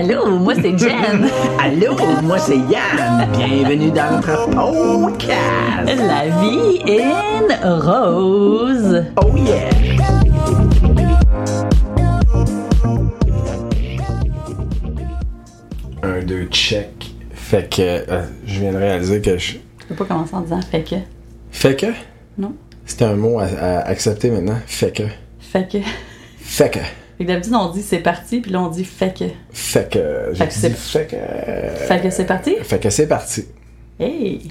Allô, 0.00 0.38
moi 0.38 0.54
c'est 0.54 0.78
Jen. 0.78 1.28
Allô, 1.58 1.94
moi 2.22 2.38
c'est 2.38 2.56
Yann. 2.56 3.28
Bienvenue 3.36 3.90
dans 3.90 4.12
notre 4.12 4.46
podcast. 4.50 5.36
La 5.86 6.24
vie 6.40 6.80
in 6.88 7.78
rose. 7.82 9.04
Oh 9.22 9.36
yeah. 9.36 9.68
Un, 16.02 16.22
deux, 16.24 16.46
check. 16.46 16.88
Fait 17.34 17.68
que 17.68 17.82
euh, 17.82 18.22
je 18.46 18.60
viens 18.60 18.72
de 18.72 18.78
réaliser 18.78 19.20
que 19.20 19.36
je. 19.36 19.52
Je 19.80 19.84
peux 19.86 19.96
pas 19.96 20.06
commencer 20.06 20.34
en 20.34 20.40
disant 20.40 20.62
fait 20.62 20.82
que. 20.82 20.96
Fait 21.50 21.76
que? 21.76 21.92
Non. 22.38 22.54
C'est 22.86 23.02
un 23.02 23.16
mot 23.16 23.38
à, 23.38 23.44
à 23.44 23.78
accepter 23.80 24.30
maintenant. 24.30 24.60
Fait 24.66 24.96
que. 24.96 25.02
Fait 25.40 25.70
que. 25.70 25.78
Fait 26.38 26.70
que. 26.70 26.78
Fait 27.20 27.26
que 27.26 27.32
d'habitude 27.32 27.54
on 27.54 27.68
dit 27.70 27.82
c'est 27.82 27.98
parti, 27.98 28.40
puis 28.40 28.50
là 28.50 28.62
on 28.62 28.68
dit 28.68 28.82
fait 28.82 29.14
que. 29.14 29.26
Fait 29.52 29.90
que. 29.92 30.32
Fait 30.34 30.46
que 30.46 30.54
c'est- 30.54 30.70
fait 30.70 31.06
que. 31.06 31.84
Fait 31.84 32.00
que 32.00 32.08
c'est 32.08 32.24
parti? 32.24 32.56
Fait 32.62 32.78
que 32.78 32.88
c'est 32.88 33.06
parti. 33.06 33.44
Hey! 33.98 34.48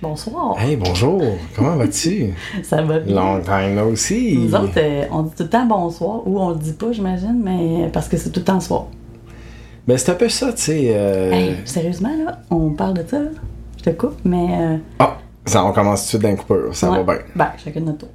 Bonsoir! 0.00 0.56
Hey, 0.58 0.76
bonjour. 0.76 1.22
Comment 1.54 1.76
vas-tu? 1.76 2.32
Ça 2.62 2.80
va 2.80 3.00
bien? 3.00 3.14
Long 3.14 3.42
time 3.42 3.74
no 3.74 3.94
see. 3.96 4.38
Nous 4.38 4.54
autres, 4.54 4.72
euh, 4.78 5.04
on 5.12 5.24
dit 5.24 5.34
tout 5.36 5.42
le 5.42 5.50
temps 5.50 5.66
bonsoir, 5.66 6.26
ou 6.26 6.40
on 6.40 6.50
le 6.50 6.56
dit 6.56 6.72
pas, 6.72 6.90
j'imagine, 6.90 7.38
mais 7.44 7.90
parce 7.92 8.08
que 8.08 8.16
c'est 8.16 8.30
tout 8.30 8.40
le 8.40 8.44
temps 8.46 8.60
soir. 8.60 8.86
Ben, 9.86 9.98
c'est 9.98 10.10
un 10.10 10.14
peu 10.14 10.30
ça, 10.30 10.54
tu 10.54 10.62
sais. 10.62 10.86
euh, 10.94 11.32
Hey, 11.32 11.56
sérieusement, 11.66 12.16
là, 12.24 12.40
on 12.50 12.70
parle 12.70 12.94
de 12.94 13.04
ça, 13.06 13.18
là. 13.20 13.28
Je 13.76 13.82
te 13.82 13.90
coupe, 13.90 14.16
mais. 14.24 14.46
euh, 14.58 14.76
Ah, 15.00 15.18
ça, 15.44 15.62
on 15.66 15.72
commence 15.74 16.00
tout 16.10 16.16
de 16.16 16.22
suite 16.22 16.22
d'un 16.22 16.36
coupeur. 16.36 16.74
Ça 16.74 16.90
ouais. 16.90 17.02
va 17.02 17.14
bien. 17.14 17.22
Ben, 17.34 17.48
chacun 17.62 17.80
de 17.80 17.84
notre 17.86 17.98
tour. 17.98 18.08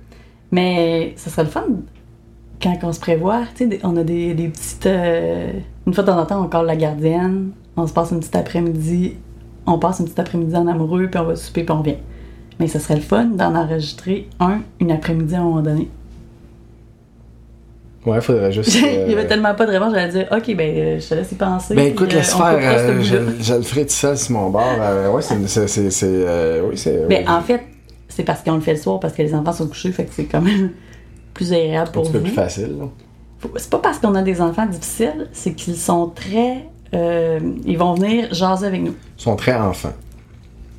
Mais 0.52 1.14
ça 1.18 1.30
serait 1.30 1.44
le 1.44 1.50
fun 1.50 1.66
quand 2.62 2.78
on 2.84 2.94
se 2.94 3.00
prévoit. 3.00 3.42
Tu 3.56 3.64
sais, 3.64 3.68
des- 3.68 3.80
on 3.84 3.96
a 3.98 4.04
des, 4.04 4.34
des 4.34 4.48
petites. 4.48 4.86
euh, 4.86 5.52
une 5.88 5.94
fois 5.94 6.04
de 6.04 6.10
temps 6.10 6.20
en 6.20 6.26
temps, 6.26 6.44
on 6.44 6.48
colle 6.48 6.66
la 6.68 6.76
gardienne, 6.76 7.52
on 7.78 7.88
se 7.88 7.94
passe 7.94 8.12
une 8.12 8.20
petite 8.20 8.36
après-midi, 8.36 9.16
on 9.66 9.80
passe 9.80 10.00
une 10.00 10.06
petite 10.06 10.20
après-midi 10.20 10.56
en 10.56 10.68
amoureux, 10.68 11.08
puis 11.12 11.20
on 11.20 11.26
va 11.26 11.36
souper, 11.36 11.64
puis 11.64 11.72
on 11.74 11.80
revient. 11.80 11.96
Mais 12.60 12.68
ça 12.68 12.80
serait 12.80 12.96
le 12.96 13.02
fun 13.02 13.26
d'en 13.26 13.56
enregistrer 13.56 14.28
un, 14.40 14.60
une 14.80 14.92
après-midi 14.92 15.36
à 15.36 15.40
un 15.40 15.44
moment 15.44 15.62
donné. 15.62 15.90
Ouais, 18.06 18.20
faudrait 18.22 18.52
juste. 18.52 18.74
Il 18.76 18.82
y 18.82 18.86
euh, 18.98 19.12
avait 19.12 19.28
tellement 19.28 19.54
pas 19.54 19.66
de 19.66 19.72
réponse, 19.72 19.94
j'allais 19.94 20.12
dire, 20.12 20.28
ok, 20.32 20.56
ben, 20.56 20.76
euh, 20.78 21.00
je 21.00 21.08
te 21.10 21.14
laisse 21.16 21.32
y 21.32 21.36
penser. 21.36 21.76
Ben 21.76 21.88
écoute, 21.92 22.12
euh, 22.14 22.18
laisse 22.18 22.34
faire. 22.34 22.60
ce 22.60 22.84
euh, 22.86 23.02
je, 23.02 23.44
je 23.44 23.54
le 23.54 23.62
ferai 23.62 23.86
tout 23.86 23.92
seul 23.94 24.18
sur 24.18 24.32
mon 24.36 24.50
bord. 24.50 24.64
euh, 24.80 25.12
ouais, 25.12 25.22
c'est. 25.22 25.68
c'est, 25.68 25.92
euh, 26.04 26.62
oui, 26.70 26.78
c'est. 26.78 27.08
Ben, 27.08 27.24
oui. 27.26 27.30
en 27.32 27.42
fait, 27.42 27.62
c'est 28.10 28.24
parce 28.24 28.42
qu'on 28.42 28.56
le 28.56 28.62
fait 28.62 28.74
le 28.74 28.80
soir, 28.80 29.00
parce 29.00 29.14
que 29.14 29.22
les 29.22 29.34
enfants 29.36 29.54
sont 29.54 29.68
couchés, 29.68 29.92
fait 29.92 30.06
que 30.06 30.14
c'est 30.14 30.26
quand 30.26 30.42
même 30.42 30.72
plus 31.34 31.54
agréable 31.54 31.90
un 31.90 31.92
pour 31.92 32.04
vous. 32.06 32.20
plus 32.20 32.32
facile. 32.32 32.76
C'est 33.58 33.70
pas 33.70 33.80
parce 33.80 33.98
qu'on 33.98 34.14
a 34.16 34.22
des 34.22 34.40
enfants 34.42 34.66
difficiles, 34.68 35.28
c'est 35.32 35.54
qu'ils 35.54 35.76
sont 35.78 36.08
très. 36.14 36.66
euh, 36.94 37.40
ils 37.66 37.78
vont 37.78 37.94
venir 37.96 38.34
jaser 38.34 38.68
avec 38.68 38.82
nous. 38.82 38.94
Ils 39.18 39.22
sont 39.22 39.36
très 39.36 39.56
enfants. 39.56 39.94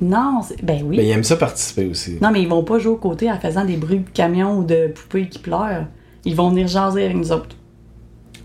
Non, 0.01 0.41
c'est- 0.43 0.63
ben 0.63 0.81
oui. 0.85 0.97
Mais 0.97 1.05
ils 1.05 1.11
aiment 1.11 1.23
ça 1.23 1.35
participer 1.37 1.85
aussi. 1.87 2.17
Non, 2.21 2.31
mais 2.31 2.41
ils 2.41 2.47
vont 2.47 2.63
pas 2.63 2.77
jouer 2.79 2.93
aux 2.93 2.97
côtés 2.97 3.31
en 3.31 3.39
faisant 3.39 3.65
des 3.65 3.77
bruits 3.77 3.99
de 3.99 4.09
camion 4.09 4.57
ou 4.59 4.63
de 4.63 4.87
poupées 4.87 5.27
qui 5.27 5.39
pleurent. 5.39 5.85
Ils 6.25 6.35
vont 6.35 6.49
venir 6.49 6.67
jaser 6.67 7.05
avec 7.05 7.17
nous 7.17 7.31
autres. 7.31 7.55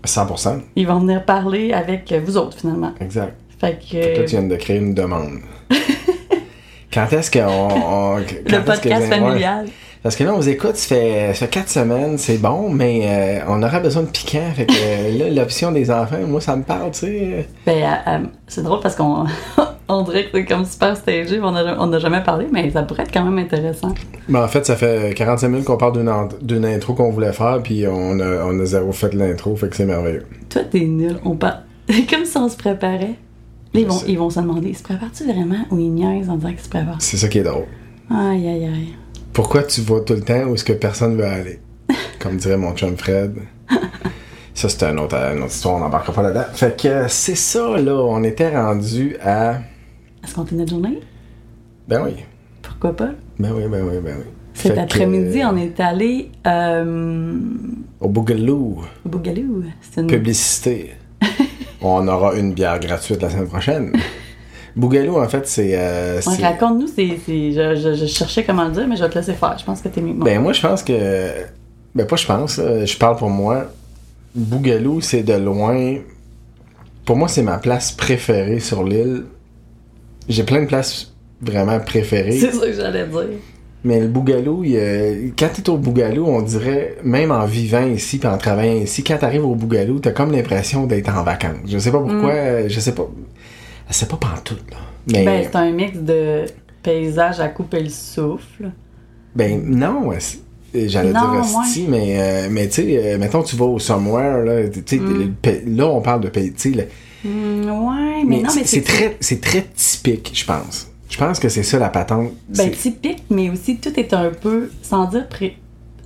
100%. 0.05 0.61
Ils 0.75 0.87
vont 0.87 0.99
venir 0.99 1.25
parler 1.25 1.73
avec 1.73 2.13
vous 2.25 2.37
autres, 2.37 2.57
finalement. 2.57 2.93
Exact. 3.01 3.35
Fait 3.59 3.77
que. 3.79 3.97
Là, 4.19 4.23
tu 4.25 4.31
viens 4.35 4.43
de 4.43 4.55
créer 4.55 4.77
une 4.77 4.93
demande. 4.93 5.39
quand 6.93 7.11
est-ce 7.11 7.29
qu'on. 7.31 7.45
on- 7.49 8.17
le 8.17 8.63
podcast 8.63 9.09
ouais. 9.11 9.65
Parce 10.01 10.15
que 10.15 10.23
là, 10.23 10.33
on 10.33 10.37
vous 10.37 10.47
écoute, 10.47 10.77
ça 10.77 10.87
fait, 10.95 11.27
ça 11.33 11.45
fait 11.45 11.49
quatre 11.49 11.67
semaines, 11.69 12.17
c'est 12.17 12.37
bon, 12.37 12.69
mais 12.69 13.01
euh, 13.03 13.39
on 13.49 13.61
aurait 13.61 13.81
besoin 13.81 14.03
de 14.03 14.07
piquant. 14.07 14.49
Fait 14.55 14.65
que 14.65 14.71
euh, 14.73 15.17
là, 15.17 15.41
l'option 15.41 15.73
des 15.73 15.91
enfants, 15.91 16.15
moi, 16.25 16.39
ça 16.39 16.55
me 16.55 16.63
parle, 16.63 16.91
tu 16.91 16.99
sais. 16.99 17.47
Ben, 17.65 17.83
euh, 18.07 18.19
c'est 18.47 18.63
drôle 18.63 18.79
parce 18.79 18.95
qu'on 18.95 19.25
on 19.89 20.01
dirait 20.03 20.23
que 20.25 20.29
c'est 20.35 20.45
comme 20.45 20.63
super 20.63 20.95
stagé, 20.95 21.41
on 21.43 21.53
a- 21.53 21.77
on 21.79 21.87
n'a 21.87 21.99
jamais 21.99 22.23
parlé, 22.23 22.47
mais 22.49 22.71
ça 22.71 22.83
pourrait 22.83 23.03
être 23.03 23.11
quand 23.11 23.25
même 23.25 23.37
intéressant. 23.39 23.93
Mais 24.29 24.39
en 24.39 24.47
fait, 24.47 24.65
ça 24.65 24.77
fait 24.77 25.13
45 25.15 25.49
minutes 25.49 25.65
qu'on 25.65 25.75
parle 25.75 25.99
d'une, 26.41 26.65
intro 26.65 26.93
qu'on 26.93 27.11
voulait 27.11 27.33
faire, 27.33 27.59
puis 27.61 27.85
on 27.85 28.19
a, 28.21 28.45
on 28.45 28.57
a 28.57 28.65
zéro 28.65 28.93
fait 28.93 29.13
l'intro, 29.13 29.57
fait 29.57 29.67
que 29.67 29.75
c'est 29.75 29.85
merveilleux. 29.85 30.25
Toi, 30.49 30.61
t'es 30.71 30.79
nul. 30.79 31.17
On 31.25 31.35
parle. 31.35 31.59
comme 32.09 32.23
si 32.23 32.37
on 32.37 32.47
se 32.47 32.55
préparait. 32.55 33.15
Là, 33.73 33.81
ils 33.81 33.85
vont, 33.85 33.99
ils 34.07 34.17
vont 34.17 34.29
se 34.29 34.39
demander, 34.39 34.73
se 34.73 34.81
prépare-tu 34.81 35.25
vraiment 35.25 35.65
ou 35.71 35.77
ils 35.77 35.91
niaisent 35.91 36.29
en 36.29 36.37
disant 36.37 36.49
qu'ils 36.51 36.59
se 36.59 36.69
préparent? 36.69 36.95
C'est 36.99 37.17
ça 37.17 37.27
qui 37.27 37.39
est 37.39 37.43
drôle. 37.43 37.65
Aïe, 38.09 38.47
aïe, 38.47 38.65
aïe. 38.65 38.95
Pourquoi 39.33 39.63
tu 39.63 39.81
vas 39.81 39.99
tout 40.01 40.13
le 40.13 40.21
temps 40.21 40.43
où 40.45 40.55
est-ce 40.55 40.63
que 40.65 40.73
personne 40.73 41.15
veut 41.17 41.25
aller? 41.25 41.59
Comme 42.19 42.37
dirait 42.37 42.57
mon 42.57 42.75
chum 42.75 42.97
Fred. 42.97 43.35
Ça, 44.53 44.67
c'est 44.67 44.83
un 44.83 44.97
autre, 44.97 45.15
une 45.15 45.43
autre 45.43 45.53
histoire, 45.53 45.75
on 45.75 45.79
n'embarquera 45.79 46.11
pas 46.11 46.21
là-dedans. 46.23 46.45
Fait 46.53 46.79
que 46.79 47.07
c'est 47.07 47.35
ça, 47.35 47.77
là. 47.77 47.93
On 47.95 48.23
était 48.23 48.49
rendu 48.55 49.15
à. 49.23 49.59
Est-ce 50.23 50.35
qu'on 50.35 50.43
tenait 50.43 50.65
de 50.65 50.69
journée? 50.69 50.99
Ben 51.87 52.01
oui. 52.03 52.15
Pourquoi 52.61 52.93
pas? 52.95 53.11
Ben 53.39 53.51
oui, 53.55 53.63
ben 53.69 53.83
oui, 53.89 53.99
ben 54.03 54.15
oui. 54.17 54.25
Cet 54.53 54.73
Fait 54.73 54.75
que, 54.75 54.79
après-midi, 54.81 55.41
on 55.45 55.55
est 55.55 55.79
allé 55.79 56.29
euh, 56.45 57.39
Au 58.01 58.09
Bougaloo. 58.09 58.81
au 59.05 59.09
Bougalou. 59.09 59.63
C'est 59.79 60.01
une... 60.01 60.07
Publicité. 60.07 60.91
on 61.81 62.05
aura 62.09 62.35
une 62.35 62.53
bière 62.53 62.79
gratuite 62.81 63.21
la 63.21 63.29
semaine 63.29 63.47
prochaine. 63.47 63.93
Bougaloo, 64.79 65.21
en 65.21 65.27
fait, 65.27 65.45
c'est. 65.47 65.71
euh, 65.73 66.21
Ouais, 66.25 66.43
Raconte-nous, 66.43 66.87
c'est, 66.87 67.07
je, 67.27 67.75
je- 67.75 67.95
je 67.95 68.05
cherchais 68.05 68.43
comment 68.43 68.65
le 68.65 68.71
dire, 68.71 68.87
mais 68.87 68.95
je 68.95 69.03
vais 69.03 69.09
te 69.09 69.17
laisser 69.17 69.33
faire. 69.33 69.57
Je 69.59 69.65
pense 69.65 69.81
que 69.81 69.89
t'es 69.89 70.01
mieux. 70.01 70.13
Ben 70.13 70.39
moi 70.41 70.53
je 70.53 70.61
pense 70.61 70.83
que 70.83 70.93
ben 71.95 72.05
pas 72.07 72.15
je 72.15 72.25
pense, 72.25 72.55
je 72.57 72.97
parle 72.97 73.17
pour 73.17 73.29
moi. 73.29 73.65
Bougaloo 74.35 75.01
c'est 75.01 75.23
de 75.23 75.33
loin 75.33 75.95
pour 77.05 77.15
moi 77.17 77.27
c'est 77.27 77.41
ma 77.41 77.57
place 77.57 77.91
préférée 77.91 78.59
sur 78.59 78.83
l'île. 78.83 79.23
J'ai 80.27 80.43
plein 80.43 80.61
de 80.61 80.67
places 80.67 81.11
vraiment 81.41 81.79
préférées, 81.79 82.37
c'est 82.39 82.51
ça 82.51 82.67
que 82.67 82.73
j'allais 82.73 83.07
dire. 83.07 83.25
mais 83.83 83.99
le 84.01 84.07
Bougaloo, 84.07 84.63
il 84.63 85.33
quand 85.37 85.49
t'es 85.53 85.67
au 85.69 85.77
Bougaloo, 85.77 86.25
on 86.27 86.41
dirait 86.43 86.97
même 87.03 87.31
en 87.31 87.45
vivant 87.45 87.85
ici 87.87 88.19
puis 88.19 88.27
en 88.29 88.37
travaillant 88.37 88.81
ici, 88.81 89.03
quand 89.03 89.17
t'arrives 89.17 89.45
au 89.45 89.55
Bougaloo, 89.55 89.99
t'as 89.99 90.11
comme 90.11 90.31
l'impression 90.31 90.85
d'être 90.85 91.09
en 91.09 91.23
vacances. 91.23 91.65
Je 91.65 91.79
sais 91.79 91.91
pas 91.91 91.99
pourquoi, 91.99 92.31
euh, 92.33 92.65
je 92.69 92.79
sais 92.79 92.93
pas, 92.93 93.09
c'est 93.89 94.09
pas 94.09 94.17
pantoute 94.17 94.63
là. 94.71 94.77
Mais 95.11 95.25
Ben, 95.25 95.43
c'est 95.49 95.55
un 95.57 95.71
mix 95.71 95.97
de 95.97 96.45
paysage 96.83 97.39
à 97.39 97.47
couper 97.49 97.81
le 97.81 97.89
souffle. 97.89 98.71
Ben 99.35 99.61
non, 99.65 100.11
j'allais 100.73 101.11
Non, 101.13 101.19
dire 101.31 101.39
hostie, 101.59 101.85
mais, 101.87 102.19
euh, 102.19 102.47
mais 102.51 102.67
tu 102.67 102.75
sais, 102.83 103.13
euh, 103.13 103.17
mettons 103.17 103.41
tu 103.43 103.55
vas 103.55 103.65
au 103.65 103.79
somewhere, 103.79 104.43
là, 104.43 104.69
tu 104.69 104.83
sais, 104.85 104.97
Mm. 104.97 105.75
là 105.77 105.87
on 105.87 106.01
parle 106.01 106.21
de 106.21 106.29
pays, 106.29 106.53
tu 106.53 106.73
sais, 106.73 106.87
Hmm, 107.23 107.63
ouais, 107.69 108.23
mais, 108.23 108.37
mais, 108.37 108.41
non, 108.43 108.49
mais 108.55 108.63
c'est 108.63 108.81
très, 108.81 109.17
c'est 109.19 109.41
très 109.41 109.65
typique, 109.75 110.31
je 110.33 110.45
pense. 110.45 110.87
Je 111.09 111.17
pense 111.17 111.37
que 111.39 111.49
c'est 111.49 111.63
ça 111.63 111.77
la 111.79 111.89
patente. 111.89 112.31
Ben, 112.47 112.71
typique, 112.71 113.23
mais 113.29 113.49
aussi 113.49 113.77
tout 113.77 113.99
est 113.99 114.13
un 114.13 114.29
peu, 114.29 114.69
sans 114.83 115.05
dire 115.05 115.27
pré- 115.27 115.57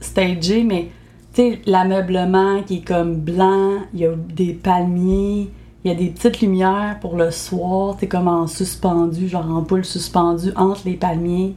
stagé, 0.01 0.63
mais 0.63 0.87
tu 1.33 1.41
sais, 1.51 1.59
l'ameublement 1.67 2.63
qui 2.63 2.77
est 2.77 2.87
comme 2.87 3.15
blanc, 3.15 3.79
il 3.93 3.99
y 3.99 4.05
a 4.07 4.13
des 4.15 4.53
palmiers, 4.53 5.49
il 5.83 5.91
y 5.91 5.93
a 5.93 5.97
des 5.97 6.07
petites 6.07 6.41
lumières 6.41 6.97
pour 7.01 7.17
le 7.17 7.31
soir, 7.31 7.97
t'es 7.97 8.07
comme 8.07 8.27
en 8.27 8.47
suspendu, 8.47 9.27
genre 9.27 9.49
en 9.49 9.63
poule 9.63 9.83
suspendue 9.83 10.51
entre 10.55 10.81
les 10.85 10.93
palmiers. 10.93 11.55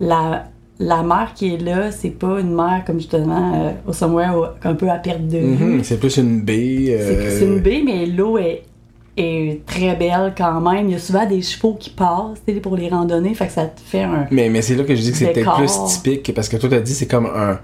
La, 0.00 0.46
la 0.78 1.02
mer 1.02 1.32
qui 1.34 1.54
est 1.54 1.58
là, 1.58 1.90
c'est 1.90 2.10
pas 2.10 2.40
une 2.40 2.54
mer 2.54 2.82
comme 2.86 2.98
justement 2.98 3.52
euh, 3.54 3.72
au 3.86 3.92
somewhere 3.92 4.54
un 4.62 4.74
peu 4.74 4.88
à 4.88 4.96
perte 4.96 5.26
de 5.26 5.38
vue. 5.38 5.64
Mhm, 5.76 5.84
c'est 5.84 5.98
plus 5.98 6.16
une 6.18 6.42
baie. 6.42 6.86
C'est 6.86 7.16
euh, 7.16 7.38
c'est 7.38 7.46
une 7.46 7.60
baie, 7.60 7.82
mais 7.84 8.06
l'eau 8.06 8.38
est, 8.38 8.62
est 9.16 9.64
très 9.66 9.96
belle 9.96 10.34
quand 10.36 10.60
même. 10.60 10.88
Il 10.88 10.92
y 10.92 10.96
a 10.96 10.98
souvent 11.00 11.26
des 11.26 11.42
chevaux 11.42 11.74
qui 11.74 11.90
passent 11.90 12.42
pour 12.62 12.76
les 12.76 12.88
randonnées, 12.88 13.34
fait 13.34 13.46
que 13.48 13.52
ça 13.52 13.66
te 13.66 13.80
fait 13.80 14.02
un. 14.02 14.26
Mais, 14.30 14.48
mais 14.48 14.62
c'est 14.62 14.76
là 14.76 14.84
que 14.84 14.94
je 14.94 15.00
dis 15.02 15.12
que 15.12 15.32
Décor. 15.34 15.56
plus 15.56 15.72
typique, 15.86 16.32
parce 16.34 16.48
que 16.48 16.56
toi 16.56 16.68
t'as 16.68 16.80
dit 16.80 16.94
c'est 16.94 17.08
comme 17.08 17.26
un, 17.26 17.58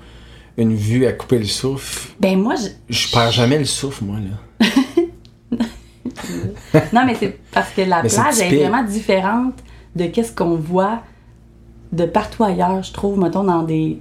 une 0.57 0.75
vue 0.75 1.07
à 1.07 1.13
couper 1.13 1.39
le 1.39 1.45
souffle. 1.45 2.11
Ben 2.21 2.37
moi, 2.37 2.55
je... 2.57 2.69
Je 2.93 3.13
perds 3.13 3.31
jamais 3.31 3.59
le 3.59 3.65
souffle, 3.65 4.05
moi, 4.05 4.17
là. 4.17 4.67
non, 6.93 7.03
mais 7.07 7.15
c'est 7.19 7.39
parce 7.53 7.71
que 7.71 7.83
la 7.83 8.03
Mais 8.03 8.09
plage 8.09 8.41
est 8.41 8.57
vraiment 8.67 8.83
différente 8.85 9.55
de 9.97 10.07
qu'est-ce 10.07 10.33
qu'on 10.33 10.55
voit 10.57 11.01
de 11.93 12.05
partout 12.05 12.45
ailleurs, 12.45 12.83
je 12.83 12.93
trouve, 12.93 13.19
mettons, 13.19 13.45
dans 13.45 13.63
des. 13.63 13.99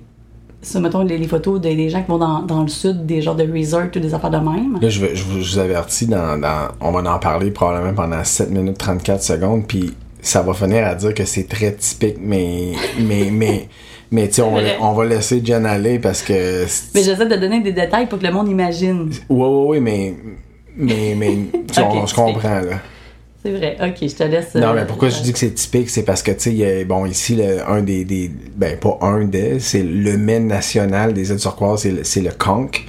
Ça, 0.61 0.79
mettons, 0.79 1.03
les, 1.03 1.17
les 1.17 1.27
photos 1.27 1.61
des, 1.61 1.75
des 1.75 1.89
gens 1.89 2.01
qui 2.01 2.09
vont 2.09 2.17
dans, 2.17 2.41
dans 2.41 2.63
le 2.63 2.67
sud, 2.67 3.05
des 3.05 3.21
genres 3.21 3.35
de 3.35 3.49
resort 3.49 3.85
ou 3.95 3.99
des 3.99 4.13
affaires 4.13 4.31
de 4.31 4.37
même. 4.37 4.77
Là, 4.81 4.89
je, 4.89 4.99
veux- 4.99 5.15
je 5.15 5.23
vous, 5.23 5.41
je 5.41 5.53
vous 5.53 5.59
avertis, 5.59 6.07
dans, 6.07 6.37
dans- 6.39 6.67
on 6.81 6.91
va 6.91 7.13
en 7.13 7.19
parler 7.19 7.51
probablement 7.51 7.93
pendant 7.93 8.23
7 8.23 8.49
minutes 8.49 8.77
34 8.77 9.21
secondes, 9.23 9.67
puis 9.67 9.93
ça 10.21 10.41
va 10.41 10.53
finir 10.53 10.85
à 10.85 10.95
dire 10.95 11.13
que 11.13 11.23
c'est 11.25 11.47
très 11.47 11.73
typique, 11.73 12.17
mais, 12.19 12.73
mais, 12.99 13.29
mais, 13.31 13.69
mais 14.11 14.27
tu 14.27 14.33
sais, 14.35 14.41
on, 14.41 14.55
on 14.81 14.93
va 14.93 15.05
laisser 15.05 15.41
Jen 15.45 15.65
aller 15.65 15.99
parce 15.99 16.23
que. 16.23 16.65
Mais 16.95 17.03
j'essaie 17.03 17.27
de 17.27 17.35
donner 17.35 17.61
des 17.61 17.71
détails 17.71 18.07
pour 18.07 18.19
que 18.19 18.25
le 18.25 18.33
monde 18.33 18.49
imagine. 18.49 19.09
Ouais, 19.29 19.47
ouais, 19.47 19.65
ouais, 19.67 19.79
mais. 19.79 20.15
Mais, 20.77 21.15
mais, 21.17 21.29
on, 21.77 22.07
se 22.07 22.15
comprend, 22.15 22.61
là. 22.61 22.79
C'est 23.43 23.51
vrai. 23.51 23.77
Ok, 23.81 23.95
je 24.01 24.15
te 24.15 24.23
laisse. 24.23 24.55
Non, 24.55 24.67
euh, 24.69 24.73
mais 24.75 24.85
pourquoi 24.85 25.09
je 25.09 25.21
dis 25.21 25.31
que 25.33 25.39
c'est 25.39 25.53
typique, 25.53 25.89
c'est 25.89 26.03
parce 26.03 26.21
que, 26.21 26.31
tu 26.31 26.57
sais, 26.57 26.85
bon, 26.85 27.05
ici, 27.05 27.35
le- 27.35 27.67
un 27.69 27.81
des, 27.81 28.03
des. 28.05 28.29
Ben, 28.55 28.77
pas 28.77 28.97
un 29.01 29.25
des, 29.25 29.59
c'est 29.59 29.83
le 29.83 30.17
mets 30.17 30.39
national 30.39 31.13
des 31.13 31.31
îles 31.31 31.39
turquoises, 31.39 31.81
c'est 31.81 31.91
le, 31.91 32.03
c'est 32.03 32.21
le 32.21 32.31
conch. 32.31 32.85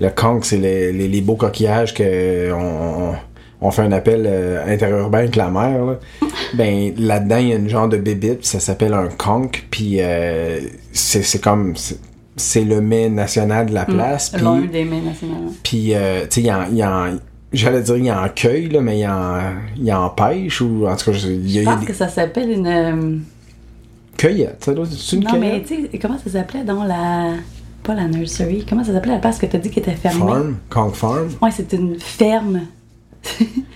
Le 0.00 0.10
conch, 0.10 0.44
c'est 0.44 0.56
les, 0.56 0.92
les, 0.92 1.08
les 1.08 1.20
beaux 1.20 1.36
coquillages 1.36 1.94
que 1.94 2.52
on, 2.52 3.10
on- 3.12 3.14
on 3.60 3.70
fait 3.70 3.82
un 3.82 3.92
appel 3.92 4.24
euh, 4.26 4.62
interurbain 4.66 5.18
avec 5.20 5.36
la 5.36 5.48
mer, 5.48 5.84
là. 5.84 5.98
ben 6.54 6.92
là-dedans, 6.98 7.38
il 7.38 7.48
y 7.48 7.52
a 7.52 7.56
une 7.56 7.68
genre 7.70 7.88
de 7.88 7.96
bébite, 7.96 8.44
ça 8.44 8.60
s'appelle 8.60 8.92
un 8.92 9.08
conch, 9.08 9.64
puis 9.70 9.96
euh, 10.00 10.60
c'est 10.92 11.22
c'est 11.22 11.38
comme... 11.40 11.74
c'est- 12.36 12.64
le 12.64 12.80
mets 12.80 13.08
national 13.08 13.66
de 13.66 13.74
la 13.74 13.84
place, 13.84 14.30
puis... 14.30 14.42
L'un 14.42 14.60
des 14.62 14.84
mets 14.84 15.00
nationaux. 15.00 15.52
Puis, 15.62 15.94
euh, 15.94 16.22
tu 16.22 16.26
sais, 16.30 16.40
il 16.42 16.46
y 16.46 16.52
en, 16.52 16.72
y 16.72 16.84
en- 16.84 17.18
J'allais 17.52 17.82
dire, 17.82 17.96
il 17.96 18.06
y 18.06 18.10
en 18.10 18.28
cueille, 18.34 18.68
là, 18.68 18.80
mais 18.80 18.96
il 18.98 19.02
y 19.02 19.06
en, 19.06 19.38
il 19.76 19.84
y 19.84 19.92
en 19.92 20.08
pêche, 20.10 20.60
ou 20.60 20.88
en 20.88 20.96
tout 20.96 21.04
cas, 21.04 21.12
je- 21.12 21.28
il 21.28 21.50
y 21.52 21.58
a, 21.58 21.62
il 21.62 21.62
y 21.62 21.64
Je 21.64 21.68
a 21.68 21.72
pense 21.72 21.80
des 21.82 21.86
que 21.86 21.92
ça 21.94 22.08
s'appelle 22.08 22.50
une. 22.50 22.66
euh, 22.66 23.16
cueillettes. 24.16 24.64
Ça 24.64 24.72
doit 24.74 24.86
être 24.86 25.12
une 25.12 25.20
Non, 25.24 25.30
mais 25.38 25.62
cueillette? 25.62 25.66
tu 25.66 25.88
sais, 25.92 25.98
comment 25.98 26.18
ça 26.18 26.30
s'appelait 26.30 26.64
dans 26.64 26.82
la. 26.84 27.34
Pas 27.84 27.94
la 27.94 28.08
nursery. 28.08 28.64
Comment 28.68 28.82
ça 28.82 28.92
s'appelait 28.92 29.12
la 29.12 29.18
place 29.18 29.38
que 29.38 29.46
t'as 29.46 29.58
dit 29.58 29.70
qui 29.70 29.78
était 29.78 29.92
fermée? 29.94 30.20
Farm, 30.20 30.56
Conch 30.70 30.94
Farm? 30.94 31.28
Ouais, 31.42 31.50
c'est 31.52 31.72
une 31.74 31.98
ferme. 32.00 32.62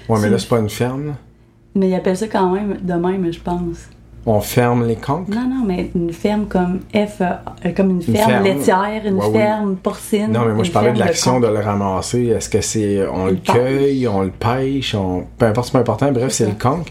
Ouais, 0.09 0.19
mais 0.23 0.31
là, 0.31 0.39
c'est 0.41 0.49
pas 0.49 0.59
une 0.59 0.71
ferme, 0.71 1.07
là. 1.09 1.13
mais 1.75 1.91
ils 1.91 1.95
appellent 1.95 2.17
ça 2.17 2.27
quand 2.27 2.51
même 2.53 2.79
de 2.83 2.93
même, 2.95 3.33
je 3.33 3.39
pense. 3.41 3.77
On 4.31 4.41
ferme 4.43 4.87
les 4.87 4.97
conches. 4.97 5.29
Non, 5.29 5.49
non, 5.49 5.65
mais 5.67 5.91
une 5.95 6.13
ferme 6.13 6.45
comme 6.47 6.81
F, 6.95 7.23
euh, 7.23 7.71
comme 7.75 7.89
une 7.91 8.03
ferme, 8.03 8.31
ferme. 8.31 8.45
laitière, 8.45 9.03
une 9.07 9.15
Ouais, 9.15 9.27
oui. 9.27 9.33
ferme 9.39 9.77
porcine. 9.77 10.31
Non, 10.31 10.45
mais 10.45 10.53
moi, 10.53 10.65
je 10.65 10.71
parlais 10.71 10.93
de 10.93 10.99
l'action 10.99 11.41
de, 11.41 11.47
le 11.47 11.61
ramasser. 11.61 12.27
Est-ce 12.27 12.51
que 12.51 12.61
c'est. 12.61 13.07
On 13.11 13.27
le 13.27 13.37
cueille, 13.37 14.07
on 14.07 14.21
le 14.23 14.31
pêche, 14.31 14.95
on. 14.95 15.25
Peu 15.39 15.47
importe, 15.47 15.69
c'est 15.69 15.73
pas 15.73 15.79
important. 15.79 16.13
Bref, 16.13 16.31
c'est 16.31 16.45
le 16.45 16.53
conch. 16.61 16.89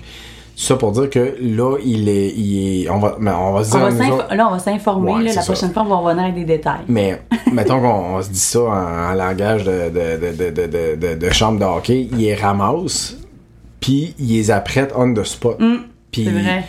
Ça 0.56 0.76
pour 0.76 0.92
dire 0.94 1.12
que 1.12 1.36
là, 1.40 1.78
il 1.86 2.10
est. 2.10 2.34
Il 2.36 2.86
est 2.86 2.90
on, 2.90 2.98
va, 2.98 3.16
on 3.20 3.52
va 3.54 3.64
se 3.64 3.78
On 3.78 3.88
dire. 3.90 4.08
va 4.10 4.16
autres- 4.16 4.34
Là, 4.36 4.48
on 4.48 4.52
va 4.54 4.58
s'informer. 4.60 5.14
Ouais, 5.14 5.24
la 5.26 5.32
ça. 5.34 5.44
prochaine 5.44 5.72
fois, 5.72 5.84
on 5.84 5.90
va 5.90 5.96
revenir 5.98 6.24
avec 6.24 6.36
des 6.36 6.46
détails. 6.46 6.82
Mais 6.88 7.22
mettons 7.54 7.80
qu'on 7.80 8.16
on 8.18 8.22
se 8.24 8.30
dit 8.32 8.40
ça 8.40 8.62
en, 8.62 9.12
en 9.12 9.14
langage 9.14 9.64
de, 9.66 11.30
chambre 11.32 11.60
de 11.60 11.66
hockey, 11.66 12.08
il 12.12 12.18
les 12.18 12.34
ramasse, 12.34 13.16
puis 13.80 14.16
il 14.18 14.30
les 14.30 14.50
apprête 14.50 14.92
on 14.96 15.14
the 15.14 15.24
spot. 15.24 15.60
Puis 16.12 16.26
C'est 16.26 16.32
vrai. 16.32 16.64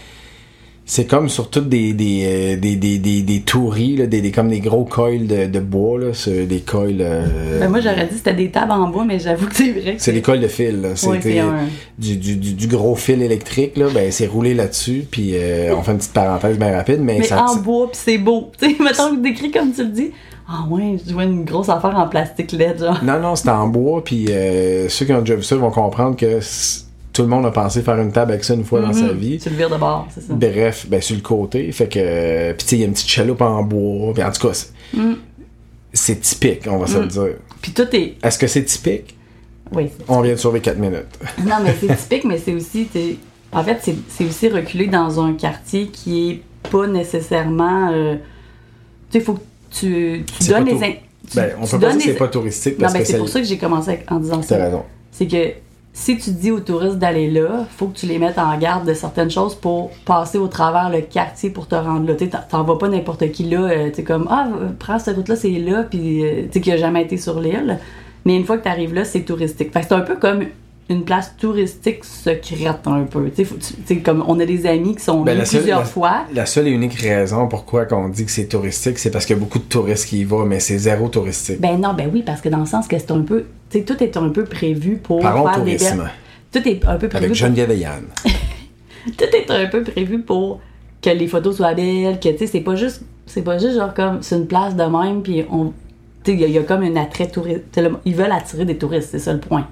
C'est 0.91 1.05
comme 1.05 1.29
sur 1.29 1.51
toutes 1.51 1.69
des 1.69 1.93
des 1.93 2.23
euh, 2.25 2.57
des 2.57 2.75
des 2.77 2.99
des, 2.99 3.21
des 3.21 3.41
touris 3.43 3.95
là, 3.97 4.07
des, 4.07 4.23
des 4.23 4.31
comme 4.33 4.49
des 4.49 4.61
gros 4.61 4.85
coils 4.87 5.27
de, 5.27 5.45
de 5.47 5.61
bois 5.61 5.99
là, 5.99 6.07
c'est 6.15 6.47
des 6.47 6.61
coils 6.61 6.97
euh, 7.01 7.61
Ben, 7.61 7.69
moi, 7.69 7.81
j'aurais 7.81 8.05
dit 8.05 8.13
que 8.13 8.17
c'était 8.17 8.33
des 8.33 8.51
tables 8.51 8.73
en 8.73 8.89
bois, 8.89 9.05
mais 9.05 9.19
j'avoue 9.19 9.47
que 9.49 9.55
c'est 9.55 9.71
vrai. 9.71 9.97
c'est 9.99 10.13
des 10.13 10.23
coils 10.23 10.41
de 10.41 10.49
fil 10.49 10.81
là. 10.81 10.89
Ouais, 10.89 10.95
C'était 10.97 11.21
c'est 11.23 11.39
un- 11.41 11.69
du, 11.99 12.17
du, 12.17 12.37
du, 12.37 12.67
gros 12.69 12.97
fil 12.97 13.21
électrique 13.21 13.77
là, 13.77 13.89
ben 13.93 14.11
c'est 14.11 14.27
roulé 14.27 14.55
là-dessus 14.55 15.05
puis 15.11 15.33
euh, 15.35 15.75
on 15.77 15.83
fait 15.83 15.93
une 15.93 15.99
petite 15.99 16.15
parenthèse 16.15 16.59
bien 16.59 16.73
rapide 16.75 17.01
mais, 17.03 17.19
Mais 17.19 17.25
ça 17.27 17.45
en 17.45 17.57
bois, 17.57 17.91
pis 17.93 17.99
c'est 18.03 18.19
beau. 18.19 18.51
Tu 18.59 18.71
sais, 18.71 18.83
mettons 18.83 19.15
que 19.15 19.21
décrit 19.23 19.51
comme 19.51 19.73
tu 19.73 19.83
le 19.85 19.91
dis. 19.91 20.11
Ah 20.51 20.65
ouais, 20.71 20.97
je 21.07 21.13
vois 21.13 21.25
une 21.25 21.45
grosse 21.45 21.69
affaire 21.69 21.95
en 21.99 22.09
plastique 22.09 22.53
LED, 22.53 22.79
genre. 22.79 22.99
Non, 23.05 23.21
non, 23.21 23.37
c'était 23.37 23.51
en 23.51 23.69
bois, 23.69 24.03
puis 24.03 24.29
euh, 24.31 24.89
ceux 24.89 25.05
qui 25.05 25.13
ont 25.13 25.21
déjà 25.21 25.35
vu 25.37 25.43
ça 25.43 25.57
vont 25.57 25.71
comprendre 25.71 26.17
que 26.17 26.39
tout 27.13 27.23
le 27.23 27.29
monde 27.29 27.47
a 27.47 27.51
pensé 27.51 27.83
faire 27.83 27.99
une 28.01 28.13
table 28.13 28.33
avec 28.33 28.45
ça 28.45 28.55
une 28.55 28.65
fois 28.65 28.81
dans 28.81 28.93
sa 28.93 29.13
vie. 29.13 29.39
Tu 29.39 29.51
le 29.51 29.57
vires 29.57 29.71
de 29.71 29.77
bord, 29.77 30.07
c'est 30.15 30.21
ça. 30.21 30.33
Bref, 30.35 30.87
ben 30.89 31.01
sur 31.01 31.17
le 31.17 31.23
côté, 31.23 31.71
fait 31.73 31.89
que... 31.89 32.53
Puis 32.53 32.65
tu 32.65 32.69
sais, 32.71 32.77
il 32.77 32.81
y 32.81 32.83
a 32.83 32.87
une 32.87 32.93
petite 32.93 33.09
chaloupe 33.09 33.41
en 33.41 33.63
bois, 33.63 34.13
puis 34.15 34.23
en 34.23 34.31
tout 34.31 34.47
cas, 34.47 34.55
c'est, 34.55 34.69
Mm. 34.95 35.15
c'est 35.93 36.21
typique, 36.21 36.63
on 36.69 36.79
va 36.79 36.87
se 36.87 36.99
le 36.99 37.07
dire. 37.07 37.35
Puis 37.61 37.73
tout 37.73 37.87
est. 37.95 38.15
Est-ce 38.23 38.39
que 38.39 38.47
c'est 38.47 38.65
typique? 38.65 39.17
Oui, 39.73 39.89
On 40.09 40.21
vient 40.23 40.33
de 40.33 40.39
sauver 40.39 40.61
4 40.61 40.79
minutes. 40.79 41.05
Non, 41.45 41.57
mais 41.63 41.75
c'est 41.81 41.95
typique, 41.97 42.25
mais 42.25 42.39
c'est 42.39 42.55
aussi. 42.55 42.89
En 43.53 43.63
fait, 43.65 43.79
c'est 44.09 44.25
aussi 44.25 44.49
reculé 44.49 44.87
dans 44.87 45.21
un 45.23 45.35
quartier 45.35 45.89
qui 45.89 46.31
est 46.31 46.43
pas 46.71 46.87
nécessairement. 46.87 47.91
euh, 47.93 48.15
Tu 49.11 49.13
sais, 49.13 49.19
il 49.19 49.25
faut 49.25 49.35
que 49.35 49.41
tu, 49.71 50.25
tu 50.41 50.49
donnes 50.51 50.65
les. 50.65 50.73
tout- 50.73 50.85
in- 50.85 50.93
tu- 51.31 51.37
Ben, 51.37 51.51
on 51.61 51.65
tu 51.65 51.71
peut 51.73 51.81
pas 51.81 51.89
dire 51.89 51.97
que 51.99 52.03
c'est 52.05 52.09
les- 52.13 52.17
pas 52.19 52.29
touristique, 52.29 52.75
Non, 52.75 52.81
parce 52.83 52.93
mais 52.95 53.01
que 53.01 53.07
c'est 53.07 53.19
pour 53.19 53.29
ça 53.29 53.41
que 53.41 53.47
j'ai 53.47 53.59
commencé 53.59 53.99
en 54.09 54.19
disant 54.21 54.41
ça. 54.43 54.57
T'as 54.57 54.65
raison. 54.65 54.85
C'est 55.13 55.27
que 55.27 55.53
si 56.01 56.17
tu 56.17 56.31
dis 56.31 56.53
aux 56.53 56.61
touristes 56.61 56.99
d'aller 56.99 57.29
là, 57.29 57.67
faut 57.77 57.89
que 57.89 57.99
tu 57.99 58.07
les 58.07 58.21
mettes 58.21 58.39
en 58.39 58.57
garde 58.57 58.87
de 58.87 58.95
certaines 58.95 59.33
choses 59.33 59.57
pour 59.57 59.91
passer 60.07 60.39
au 60.39 60.47
travers 60.47 60.91
le 60.91 61.01
quartier 61.01 61.51
pour 61.51 61.67
te 61.67 61.75
rendre 61.75 62.07
là. 62.07 62.15
Tu 62.15 62.29
t'en- 62.31 62.63
vas 62.63 62.77
pas 62.77 62.89
n'importe 62.89 63.33
qui 63.33 63.43
là, 63.45 63.63
euh, 63.63 63.91
tu 63.93 64.05
comme 64.05 64.29
Ah, 64.31 64.47
euh, 64.49 64.69
prends 64.79 65.01
cette 65.01 65.17
route-là, 65.17 65.35
c'est 65.35 65.51
là, 65.51 65.83
puis 65.83 66.25
euh, 66.25 66.43
tu 66.45 66.49
sais, 66.53 66.61
qui 66.61 66.71
a 66.71 66.77
jamais 66.77 67.03
été 67.03 67.17
sur 67.17 67.41
l'île. 67.41 67.81
Mais 68.25 68.37
une 68.37 68.45
fois 68.45 68.59
que 68.59 68.69
tu 68.69 68.95
là, 68.95 69.05
c'est 69.05 69.23
touristique. 69.23 69.73
Fait 69.73 69.81
que 69.81 69.87
c'est 69.89 69.95
un 69.95 70.01
peu 70.03 70.15
comme 70.17 70.45
une 70.91 71.05
place 71.05 71.35
touristique 71.39 72.03
secrète, 72.05 72.87
un 72.87 73.03
peu. 73.05 73.29
Tu 73.31 73.37
sais, 73.37 73.45
faut- 73.45 73.57
tu 73.57 73.75
sais, 73.85 73.97
comme 73.99 74.25
on 74.27 74.41
a 74.41 74.47
des 74.47 74.65
amis 74.67 74.95
qui 74.97 75.03
sont 75.05 75.21
Ben, 75.23 75.35
venus 75.35 75.49
seule- 75.51 75.61
plusieurs 75.61 75.81
la- 75.81 75.85
fois. 75.85 76.25
La 76.35 76.47
seule 76.47 76.69
et 76.69 76.71
unique 76.71 76.95
raison 76.95 77.47
pourquoi 77.47 77.85
qu'on 77.85 78.09
dit 78.09 78.25
que 78.25 78.31
c'est 78.31 78.47
touristique, 78.47 78.99
c'est 78.99 79.11
parce 79.11 79.27
qu'il 79.27 79.37
y 79.37 79.39
a 79.39 79.41
beaucoup 79.43 79.59
de 79.59 79.65
touristes 79.65 80.07
qui 80.07 80.21
y 80.21 80.25
vont, 80.25 80.47
mais 80.47 80.61
c'est 80.61 80.79
zéro 80.79 81.09
touristique. 81.09 81.61
Ben 81.61 81.79
non, 81.79 81.93
ben 81.95 82.11
oui, 82.13 82.23
parce 82.25 82.41
que 82.41 82.49
dans 82.49 82.59
le 82.61 82.67
sens 82.67 82.89
que 82.89 82.99
c'est 82.99 83.11
un 83.11 83.21
peu. 83.21 83.45
Tu 83.71 83.79
sais, 83.81 83.85
tout 83.85 84.03
est 84.03 84.17
un 84.17 84.31
peu 84.31 84.45
prévu 84.45 84.97
pour 84.97 85.21
Parlons 85.21 85.45
faire 85.47 85.63
des 85.63 85.77
tourisme. 85.77 85.99
belles- 86.53 86.63
Tout 86.63 86.69
est 86.69 86.87
un 86.87 86.97
peu 86.97 87.09
prévu 87.09 87.17
Avec 87.27 87.29
pour 87.29 87.37
Geneviève 87.37 87.73
Yann. 87.77 88.05
tout 89.19 89.25
est 89.37 89.51
un 89.51 89.67
peu 89.67 89.83
prévu 89.83 90.21
pour 90.23 90.61
que 91.03 91.11
les 91.11 91.27
photos 91.29 91.57
soient 91.57 91.75
belles, 91.75 92.19
que 92.19 92.31
tu 92.31 92.39
sais, 92.39 92.47
c'est 92.47 92.61
pas 92.61 92.75
juste, 92.77 93.03
c'est 93.27 93.43
pas 93.43 93.59
juste 93.59 93.75
genre 93.77 93.93
comme 93.95 94.23
c'est 94.23 94.37
une 94.37 94.47
place 94.47 94.75
de 94.75 94.83
même, 94.85 95.23
puis 95.23 95.45
on, 95.51 95.73
tu 96.25 96.33
sais, 96.33 96.39
il 96.39 96.49
y, 96.49 96.53
y 96.53 96.59
a 96.59 96.63
comme 96.63 96.83
un 96.83 96.97
attrait 96.97 97.29
touriste. 97.29 97.61
Ils 98.07 98.15
veulent 98.15 98.33
attirer 98.33 98.65
des 98.65 98.79
touristes, 98.79 99.09
c'est 99.11 99.19
ça 99.19 99.35
le 99.35 99.41
point. 99.41 99.67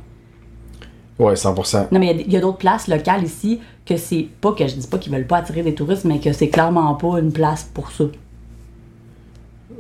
Ouais, 1.19 1.35
100%. 1.35 1.89
Non, 1.93 1.99
mais 1.99 2.15
il 2.27 2.33
y 2.33 2.37
a 2.37 2.41
d'autres 2.41 2.59
places 2.59 2.89
locales 2.89 3.25
ici 3.25 3.61
que 3.87 3.97
c'est 3.97 4.27
pas 4.41 4.53
que 4.53 4.67
je 4.67 4.75
dis 4.75 4.87
pas 4.87 4.99
qu'ils 4.99 5.13
veulent 5.13 5.27
pas 5.27 5.39
attirer 5.39 5.63
des 5.63 5.75
touristes, 5.75 6.05
mais 6.05 6.19
que 6.21 6.33
c'est 6.33 6.49
clairement 6.49 6.95
pas 6.95 7.19
une 7.19 7.33
place 7.33 7.69
pour 7.73 7.91
ça. 7.91 8.05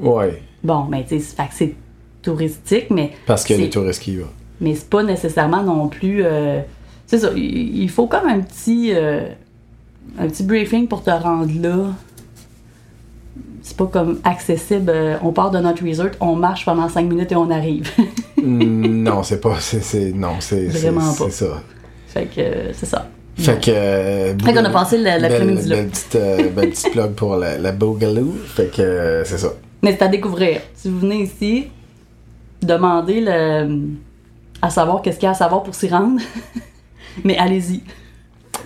Ouais, 0.00 0.42
Bon, 0.64 0.84
mais 0.90 1.02
tu 1.04 1.10
sais, 1.10 1.20
c'est- 1.20 1.36
fait 1.36 1.48
que 1.48 1.54
c'est 1.54 1.74
touristique, 2.22 2.90
mais 2.90 3.12
parce 3.26 3.44
qu'il 3.44 3.56
y 3.56 3.62
a 3.62 3.64
des 3.64 3.70
touristes 3.70 4.02
qui 4.02 4.12
y 4.12 4.16
vont. 4.16 4.26
mais 4.60 4.74
c'est 4.74 4.88
pas 4.90 5.02
nécessairement 5.02 5.62
non 5.62 5.88
plus. 5.88 6.24
euh, 6.24 6.60
c'est 7.06 7.18
ça, 7.18 7.30
il 7.36 7.82
il 7.82 7.88
faut 7.90 8.06
comme 8.06 8.26
un 8.26 8.40
petit, 8.40 8.92
euh, 8.94 9.28
un 10.18 10.26
petit 10.28 10.42
briefing 10.42 10.88
pour 10.88 11.02
te 11.02 11.10
rendre 11.10 11.52
là. 11.60 11.92
C'est 13.68 13.76
pas 13.76 13.86
comme 13.86 14.20
accessible. 14.22 14.92
euh, 14.94 15.16
on 15.24 15.32
part 15.32 15.50
de 15.50 15.58
notre 15.58 15.84
resort, 15.84 16.10
on 16.20 16.36
marche 16.36 16.64
pendant 16.64 16.88
5 16.88 17.02
minutes 17.08 17.32
et 17.32 17.36
on 17.36 17.50
arrive. 17.50 17.90
Mm, 18.38 19.02
non, 19.02 19.22
c'est 19.24 19.40
pas. 19.40 19.56
C'est, 19.58 20.12
non, 20.14 20.34
c'est. 20.40 20.66
Vraiment 20.66 21.00
pas. 21.14 21.24
C'est 21.30 21.46
ça. 21.46 21.62
fait 22.06 22.26
que 22.26 22.40
euh, 22.42 22.72
c'est 22.74 22.84
ça. 22.86 23.08
Fait 23.34 23.58
que. 23.60 23.70
euh, 23.72 24.38
Fait 24.38 24.52
qu'on 24.52 24.64
a 24.64 24.70
passé 24.70 24.98
l'après-midi 24.98 25.68
là. 25.68 25.76
belle 25.76 25.88
petite, 25.88 26.14
euh, 26.16 26.50
belle 26.50 26.70
petite 26.70 26.92
plug 26.92 27.12
pour 27.14 27.36
la, 27.36 27.56
la 27.58 27.72
Boogaloo. 27.72 28.36
Fait 28.46 28.66
que 28.70 28.82
euh, 28.82 29.24
c'est 29.24 29.38
ça. 29.38 29.48
Mais 29.82 29.96
c'est 29.98 30.04
à 30.04 30.08
découvrir. 30.08 30.60
Si 30.74 30.88
vous 30.90 31.00
venez 31.00 31.22
ici, 31.22 31.68
demandez 32.62 33.20
le, 33.22 33.80
à 34.62 34.70
savoir 34.70 35.00
qu'est-ce 35.02 35.16
qu'il 35.18 35.26
y 35.26 35.28
a 35.28 35.32
à 35.32 35.34
savoir 35.34 35.62
pour 35.62 35.74
s'y 35.74 35.88
rendre. 35.88 36.20
Mais 37.24 37.38
allez-y. 37.38 37.80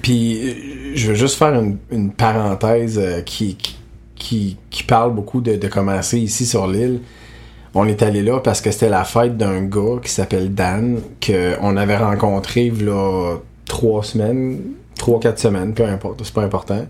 Puis 0.03 0.37
euh, 0.49 0.93
je 0.95 1.09
veux 1.09 1.15
juste 1.15 1.37
faire 1.39 1.55
une, 1.55 1.79
une 1.91 2.11
parenthèse 2.13 2.99
euh, 2.99 3.23
qui, 3.23 3.55
qui, 3.55 3.79
qui, 4.21 4.57
qui 4.71 4.85
parle 4.85 5.13
beaucoup 5.13 5.41
de, 5.41 5.57
de 5.57 5.69
commencer 5.69 6.19
ici 6.19 6.47
sur 6.47 6.69
l'île. 6.69 7.01
On 7.75 7.87
est 7.87 8.03
allé 8.03 8.23
là 8.23 8.39
parce 8.41 8.61
que 8.61 8.71
c'était 8.71 8.89
la 8.89 9.05
fête 9.05 9.37
d'un 9.37 9.63
gars 9.63 9.99
qui 10.03 10.11
s'appelle 10.11 10.55
Dan, 10.55 11.01
qu'on 11.25 11.77
avait 11.77 11.97
rencontré 11.97 12.71
là 12.71 13.37
trois 13.65 14.05
semaines, 14.05 14.61
trois, 14.97 15.19
quatre 15.19 15.39
semaines, 15.39 15.73
peu 15.73 15.85
importe, 15.85 16.21
c'est 16.25 16.35
pas 16.35 16.43
important. 16.43 16.87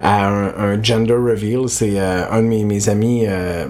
À 0.00 0.26
un, 0.26 0.46
un 0.56 0.82
gender 0.82 1.14
reveal, 1.14 1.68
c'est 1.68 2.00
euh, 2.00 2.30
un 2.30 2.42
de 2.42 2.48
mes, 2.48 2.64
mes 2.64 2.88
amis. 2.88 3.24
Euh, 3.26 3.66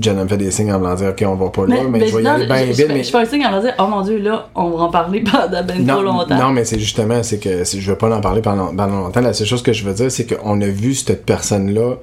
Jen 0.00 0.16
me 0.16 0.26
fait 0.28 0.36
des 0.36 0.50
signes 0.50 0.72
en 0.72 0.78
voulant 0.78 0.94
dire 0.94 1.08
ok 1.10 1.24
on 1.26 1.34
va 1.34 1.48
pas 1.50 1.66
là, 1.66 1.76
mais, 1.90 2.06
je 2.06 2.14
vais 2.16 2.20
y 2.22 2.24
non, 2.24 2.30
aller 2.32 2.46
bien 2.46 2.64
vite. 2.64 2.84
mais- 2.88 3.02
je 3.04 3.10
fais 3.10 3.18
un 3.18 3.24
signe 3.24 3.46
en 3.46 3.60
dire 3.60 3.74
Oh 3.78 3.86
mon 3.86 4.02
dieu, 4.02 4.18
là, 4.18 4.48
on 4.54 4.70
va 4.70 4.84
en 4.84 4.90
parler 4.90 5.20
pendant 5.22 5.62
ben 5.64 5.86
trop 5.86 6.02
longtemps. 6.02 6.38
non, 6.38 6.50
mais 6.50 6.64
c'est 6.64 6.78
justement, 6.78 7.22
c'est 7.22 7.38
que 7.38 7.64
je 7.64 7.90
veux 7.90 7.96
pas 7.98 8.14
en 8.14 8.20
parler 8.20 8.42
pendant, 8.42 8.66
pendant 8.74 9.02
longtemps. 9.02 9.20
La 9.20 9.32
seule 9.32 9.46
chose 9.46 9.62
que 9.62 9.72
je 9.72 9.84
veux 9.84 9.94
dire, 9.94 10.10
c'est 10.10 10.26
qu'on 10.26 10.60
a 10.60 10.66
vu 10.66 10.94
cette 10.94 11.24
personne-là 11.24 11.96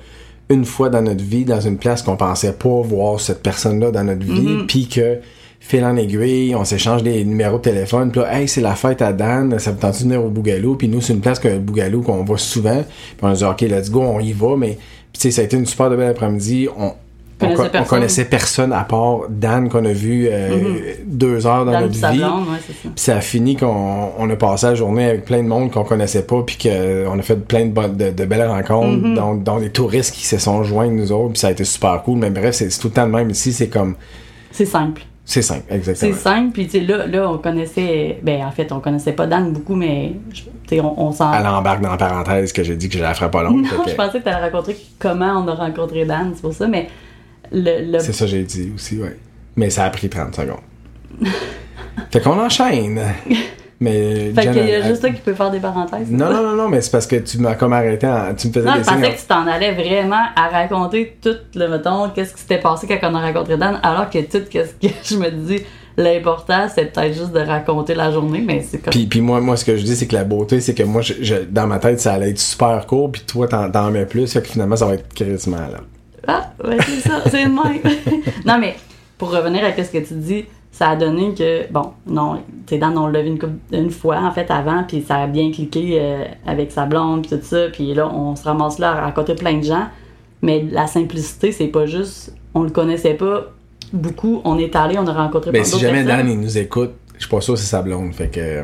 une 0.49 0.65
fois 0.65 0.89
dans 0.89 1.01
notre 1.01 1.23
vie, 1.23 1.43
dans 1.45 1.59
une 1.61 1.77
place 1.77 2.01
qu'on 2.03 2.17
pensait 2.17 2.53
pas 2.53 2.81
voir 2.83 3.19
cette 3.19 3.41
personne-là 3.41 3.91
dans 3.91 4.03
notre 4.03 4.23
vie, 4.25 4.31
Mm-hmm. 4.45 4.65
puis 4.67 4.87
que, 4.87 5.17
fil 5.59 5.83
en 5.83 5.95
aiguille, 5.95 6.53
on 6.55 6.63
s'échange 6.63 7.01
des 7.01 7.23
numéros 7.25 7.57
de 7.57 7.63
téléphone, 7.63 8.11
puis 8.11 8.21
là, 8.21 8.37
hey, 8.39 8.47
c'est 8.47 8.61
la 8.61 8.75
fête 8.75 9.01
à 9.01 9.11
Dan, 9.11 9.57
ça 9.57 9.71
vous 9.71 9.79
tente 9.79 9.97
de 9.97 10.03
venir 10.03 10.23
au 10.23 10.29
Bougalou, 10.29 10.75
puis 10.75 10.87
nous, 10.87 11.01
c'est 11.01 11.13
une 11.13 11.21
place 11.21 11.39
que 11.39 11.47
le 11.47 11.57
Bougalou 11.57 12.03
qu'on 12.03 12.23
voit 12.23 12.37
souvent, 12.37 12.83
puis 12.83 13.17
on 13.23 13.27
a 13.29 13.33
dit, 13.33 13.43
ok, 13.43 13.61
let's 13.61 13.89
go, 13.89 14.01
on 14.01 14.19
y 14.19 14.33
va, 14.33 14.55
mais, 14.55 14.77
tu 15.13 15.21
sais, 15.21 15.31
ça 15.31 15.41
a 15.41 15.45
été 15.45 15.57
une 15.57 15.65
super 15.65 15.89
de 15.89 15.95
belle 15.95 16.09
après-midi, 16.11 16.67
on, 16.77 16.91
on, 17.41 17.45
Connaissait 17.47 17.57
co- 17.57 17.67
on 17.67 17.69
personne. 17.71 17.87
connaissait 17.99 18.25
personne 18.25 18.73
à 18.73 18.83
part 18.85 19.19
Dan 19.29 19.67
qu'on 19.69 19.83
a 19.85 19.91
vu 19.91 20.27
euh, 20.31 20.93
deux 21.05 21.45
heures 21.45 21.65
dans 21.65 21.71
Dans 21.73 21.81
notre 21.81 21.93
vie. 21.93 21.99
blonde, 22.17 22.47
ouais, 22.47 22.57
c'est 22.65 22.73
ça. 22.73 22.79
Puis 22.83 22.91
ça 22.95 23.17
a 23.17 23.21
fini 23.21 23.55
qu'on 23.57 24.11
on 24.17 24.29
a 24.29 24.35
passé 24.35 24.67
la 24.67 24.75
journée 24.75 25.05
avec 25.05 25.25
plein 25.25 25.43
de 25.43 25.47
monde 25.47 25.69
qu'on 25.71 25.83
connaissait 25.83 26.23
pas, 26.25 26.41
puis 26.43 26.57
qu'on 26.57 27.19
a 27.19 27.21
fait 27.21 27.35
plein 27.35 27.65
de, 27.65 27.87
de, 27.89 28.11
de 28.11 28.25
belles 28.25 28.47
rencontres, 28.47 28.85
Mm-hmm. 29.05 29.15
dont, 29.15 29.35
dont 29.35 29.59
des 29.59 29.69
touristes 29.69 30.13
qui 30.15 30.25
se 30.25 30.37
sont 30.37 30.63
joints 30.63 30.87
nous 30.87 31.11
autres, 31.11 31.31
puis 31.33 31.39
ça 31.39 31.47
a 31.47 31.51
été 31.51 31.63
super 31.65 32.01
cool. 32.03 32.19
Mais 32.19 32.29
bref, 32.29 32.55
c'est 32.55 32.69
c'est 32.69 32.79
tout 32.79 32.87
le 32.87 32.93
temps 32.93 33.05
le 33.05 33.11
même 33.11 33.29
ici, 33.29 33.51
c'est 33.51 33.67
comme. 33.69 33.95
C'est 34.51 34.65
simple. 34.65 35.01
C'est 35.27 35.41
simple, 35.41 35.63
C'est 35.69 35.75
exactement. 35.75 36.15
simple, 36.15 36.51
puis 36.53 36.65
tu 36.67 36.71
sais, 36.73 36.79
là, 36.81 37.07
là, 37.07 37.27
on 37.31 37.39
connaissait. 37.39 38.19
Ben, 38.21 38.45
en 38.45 38.51
fait, 38.51 38.71
on 38.71 38.79
connaissait 38.79 39.11
pas 39.13 39.25
Dan 39.25 39.53
beaucoup, 39.53 39.73
mais 39.75 40.13
on, 40.73 40.93
on 40.97 41.11
s'en. 41.11 41.33
Elle 41.33 41.47
embarque 41.47 41.81
dans 41.81 41.89
la 41.89 41.97
parenthèse 41.97 42.53
que 42.53 42.63
j'ai 42.63 42.75
dit 42.75 42.89
que 42.89 42.97
je 42.99 43.01
la 43.01 43.15
ferais 43.15 43.31
pas 43.31 43.41
longue. 43.41 43.63
Non, 43.63 43.83
je 43.87 43.95
pensais 43.95 44.19
que 44.19 44.23
tu 44.23 44.29
allais 44.29 44.45
raconter 44.45 44.77
comment 44.99 45.43
on 45.43 45.47
a 45.47 45.55
rencontré 45.55 46.05
Dan, 46.05 46.31
c'est 46.35 46.41
pour 46.43 46.53
ça, 46.53 46.67
mais 46.67 46.87
le. 47.51 47.91
le- 47.91 47.99
C'est 47.99 48.13
ça 48.13 48.25
que 48.25 48.31
j'ai 48.31 48.43
dit 48.43 48.71
aussi, 48.75 48.97
ouais. 48.97 49.17
Mais 49.55 49.69
ça 49.69 49.85
a 49.85 49.89
pris 49.89 50.09
30 50.09 50.35
secondes. 50.35 50.59
Fait 52.11 52.19
qu'on 52.21 52.39
enchaîne. 52.39 53.01
Mais 53.79 54.31
Fait 54.33 54.43
qu'il 54.53 54.67
y 54.69 54.73
a 54.73 54.81
juste 54.83 55.01
ça 55.01 55.09
qui 55.09 55.19
peut 55.19 55.33
faire 55.33 55.51
des 55.51 55.59
parenthèses. 55.59 56.09
Non, 56.09 56.31
non, 56.31 56.41
non, 56.41 56.55
non, 56.55 56.69
mais 56.69 56.79
c'est 56.79 56.91
parce 56.91 57.05
que 57.05 57.17
tu 57.17 57.39
m'as 57.39 57.55
comme 57.55 57.73
arrêté, 57.73 58.07
en- 58.07 58.33
tu 58.33 58.47
me 58.47 58.53
faisais 58.53 58.65
Non, 58.65 58.75
des 58.77 58.83
je 58.83 58.85
pensais 58.85 59.11
que 59.13 59.19
tu 59.19 59.25
t'en 59.27 59.45
allais 59.45 59.73
vraiment 59.73 60.23
à 60.33 60.47
raconter 60.47 61.17
tout 61.21 61.35
le 61.55 61.67
mettons, 61.67 62.09
qu'est-ce 62.09 62.33
qui 62.33 62.39
s'était 62.39 62.59
passé 62.61 62.87
quand 62.87 62.97
on 63.11 63.15
a 63.15 63.21
rencontré 63.21 63.57
Dan, 63.57 63.77
alors 63.83 64.09
que 64.09 64.19
tout 64.19 64.45
qu'est-ce 64.49 64.75
que 64.75 64.87
je 65.03 65.17
me 65.17 65.29
dis, 65.29 65.61
l'important 65.97 66.67
c'est 66.73 66.93
peut-être 66.93 67.13
juste 67.15 67.33
de 67.33 67.39
raconter 67.41 67.95
la 67.95 68.11
journée, 68.11 68.41
mais 68.47 68.61
c'est 68.61 68.77
comme. 68.77 68.91
Puis, 68.91 69.07
puis 69.07 69.19
moi, 69.19 69.41
moi, 69.41 69.57
ce 69.57 69.65
que 69.65 69.75
je 69.75 69.83
dis, 69.83 69.97
c'est 69.97 70.07
que 70.07 70.15
la 70.15 70.23
beauté, 70.23 70.61
c'est 70.61 70.73
que 70.73 70.83
moi, 70.83 71.01
je, 71.01 71.15
je- 71.21 71.43
dans 71.49 71.67
ma 71.67 71.79
tête, 71.79 71.99
ça 71.99 72.13
allait 72.13 72.29
être 72.29 72.39
super 72.39 72.85
court, 72.87 73.11
puis 73.11 73.23
toi, 73.27 73.45
t'en, 73.49 73.69
t'en 73.69 73.91
mets 73.91 74.05
plus, 74.05 74.31
fait 74.31 74.41
que 74.41 74.47
finalement, 74.47 74.77
ça 74.77 74.85
va 74.85 74.93
être 74.93 75.13
quasiment 75.13 75.57
là. 75.57 75.81
Ah, 76.27 76.51
ouais, 76.63 76.77
c'est 76.81 77.07
ça, 77.07 77.21
c'est 77.29 77.43
le 77.45 77.49
même. 77.51 77.81
non, 78.45 78.57
mais 78.59 78.75
pour 79.17 79.31
revenir 79.31 79.63
à 79.63 79.71
ce 79.71 79.89
que 79.91 79.97
tu 80.05 80.13
dis, 80.15 80.45
ça 80.71 80.89
a 80.89 80.95
donné 80.95 81.33
que, 81.33 81.71
bon, 81.71 81.91
non, 82.07 82.35
tu 82.67 82.73
sais, 82.75 82.77
Dan, 82.77 82.97
on 82.97 83.07
l'a 83.07 83.21
vu 83.21 83.29
une, 83.29 83.39
couple- 83.39 83.53
une 83.71 83.91
fois, 83.91 84.17
en 84.17 84.31
fait, 84.31 84.49
avant, 84.51 84.83
puis 84.83 85.03
ça 85.07 85.17
a 85.17 85.27
bien 85.27 85.51
cliqué 85.51 85.97
euh, 86.01 86.25
avec 86.45 86.71
sa 86.71 86.85
blonde, 86.85 87.25
puis 87.27 87.37
tout 87.37 87.43
ça, 87.45 87.67
puis 87.71 87.93
là, 87.93 88.09
on 88.13 88.35
se 88.35 88.43
ramasse 88.43 88.77
là 88.79 88.91
à 88.91 89.01
raconter 89.05 89.35
plein 89.35 89.57
de 89.57 89.63
gens. 89.63 89.85
Mais 90.41 90.65
la 90.69 90.85
simplicité, 90.87 91.51
c'est 91.53 91.67
pas 91.67 91.85
juste, 91.85 92.35
on 92.53 92.63
le 92.63 92.69
connaissait 92.71 93.13
pas 93.13 93.51
beaucoup, 93.93 94.41
on 94.43 94.57
est 94.57 94.75
allé, 94.75 94.97
on 94.99 95.07
a 95.07 95.13
rencontré 95.13 95.51
Ben, 95.51 95.59
plein 95.59 95.63
si 95.63 95.71
d'autres 95.71 95.83
jamais 95.85 96.03
personnes. 96.03 96.25
Dan, 96.27 96.29
il 96.29 96.39
nous 96.41 96.57
écoute, 96.57 96.91
je 97.15 97.19
suis 97.21 97.29
pas 97.29 97.39
sûr 97.41 97.53
que 97.53 97.59
c'est 97.61 97.67
sa 97.67 97.81
blonde, 97.81 98.13
fait 98.13 98.27
que. 98.27 98.63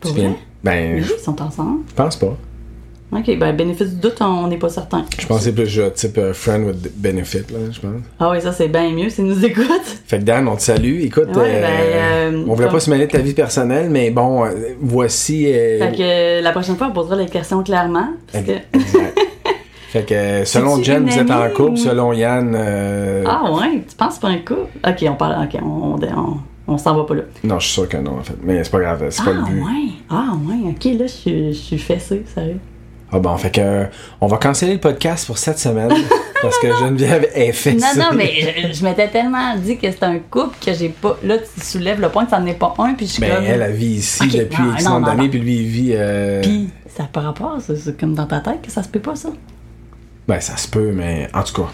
Pour 0.00 0.14
tu 0.14 0.20
viens-? 0.20 0.36
Ben, 0.64 0.96
Oui, 0.96 1.04
ils 1.18 1.22
sont 1.22 1.40
ensemble. 1.42 1.82
je 1.88 1.94
pense 1.94 2.16
pas. 2.16 2.34
Ok, 3.18 3.38
ben, 3.38 3.56
bénéfice 3.56 3.94
du 3.94 4.00
doute, 4.00 4.16
on 4.20 4.46
n'est 4.48 4.58
pas 4.58 4.68
certain. 4.68 5.04
Je 5.18 5.26
pensais 5.26 5.52
plus 5.52 5.66
genre 5.66 5.92
type 5.92 6.18
euh, 6.18 6.32
friend 6.34 6.66
with 6.66 6.92
benefit, 7.00 7.44
là, 7.50 7.58
je 7.70 7.80
pense. 7.80 8.00
Ah 8.20 8.30
oui, 8.30 8.40
ça, 8.42 8.52
c'est 8.52 8.68
bien 8.68 8.90
mieux 8.92 9.08
s'ils 9.08 9.24
nous 9.24 9.44
écoutent. 9.44 9.64
Fait 10.06 10.18
que 10.18 10.24
Dan, 10.24 10.46
on 10.48 10.56
te 10.56 10.62
salue. 10.62 11.00
Écoute, 11.02 11.28
Ouais, 11.34 11.42
euh, 11.46 11.62
ben, 11.62 12.34
euh, 12.36 12.44
on 12.46 12.54
voulait 12.54 12.66
comme- 12.66 12.74
pas 12.74 12.80
se 12.80 12.90
mêler 12.90 13.06
de 13.06 13.12
ta 13.12 13.18
vie 13.18 13.32
personnelle, 13.34 13.88
mais 13.90 14.10
bon, 14.10 14.44
euh, 14.44 14.50
voici. 14.80 15.44
Fait 15.44 15.92
que 15.96 16.42
la 16.42 16.50
prochaine 16.52 16.76
fois, 16.76 16.88
on 16.88 16.92
posera 16.92 17.16
les 17.16 17.26
questions 17.26 17.62
clairement. 17.62 18.08
Parce 18.32 18.44
que... 18.44 18.52
Exact. 18.52 19.18
fait 19.88 20.02
que 20.04 20.44
selon 20.44 20.82
Jen, 20.82 21.06
vous 21.08 21.18
êtes 21.18 21.30
en 21.30 21.48
couple, 21.50 21.70
ou- 21.72 21.76
selon 21.76 22.12
Yann. 22.12 22.54
Ah 23.26 23.50
ouais, 23.52 23.82
tu 23.88 23.96
penses 23.96 24.18
pas 24.18 24.28
un 24.28 24.38
coup? 24.38 24.54
Ok, 24.86 25.04
on 25.08 25.14
parle. 25.14 25.44
Ok, 25.44 25.58
on, 25.62 25.66
on, 25.66 25.98
on, 26.02 26.36
on 26.68 26.78
s'en 26.78 26.94
va 26.96 27.04
pas 27.04 27.14
là. 27.14 27.22
Non, 27.44 27.58
je 27.60 27.64
suis 27.66 27.74
sûr 27.74 27.88
que 27.88 27.96
non, 27.96 28.18
en 28.18 28.22
fait. 28.22 28.34
Mais 28.42 28.62
c'est 28.62 28.70
pas 28.70 28.80
grave, 28.80 29.06
c'est 29.10 29.24
pas 29.24 29.30
ah 29.30 29.38
le 29.38 29.42
but. 29.54 29.62
ouais, 29.62 29.92
ah 30.10 30.32
ouais, 30.46 30.70
ok, 30.70 30.84
là, 31.00 31.06
je 31.06 31.12
suis- 31.12 31.52
je 31.52 31.58
suis 31.58 31.78
fessée, 31.78 32.24
sérieux. 32.34 32.58
Ah 33.12 33.18
bon, 33.20 33.36
fait 33.36 33.50
que 33.50 33.60
euh, 33.60 33.84
on 34.20 34.26
va 34.26 34.36
canceller 34.38 34.74
le 34.74 34.80
podcast 34.80 35.26
pour 35.26 35.38
cette 35.38 35.58
semaine 35.60 35.90
parce 36.42 36.58
que 36.58 36.66
Geneviève 36.76 37.28
est 37.34 37.52
fessée. 37.52 37.76
Non, 37.96 38.02
non, 38.10 38.16
mais 38.16 38.32
je, 38.72 38.72
je 38.72 38.84
m'étais 38.84 39.08
tellement 39.08 39.54
dit 39.56 39.78
que 39.78 39.88
c'était 39.90 40.06
un 40.06 40.18
couple 40.18 40.56
que 40.64 40.72
j'ai 40.74 40.88
pas. 40.88 41.16
Là, 41.22 41.36
tu 41.38 41.60
soulèves 41.64 42.00
le 42.00 42.08
point 42.08 42.24
que 42.24 42.30
ça 42.30 42.40
n'en 42.40 42.46
est 42.46 42.54
pas 42.58 42.74
un, 42.78 42.94
puis 42.94 43.06
je 43.06 43.12
suis 43.12 43.20
Ben, 43.20 43.36
comme. 43.36 43.44
elle, 43.44 43.62
elle 43.62 43.72
vit 43.74 43.94
ici 43.96 44.26
depuis 44.26 44.62
non, 44.62 44.72
X 44.74 44.84
non, 44.84 44.90
nombre 44.90 45.06
non, 45.06 45.14
d'années, 45.14 45.28
puis 45.28 45.38
lui, 45.38 45.56
il 45.60 45.66
vit. 45.66 45.92
euh, 45.94 46.42
Puis, 46.42 46.68
ça 46.96 47.04
par 47.12 47.22
rapport, 47.22 47.56
c'est 47.60 47.76
c'est 47.76 47.98
comme 47.98 48.14
dans 48.14 48.26
ta 48.26 48.40
tête 48.40 48.60
que 48.62 48.70
ça 48.72 48.82
se 48.82 48.88
peut 48.88 49.00
pas, 49.00 49.14
ça? 49.14 49.28
Ben, 50.26 50.40
ça 50.40 50.56
se 50.56 50.66
peut, 50.66 50.90
mais 50.92 51.28
en 51.32 51.42
tout 51.44 51.62
cas, 51.62 51.68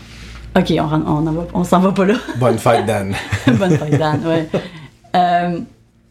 Ok, 0.61 0.71
on, 0.79 0.83
on, 1.07 1.47
on 1.55 1.65
s'en 1.65 1.81
va 1.81 1.93
pas 1.93 2.05
là. 2.05 2.15
bonne 2.37 2.59
fête, 2.59 2.85
Dan. 2.85 3.15
Bonne 3.47 3.79
fête, 3.79 3.99
Dan, 3.99 4.21
ouais. 4.27 4.47
Euh, 5.17 5.61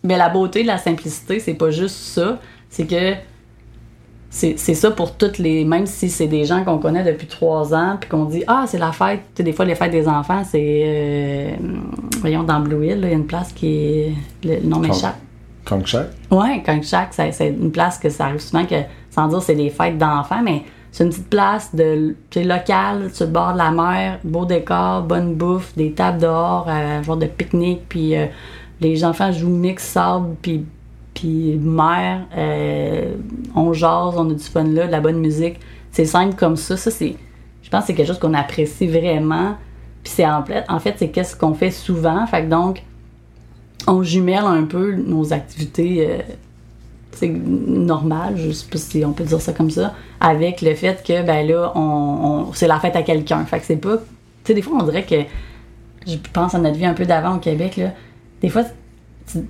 mais 0.04 0.18
la 0.18 0.30
beauté, 0.30 0.64
la 0.64 0.80
simplicité, 0.80 1.40
c'est 1.40 1.54
pas 1.54 1.70
juste 1.70 1.96
ça. 1.96 2.40
C'est 2.68 2.88
que 2.88 3.14
c'est 4.32 4.56
ça 4.56 4.92
pour 4.92 5.18
toutes 5.18 5.38
les. 5.38 5.66
Même 5.66 5.86
si 5.86 6.10
c'est 6.10 6.28
des 6.28 6.46
gens 6.46 6.64
qu'on 6.64 6.78
connaît 6.78 7.04
depuis 7.04 7.28
trois 7.28 7.76
ans, 7.76 7.98
puis 8.00 8.10
qu'on 8.10 8.26
dit 8.26 8.44
Ah, 8.48 8.64
c'est 8.66 8.78
la 8.78 8.94
fête. 8.94 9.20
Tu 9.20 9.38
sais, 9.38 9.44
des 9.44 9.52
fois, 9.52 9.66
les 9.66 9.76
fêtes 9.76 9.92
des 9.92 10.08
enfants, 10.08 10.44
c'est. 10.50 10.84
euh, 10.86 11.52
voyons, 12.22 12.44
dans 12.44 12.62
Blue 12.62 12.86
Hill, 12.86 13.00
il 13.04 13.10
y 13.10 13.12
a 13.12 13.16
une 13.16 13.28
place 13.28 13.52
qui 13.52 13.68
est. 13.68 14.14
Le, 14.46 14.62
nom 14.62 14.80
m'échappe. 14.80 15.18
Ouais, 16.32 16.64
quand 16.66 16.82
chaque, 16.82 17.14
c'est 17.14 17.50
une 17.50 17.72
place 17.72 17.98
que 17.98 18.10
ça 18.10 18.26
arrive 18.26 18.40
souvent 18.40 18.66
que, 18.66 18.76
sans 19.10 19.28
dire 19.28 19.42
c'est 19.42 19.56
des 19.56 19.70
fêtes 19.70 19.98
d'enfants, 19.98 20.42
mais 20.42 20.64
c'est 20.92 21.04
une 21.04 21.10
petite 21.10 21.30
place 21.30 21.76
de, 21.76 22.16
locale, 22.36 23.10
sur 23.14 23.26
le 23.26 23.32
bord 23.32 23.54
de 23.54 23.58
la 23.58 23.72
mer, 23.72 24.20
beau 24.24 24.46
décor, 24.46 25.04
bonne 25.04 25.36
bouffe, 25.36 25.76
des 25.76 25.92
tables 25.92 26.20
dehors, 26.20 26.66
euh, 26.68 27.04
genre 27.04 27.18
de 27.18 27.28
pique-nique, 27.28 27.84
puis 27.88 28.18
euh, 28.18 28.26
les 28.80 29.06
enfants 29.06 29.32
jouent 29.32 29.50
mix 29.50 29.84
sable, 29.84 30.36
puis 30.42 30.66
puis 31.14 31.58
mer, 31.60 32.22
euh, 32.38 33.16
on 33.56 33.74
jase, 33.74 34.16
on 34.18 34.30
a 34.30 34.34
du 34.34 34.44
fun 34.44 34.64
là, 34.64 34.88
de 34.88 34.92
la 34.92 35.02
bonne 35.02 35.20
musique. 35.20 35.60
C'est 35.92 36.06
simple 36.06 36.36
comme 36.36 36.56
ça, 36.56 36.78
ça 36.78 36.90
c'est, 36.92 37.16
je 37.62 37.70
pense 37.70 37.82
que 37.82 37.88
c'est 37.88 37.94
quelque 37.96 38.08
chose 38.08 38.20
qu'on 38.20 38.34
apprécie 38.34 38.88
vraiment. 38.88 39.56
Puis 40.04 40.14
c'est 40.16 40.26
en 40.26 40.44
en 40.70 40.80
fait 40.80 40.96
c'est 40.98 41.10
qu'est-ce 41.10 41.36
qu'on 41.36 41.54
fait 41.54 41.72
souvent, 41.72 42.26
fait 42.28 42.44
que 42.44 42.50
donc 42.50 42.82
on 43.88 44.04
jumelle 44.04 44.46
un 44.46 44.64
peu 44.64 44.94
nos 44.96 45.34
activités 45.34 46.08
euh, 46.10 46.18
c'est 47.14 47.28
normal, 47.30 48.36
je 48.38 48.52
sais 48.52 48.66
pas 48.70 48.78
si 48.78 49.04
on 49.06 49.12
peut 49.12 49.26
dire 49.26 49.42
ça 49.42 49.52
comme 49.54 49.70
ça, 49.70 49.94
avec 50.20 50.62
le 50.62 50.74
fait 50.76 51.04
que 51.06 51.24
ben 51.24 51.46
là, 51.48 51.72
on, 51.76 51.80
on- 52.50 52.54
c'est 52.54 52.68
la 52.68 52.80
fête 52.80 52.96
à 52.96 53.04
quelqu'un. 53.04 53.44
Fait 53.46 53.60
que 53.60 53.66
c'est 53.66 53.76
pas. 53.76 53.98
Tu 53.98 54.04
sais, 54.46 54.54
des 54.54 54.62
fois 54.62 54.78
on 54.80 54.84
dirait 54.86 55.04
que 55.04 55.16
je 56.08 56.16
pense 56.34 56.56
à 56.56 56.58
notre 56.60 56.78
vie 56.78 56.86
un 56.86 56.94
peu 56.94 57.06
d'avant 57.06 57.36
au 57.36 57.40
Québec, 57.40 57.76
là. 57.78 57.92
Des 58.42 58.50
fois, 58.50 58.64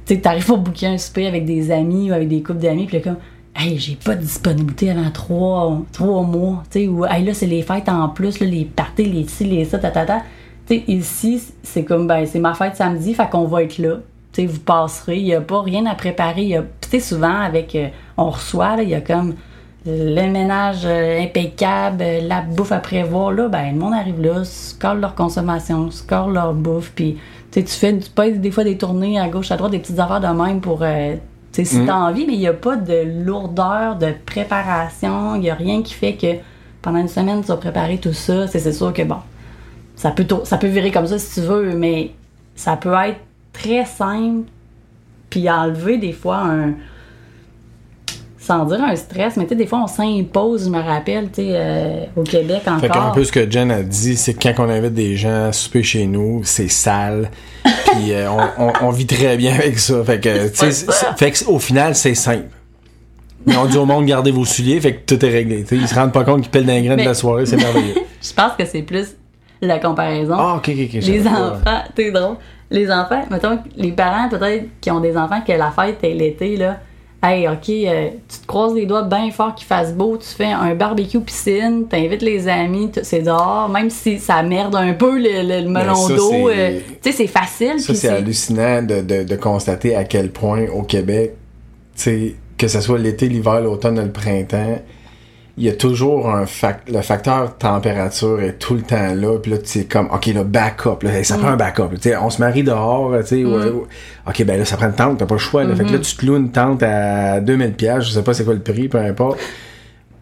tu 0.05 0.21
t'arrives 0.21 0.45
pour 0.45 0.57
booker 0.57 0.88
un 0.88 0.97
souper 0.97 1.27
avec 1.27 1.45
des 1.45 1.71
amis 1.71 2.11
ou 2.11 2.13
avec 2.13 2.27
des 2.27 2.41
couples 2.41 2.59
d'amis, 2.59 2.85
puis 2.85 3.01
comme, 3.01 3.17
hey, 3.55 3.77
j'ai 3.77 3.95
pas 3.95 4.15
de 4.15 4.21
disponibilité 4.21 4.91
avant 4.91 5.11
trois, 5.11 5.81
trois 5.91 6.23
mois, 6.23 6.63
tu 6.71 6.79
sais, 6.79 6.88
ou, 6.88 7.05
hey, 7.05 7.23
là, 7.23 7.33
c'est 7.33 7.47
les 7.47 7.61
fêtes 7.61 7.89
en 7.89 8.09
plus, 8.09 8.39
les 8.39 8.65
parties, 8.65 9.05
les 9.05 9.27
ci, 9.27 9.45
les 9.45 9.65
ça, 9.65 9.79
ta, 9.79 9.91
ta, 9.91 10.05
ta. 10.05 10.21
Tu 10.67 10.75
sais, 10.75 10.83
ici, 10.88 11.41
c'est 11.63 11.83
comme, 11.83 12.07
ben, 12.07 12.25
c'est 12.25 12.39
ma 12.39 12.53
fête 12.53 12.75
samedi, 12.75 13.13
fait 13.13 13.29
qu'on 13.29 13.45
va 13.45 13.63
être 13.63 13.77
là. 13.77 13.97
Tu 14.31 14.41
sais, 14.43 14.47
vous 14.47 14.59
passerez, 14.59 15.17
il 15.17 15.35
a 15.35 15.41
pas 15.41 15.61
rien 15.61 15.85
à 15.85 15.95
préparer. 15.95 16.43
y 16.43 16.55
a- 16.55 16.63
souvent, 17.00 17.39
avec, 17.41 17.75
euh, 17.75 17.88
on 18.17 18.29
reçoit, 18.29 18.75
il 18.81 18.89
y 18.89 18.95
a 18.95 19.01
comme 19.01 19.35
le 19.85 20.27
ménage 20.29 20.81
euh, 20.85 21.21
impeccable, 21.23 22.01
euh, 22.01 22.21
la 22.21 22.41
bouffe 22.41 22.71
à 22.71 22.79
prévoir, 22.79 23.31
là, 23.31 23.47
ben, 23.47 23.71
le 23.73 23.79
monde 23.79 23.93
arrive 23.93 24.21
là, 24.21 24.43
score 24.43 24.93
leur 24.95 25.15
consommation, 25.15 25.89
score 25.89 26.29
leur 26.29 26.53
bouffe, 26.53 26.91
puis 26.93 27.17
tu 27.51 27.60
sais, 27.60 27.65
tu 27.65 27.74
fais 27.74 27.98
tu 27.98 28.10
payes 28.10 28.38
des 28.39 28.51
fois 28.51 28.63
des 28.63 28.77
tournées 28.77 29.20
à 29.20 29.27
gauche, 29.27 29.51
à 29.51 29.58
droite, 29.58 29.72
des 29.72 29.79
petites 29.79 30.00
affaires 30.00 30.22
de 30.22 30.27
même 30.27 30.62
pour, 30.62 30.84
euh, 30.84 31.15
tu 31.51 31.63
sais, 31.63 31.65
si 31.65 31.86
t'as 31.86 31.96
envie, 31.96 32.25
mais 32.25 32.34
il 32.34 32.39
n'y 32.39 32.48
a 32.48 32.53
pas 32.53 32.77
de 32.77 33.24
lourdeur 33.25 33.98
de 33.98 34.13
préparation, 34.25 35.36
il 35.36 35.41
n'y 35.41 35.50
a 35.50 35.55
rien 35.55 35.84
qui 35.84 35.93
fait 35.93 36.13
que 36.13 36.38
pendant 36.81 37.00
une 37.00 37.10
semaine, 37.10 37.41
tu 37.41 37.48
vas 37.48 37.58
préparer 37.58 37.98
tout 37.98 38.13
ça. 38.13 38.48
C'est 38.48 38.72
sûr 38.72 38.93
que, 38.93 39.03
bon, 39.03 39.17
ça 39.96 40.12
peut, 40.12 40.25
ça 40.46 40.58
peut 40.58 40.67
virer 40.67 40.91
comme 40.91 41.08
ça 41.08 41.20
si 41.20 41.41
tu 41.41 41.48
veux, 41.48 41.75
mais 41.75 42.12
ça 42.55 42.77
peut 42.77 42.93
être 43.05 43.20
très 43.53 43.86
simple, 43.86 44.48
puis 45.29 45.50
enlever 45.50 45.98
des 45.98 46.13
fois 46.13 46.38
un 46.38 46.74
sans 48.43 48.65
dire 48.65 48.83
un 48.83 48.95
stress, 48.95 49.38
mais 49.38 49.43
tu 49.43 49.50
sais, 49.50 49.55
des 49.55 49.67
fois, 49.67 49.83
on 49.83 49.88
s'impose, 49.88 50.65
je 50.65 50.69
me 50.69 50.81
rappelle, 50.81 51.25
tu 51.31 51.43
sais, 51.43 51.50
euh, 51.51 52.05
au 52.15 52.24
Québec 52.24 52.62
Fait 52.79 52.88
qu'un 52.89 53.00
encore. 53.00 53.12
peu 53.13 53.24
ce 53.24 53.31
que 53.31 53.50
Jen 53.50 53.69
a 53.69 53.83
dit, 53.83 54.17
c'est 54.17 54.33
que 54.33 54.50
quand 54.50 54.65
on 54.65 54.69
invite 54.69 54.95
des 54.95 55.15
gens 55.15 55.45
à 55.50 55.51
souper 55.53 55.83
chez 55.83 56.07
nous, 56.07 56.41
c'est 56.43 56.67
sale. 56.67 57.29
Puis 57.63 58.12
euh, 58.13 58.27
on, 58.31 58.65
on- 58.65 58.74
on 58.81 58.89
vit 58.89 59.05
très 59.05 59.38
bien 59.38 59.53
avec 59.53 59.77
ça. 59.77 60.03
Fait 60.03 60.19
que, 60.19 60.48
tu 60.50 60.71
sais, 60.71 60.86
fait 61.17 61.31
que 61.31 61.45
au 61.45 61.60
final, 61.60 61.93
c'est 61.95 62.15
simple. 62.15 62.48
Mais 63.45 63.55
on 63.57 63.65
dit 63.65 63.77
au 63.77 63.86
monde, 63.86 64.05
gardez 64.05 64.31
vos 64.31 64.45
souliers, 64.45 64.79
fait 64.81 64.95
que 64.95 65.15
tout 65.15 65.24
est 65.25 65.29
réglé. 65.29 65.62
Tu 65.63 65.69
sais, 65.69 65.75
ils 65.77 65.88
se 65.88 65.93
rendent 65.95 66.12
pas 66.13 66.24
compte 66.24 66.41
qu'ils 66.41 66.50
pèlent 66.51 66.65
graines 66.65 66.95
Mais- 66.95 67.03
de 67.03 67.07
la 67.10 67.13
soirée, 67.13 67.45
c'est 67.45 67.57
merveilleux. 67.57 67.95
Je 68.21 68.33
pense 68.33 68.53
que 68.57 68.65
c'est 68.65 68.81
plus 68.83 69.15
la 69.62 69.77
comparaison. 69.79 70.36
Ah, 70.38 70.55
ok, 70.57 70.69
ok, 70.69 70.89
ok. 70.95 71.01
les 71.03 71.27
enfants, 71.27 71.83
t'es 71.95 72.12
drôle. 72.12 72.38
Les 72.71 72.89
enfants, 72.91 73.24
mettons, 73.29 73.60
les 73.75 73.91
parents 73.91 74.29
peut-être 74.29 74.65
qui 74.79 74.89
ont 74.89 75.00
des 75.00 75.15
enfants 75.17 75.41
que 75.45 75.51
la 75.51 75.69
fête 75.71 75.98
est 76.03 76.13
l'été, 76.13 76.55
là. 76.57 76.79
Hey, 77.23 77.47
ok, 77.47 77.69
euh, 77.69 78.09
tu 78.27 78.39
te 78.39 78.47
croises 78.47 78.73
les 78.73 78.87
doigts 78.87 79.03
bien 79.03 79.29
fort 79.29 79.53
qu'il 79.53 79.67
fasse 79.67 79.93
beau, 79.93 80.17
tu 80.17 80.27
fais 80.27 80.51
un 80.51 80.73
barbecue 80.73 81.19
piscine, 81.19 81.85
t'invites 81.87 82.23
les 82.23 82.47
amis, 82.47 82.89
c'est 83.03 83.21
dehors, 83.21 83.69
même 83.69 83.91
si 83.91 84.17
ça 84.17 84.41
merde 84.41 84.75
un 84.75 84.93
peu 84.93 85.19
le, 85.19 85.43
le- 85.47 85.61
le 85.63 85.69
melon 85.69 85.93
d'eau, 86.15 86.49
euh, 86.49 86.79
tu 87.03 87.11
sais, 87.11 87.17
c'est 87.17 87.27
facile. 87.27 87.79
Ça, 87.79 87.93
c'est 87.93 88.07
hallucinant 88.17 88.81
de, 88.81 89.01
de, 89.01 89.23
de 89.23 89.35
constater 89.35 89.95
à 89.95 90.03
quel 90.03 90.31
point 90.31 90.65
au 90.73 90.81
Québec, 90.81 91.35
tu 91.95 92.01
sais, 92.01 92.35
que 92.57 92.67
ce 92.67 92.81
soit 92.81 92.97
l'été, 92.97 93.27
l'hiver, 93.29 93.61
l'automne, 93.61 94.01
le 94.03 94.11
printemps, 94.11 94.79
il 95.58 95.65
y 95.65 95.70
a 95.70 95.74
toujours 95.74 96.29
un 96.29 96.46
fac 96.46 96.84
le 96.89 97.01
facteur 97.01 97.58
température 97.58 98.41
est 98.41 98.53
tout 98.53 98.74
le 98.74 98.81
temps 98.81 99.13
là 99.13 99.38
puis 99.38 99.51
là 99.51 99.58
tu 99.58 99.67
sais 99.67 99.84
comme 99.86 100.08
ok 100.12 100.27
là 100.27 100.43
backup 100.43 101.03
là, 101.03 101.24
ça 101.24 101.38
prend 101.38 101.50
un 101.50 101.58
backup 101.58 101.91
là, 101.91 101.98
tu 102.01 102.10
sais 102.10 102.17
on 102.17 102.29
se 102.29 102.39
marie 102.39 102.63
dehors 102.63 103.13
tu 103.22 103.27
sais 103.27 103.43
ouais, 103.43 103.65
ouais. 103.65 103.72
ok 104.27 104.46
ben 104.46 104.58
là 104.58 104.65
ça 104.65 104.77
prend 104.77 104.88
une 104.88 104.93
tente 104.93 105.17
t'as 105.20 105.25
pas 105.25 105.36
le 105.36 105.39
choix 105.39 105.63
là. 105.63 105.75
fait 105.75 105.84
que 105.84 105.91
là 105.91 106.00
tu 106.00 106.15
te 106.15 106.25
loues 106.25 106.38
une 106.38 106.51
tente 106.51 106.84
à 106.84 107.41
2000 107.41 107.74
pièces 107.74 108.05
je 108.05 108.12
sais 108.12 108.24
pas 108.24 108.34
c'est 108.34 108.46
quoi 108.46 108.53
le 108.53 108.62
prix 108.62 108.88
peu 108.88 108.98
importe 108.98 109.39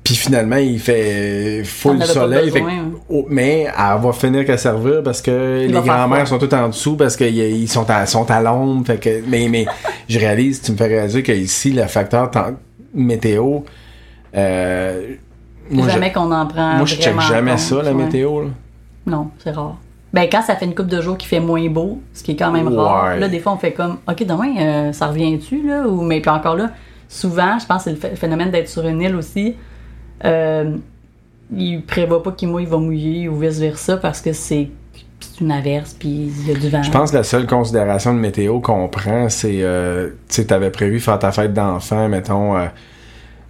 puis 0.04 0.16
finalement 0.16 0.56
il 0.56 0.80
fait 0.80 1.62
full 1.64 2.04
soleil 2.04 2.50
fait 2.50 2.62
hein. 2.62 2.90
oh, 3.08 3.28
mais 3.30 3.68
elle 3.68 4.02
va 4.02 4.12
finir 4.12 4.46
qu'à 4.46 4.58
servir 4.58 5.04
parce 5.04 5.22
que 5.22 5.68
les 5.68 5.74
froid. 5.74 6.26
sont 6.26 6.40
toutes 6.40 6.54
en 6.54 6.70
dessous 6.70 6.96
parce 6.96 7.16
qu'ils 7.16 7.70
sont 7.70 7.88
à, 7.88 8.08
sont 8.08 8.30
à 8.32 8.42
l'ombre 8.42 8.88
fait 8.88 8.98
que 8.98 9.22
mais 9.28 9.48
mais 9.48 9.68
je 10.10 10.18
réalise 10.18 10.60
tu 10.64 10.72
me 10.72 10.78
fais 10.78 10.88
réaliser 10.88 11.22
que 11.22 11.34
ici 11.34 11.72
le 11.72 11.84
facteur 11.84 12.32
météo 12.96 13.60
euh, 14.36 15.14
moi, 15.70 15.86
je- 15.88 15.94
jamais 15.94 16.12
qu'on 16.12 16.32
en 16.32 16.46
prend 16.48 16.76
moi, 16.78 16.86
je 16.86 16.96
check 16.96 17.20
jamais 17.22 17.52
compte, 17.52 17.60
ça, 17.60 17.76
la 17.84 17.84
ouais. 17.94 17.94
météo. 17.94 18.42
là. 18.44 18.48
Non, 19.06 19.30
c'est 19.40 19.52
rare. 19.52 19.78
Ben, 20.12 20.28
quand 20.32 20.42
ça 20.42 20.56
fait 20.56 20.66
une 20.66 20.74
couple 20.74 20.90
de 20.90 21.02
jours 21.02 21.18
qu'il 21.18 21.30
fait 21.30 21.40
moins 21.40 21.68
beau, 21.70 22.02
ce 22.14 22.24
qui 22.24 22.32
est 22.32 22.36
quand 22.36 22.52
même 22.52 22.68
rare, 22.68 23.18
là, 23.18 23.28
des 23.28 23.40
fois, 23.40 23.52
on 23.54 23.58
fait 23.58 23.74
comme, 23.74 23.98
OK, 24.08 24.26
demain, 24.26 24.56
euh, 24.60 24.92
ça 24.92 25.08
revient-tu, 25.08 25.68
là? 25.68 25.88
Ou, 25.88 26.02
mais 26.02 26.20
puis 26.20 26.32
encore 26.32 26.56
là, 26.56 26.72
souvent, 27.08 27.60
je 27.60 27.66
pense 27.68 27.84
que 27.84 27.92
c'est 27.92 27.92
le 27.92 27.98
ph- 27.98 28.16
phénomène 28.18 28.50
d'être 28.50 28.70
sur 28.70 28.86
une 28.88 29.02
île 29.02 29.16
aussi. 29.16 29.56
Euh, 30.26 30.76
il 31.56 31.84
prévoit 31.84 32.22
pas 32.24 32.32
qu'il 32.32 32.50
mouille, 32.50 32.64
il 32.64 32.70
va 32.70 32.78
mouiller, 32.78 33.30
ou 33.30 33.38
vice-versa, 33.38 33.98
parce 33.98 34.22
que 34.22 34.34
c'est 34.34 34.70
c'est 35.22 35.42
une 35.42 35.52
averse, 35.52 35.96
puis 36.00 36.10
il 36.10 36.48
y 36.48 36.52
a 36.52 36.58
du 36.58 36.70
vent. 36.70 36.82
Je 36.82 36.92
pense 36.92 37.12
que 37.12 37.18
la 37.18 37.24
seule 37.24 37.46
considération 37.46 38.14
de 38.14 38.20
météo 38.20 38.62
qu'on 38.62 38.88
prend, 38.88 39.28
c'est, 39.28 39.60
euh, 39.62 40.08
tu 40.30 40.36
sais, 40.36 40.46
t'avais 40.46 40.70
prévu 40.72 41.00
faire 41.02 41.20
ta 41.20 41.32
fête 41.34 41.54
d'enfant, 41.54 42.08
mettons, 42.08 42.56
euh, 42.58 42.68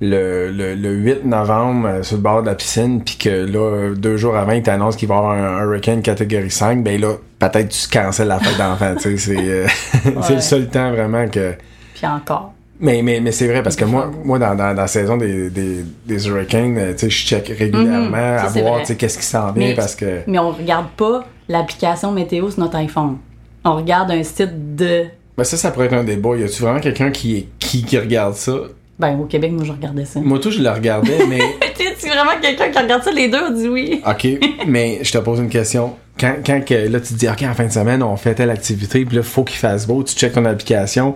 le, 0.02 0.50
le, 0.52 0.76
le 0.76 0.92
8 0.94 1.26
novembre 1.26 1.88
euh, 1.88 2.04
sur 2.04 2.16
le 2.18 2.22
bord 2.24 2.42
de 2.42 2.48
la 2.48 2.56
piscine, 2.56 3.04
puis 3.04 3.18
que 3.18 3.30
là, 3.30 3.94
deux 3.96 4.16
jours 4.18 4.36
avant, 4.38 4.54
ils 4.54 4.64
t'annoncent 4.64 4.98
qu'il 4.98 5.08
va 5.10 5.16
y 5.16 5.18
avoir 5.18 5.34
un 5.34 5.64
hurricane 5.66 6.02
catégorie 6.02 6.50
5, 6.52 6.84
ben 6.84 7.00
là, 7.02 7.14
peut-être 7.40 7.70
tu 7.70 7.88
cancelles 7.90 8.30
la 8.30 8.40
fête 8.40 8.58
d'enfant, 8.58 8.96
tu 8.96 9.18
sais, 9.18 9.18
c'est, 9.18 9.38
euh, 9.38 9.68
c'est 10.22 10.36
le 10.36 10.42
seul 10.42 10.68
temps 10.70 10.92
vraiment 10.92 11.28
que... 11.28 11.54
Puis 11.96 12.08
encore. 12.08 12.54
Mais, 12.82 13.02
mais, 13.02 13.20
mais 13.20 13.34
c'est 13.34 13.48
vrai, 13.50 13.62
parce 13.62 13.76
que 13.76 13.84
moi, 13.84 14.10
moi 14.24 14.40
dans, 14.40 14.56
dans, 14.56 14.74
dans 14.74 14.82
la 14.82 14.88
saison 14.88 15.18
des, 15.18 15.50
des, 15.50 15.84
des 16.06 16.28
hurricanes, 16.28 16.78
euh, 16.78 16.92
tu 16.94 17.00
sais, 17.00 17.10
je 17.10 17.26
check 17.28 17.48
régulièrement 17.60 18.08
Mhm, 18.10 18.14
à 18.16 18.38
ça, 18.40 18.50
c'est 18.54 18.62
voir, 18.62 18.74
vrai. 18.76 18.82
tu 18.84 18.88
sais, 18.88 18.96
qu'est-ce 18.96 19.18
qui 19.18 19.26
s'en 19.26 19.52
vient, 19.52 19.68
Mais- 19.68 19.74
parce 19.76 19.96
que... 19.96 20.20
Mais 20.28 20.40
on 20.40 20.52
regarde 20.52 20.88
pas 20.96 21.26
l'application 21.50 22.14
météo 22.14 22.50
sur 22.50 22.62
notre 22.62 22.78
iPhone. 22.78 23.18
On 23.66 23.76
regarde 23.76 24.12
un 24.12 24.24
site 24.24 24.78
de. 24.78 25.04
Ben 25.38 25.44
ça, 25.44 25.58
ça 25.58 25.72
pourrait 25.72 25.88
être 25.88 25.94
un 25.94 26.04
débat. 26.06 26.38
Y 26.38 26.44
a-tu 26.46 26.62
vraiment 26.62 26.80
quelqu'un 26.80 27.12
qui, 27.12 27.36
est- 27.38 27.48
qui, 27.60 27.84
qui 27.84 27.98
regarde 27.98 28.36
ça? 28.36 28.54
Ben, 29.00 29.18
au 29.20 29.24
Québec, 29.26 29.52
moi, 29.54 29.64
je 29.64 29.72
regardais 29.72 30.04
ça. 30.06 30.20
Moi, 30.20 30.40
tout, 30.40 30.52
je 30.52 30.62
le 30.62 30.70
regardais, 30.70 31.26
mais... 31.26 31.40
tu 31.78 32.08
vraiment 32.08 32.32
quelqu'un 32.42 32.70
qui 32.70 32.78
regarde 32.80 33.02
ça? 33.04 33.12
Les 33.12 33.30
deux 33.30 33.40
ont 33.42 33.52
dit 33.52 33.70
oui. 33.70 34.02
OK, 34.06 34.28
mais 34.68 35.00
je 35.04 35.12
te 35.12 35.18
pose 35.20 35.40
une 35.40 35.48
question. 35.50 35.96
Quand, 36.20 36.36
quand 36.46 36.64
que, 36.66 36.74
là, 36.74 37.00
tu 37.00 37.14
te 37.14 37.18
dis, 37.20 37.28
OK, 37.30 37.42
en 37.44 37.54
fin 37.54 37.66
de 37.66 37.72
semaine, 37.72 38.04
on 38.04 38.18
fait 38.18 38.36
telle 38.36 38.50
activité, 38.50 39.06
puis 39.06 39.16
là, 39.16 39.24
faut 39.24 39.46
qu'il 39.46 39.58
fasse 39.58 39.88
beau, 39.88 40.04
tu 40.04 40.16
checkes 40.16 40.34
ton 40.34 40.44
application, 40.44 41.14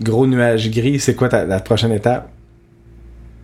gros 0.00 0.26
nuage 0.28 0.70
gris, 0.70 1.00
c'est 1.00 1.14
quoi 1.16 1.28
ta, 1.28 1.44
la 1.44 1.58
prochaine 1.58 1.90
étape? 1.90 2.28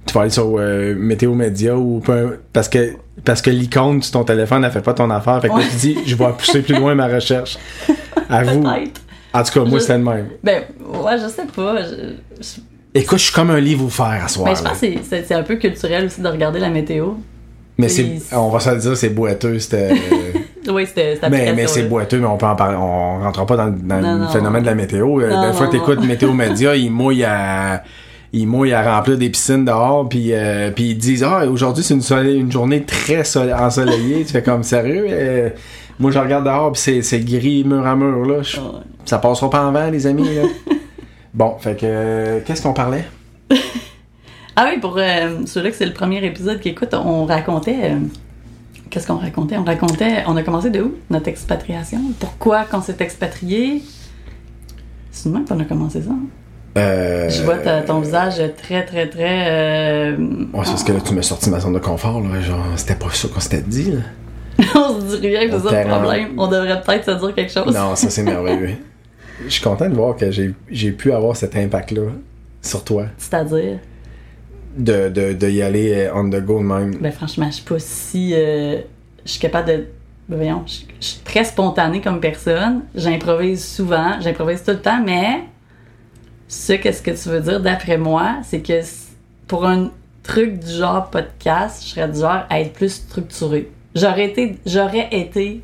Tu 0.06 0.14
vas 0.14 0.22
aller 0.22 0.30
sur 0.30 0.54
euh, 0.58 0.94
Météo 0.96 1.34
Média 1.34 1.76
ou 1.76 1.98
peu, 2.00 2.38
parce 2.52 2.68
que 2.68 2.92
parce 3.24 3.42
que 3.42 3.50
l'icône 3.50 4.02
sur 4.02 4.12
ton 4.12 4.24
téléphone, 4.24 4.64
elle 4.64 4.70
fait 4.72 4.80
pas 4.80 4.94
ton 4.94 5.10
affaire. 5.10 5.40
Fait 5.42 5.48
que 5.48 5.54
là, 5.56 5.62
tu 5.68 5.76
dis, 5.76 5.98
je 6.06 6.14
vais 6.16 6.28
pousser 6.38 6.62
plus 6.62 6.74
loin 6.74 6.94
ma 6.94 7.06
recherche. 7.06 7.58
À 8.28 8.42
vous. 8.44 8.62
Peut-être. 8.62 9.00
En 9.34 9.42
tout 9.42 9.52
cas, 9.52 9.60
moi, 9.68 9.78
Je- 9.78 9.82
c'était 9.82 9.98
le 9.98 10.04
même. 10.04 10.28
Ben, 10.42 10.62
ouais, 11.04 11.18
je 11.18 11.28
sais 11.28 11.44
pas. 11.54 11.82
Je, 11.82 12.14
je- 12.40 12.60
Écoute, 12.94 13.18
je 13.18 13.24
suis 13.24 13.32
comme 13.34 13.50
un 13.50 13.60
livre 13.60 13.84
ouvert 13.84 14.20
à 14.24 14.28
soir. 14.28 14.46
ben, 14.46 14.56
je 14.56 14.62
pense 14.62 14.72
que 14.80 14.86
c'est- 15.08 15.24
c'est 15.26 15.34
un 15.34 15.42
peu 15.42 15.56
culturel 15.56 16.06
aussi 16.06 16.20
de 16.20 16.28
regarder 16.28 16.58
la 16.58 16.70
météo. 16.70 17.10
Mais 17.78 17.88
c'est- 17.88 18.18
on 18.32 18.48
va 18.50 18.60
se 18.60 18.70
le 18.70 18.78
dire, 18.78 18.96
c'est 18.96 19.10
boiteux, 19.10 19.58
c'était. 19.58 19.90
Oui, 20.68 20.84
c'était 20.86 21.18
Mais, 21.30 21.54
mais 21.54 21.66
c'est 21.66 21.84
boiteux, 21.84 22.18
mais 22.18 22.26
on 22.26 22.36
peut 22.36 22.44
en 22.46 22.54
parler. 22.54 22.76
On 22.78 23.20
rentrera 23.20 23.46
pas 23.46 23.56
dans, 23.56 23.70
dans 23.70 24.00
Non, 24.00 24.12
le 24.12 24.18
non. 24.24 24.28
phénomène 24.28 24.60
de 24.62 24.66
la 24.66 24.74
météo. 24.74 25.20
Euh, 25.20 25.30
Non, 25.30 25.50
des 25.50 25.56
fois, 25.56 25.68
t'écoutes. 25.68 26.04
Météo 26.06 26.32
Média, 26.34 26.76
ils 26.76 26.90
mouillent 26.90 27.24
à. 27.24 27.82
Ils 28.34 28.46
mouillent 28.46 28.74
à 28.74 28.94
remplir 28.96 29.16
des 29.16 29.30
piscines 29.30 29.64
dehors, 29.64 30.06
puis 30.08 30.32
euh, 30.34 30.70
puis 30.70 30.90
ils 30.90 30.98
disent 30.98 31.24
Ah, 31.24 31.46
aujourd'hui, 31.46 31.82
c'est 31.82 31.94
une, 31.94 32.52
journée 32.52 32.82
très 32.84 33.22
ensoleillée. 33.54 34.24
tu 34.24 34.32
fais 34.32 34.42
comme 34.42 34.62
sérieux? 34.62 35.06
euh, 35.08 35.48
moi, 35.98 36.10
je 36.10 36.18
regarde 36.18 36.44
dehors, 36.44 36.72
puis 36.72 36.80
c'est, 36.82 37.02
c'est 37.02 37.20
gris 37.20 37.64
mur 37.64 37.84
à 37.86 37.96
mur. 37.96 38.24
Là. 38.26 38.42
Je-. 38.42 38.58
Ça 39.06 39.18
passera 39.18 39.48
pas 39.48 39.62
en 39.64 39.72
vent, 39.72 39.90
les 39.90 40.06
amis. 40.06 40.28
Là. 40.34 40.42
bon, 41.34 41.56
fait 41.58 41.76
que. 41.76 41.86
euh, 41.86 42.40
qu'est-ce 42.44 42.62
qu'on 42.62 42.72
parlait? 42.72 43.04
Ah 44.56 44.68
oui, 44.70 44.80
pour 44.80 44.96
euh, 44.98 45.46
ceux-là 45.46 45.70
que 45.70 45.76
c'est 45.76 45.86
le 45.86 45.92
premier 45.94 46.22
épisode 46.24 46.60
qui 46.60 46.68
écoute, 46.70 46.92
on 46.92 47.24
racontait. 47.24 47.92
euh, 47.92 47.98
Qu'est-ce 48.90 49.06
qu'on 49.06 49.16
racontait? 49.16 49.56
On 49.56 49.64
racontait. 49.64 50.24
On 50.26 50.36
a 50.36 50.42
commencé 50.42 50.68
de 50.70 50.82
où? 50.82 50.94
Notre 51.08 51.28
expatriation? 51.28 52.00
Pourquoi 52.18 52.64
qu'on 52.64 52.82
s'est 52.82 52.96
expatrié? 52.98 53.80
C'est 55.12 55.30
même 55.30 55.46
qu'on 55.46 55.58
a 55.60 55.64
commencé 55.64 56.02
ça. 56.02 56.10
hein? 56.10 56.18
euh, 56.76 57.30
Je 57.30 57.42
vois 57.42 57.58
ta- 57.58 57.80
ton 57.82 58.00
visage 58.00 58.42
très, 58.60 58.84
très, 58.84 59.08
très. 59.08 59.46
euh, 59.48 60.16
Ouais, 60.52 60.64
c'est 60.64 60.70
parce 60.72 60.84
que 60.84 60.92
là, 60.92 61.00
tu 61.00 61.14
m'as 61.14 61.22
sorti 61.22 61.46
de 61.46 61.52
ma 61.54 61.60
zone 61.60 61.72
de 61.74 61.78
confort. 61.78 62.20
Là. 62.20 62.40
Genre, 62.40 62.58
c'était 62.76 62.96
pas 62.96 63.08
ça 63.12 63.28
qu'on 63.28 63.40
s'était 63.40 63.62
dit. 63.62 63.92
Là. 63.92 64.00
on 64.74 65.00
se 65.10 65.16
dit 65.16 65.28
rien, 65.28 65.48
c'est 65.48 65.54
On 65.54 65.68
ça 65.70 65.84
le 65.84 65.88
problème. 65.88 66.28
On 66.36 66.48
devrait 66.48 66.82
peut-être 66.82 67.04
se 67.06 67.24
dire 67.24 67.34
quelque 67.34 67.52
chose. 67.52 67.74
Non, 67.74 67.94
ça 67.94 68.10
c'est 68.10 68.24
merveilleux. 68.24 68.74
Je 69.44 69.48
suis 69.50 69.62
content 69.62 69.88
de 69.88 69.94
voir 69.94 70.16
que 70.16 70.30
j'ai 70.30 70.92
pu 70.92 71.12
avoir 71.12 71.36
cet 71.36 71.56
impact-là 71.56 72.10
sur 72.62 72.84
toi. 72.84 73.06
C'est-à-dire, 73.18 73.78
De, 74.76 75.08
de, 75.08 75.32
de 75.32 75.48
y 75.48 75.62
aller 75.62 75.92
euh, 76.06 76.14
on 76.14 76.28
the 76.30 76.40
go 76.44 76.60
même. 76.60 76.96
ben 77.00 77.10
franchement, 77.12 77.46
je 77.48 77.56
suis 77.56 77.64
pas 77.64 77.78
si. 77.78 78.32
euh, 78.34 78.80
je 79.24 79.30
suis 79.32 79.40
capable 79.40 79.68
de. 79.68 79.86
ben 80.28 80.36
voyons, 80.36 80.62
je 80.66 80.80
je 81.00 81.06
suis 81.06 81.20
très 81.24 81.44
spontanée 81.44 82.00
comme 82.00 82.20
personne. 82.20 82.82
J'improvise 82.94 83.64
souvent, 83.64 84.20
j'improvise 84.20 84.62
tout 84.62 84.72
le 84.72 84.80
temps, 84.80 85.02
mais 85.04 85.40
ce 86.48 86.74
qu'est-ce 86.74 87.02
que 87.02 87.10
tu 87.12 87.28
veux 87.30 87.40
dire 87.40 87.60
d'après 87.60 87.96
moi, 87.98 88.36
c'est 88.44 88.60
que 88.60 88.80
pour 89.48 89.66
un 89.66 89.90
truc 90.22 90.58
du 90.60 90.70
genre 90.70 91.08
podcast, 91.10 91.82
je 91.84 91.88
serais 91.94 92.08
du 92.08 92.20
genre 92.20 92.44
à 92.48 92.60
être 92.60 92.72
plus 92.74 92.90
structuré. 92.92 93.70
J'aurais 93.94 94.26
été, 94.26 94.58
j'aurais 94.66 95.08
été. 95.10 95.62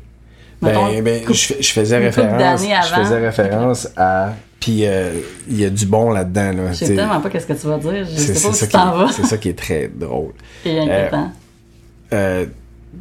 Ben, 0.61 1.01
ben 1.03 1.21
je, 1.27 1.33
fais- 1.33 1.61
je 1.61 1.71
faisais 1.71 1.97
référence. 1.97 2.61
Je 2.61 2.93
faisais 3.01 3.19
référence 3.19 3.87
à. 3.95 4.33
Puis 4.59 4.85
euh, 4.85 5.11
il 5.47 5.61
y 5.61 5.65
a 5.65 5.69
du 5.69 5.85
bon 5.85 6.09
là-dedans. 6.11 6.51
Là, 6.51 6.71
je 6.71 6.77
sais 6.77 6.95
tellement 6.95 7.21
pas 7.21 7.29
qu'est-ce 7.29 7.45
que 7.45 7.53
tu 7.53 7.67
vas 7.67 7.77
dire. 7.77 8.05
Je 8.05 8.17
c'est 8.17 8.33
sais 8.33 8.41
pas 8.47 8.53
où 8.53 8.57
tu 8.57 8.67
t'en 8.67 8.91
qui 8.91 8.97
vas. 8.97 9.05
est- 9.05 9.13
c'est 9.13 9.25
ça 9.25 9.37
qui 9.37 9.49
est 9.49 9.57
très 9.57 9.87
drôle. 9.93 10.31
C'est 10.63 10.79
inquiétant. 10.79 11.31
Euh, 12.13 12.45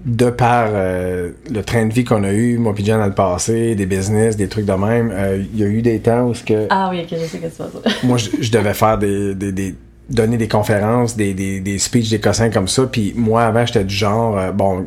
de 0.04 0.30
par 0.30 0.68
euh, 0.72 1.30
le 1.50 1.62
train 1.62 1.86
de 1.86 1.92
vie 1.94 2.04
qu'on 2.04 2.22
a 2.24 2.32
eu, 2.32 2.58
moi 2.58 2.74
John 2.76 2.98
dans 3.00 3.06
le 3.06 3.14
passé, 3.14 3.74
des 3.74 3.86
business, 3.86 4.36
des 4.36 4.48
trucs 4.48 4.66
de 4.66 4.72
même, 4.72 5.10
euh, 5.14 5.42
il 5.54 5.58
y 5.58 5.64
a 5.64 5.66
eu 5.68 5.80
des 5.80 5.98
temps 6.00 6.24
où 6.26 6.34
ce 6.34 6.42
que 6.44 6.66
Ah 6.68 6.88
oui, 6.90 7.00
ok, 7.02 7.18
je 7.18 7.24
sais 7.26 7.38
que 7.38 7.46
tu 7.46 7.62
vas 7.62 7.68
dire. 7.68 7.96
moi 8.04 8.18
je, 8.18 8.30
je 8.38 8.50
devais 8.50 8.74
faire 8.74 8.98
des, 8.98 9.34
des, 9.34 9.52
des- 9.52 9.74
donner 10.10 10.36
des 10.36 10.48
conférences, 10.48 11.16
des, 11.16 11.32
des, 11.34 11.60
des 11.60 11.78
speeches, 11.78 12.10
des 12.10 12.20
cossins 12.20 12.50
comme 12.50 12.68
ça. 12.68 12.82
Puis 12.86 13.14
moi 13.16 13.44
avant 13.44 13.64
j'étais 13.64 13.84
du 13.84 13.94
genre 13.94 14.36
euh, 14.38 14.52
bon 14.52 14.86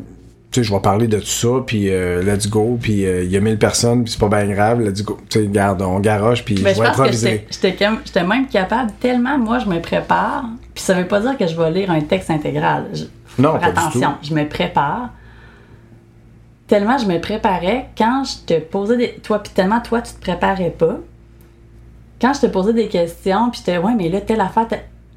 tu 0.50 0.60
sais 0.60 0.64
je 0.68 0.72
vais 0.74 0.80
parler 0.80 1.06
de 1.06 1.18
tout 1.18 1.26
ça 1.26 1.48
puis 1.66 1.88
euh, 1.90 2.22
let's 2.22 2.48
go 2.48 2.76
puis 2.80 3.06
euh, 3.06 3.22
il 3.24 3.30
y 3.30 3.36
a 3.36 3.40
1000 3.40 3.56
personnes 3.58 4.02
puis 4.04 4.12
c'est 4.12 4.18
pas 4.20 4.28
bien 4.28 4.52
grave 4.52 4.80
let's 4.80 5.02
go 5.02 5.16
tu 5.28 5.38
sais 5.40 5.46
garde 5.46 5.80
on 5.82 6.00
garoche 6.00 6.44
puis 6.44 6.56
Ben, 6.56 6.74
je 6.74 6.80
vais 6.80 6.88
improviser. 6.88 7.46
j'étais- 7.50 8.22
même 8.24 8.48
capable, 8.48 8.90
tellement 9.00 9.38
moi 9.38 9.58
je 9.60 9.66
me 9.66 9.80
prépare, 9.80 10.44
puis 10.74 10.82
ça 10.82 10.94
veut 10.94 11.06
pas 11.06 11.20
dire 11.20 11.36
que 11.38 11.46
je 11.46 11.56
vais 11.56 11.70
lire 11.70 11.90
un 11.90 12.00
texte 12.00 12.30
intégral. 12.30 12.86
Je, 12.92 13.04
faut 13.26 13.42
Non, 13.42 13.52
faire 13.52 13.60
pas 13.60 13.70
du 13.72 13.78
attention, 13.78 14.14
je 14.22 14.34
me 14.34 14.48
prépare. 14.48 15.10
Tellement 16.66 16.98
je 16.98 17.06
me 17.06 17.20
préparais, 17.20 17.86
quand 17.98 18.22
je 18.24 18.54
te 18.54 18.60
posais 18.60 18.96
des. 18.96 19.12
Toi, 19.22 19.40
puis 19.42 19.52
tellement 19.52 19.80
toi, 19.80 20.00
tu 20.02 20.12
te 20.14 20.20
préparais 20.20 20.70
pas. 20.70 20.98
Quand 22.20 22.32
je 22.34 22.40
te 22.42 22.46
posais 22.46 22.72
des 22.72 22.86
questions, 22.88 23.50
puis 23.50 23.60
j'étais, 23.64 23.78
ouais, 23.78 23.94
mais 23.96 24.08
là, 24.08 24.20
telle 24.20 24.40
affaire, 24.40 24.66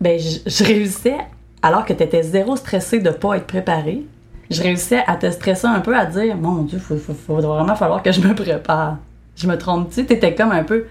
ben, 0.01 0.19
je, 0.19 0.39
je 0.49 0.63
réussissais, 0.63 1.17
alors 1.61 1.85
que 1.85 1.93
tu 1.93 2.01
étais 2.03 2.23
zéro 2.23 2.55
stressé 2.55 2.99
de 2.99 3.09
pas 3.11 3.35
être 3.35 3.45
préparé, 3.45 4.03
je 4.53 4.61
réussissais 4.61 5.03
à 5.07 5.15
te 5.15 5.29
stresser 5.29 5.67
un 5.67 5.79
peu, 5.79 5.95
à 5.95 6.05
dire, 6.05 6.35
mon 6.37 6.63
Dieu, 6.63 6.79
il 6.91 6.99
faut 6.99 7.33
vraiment 7.35 7.75
falloir 7.75 8.01
que 8.01 8.11
je 8.11 8.21
me 8.21 8.33
prépare. 8.33 8.97
Je 9.35 9.47
me 9.47 9.57
trompe-tu? 9.57 10.05
T'étais 10.05 10.35
comme 10.35 10.51
un 10.51 10.63
peu, 10.63 10.85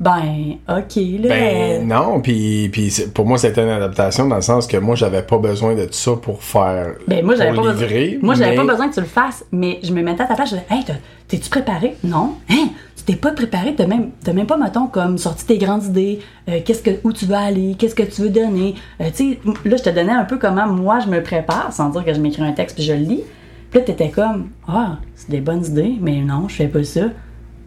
ben, 0.00 0.56
ok, 0.68 0.96
là. 1.22 1.28
Ben 1.28 1.86
non, 1.86 2.20
puis, 2.20 2.70
pour 3.14 3.26
moi 3.26 3.38
c'était 3.38 3.62
une 3.62 3.68
adaptation 3.70 4.26
dans 4.26 4.36
le 4.36 4.42
sens 4.42 4.66
que 4.66 4.76
moi 4.76 4.96
j'avais 4.96 5.22
pas 5.22 5.38
besoin 5.38 5.74
de 5.76 5.84
tout 5.84 5.92
ça 5.92 6.12
pour 6.20 6.42
faire 6.42 6.94
Ben, 7.06 7.24
moi, 7.24 7.36
j'avais 7.36 7.54
pas 7.54 7.72
livrer, 7.72 8.04
besoin. 8.06 8.18
Moi, 8.22 8.34
j'avais 8.34 8.50
mais- 8.50 8.56
pas 8.56 8.72
besoin 8.72 8.88
que 8.88 8.94
tu 8.94 9.00
le 9.00 9.06
fasses, 9.06 9.44
mais 9.52 9.78
je 9.84 9.92
me 9.92 10.02
mettais 10.02 10.24
à 10.24 10.26
ta 10.26 10.34
place. 10.34 10.50
Je 10.50 10.56
disais, 10.56 10.66
hey, 10.70 10.84
t'es-tu 11.28 11.48
préparé? 11.48 11.94
Non. 12.02 12.34
Hein? 12.50 12.70
Tu 13.06 13.12
t'es 13.12 13.18
pas 13.18 13.32
préparé? 13.32 13.74
T'as 13.76 13.86
même, 13.86 14.10
t'as 14.24 14.32
même 14.32 14.46
pas, 14.46 14.56
mettons, 14.56 14.86
comme 14.86 15.18
sorti 15.18 15.44
tes 15.46 15.58
grandes 15.58 15.84
idées. 15.84 16.20
euh, 16.48 16.60
qu'est-ce 16.64 16.82
que, 16.82 16.90
où 17.04 17.12
tu 17.12 17.26
veux 17.26 17.34
aller? 17.34 17.74
Qu'est-ce 17.78 17.94
que 17.94 18.02
tu 18.02 18.22
veux 18.22 18.30
donner? 18.30 18.74
Euh, 19.00 19.10
tu 19.14 19.32
sais, 19.32 19.38
là, 19.64 19.76
je 19.76 19.82
te 19.82 19.90
donnais 19.90 20.12
un 20.12 20.24
peu 20.24 20.38
comment 20.38 20.66
moi 20.66 21.00
je 21.00 21.08
me 21.10 21.22
prépare, 21.22 21.72
sans 21.72 21.90
dire 21.90 22.04
que 22.04 22.14
je 22.14 22.20
m'écris 22.20 22.42
un 22.42 22.52
texte 22.52 22.76
puis 22.76 22.84
je 22.84 22.92
le 22.92 23.00
lis. 23.00 23.24
Puis 23.70 23.80
là, 23.80 23.84
t'étais 23.86 24.08
comme, 24.10 24.48
ah, 24.68 24.98
c'est 25.16 25.30
des 25.30 25.40
bonnes 25.40 25.64
idées, 25.64 25.94
mais 26.00 26.20
non, 26.20 26.48
je 26.48 26.54
fais 26.54 26.68
pas 26.68 26.82
ça. 26.84 27.00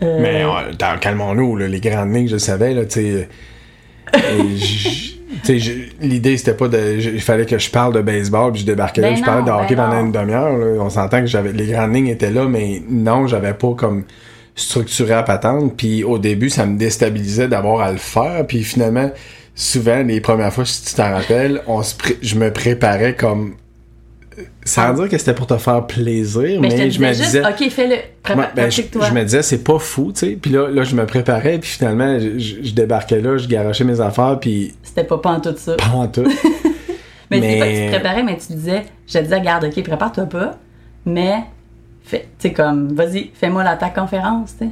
Euh, 0.03 0.19
Mais 0.21 0.43
dans- 0.77 0.97
calmons-nous, 0.99 1.55
là, 1.57 1.67
les 1.67 1.79
grandes 1.81 2.13
lignes, 2.13 2.27
je 2.27 2.33
le 2.33 2.39
savais, 2.39 2.73
là, 2.73 2.85
tu 2.85 3.01
sais. 3.01 3.29
L'idée, 6.01 6.37
c'était 6.37 6.53
pas 6.53 6.67
de. 6.67 6.97
Il 6.99 7.21
fallait 7.21 7.45
que 7.45 7.57
je 7.57 7.69
parle 7.69 7.93
de 7.93 8.01
baseball, 8.01 8.51
puis 8.53 8.61
je 8.61 8.65
débarquais 8.65 9.01
là, 9.01 9.09
Ben 9.09 9.17
je 9.17 9.23
parlais 9.23 9.43
de 9.43 9.49
hockey 9.51 9.75
ben 9.75 9.83
pendant 9.83 9.99
non. 9.99 10.05
une 10.05 10.11
demi-heure. 10.11 10.81
On 10.83 10.89
s'entend 10.89 11.19
que 11.21 11.25
j'avais 11.27 11.51
les 11.51 11.67
grandes 11.67 11.93
lignes 11.93 12.07
étaient 12.07 12.31
là, 12.31 12.45
mais 12.47 12.81
non, 12.89 13.27
j'avais 13.27 13.53
pas 13.53 13.73
comme 13.75 14.03
structuré 14.57 15.13
à 15.13 15.23
patente. 15.23 15.77
Puis 15.77 16.03
au 16.03 16.17
début, 16.19 16.49
ça 16.49 16.65
me 16.65 16.77
déstabilisait 16.77 17.47
d'avoir 17.47 17.79
à 17.81 17.91
le 17.93 17.97
faire. 17.97 18.45
Puis 18.45 18.63
finalement, 18.63 19.09
souvent, 19.55 20.03
les 20.03 20.19
premières 20.19 20.51
fois, 20.51 20.65
si 20.65 20.83
tu 20.83 20.95
t'en 20.95 21.11
rappelles, 21.13 21.61
on 21.67 21.81
se 21.83 21.95
je 22.21 22.35
me 22.35 22.51
préparais 22.51 23.15
comme. 23.15 23.55
Sans 24.63 24.93
dire 24.93 25.09
que 25.09 25.17
c'était 25.17 25.33
pour 25.33 25.47
te 25.47 25.57
faire 25.57 25.87
plaisir, 25.87 26.61
mais, 26.61 26.67
mais, 26.69 26.91
je 26.91 27.01
me 27.01 27.11
disais 27.11 27.41
juste, 27.41 27.47
ok, 27.59 27.69
fais-le. 27.71 27.95
Ben, 28.55 28.69
je, 28.69 28.83
je 28.83 29.11
me 29.11 29.23
disais, 29.23 29.41
c'est 29.41 29.63
pas 29.63 29.79
fou, 29.79 30.11
tu 30.13 30.19
sais. 30.19 30.37
Puis 30.39 30.51
là, 30.51 30.69
là, 30.69 30.83
je 30.83 30.95
me 30.95 31.07
préparais, 31.07 31.57
puis 31.57 31.69
finalement, 31.71 32.19
je, 32.19 32.71
débarquais 32.71 33.19
là, 33.19 33.37
je 33.37 33.47
garochais 33.47 33.83
mes 33.83 33.99
affaires, 33.99 34.37
puis 34.39 34.75
C'était 34.83 35.05
pas 35.05 35.17
pas 35.17 35.31
en 35.31 35.39
tout 35.39 35.55
ça. 35.57 35.75
pas 35.75 35.87
en 35.87 36.07
tout. 36.07 36.21
Mais, 37.31 37.41
c'est 37.41 37.47
Mais- 37.47 37.59
pas 37.59 37.65
que 37.65 37.71
tu 37.71 37.85
te 37.85 37.89
préparais, 37.89 38.23
mais 38.23 38.37
tu 38.37 38.53
disais, 38.53 38.83
je 39.07 39.13
te 39.13 39.23
disais, 39.23 39.41
garde, 39.41 39.65
ok, 39.65 39.83
prépare-toi 39.83 40.25
pas, 40.25 40.57
mais 41.05 41.33
tu 42.09 42.17
sais, 42.39 42.53
comme, 42.53 42.93
vas-y, 42.93 43.31
fais-moi 43.33 43.63
la 43.63 43.75
ta 43.75 43.89
conférence, 43.89 44.55
tu. 44.59 44.67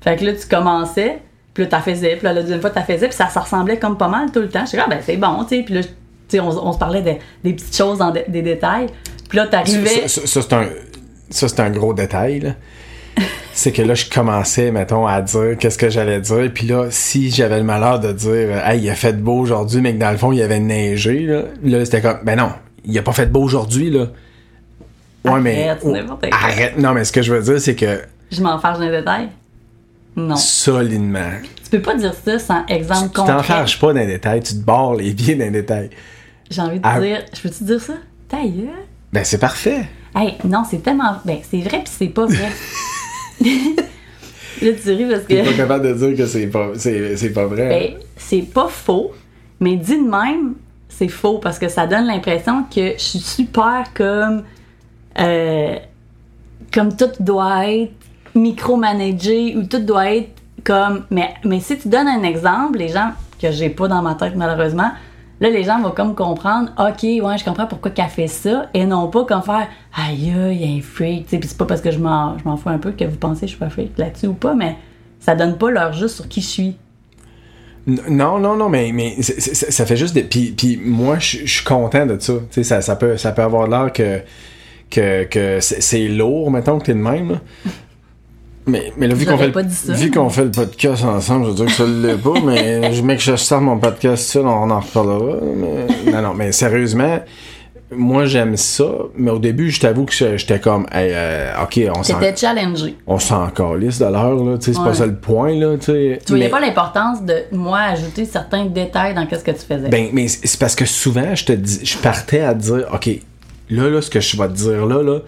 Fait 0.00 0.16
que 0.16 0.24
là, 0.24 0.32
tu 0.34 0.46
commençais, 0.46 1.18
puis 1.54 1.64
là, 1.64 1.70
t'as 1.70 1.80
faisais, 1.80 2.16
puis 2.16 2.24
là, 2.24 2.32
la 2.32 2.42
deuxième 2.42 2.60
fois, 2.60 2.70
t'as 2.70 2.82
faisais, 2.82 3.06
puis 3.08 3.16
ça, 3.16 3.28
ça 3.28 3.40
ressemblait 3.40 3.78
comme 3.78 3.96
pas 3.96 4.08
mal 4.08 4.30
tout 4.32 4.40
le 4.40 4.48
temps. 4.48 4.64
J'étais 4.66 4.78
comme, 4.78 4.92
ah, 4.92 4.94
ben, 4.96 5.02
c'est 5.04 5.16
bon, 5.16 5.44
tu 5.44 5.56
sais. 5.56 5.62
Puis 5.62 5.74
là, 5.74 5.82
tu 5.82 5.88
sais, 6.28 6.40
on, 6.40 6.48
on 6.48 6.72
se 6.72 6.78
parlait 6.78 7.02
de- 7.02 7.14
des 7.42 7.54
petites 7.54 7.76
choses, 7.76 7.98
dans 7.98 8.10
des 8.10 8.42
détails. 8.42 8.86
Puis 9.28 9.38
là, 9.38 9.46
t'arrivais. 9.46 10.06
Ça, 10.06 10.08
ça- 10.08 10.26
ça, 10.26 10.42
c'est 10.42 10.52
un, 10.52 10.66
ça, 11.30 11.48
c'est 11.48 11.60
un 11.60 11.70
gros 11.70 11.94
détail, 11.94 12.40
là. 12.40 12.50
c'est 13.52 13.70
que 13.70 13.82
là, 13.82 13.94
je 13.94 14.10
commençais, 14.10 14.72
mettons, 14.72 15.06
à 15.06 15.22
dire 15.22 15.56
qu'est-ce 15.58 15.78
que 15.78 15.88
j'allais 15.88 16.20
dire. 16.20 16.50
Puis 16.52 16.66
là, 16.66 16.86
si 16.90 17.30
j'avais 17.30 17.58
le 17.58 17.64
malheur 17.64 18.00
de 18.00 18.12
dire, 18.12 18.66
hey, 18.66 18.80
il 18.82 18.90
a 18.90 18.94
fait 18.94 19.12
beau 19.12 19.38
aujourd'hui, 19.38 19.80
mais 19.80 19.94
que 19.94 20.00
dans 20.00 20.10
le 20.10 20.16
fond, 20.18 20.32
il 20.32 20.42
avait 20.42 20.58
neigé, 20.58 21.20
là, 21.20 21.42
là 21.62 21.84
c'était 21.84 22.02
comme, 22.02 22.18
ben 22.24 22.36
non, 22.36 22.50
il 22.84 22.98
a 22.98 23.02
pas 23.02 23.12
fait 23.12 23.26
beau 23.26 23.42
aujourd'hui, 23.42 23.90
là. 23.90 24.06
Ouais, 25.24 25.40
mais. 25.40 25.68
Arrête, 25.68 25.84
n'importe 25.84 26.20
quoi. 26.28 26.38
Arrête. 26.38 26.78
Non, 26.78 26.92
mais 26.92 27.04
ce 27.04 27.12
que 27.12 27.22
je 27.22 27.32
veux 27.34 27.42
dire, 27.42 27.60
c'est 27.60 27.74
que 27.74 28.02
Je 28.30 28.42
m'en 28.42 28.58
fâche 28.58 28.78
dans 28.78 28.84
les 28.84 28.98
détails. 28.98 29.28
Non. 30.16 30.36
solidement. 30.36 31.30
Tu 31.64 31.70
peux 31.70 31.82
pas 31.82 31.94
dire 31.96 32.14
ça 32.14 32.38
sans 32.38 32.64
exemple 32.66 33.08
Tu 33.08 33.14
t'en 33.14 33.26
concret. 33.26 33.42
fâches 33.42 33.80
pas 33.80 33.92
dans 33.92 33.98
les 34.00 34.06
détails, 34.06 34.40
tu 34.42 34.54
te 34.54 34.60
barres 34.60 34.94
les 34.94 35.12
pieds 35.14 35.34
dans 35.34 35.44
les 35.44 35.50
détails. 35.50 35.90
J'ai 36.50 36.60
envie 36.62 36.78
de 36.78 36.84
Ah. 36.86 37.00
dire. 37.00 37.22
Je 37.34 37.40
peux-tu 37.40 37.64
dire 37.64 37.80
ça? 37.80 37.94
Ta 38.28 38.36
gueule. 38.42 38.68
Ben, 39.12 39.24
c'est 39.24 39.38
parfait. 39.38 39.86
Hey, 40.14 40.34
non, 40.44 40.62
c'est 40.70 40.78
tellement. 40.82 41.16
Ben, 41.24 41.38
c'est 41.50 41.58
vrai 41.60 41.78
puis 41.82 41.92
c'est 41.98 42.06
pas 42.08 42.26
vrai. 42.26 42.50
là, 43.40 44.72
tu 44.82 44.90
ris 44.92 45.06
parce 45.10 45.24
T'es 45.26 45.42
pas 45.42 45.50
que. 45.50 45.56
capable 45.56 45.86
de 45.88 45.94
dire 45.94 46.16
que 46.16 46.26
c'est 46.26 46.46
pas, 46.46 46.68
c'est, 46.76 47.16
c'est 47.16 47.30
pas 47.30 47.46
vrai. 47.46 47.68
Ben, 47.68 48.00
c'est 48.16 48.42
pas 48.42 48.68
faux, 48.68 49.12
mais 49.60 49.76
dit 49.76 49.96
de 49.96 50.08
même, 50.08 50.54
c'est 50.88 51.08
faux 51.08 51.38
parce 51.38 51.58
que 51.58 51.68
ça 51.68 51.86
donne 51.86 52.06
l'impression 52.06 52.64
que 52.72 52.92
je 52.96 53.02
suis 53.02 53.18
super 53.18 53.84
comme. 53.94 54.44
Euh, 55.18 55.76
comme 56.72 56.96
tout 56.96 57.10
doit 57.20 57.68
être 57.68 57.92
micromanagé 58.34 59.56
ou 59.56 59.64
tout 59.64 59.78
doit 59.78 60.12
être 60.12 60.30
comme. 60.64 61.04
Mais, 61.10 61.34
mais 61.44 61.60
si 61.60 61.78
tu 61.78 61.88
donnes 61.88 62.08
un 62.08 62.22
exemple, 62.22 62.78
les 62.78 62.88
gens, 62.88 63.10
que 63.40 63.50
j'ai 63.50 63.70
pas 63.70 63.88
dans 63.88 64.02
ma 64.02 64.14
tête 64.14 64.34
malheureusement, 64.36 64.90
là, 65.40 65.50
les 65.50 65.64
gens 65.64 65.80
vont 65.80 65.90
comme 65.90 66.14
comprendre, 66.14 66.70
ok, 66.78 67.02
ouais, 67.02 67.38
je 67.38 67.44
comprends 67.44 67.66
pourquoi 67.66 67.90
qu'elle 67.90 68.08
fait 68.08 68.26
ça, 68.26 68.66
et 68.74 68.86
non 68.86 69.08
pas 69.08 69.24
comme 69.24 69.42
faire, 69.42 69.68
aïe, 69.94 70.32
il 70.52 70.60
y 70.60 70.64
a 70.64 70.76
un 70.76 70.80
freak, 70.80 71.26
tu 71.26 71.36
sais, 71.36 71.40
c'est 71.46 71.58
pas 71.58 71.66
parce 71.66 71.80
que 71.80 71.90
je 71.90 71.98
m'en, 71.98 72.38
je 72.38 72.44
m'en 72.44 72.56
fous 72.56 72.70
un 72.70 72.78
peu 72.78 72.92
que 72.92 73.04
vous 73.04 73.16
pensez 73.16 73.42
que 73.42 73.46
je 73.46 73.50
suis 73.52 73.58
pas 73.58 73.70
freak 73.70 73.98
là-dessus 73.98 74.28
ou 74.28 74.34
pas, 74.34 74.54
mais 74.54 74.76
ça 75.20 75.34
donne 75.34 75.56
pas 75.56 75.70
leur 75.70 75.92
juste 75.92 76.16
sur 76.16 76.28
qui 76.28 76.40
je 76.40 76.46
suis. 76.46 76.76
Non, 77.86 78.38
non, 78.38 78.56
non, 78.56 78.70
mais, 78.70 78.92
mais 78.92 79.20
ça 79.20 79.84
fait 79.84 79.96
juste 79.96 80.14
des. 80.14 80.22
Puis, 80.22 80.80
moi, 80.82 81.18
je 81.18 81.44
suis 81.44 81.64
content 81.64 82.06
de 82.06 82.18
ça. 82.18 82.32
Tu 82.50 82.64
ça, 82.64 82.80
ça, 82.80 82.96
peut, 82.96 83.18
ça 83.18 83.32
peut 83.32 83.42
avoir 83.42 83.68
l'air 83.68 83.92
que, 83.92 84.22
que, 84.94 85.24
que 85.24 85.58
c'est 85.60 86.08
lourd, 86.08 86.50
mettons, 86.50 86.78
que 86.78 86.86
t'es 86.86 86.94
de 86.94 86.98
même. 86.98 87.32
là. 87.32 87.38
Mais, 88.66 88.92
mais 88.96 89.08
là, 89.08 89.14
vu 89.14 89.26
qu'on 89.26 89.36
fait, 89.36 89.52
vu 89.92 90.10
qu'on 90.10 90.30
fait 90.30 90.44
le 90.44 90.50
podcast 90.50 91.04
ensemble, 91.04 91.44
je 91.44 91.50
veux 91.50 91.54
dire 91.56 91.66
que 91.66 91.72
ça 91.72 91.84
l'est 91.84 92.16
pas, 92.16 92.32
mais 92.42 92.92
je 92.94 93.02
mets 93.02 93.16
que 93.16 93.22
je 93.22 93.36
starte 93.36 93.62
mon 93.62 93.78
podcast 93.78 94.24
seul, 94.24 94.46
on 94.46 94.70
en 94.70 94.80
reparlera. 94.80 95.36
Mais, 95.54 96.10
non, 96.12 96.22
non, 96.22 96.34
mais 96.34 96.50
sérieusement, 96.50 97.18
moi, 97.94 98.24
j'aime 98.24 98.56
ça. 98.56 98.86
Mais 99.18 99.30
au 99.30 99.38
début, 99.38 99.70
je 99.70 99.80
t'avoue 99.80 100.06
que 100.06 100.14
j'étais 100.14 100.60
comme, 100.60 100.86
hey, 100.92 101.10
euh, 101.12 101.52
ok, 101.62 101.78
on 101.94 102.02
s'en, 102.02 102.18
C'était 102.18 102.34
challengé. 102.34 102.96
on 103.06 103.18
s'en 103.18 103.48
calisse 103.50 103.98
de 103.98 104.06
l'heure, 104.06 104.42
là. 104.42 104.56
Tu 104.56 104.64
sais, 104.64 104.72
c'est 104.72 104.78
Ouais. 104.78 104.86
pas 104.86 104.94
ça 104.94 105.06
le 105.06 105.16
point, 105.16 105.52
là. 105.54 105.76
Tu 105.76 105.84
sais. 105.84 106.18
Tu 106.24 106.32
voyais 106.32 106.44
Mais- 106.46 106.50
pas 106.50 106.60
l'importance 106.60 107.22
de 107.22 107.34
moi 107.52 107.80
ajouter 107.80 108.24
certains 108.24 108.64
détails 108.64 109.14
dans 109.14 109.26
qu'est-ce 109.26 109.44
que 109.44 109.50
tu 109.50 109.58
faisais. 109.68 109.90
Ben, 109.90 110.08
mais 110.14 110.26
c'est 110.28 110.46
c'est 110.46 110.58
parce 110.58 110.74
que 110.74 110.86
souvent, 110.86 111.34
je 111.34 111.44
te 111.44 111.52
dis, 111.52 111.80
je 111.84 111.98
partais 111.98 112.40
à 112.40 112.54
dire, 112.54 112.86
OK, 112.94 113.10
là, 113.70 113.90
là, 113.90 114.02
ce 114.02 114.10
que 114.10 114.20
je 114.20 114.36
vais 114.36 114.48
te 114.48 114.54
dire 114.54 114.86
là, 114.86 115.02
là, 115.02 115.20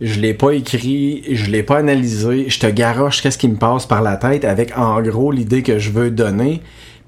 je 0.00 0.20
l'ai 0.20 0.34
pas 0.34 0.52
écrit, 0.52 1.22
je 1.30 1.50
l'ai 1.50 1.62
pas 1.62 1.78
analysé, 1.78 2.46
je 2.48 2.58
te 2.58 2.66
garoche 2.66 3.22
qu'est-ce 3.22 3.38
qui 3.38 3.48
me 3.48 3.56
passe 3.56 3.86
par 3.86 4.02
la 4.02 4.16
tête 4.16 4.44
avec, 4.44 4.76
en 4.76 5.00
gros, 5.00 5.32
l'idée 5.32 5.62
que 5.62 5.78
je 5.78 5.90
veux 5.90 6.10
donner. 6.10 6.62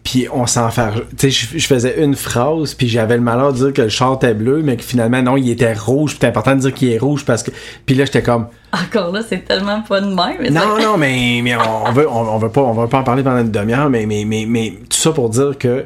Puis 0.04 0.26
on 0.32 0.46
s'en 0.46 0.70
fait. 0.70 0.88
Tu 1.18 1.30
sais, 1.30 1.30
je, 1.30 1.58
je 1.58 1.66
faisais 1.66 2.02
une 2.02 2.14
phrase, 2.14 2.72
puis 2.72 2.88
j'avais 2.88 3.16
le 3.16 3.22
malheur 3.22 3.52
de 3.52 3.58
dire 3.58 3.72
que 3.74 3.82
le 3.82 3.88
char 3.90 4.14
était 4.14 4.32
bleu, 4.32 4.62
mais 4.62 4.76
que 4.76 4.82
finalement, 4.82 5.20
non, 5.20 5.36
il 5.36 5.50
était 5.50 5.74
rouge. 5.74 6.12
Puis 6.12 6.18
c'est 6.22 6.28
important 6.28 6.54
de 6.54 6.60
dire 6.60 6.72
qu'il 6.72 6.90
est 6.92 6.98
rouge 6.98 7.26
parce 7.26 7.42
que. 7.42 7.50
Puis 7.84 7.94
là, 7.94 8.06
j'étais 8.06 8.22
comme. 8.22 8.46
Encore 8.72 9.12
là, 9.12 9.20
c'est 9.28 9.44
tellement 9.44 9.82
pas 9.82 10.00
de 10.00 10.06
même. 10.06 10.50
Non, 10.50 10.78
non, 10.80 10.96
mais, 10.96 11.40
mais 11.42 11.56
on, 11.56 11.88
on 11.88 11.92
veut, 11.92 12.08
on, 12.08 12.20
on 12.20 12.38
veut 12.38 12.48
pas, 12.48 12.62
on 12.62 12.72
va 12.72 12.86
pas 12.86 13.00
en 13.00 13.04
parler 13.04 13.22
pendant 13.22 13.40
une 13.40 13.50
demi-heure, 13.50 13.90
mais, 13.90 14.06
mais, 14.06 14.24
mais, 14.24 14.46
mais 14.48 14.70
tout 14.88 14.96
ça 14.96 15.12
pour 15.12 15.28
dire 15.28 15.58
que 15.58 15.84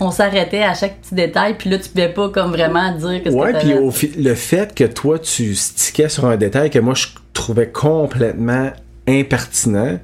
On 0.00 0.10
s'arrêtait 0.10 0.62
à 0.62 0.74
chaque 0.74 1.00
petit 1.00 1.14
détail, 1.14 1.56
puis 1.58 1.68
là, 1.70 1.78
tu 1.78 1.88
pouvais 1.88 2.08
pas 2.08 2.28
comme 2.30 2.50
vraiment 2.50 2.92
dire 2.92 3.22
que 3.22 3.28
Ouais, 3.30 3.48
c'était. 3.52 3.58
puis 3.60 3.74
au 3.74 3.90
fi- 3.90 4.12
le 4.16 4.34
fait 4.34 4.74
que 4.74 4.84
toi, 4.84 5.18
tu 5.18 5.54
stickais 5.54 6.08
sur 6.08 6.26
un 6.26 6.36
détail 6.36 6.70
que 6.70 6.78
moi, 6.78 6.94
je 6.94 7.08
trouvais 7.32 7.68
complètement 7.68 8.72
impertinent, 9.08 9.98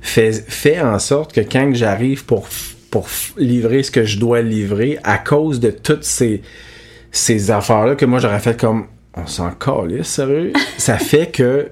fait, 0.00 0.32
fait 0.32 0.80
en 0.80 0.98
sorte 0.98 1.32
que 1.32 1.40
quand 1.40 1.70
j'arrive 1.74 2.24
pour, 2.24 2.46
livrer 3.36 3.82
ce 3.82 3.90
que 3.90 4.04
je 4.04 4.18
dois 4.18 4.40
livrer, 4.42 4.98
à 5.04 5.18
cause 5.18 5.60
de 5.60 5.70
toutes 5.70 6.04
ces, 6.04 6.42
ces 7.12 7.50
affaires-là 7.50 7.94
que 7.96 8.06
moi, 8.06 8.18
j'aurais 8.18 8.40
fait 8.40 8.58
comme, 8.58 8.86
on 9.14 9.26
s'en 9.26 9.50
calisse, 9.50 10.06
sérieux, 10.06 10.52
ça 10.78 10.96
fait 10.98 11.26
que 11.30 11.68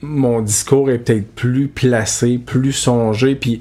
mon 0.00 0.40
discours 0.40 0.90
est 0.90 0.98
peut-être 0.98 1.32
plus 1.34 1.68
placé, 1.68 2.38
plus 2.38 2.72
songé, 2.72 3.34
puis 3.34 3.60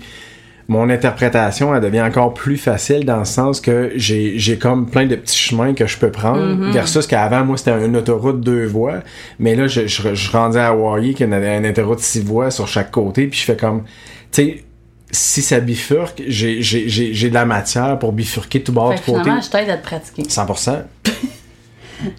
mon 0.67 0.89
interprétation, 0.89 1.73
elle 1.73 1.81
devient 1.81 2.01
encore 2.01 2.33
plus 2.33 2.57
facile 2.57 3.05
dans 3.05 3.19
le 3.19 3.25
sens 3.25 3.61
que 3.61 3.91
j'ai, 3.95 4.37
j'ai 4.37 4.57
comme 4.57 4.89
plein 4.89 5.05
de 5.05 5.15
petits 5.15 5.37
chemins 5.37 5.73
que 5.73 5.87
je 5.87 5.97
peux 5.97 6.11
prendre. 6.11 6.71
Versus 6.71 7.07
qu'avant, 7.07 7.45
moi, 7.45 7.57
c'était 7.57 7.85
une 7.85 7.95
autoroute 7.95 8.41
deux 8.41 8.65
voies. 8.65 8.99
Mais 9.39 9.55
là, 9.55 9.67
je, 9.67 9.87
je, 9.87 10.13
je 10.13 10.31
rendais 10.31 10.59
à 10.59 10.67
Hawaii 10.67 11.13
qu'il 11.13 11.29
y 11.29 11.33
avait 11.33 11.57
une 11.57 11.67
autoroute 11.67 11.99
six 11.99 12.21
voies 12.21 12.51
sur 12.51 12.67
chaque 12.67 12.91
côté. 12.91 13.27
Puis 13.27 13.39
je 13.39 13.45
fais 13.45 13.55
comme, 13.55 13.83
tu 14.31 14.43
sais, 14.43 14.63
si 15.09 15.41
ça 15.41 15.61
bifurque, 15.61 16.21
j'ai, 16.27 16.61
j'ai, 16.61 16.89
j'ai, 16.89 17.13
j'ai 17.13 17.29
de 17.29 17.33
la 17.33 17.45
matière 17.45 17.97
pour 17.97 18.11
bifurquer 18.11 18.61
tout 18.61 18.73
bord 18.73 18.93
Fait 18.93 19.11
de 19.13 19.17
côté. 19.17 19.29
je 19.41 19.49
t'aide 19.49 19.69
à 19.69 19.77
te 19.77 19.83
pratiquer. 19.83 20.23
100%. 20.23 20.83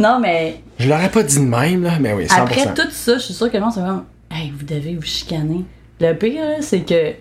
Non, 0.01 0.19
mais 0.21 0.61
Je 0.79 0.89
l'aurais 0.89 1.09
pas 1.09 1.23
dit 1.23 1.39
de 1.39 1.45
même, 1.45 1.85
là, 1.85 1.99
mais 2.01 2.13
oui, 2.13 2.25
100%. 2.25 2.41
après 2.41 2.75
tout 2.75 2.91
ça, 2.91 3.15
je 3.15 3.23
suis 3.23 3.35
sûre 3.35 3.49
que 3.51 3.57
le 3.57 3.63
monde, 3.63 3.73
c'est 3.73 3.81
comme, 3.81 4.05
hey, 4.31 4.51
vous 4.51 4.65
devez 4.65 4.97
vous 4.97 5.03
chicaner. 5.03 5.65
Le 6.01 6.13
pire, 6.15 6.43
c'est 6.63 6.81
que, 6.81 7.13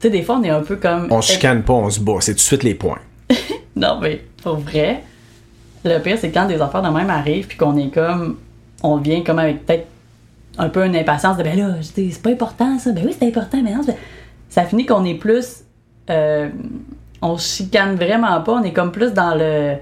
sais, 0.00 0.10
des 0.10 0.22
fois, 0.22 0.36
on 0.36 0.42
est 0.44 0.50
un 0.50 0.62
peu 0.62 0.76
comme. 0.76 1.08
On 1.10 1.20
chicane 1.20 1.62
pas, 1.62 1.72
on 1.72 1.90
se 1.90 2.00
bat. 2.00 2.14
C'est 2.20 2.32
tout 2.32 2.36
de 2.38 2.40
suite 2.42 2.62
les 2.62 2.74
points. 2.74 2.98
Non, 3.76 4.00
mais 4.02 4.24
pour 4.42 4.56
vrai, 4.56 5.04
le 5.84 5.98
pire, 6.00 6.18
c'est 6.20 6.32
quand 6.32 6.46
des 6.46 6.60
affaires 6.60 6.82
de 6.82 6.88
même 6.88 7.10
arrivent, 7.10 7.46
puis 7.46 7.56
qu'on 7.56 7.76
est 7.76 7.90
comme. 7.94 8.36
On 8.82 8.96
vient 8.96 9.22
comme 9.22 9.38
avec 9.38 9.64
peut-être 9.66 9.86
un 10.58 10.68
peu 10.68 10.84
une 10.84 10.96
impatience 10.96 11.36
de, 11.36 11.44
ben 11.44 11.56
là, 11.56 11.74
je 11.80 11.92
dis, 11.92 12.10
c'est 12.12 12.22
pas 12.22 12.30
important 12.30 12.76
ça. 12.80 12.90
Ben 12.90 13.04
oui, 13.06 13.14
c'est 13.16 13.26
important, 13.28 13.60
mais 13.62 13.72
non, 13.72 13.82
ça 14.48 14.64
finit 14.64 14.84
qu'on 14.84 15.04
est 15.04 15.14
plus. 15.14 15.62
euh, 16.10 16.48
on 17.22 17.36
se 17.36 17.56
chicane 17.56 17.94
vraiment 17.96 18.40
pas, 18.40 18.52
on 18.52 18.62
est 18.64 18.72
comme 18.72 18.90
plus 18.90 19.12
dans 19.12 19.34
le. 19.36 19.76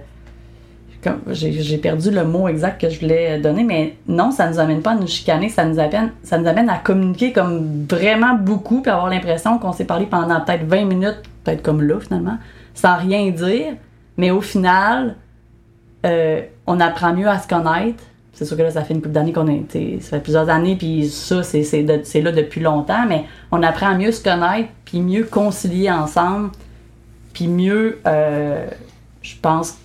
J'ai 1.30 1.78
perdu 1.78 2.10
le 2.10 2.24
mot 2.24 2.48
exact 2.48 2.80
que 2.80 2.88
je 2.88 3.00
voulais 3.00 3.38
donner, 3.40 3.64
mais 3.64 3.96
non, 4.08 4.30
ça 4.30 4.48
nous 4.48 4.58
amène 4.58 4.82
pas 4.82 4.92
à 4.92 4.94
nous 4.94 5.06
chicaner, 5.06 5.48
ça 5.48 5.64
nous 5.64 5.78
amène, 5.78 6.10
ça 6.22 6.38
nous 6.38 6.46
amène 6.46 6.68
à 6.68 6.78
communiquer 6.78 7.32
comme 7.32 7.86
vraiment 7.88 8.34
beaucoup, 8.34 8.80
puis 8.82 8.90
avoir 8.90 9.08
l'impression 9.08 9.58
qu'on 9.58 9.72
s'est 9.72 9.84
parlé 9.84 10.06
pendant 10.06 10.40
peut-être 10.40 10.64
20 10.64 10.84
minutes, 10.84 11.22
peut-être 11.44 11.62
comme 11.62 11.82
là 11.82 11.98
finalement, 12.00 12.38
sans 12.74 12.96
rien 12.96 13.30
dire, 13.30 13.74
mais 14.16 14.30
au 14.30 14.40
final, 14.40 15.16
euh, 16.04 16.40
on 16.66 16.80
apprend 16.80 17.12
mieux 17.14 17.28
à 17.28 17.38
se 17.38 17.48
connaître. 17.48 18.02
C'est 18.32 18.44
sûr 18.44 18.56
que 18.56 18.62
là, 18.62 18.70
ça 18.70 18.82
fait 18.82 18.92
une 18.92 19.00
couple 19.00 19.14
d'années 19.14 19.32
qu'on 19.32 19.46
est. 19.48 20.00
Ça 20.02 20.10
fait 20.16 20.20
plusieurs 20.22 20.50
années, 20.50 20.76
puis 20.76 21.08
ça, 21.08 21.42
c'est 21.42 21.62
de- 21.82 22.22
là 22.22 22.32
depuis 22.32 22.60
longtemps, 22.60 23.06
mais 23.08 23.24
on 23.50 23.62
apprend 23.62 23.88
à 23.88 23.94
mieux 23.94 24.12
se 24.12 24.22
connaître, 24.22 24.68
puis 24.84 25.00
mieux 25.00 25.24
concilier 25.24 25.90
ensemble, 25.90 26.50
puis 27.32 27.48
mieux, 27.48 27.98
euh, 28.06 28.66
je 29.22 29.34
pense, 29.40 29.78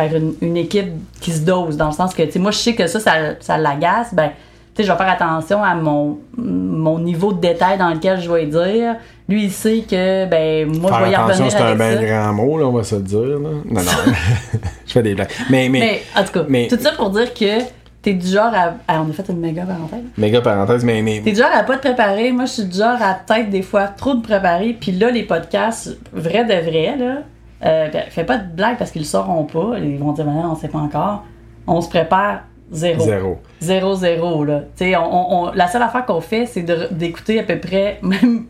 faire 0.00 0.14
une, 0.14 0.34
une 0.42 0.56
équipe 0.56 0.88
qui 1.20 1.32
se 1.32 1.40
dose, 1.40 1.76
dans 1.76 1.86
le 1.86 1.92
sens 1.92 2.14
que, 2.14 2.22
tu 2.22 2.32
sais, 2.32 2.38
moi, 2.38 2.50
je 2.50 2.58
sais 2.58 2.74
que 2.74 2.86
ça, 2.86 3.00
ça, 3.00 3.12
ça 3.40 3.56
l'agace, 3.58 4.12
ben, 4.14 4.28
tu 4.74 4.82
sais, 4.82 4.84
je 4.88 4.92
vais 4.92 4.98
faire 4.98 5.08
attention 5.08 5.62
à 5.64 5.74
mon, 5.74 6.18
mon 6.36 6.98
niveau 6.98 7.32
de 7.32 7.40
détail 7.40 7.78
dans 7.78 7.88
lequel 7.88 8.20
je 8.20 8.30
vais 8.30 8.44
dire. 8.46 8.96
Lui, 9.28 9.44
il 9.44 9.50
sait 9.50 9.84
que, 9.90 10.26
ben, 10.26 10.66
moi, 10.78 10.92
je 10.98 11.04
vais 11.04 11.10
y 11.12 11.16
revenir 11.16 11.50
c'est 11.50 11.58
un 11.58 11.74
bien 11.74 11.94
grand 11.96 12.32
mot, 12.34 12.58
là, 12.58 12.66
on 12.66 12.72
va 12.72 12.84
se 12.84 12.94
le 12.96 13.00
dire. 13.02 13.18
Là. 13.20 13.36
Non, 13.64 13.80
non. 13.80 13.82
je 14.86 14.92
fais 14.92 15.02
des 15.02 15.14
blagues. 15.14 15.30
Mais, 15.50 15.68
mais, 15.70 15.80
Mais, 15.80 16.02
en 16.14 16.24
tout 16.24 16.32
cas, 16.32 16.44
mais- 16.48 16.68
tout 16.68 16.78
ça 16.78 16.92
pour 16.92 17.10
dire 17.10 17.32
que 17.32 17.62
t'es 18.02 18.12
du 18.12 18.26
genre 18.28 18.52
à. 18.54 18.74
ah, 18.86 19.02
on 19.04 19.10
a 19.10 19.12
fait 19.12 19.28
une 19.32 19.40
méga 19.40 19.62
parenthèse. 19.64 20.04
méga 20.16 20.40
parenthèse, 20.40 20.84
mais, 20.84 21.02
mais 21.02 21.22
T'es 21.24 21.32
du 21.32 21.38
genre 21.40 21.50
à 21.52 21.62
pas 21.64 21.76
te 21.76 21.80
préparer. 21.88 22.30
Moi, 22.30 22.44
je 22.44 22.52
suis 22.52 22.64
du 22.64 22.78
genre 22.78 22.98
à 23.00 23.14
peut-être 23.14 23.50
des 23.50 23.62
fois 23.62 23.84
trop 23.88 24.14
te 24.14 24.22
préparer. 24.22 24.76
Puis 24.78 24.92
là, 24.92 25.10
les 25.10 25.22
podcasts, 25.24 25.96
vrai 26.12 26.44
de 26.44 26.70
vrai, 26.70 26.96
là, 26.98 27.22
euh, 27.64 27.88
ben, 27.90 28.04
fais 28.10 28.24
pas 28.24 28.38
de 28.38 28.52
blagues 28.54 28.76
parce 28.78 28.90
qu'ils 28.90 29.02
le 29.02 29.06
sauront 29.06 29.44
pas. 29.44 29.78
Ils 29.78 29.98
vont 29.98 30.12
dire, 30.12 30.24
maintenant, 30.24 30.52
on 30.52 30.56
sait 30.56 30.68
pas 30.68 30.78
encore. 30.78 31.24
On 31.66 31.80
se 31.80 31.88
prépare 31.88 32.40
zéro. 32.70 33.00
zéro. 33.04 33.38
Zéro, 33.60 33.94
zéro, 33.94 34.44
là. 34.44 34.62
On, 34.80 35.26
on- 35.48 35.52
la 35.52 35.66
seule 35.68 35.82
affaire 35.82 36.04
qu'on 36.06 36.20
fait, 36.20 36.46
c'est 36.46 36.62
d'écouter 36.92 37.40
à 37.40 37.42
peu 37.44 37.58
près, 37.58 37.98
même 38.02 38.46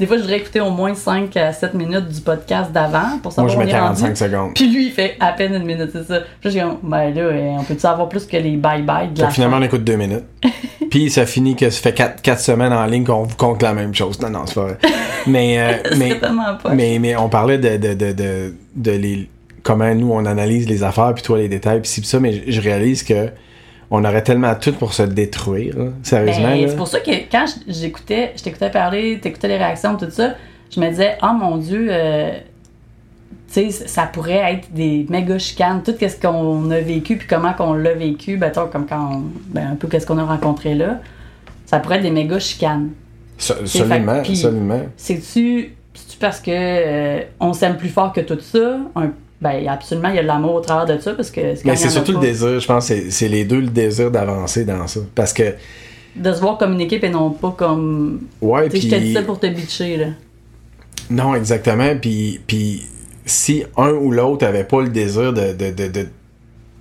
Des 0.00 0.06
fois, 0.06 0.16
je 0.16 0.22
voudrais 0.22 0.38
écouter 0.38 0.60
au 0.60 0.70
moins 0.70 0.92
5 0.94 1.36
à 1.36 1.52
7 1.52 1.74
minutes 1.74 2.08
du 2.08 2.20
podcast 2.20 2.72
d'avant 2.72 3.18
pour 3.22 3.32
Moi, 3.38 3.48
savoir 3.48 3.48
je 3.50 3.56
où 3.56 3.60
on 3.60 3.64
mets 3.64 3.70
est 3.70 3.78
rendu. 3.80 4.00
45 4.02 4.16
secondes. 4.16 4.50
Puis 4.54 4.68
lui, 4.68 4.86
il 4.86 4.92
fait 4.92 5.16
à 5.20 5.30
peine 5.32 5.54
une 5.54 5.62
minute, 5.64 5.90
c'est 5.92 6.04
ça. 6.04 6.20
Puis 6.20 6.28
je 6.46 6.48
suis 6.50 6.60
comme, 6.60 6.78
ben 6.82 7.14
là, 7.14 7.20
euh, 7.22 7.56
on 7.60 7.62
peut-tu 7.62 7.86
avoir 7.86 8.08
plus 8.08 8.26
que 8.26 8.36
les 8.36 8.56
bye-bye 8.56 9.12
de 9.12 9.20
la 9.22 9.30
finalement, 9.30 9.56
fin? 9.56 9.62
on 9.62 9.66
écoute 9.66 9.84
deux 9.84 9.94
minutes. 9.96 10.24
Puis 10.90 11.10
ça 11.10 11.26
finit 11.26 11.54
que 11.54 11.70
ça 11.70 11.80
fait 11.80 11.92
quatre, 11.94 12.22
quatre 12.22 12.40
semaines 12.40 12.72
en 12.72 12.84
ligne 12.86 13.04
qu'on 13.04 13.22
vous 13.22 13.36
compte 13.36 13.62
la 13.62 13.72
même 13.72 13.94
chose. 13.94 14.20
Non, 14.20 14.30
non, 14.30 14.46
c'est 14.46 14.54
pas 14.56 14.62
vrai. 14.64 14.78
Mais, 15.28 15.58
euh, 15.60 15.72
mais, 15.96 16.14
pas. 16.16 16.58
mais, 16.74 16.98
mais 16.98 17.14
on 17.16 17.28
parlait 17.28 17.58
de, 17.58 17.76
de, 17.76 17.94
de, 17.94 18.12
de, 18.12 18.54
de 18.74 18.90
les, 18.90 19.28
comment 19.62 19.94
nous 19.94 20.10
on 20.12 20.26
analyse 20.26 20.68
les 20.68 20.82
affaires, 20.82 21.14
puis 21.14 21.22
toi 21.22 21.38
les 21.38 21.48
détails, 21.48 21.80
puis 21.80 21.88
ci, 21.90 22.00
puis 22.00 22.08
ça, 22.08 22.18
mais 22.18 22.32
je- 22.46 22.50
je 22.50 22.60
réalise 22.60 23.02
que 23.04 23.28
on 23.90 24.04
aurait 24.04 24.22
tellement 24.22 24.54
tout 24.54 24.72
pour 24.72 24.92
se 24.94 25.02
détruire. 25.02 25.76
là. 25.78 25.84
Sérieusement. 26.02 26.48
Ben, 26.48 26.68
c'est 26.68 26.76
pour 26.76 26.88
ça 26.88 27.00
que 27.00 27.10
quand 27.30 27.44
j'écoutais, 27.68 28.32
je 28.36 28.42
t'écoutais 28.42 28.70
parler, 28.70 29.18
t'écoutais 29.20 29.48
les 29.48 29.56
réactions, 29.56 29.96
tout 29.96 30.10
ça, 30.10 30.34
je 30.74 30.80
me 30.80 30.88
disais, 30.88 31.16
oh 31.22 31.32
mon 31.38 31.56
Dieu, 31.58 31.88
euh, 31.90 32.32
tu 33.52 33.70
sais, 33.70 33.86
ça 33.86 34.04
pourrait 34.06 34.52
être 34.54 34.72
des 34.72 35.06
méga 35.08 35.38
chicanes. 35.38 35.82
Tout 35.84 35.94
ce 36.00 36.20
qu'on 36.20 36.70
a 36.70 36.80
vécu, 36.80 37.16
puis 37.16 37.28
comment 37.28 37.52
qu'on 37.52 37.74
l'a 37.74 37.92
vécu, 37.94 38.36
ben, 38.36 38.50
toi, 38.50 38.68
comme 38.72 38.86
quand 38.86 39.16
on- 39.16 39.22
ben, 39.48 39.72
un 39.72 39.76
peu 39.76 39.86
qu'est-ce 39.88 40.06
qu'on 40.06 40.18
a 40.18 40.24
rencontré 40.24 40.74
là, 40.74 41.00
ça 41.66 41.78
pourrait 41.78 41.96
être 41.96 42.02
des 42.02 42.10
méga 42.10 42.38
chicanes. 42.38 42.90
So- 43.38 43.54
fait 43.66 44.00
puis- 44.22 44.32
absolument. 44.32 44.82
C'est-tu 44.96 45.74
c'est-tu 45.94 46.18
parce 46.18 46.40
que 46.40 46.50
euh, 46.52 47.20
on 47.38 47.52
s'aime 47.52 47.76
plus 47.76 47.88
fort 47.88 48.12
que 48.12 48.20
tout 48.20 48.38
ça? 48.40 48.78
Un- 48.96 49.12
ben, 49.40 49.66
absolument, 49.68 50.08
il 50.08 50.16
y 50.16 50.18
a 50.18 50.22
de 50.22 50.26
l'amour 50.26 50.54
au 50.54 50.60
travers 50.60 50.96
de 50.96 51.00
ça, 51.00 51.12
parce 51.14 51.30
que 51.30 51.40
Mais 51.64 51.76
c'est 51.76 51.90
surtout 51.90 52.12
le 52.12 52.18
désir, 52.20 52.58
je 52.60 52.66
pense, 52.66 52.90
c'est 53.10 53.28
les 53.28 53.44
deux 53.44 53.60
le 53.60 53.66
désir 53.68 54.10
d'avancer 54.10 54.64
dans 54.64 54.86
ça. 54.86 55.00
Parce 55.14 55.32
que, 55.32 55.54
De 56.16 56.32
se 56.32 56.40
voir 56.40 56.56
comme 56.58 56.72
une 56.74 56.80
équipe 56.80 57.04
et 57.04 57.10
non 57.10 57.30
pas 57.30 57.50
comme. 57.56 58.20
ouais, 58.40 58.68
Tu 58.68 58.76
sais, 58.80 58.82
je 58.88 58.90
te 58.90 58.94
dis 58.96 59.00
puis. 59.06 59.14
ça 59.14 59.22
pour 59.22 59.38
te 59.40 59.46
bitcher, 59.46 59.96
là. 59.96 60.06
Non, 61.10 61.34
exactement. 61.34 61.94
Puis, 62.00 62.40
puis 62.46 62.84
si 63.26 63.64
un 63.76 63.90
ou 63.92 64.10
l'autre 64.10 64.46
avait 64.46 64.64
pas 64.64 64.80
le 64.80 64.88
désir 64.88 65.32
de, 65.34 65.52
de, 65.52 65.70
de, 65.70 65.88
de- 65.88 66.08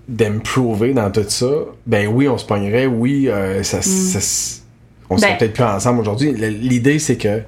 d'improver 0.08 0.94
dans 0.94 1.10
tout 1.12 1.24
ça, 1.28 1.50
ben 1.88 2.08
oui, 2.08 2.28
on 2.28 2.38
se 2.38 2.46
pognerait, 2.46 2.86
oui, 2.86 3.28
euh, 3.30 3.64
ça, 3.64 3.82
ça 3.82 4.20
s- 4.20 4.64
on 5.10 5.18
serait 5.18 5.32
Ben- 5.32 5.38
peut-être 5.38 5.54
plus 5.54 5.64
ensemble 5.64 6.02
aujourd'hui. 6.02 6.34
L'idée, 6.34 7.00
c'est 7.00 7.18
que 7.18 7.42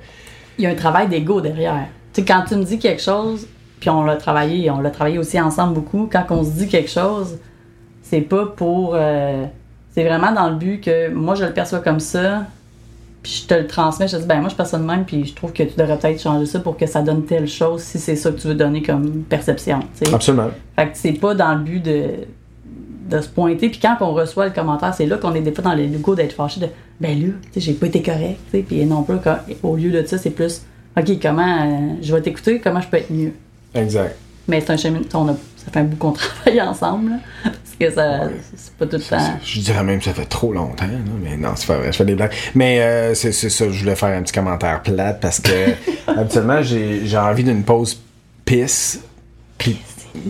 il 0.57 0.63
y 0.63 0.67
a 0.67 0.69
un 0.69 0.75
travail 0.75 1.09
d'ego 1.09 1.41
derrière. 1.41 1.87
Tu 2.13 2.21
sais, 2.21 2.25
quand 2.25 2.43
tu 2.47 2.55
me 2.55 2.63
dis 2.63 2.79
quelque 2.79 3.01
chose, 3.01 3.45
puis 3.85 3.91
on 3.91 4.03
l'a 4.03 4.15
travaillé, 4.15 4.71
on 4.71 4.79
l'a 4.81 4.89
travaillé 4.89 5.19
aussi 5.19 5.39
ensemble 5.39 5.75
beaucoup, 5.75 6.09
quand 6.11 6.23
on 6.31 6.43
se 6.43 6.49
dit 6.49 6.67
quelque 6.67 6.89
chose, 6.89 7.37
c'est 8.01 8.21
pas 8.21 8.47
pour. 8.47 8.93
euh, 8.95 9.45
c'est 9.91 10.03
vraiment 10.03 10.31
dans 10.31 10.49
le 10.49 10.55
but 10.55 10.81
que 10.81 11.09
moi, 11.11 11.35
je 11.35 11.45
le 11.45 11.53
perçois 11.53 11.79
comme 11.81 11.99
ça, 11.99 12.45
puis 13.21 13.43
je 13.43 13.47
te 13.47 13.53
le 13.53 13.67
transmets, 13.67 14.07
je 14.07 14.15
te 14.17 14.21
dis, 14.23 14.27
ben 14.27 14.39
moi, 14.39 14.49
je 14.49 14.55
perçois 14.55 14.79
de 14.79 14.85
même, 14.85 15.05
puis 15.05 15.23
je 15.23 15.35
trouve 15.35 15.53
que 15.53 15.61
tu 15.61 15.75
devrais 15.77 15.99
peut-être 15.99 16.19
changer 16.19 16.47
ça 16.47 16.59
pour 16.61 16.77
que 16.77 16.87
ça 16.87 17.03
donne 17.03 17.25
telle 17.25 17.47
chose 17.47 17.83
si 17.83 17.99
c'est 17.99 18.15
ça 18.15 18.31
que 18.31 18.37
tu 18.39 18.47
veux 18.47 18.55
donner 18.55 18.81
comme 18.81 19.21
perception. 19.29 19.81
absolument. 20.11 20.49
Fait 20.75 20.85
que 20.87 20.91
c'est 20.95 21.13
pas 21.13 21.35
dans 21.35 21.53
le 21.53 21.61
but 21.63 21.79
de, 21.83 22.05
de 23.09 23.21
se 23.21 23.29
pointer. 23.29 23.69
Puis 23.69 23.79
quand 23.79 23.97
on 24.01 24.13
reçoit 24.13 24.45
le 24.47 24.51
commentaire, 24.51 24.95
c'est 24.95 25.05
là 25.05 25.17
qu'on 25.17 25.35
est 25.35 25.41
des 25.41 25.51
fois 25.51 25.63
dans 25.63 25.75
le 25.75 25.85
logo 25.85 26.15
d'être 26.15 26.33
fâché 26.33 26.59
de 26.59 26.67
ben 26.99 27.19
là, 27.21 27.27
j'ai 27.55 27.73
pas 27.73 27.85
été 27.85 28.01
correct. 28.01 28.39
Puis 28.51 28.83
non 28.87 29.03
plus, 29.03 29.17
quand- 29.23 29.37
au 29.61 29.75
lieu 29.75 29.91
de 29.91 30.03
ça, 30.07 30.17
c'est 30.17 30.31
plus 30.31 30.63
OK, 30.97 31.05
comment 31.21 31.43
euh, 31.63 31.93
je 32.01 32.15
vais 32.15 32.21
t'écouter, 32.21 32.59
comment 32.59 32.79
je 32.81 32.87
peux 32.87 32.97
être 32.97 33.11
mieux. 33.11 33.33
Exact. 33.75 34.15
Mais 34.47 34.61
c'est 34.61 34.71
un 34.73 34.77
chemin. 34.77 35.01
on 35.13 35.27
a- 35.29 35.33
ça 35.57 35.71
fait 35.71 35.79
un 35.79 35.83
bout 35.85 35.95
qu'on 35.97 36.11
travaille 36.11 36.61
ensemble. 36.61 37.11
là. 37.11 37.17
parce 37.43 37.91
que 37.91 37.91
ça, 37.95 38.25
Ouais. 38.27 38.31
c'est 38.55 38.73
pas 38.75 38.85
tout 38.85 38.95
le 38.97 39.01
temps. 39.01 39.39
Je 39.43 39.59
dirais 39.59 39.83
même 39.83 39.99
que 39.99 40.05
ça 40.05 40.13
fait 40.13 40.25
trop 40.25 40.53
longtemps, 40.53 40.85
là, 40.87 40.97
mais 41.21 41.35
non, 41.35 41.49
c'est 41.55 41.67
pas 41.67 41.77
vrai, 41.77 41.91
je 41.91 41.97
fais 41.97 42.05
des 42.05 42.15
blagues. 42.15 42.31
Mais 42.53 42.79
euh, 42.81 43.13
c'est 43.15 43.31
ça, 43.33 43.65
je 43.69 43.79
voulais 43.79 43.95
faire 43.95 44.17
un 44.17 44.21
petit 44.21 44.31
commentaire 44.33 44.81
plate 44.81 45.19
parce 45.19 45.39
que 45.41 45.51
habituellement, 46.07 46.61
j'ai 46.61 47.17
envie 47.17 47.43
d'une 47.43 47.63
pause 47.63 47.99
pisse. 48.45 49.01
Puis, 49.57 49.77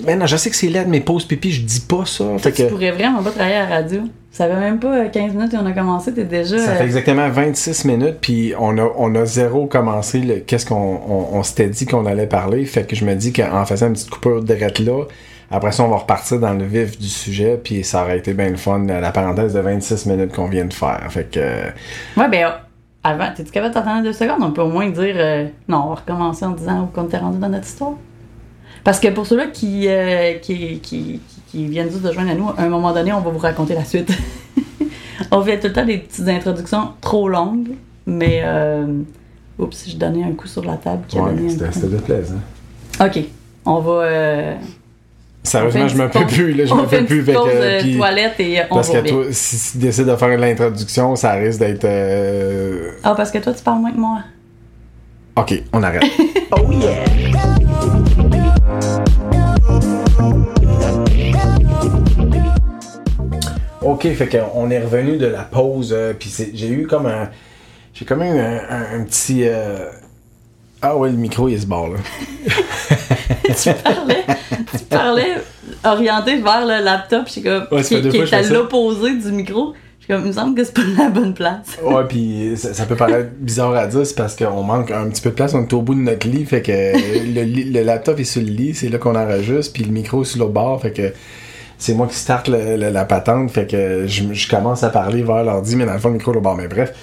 mais 0.06 0.16
non, 0.16 0.26
je 0.26 0.36
sais 0.38 0.50
que 0.50 0.56
c'est 0.56 0.68
laid, 0.68 0.86
mais 0.88 1.00
pause 1.02 1.26
pipi, 1.26 1.52
je 1.52 1.62
dis 1.62 1.80
pas 1.82 2.06
ça. 2.06 2.26
Fait 2.40 2.52
Tu 2.52 2.64
que, 2.64 2.70
pourrais 2.70 2.92
vraiment 2.92 3.22
pas 3.24 3.32
travailler 3.32 3.56
à 3.56 3.70
la 3.70 3.76
radio. 3.78 4.02
Ça 4.32 4.48
fait 4.48 4.56
même 4.60 4.80
pas 4.80 4.94
euh, 4.98 5.08
15 5.10 5.34
minutes 5.34 5.52
qu'on 5.52 5.66
a 5.66 5.72
commencé, 5.72 6.14
t'es 6.14 6.26
déjà. 6.26 6.58
Ça 6.60 6.72
euh, 6.72 6.76
fait 6.76 6.84
exactement 6.84 7.30
26 7.30 7.86
minutes, 7.86 8.18
puis 8.20 8.54
on 8.60 8.78
a, 8.78 8.90
on 8.98 9.16
a 9.16 9.26
zéro 9.26 9.66
commencé 9.66 10.20
le- 10.20 10.40
qu'est-ce 10.40 10.66
qu'on 10.66 10.76
on, 11.08 11.38
on 11.38 11.44
s'était 11.44 11.70
dit 11.70 11.86
qu'on 11.86 12.06
allait 12.06 12.28
parler. 12.28 12.66
Fait 12.66 12.86
que 12.86 12.96
je 12.96 13.06
me 13.06 13.16
dis 13.16 13.32
qu'en 13.32 13.66
faisant 13.66 13.88
une 13.88 13.94
petite 13.94 14.10
coupure 14.10 14.44
direct 14.44 14.80
là, 14.80 15.04
après 15.52 15.72
ça, 15.72 15.84
on 15.84 15.88
va 15.90 15.98
repartir 15.98 16.40
dans 16.40 16.54
le 16.54 16.66
vif 16.66 17.00
du 17.00 17.08
sujet, 17.08 17.58
puis 17.64 17.84
ça 17.86 18.02
aurait 18.04 18.18
été 18.18 18.34
bien 18.34 18.50
le 18.50 18.58
fun, 18.58 18.84
la 18.86 19.12
parenthèse 19.12 19.54
de 19.54 19.60
26 19.62 20.06
minutes 20.08 20.34
qu'on 20.34 20.50
vient 20.50 20.66
de 20.66 20.74
faire. 20.74 21.02
Fait 21.10 21.30
que. 21.32 21.40
euh, 21.40 21.70
Ouais, 22.18 22.28
ben, 22.28 22.52
avant, 23.04 23.32
t'es-tu 23.34 23.52
capable 23.52 23.74
d'attendre 23.74 24.04
deux 24.04 24.12
secondes? 24.12 24.40
On 24.42 24.52
peut 24.52 24.64
au 24.64 24.70
moins 24.70 24.90
dire, 24.90 25.16
euh, 25.18 25.46
non, 25.70 25.84
on 25.86 25.90
va 25.90 25.96
recommencer 25.96 26.44
en 26.44 26.52
disant 26.52 26.82
où 26.82 26.86
qu'on 26.88 27.06
t'est 27.06 27.20
rendu 27.20 27.38
dans 27.38 27.48
notre 27.50 27.68
histoire. 27.68 27.94
Parce 28.86 29.00
que 29.02 29.08
pour 29.10 29.26
ceux-là 29.26 29.48
qui, 29.48 29.88
euh, 29.90 30.36
qui, 30.36 30.80
qui, 30.80 31.20
qui, 31.52 31.66
viennent 31.68 31.90
juste 31.90 32.04
de 32.04 32.12
joindre 32.14 32.32
à 32.32 32.36
nous, 32.36 32.48
à 32.50 32.62
un 32.62 32.70
moment 32.70 32.94
donné, 32.94 33.12
on 33.12 33.20
va 33.20 33.32
vous 33.32 33.40
raconter 33.40 33.74
la 33.74 33.84
suite. 33.84 34.10
on 35.32 35.42
fait 35.42 35.60
tout 35.60 35.68
le 35.68 35.74
temps 35.74 35.86
des 35.86 35.98
petites 35.98 36.28
introductions 36.28 36.90
trop 37.02 37.28
longues, 37.28 37.70
mais, 38.06 38.42
euh, 38.46 38.86
oups, 39.58 39.86
j'ai 39.88 39.98
donné 39.98 40.24
un 40.24 40.34
coup 40.34 40.48
sur 40.48 40.64
la 40.64 40.76
table 40.78 41.02
qui 41.08 41.18
a 41.18 41.24
ouais, 41.24 41.32
c'était 41.50 41.88
de 41.88 41.98
plaisir. 41.98 42.36
Ok, 43.02 43.20
on 43.66 43.80
va. 43.80 43.92
euh, 43.92 44.56
Sérieusement, 45.42 45.88
je 45.88 45.98
me 45.98 46.08
peux 46.10 46.26
plus, 46.28 46.54
là, 46.54 46.66
je 46.66 46.74
me 46.74 46.86
peux 46.88 47.00
une 47.00 47.06
plus. 47.06 47.24
que, 47.26 47.32
euh, 47.32 47.98
toilette 47.98 48.40
et 48.40 48.62
on 48.70 48.76
parce 48.76 48.90
que 48.90 49.08
toi, 49.08 49.24
si, 49.32 49.58
si 49.58 49.72
tu 49.74 49.78
décides 49.80 50.06
de 50.08 50.16
faire 50.16 50.38
l'introduction, 50.38 51.16
ça 51.16 51.34
risque 51.34 51.60
d'être. 51.60 51.86
euh, 51.86 52.92
Ah, 53.04 53.14
parce 53.16 53.32
que 53.32 53.40
toi, 53.40 53.52
tu 53.54 53.64
parles 53.64 53.80
moins 53.82 53.92
que 53.92 53.98
moi. 54.00 54.20
Ok, 55.36 55.64
on 55.74 55.82
arrête. 55.82 56.04
Oh 56.52 56.72
yeah. 56.72 57.04
Ok, 63.82 64.08
fait 64.14 64.28
qu'on 64.28 64.70
est 64.72 64.80
revenu 64.80 65.18
de 65.18 65.28
la 65.28 65.44
pause, 65.44 65.94
euh, 65.96 66.14
puis 66.18 66.30
c'est- 66.30 66.52
j'ai 66.54 66.70
eu 66.70 66.88
comme 66.88 67.06
un. 67.06 67.30
J'ai 67.94 68.04
comme 68.06 68.24
eu 68.24 68.40
un, 68.40 68.60
un- 68.70 69.00
un 69.00 69.04
petit. 69.04 69.44
euh, 69.48 69.86
Ah 70.82 70.96
ouais, 70.98 71.10
le 71.10 71.16
micro, 71.18 71.48
il 71.50 71.60
se 71.60 71.66
barre 71.66 71.88
là. 71.90 71.98
tu 73.56 73.74
parlais, 73.84 74.26
tu 74.78 74.84
parlais 74.90 75.36
orienté 75.84 76.38
vers 76.42 76.66
le 76.66 76.84
laptop, 76.84 77.24
je 77.28 77.32
suis 77.32 77.42
comme, 77.44 77.66
Ouais, 77.72 77.82
qui, 77.84 77.96
est 77.96 78.34
à 78.34 78.42
l'opposé 78.44 79.16
du 79.16 79.32
micro. 79.32 79.74
Comme, 80.08 80.22
il 80.22 80.28
me 80.28 80.32
semble 80.34 80.56
que 80.56 80.64
c'est 80.64 80.74
pas 80.74 80.82
la 80.98 81.10
bonne 81.10 81.34
place. 81.34 81.78
Ouais, 81.84 82.04
puis 82.08 82.54
ça, 82.58 82.74
ça 82.74 82.86
peut 82.86 82.96
paraître 82.96 83.30
bizarre 83.40 83.74
à 83.76 83.88
dire, 83.88 84.06
c'est 84.06 84.16
parce 84.16 84.36
qu'on 84.36 84.62
manque 84.64 84.92
un 84.92 85.10
petit 85.10 85.22
peu 85.22 85.30
de 85.32 85.36
place, 85.36 85.54
on 85.54 85.64
est 85.64 85.74
au 85.74 85.82
bout 85.82 85.96
de 85.96 86.00
notre 86.02 86.28
lit, 86.28 86.46
fait 86.46 86.62
que 86.62 86.72
le, 87.34 87.72
le 87.72 87.84
laptop 87.84 88.20
est 88.20 88.24
sur 88.24 88.42
le 88.42 88.48
lit, 88.50 88.76
c'est 88.76 88.90
là 88.90 88.98
qu'on 89.00 89.16
enregistre, 89.16 89.74
puis 89.74 89.84
le 89.84 89.92
micro 89.92 90.22
est 90.22 90.26
sur 90.26 90.40
l'autre 90.40 90.54
bord, 90.54 90.82
fait 90.82 90.92
que 90.92 91.14
c'est 91.78 91.94
moi 91.94 92.08
qui 92.08 92.16
starte 92.16 92.48
le- 92.48 92.78
le- 92.78 92.90
la 92.90 93.06
patente, 93.06 93.52
fait 93.52 93.70
que 93.70 94.06
je, 94.08 94.24
je 94.32 94.50
commence 94.50 94.84
à 94.84 94.90
parler 94.90 95.24
vers 95.24 95.44
l'ordi, 95.44 95.76
mais 95.76 95.86
dans 95.86 95.94
le 95.94 96.00
fond, 96.00 96.10
le 96.10 96.16
micro 96.16 96.34
est 96.34 96.38
au 96.38 96.42
bord, 96.42 96.56
mais 96.56 96.68
bref. 96.68 96.94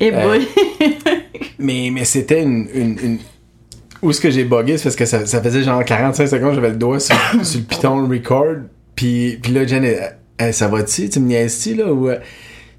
Et 0.00 0.12
Euh, 0.12 0.22
boy. 0.26 0.46
Mais, 1.58 1.90
mais 1.92 2.04
c'était 2.06 2.42
une, 2.42 2.68
une, 2.74 2.98
une- 3.02 3.18
Où 4.02 4.10
est-ce 4.10 4.20
que 4.20 4.30
j'ai 4.30 4.44
bugué? 4.44 4.78
C'est 4.78 4.84
parce 4.84 4.96
que 4.96 5.04
ça, 5.04 5.26
ça 5.26 5.42
faisait 5.42 5.62
genre 5.62 5.84
45 5.84 6.26
secondes, 6.26 6.54
j'avais 6.54 6.70
le 6.70 6.76
doigt 6.76 6.98
sur, 7.00 7.14
sur 7.42 7.60
le 7.60 7.66
piton 7.66 8.08
record. 8.08 8.46
Puis, 8.94 9.38
puis 9.42 9.52
là, 9.52 9.66
Jen, 9.66 9.84
elle, 9.84 10.16
ça 10.52 10.68
va-tu? 10.68 11.08
Tu 11.08 11.20
me 11.20 11.28
niaises-tu, 11.28 11.74
là? 11.74 11.92
Ou, 11.92 12.08
euh, 12.08 12.18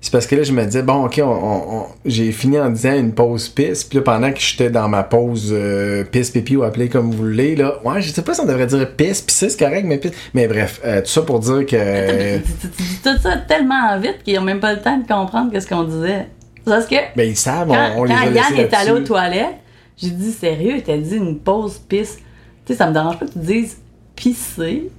c'est 0.02 0.12
parce 0.12 0.26
que 0.26 0.36
là, 0.36 0.41
je 0.41 0.52
me 0.52 0.65
disais, 0.65 0.82
bon, 0.82 1.06
ok, 1.06 1.21
on, 1.24 1.86
j'ai 2.06 2.32
fini 2.32 2.60
en 2.60 2.71
disant 2.71 2.93
une 2.93 3.13
pause 3.13 3.50
pisse. 3.50 3.84
Puis 3.84 4.00
là, 4.00 4.04
pendant 4.04 4.32
que 4.32 4.39
j'étais 4.39 4.71
dans 4.71 4.89
ma 4.89 5.04
pause 5.04 5.50
euh, 5.52 6.04
pisse 6.04 6.32
pipi 6.32 6.56
ou 6.56 6.63
appelée 6.63 6.89
comme 6.89 7.12
vous 7.12 7.17
voulez, 7.17 7.56
là, 7.56 7.80
ouais, 7.86 8.02
je 8.02 8.12
sais 8.12 8.24
pas 8.24 8.34
si 8.34 8.41
on 8.41 8.45
devrait 8.45 8.65
dire 8.65 8.95
pisse, 8.95 9.21
pis 9.21 9.32
c'est 9.32 9.60
correct, 9.60 9.86
mais 9.86 10.00
pisse. 10.00 10.13
Mais 10.34 10.47
bref, 10.47 10.82
euh, 10.84 11.02
tout 11.02 11.08
ça 11.08 11.21
pour 11.21 11.39
dire 11.39 11.67
que. 11.67 12.38
tu, 12.38 12.67
dis 12.67 13.00
tout 13.04 13.17
ça 13.21 13.38
tellement 13.38 14.00
vite 14.00 14.24
qu'ils 14.24 14.39
ont 14.39 14.43
même 14.43 14.60
pas 14.60 14.74
le 14.74 14.82
temps 14.82 14.97
de 14.97 15.08
comprendre 15.08 15.58
ce 15.58 15.67
qu'on 15.67 15.84
disait. 15.84 16.26
Parce 16.65 16.88
que 16.88 16.95
Ben, 17.15 17.30
ils 17.30 17.38
savent, 17.38 17.69
on, 17.69 17.74
quand, 17.74 17.91
on 17.97 18.04
les 18.06 18.13
quand 18.13 18.21
a 18.21 18.26
Yann 18.26 18.34
laissés 18.34 18.62
est 18.62 18.74
allé 18.74 18.91
aux 18.91 19.00
toilettes, 19.02 19.58
j'ai 19.97 20.10
dit 20.10 20.32
sérieux, 20.32 20.82
t'as 20.84 20.97
dit 20.97 21.15
une 21.15 21.38
pause 21.38 21.78
pisse. 21.78 22.17
Tu 22.65 22.74
sais, 22.74 22.78
ça 22.78 22.88
me 22.88 22.93
dérange 22.93 23.19
pas 23.19 23.28
que 23.28 23.34
tu 23.34 23.39
dises 23.39 23.78
pisser, 24.15 24.89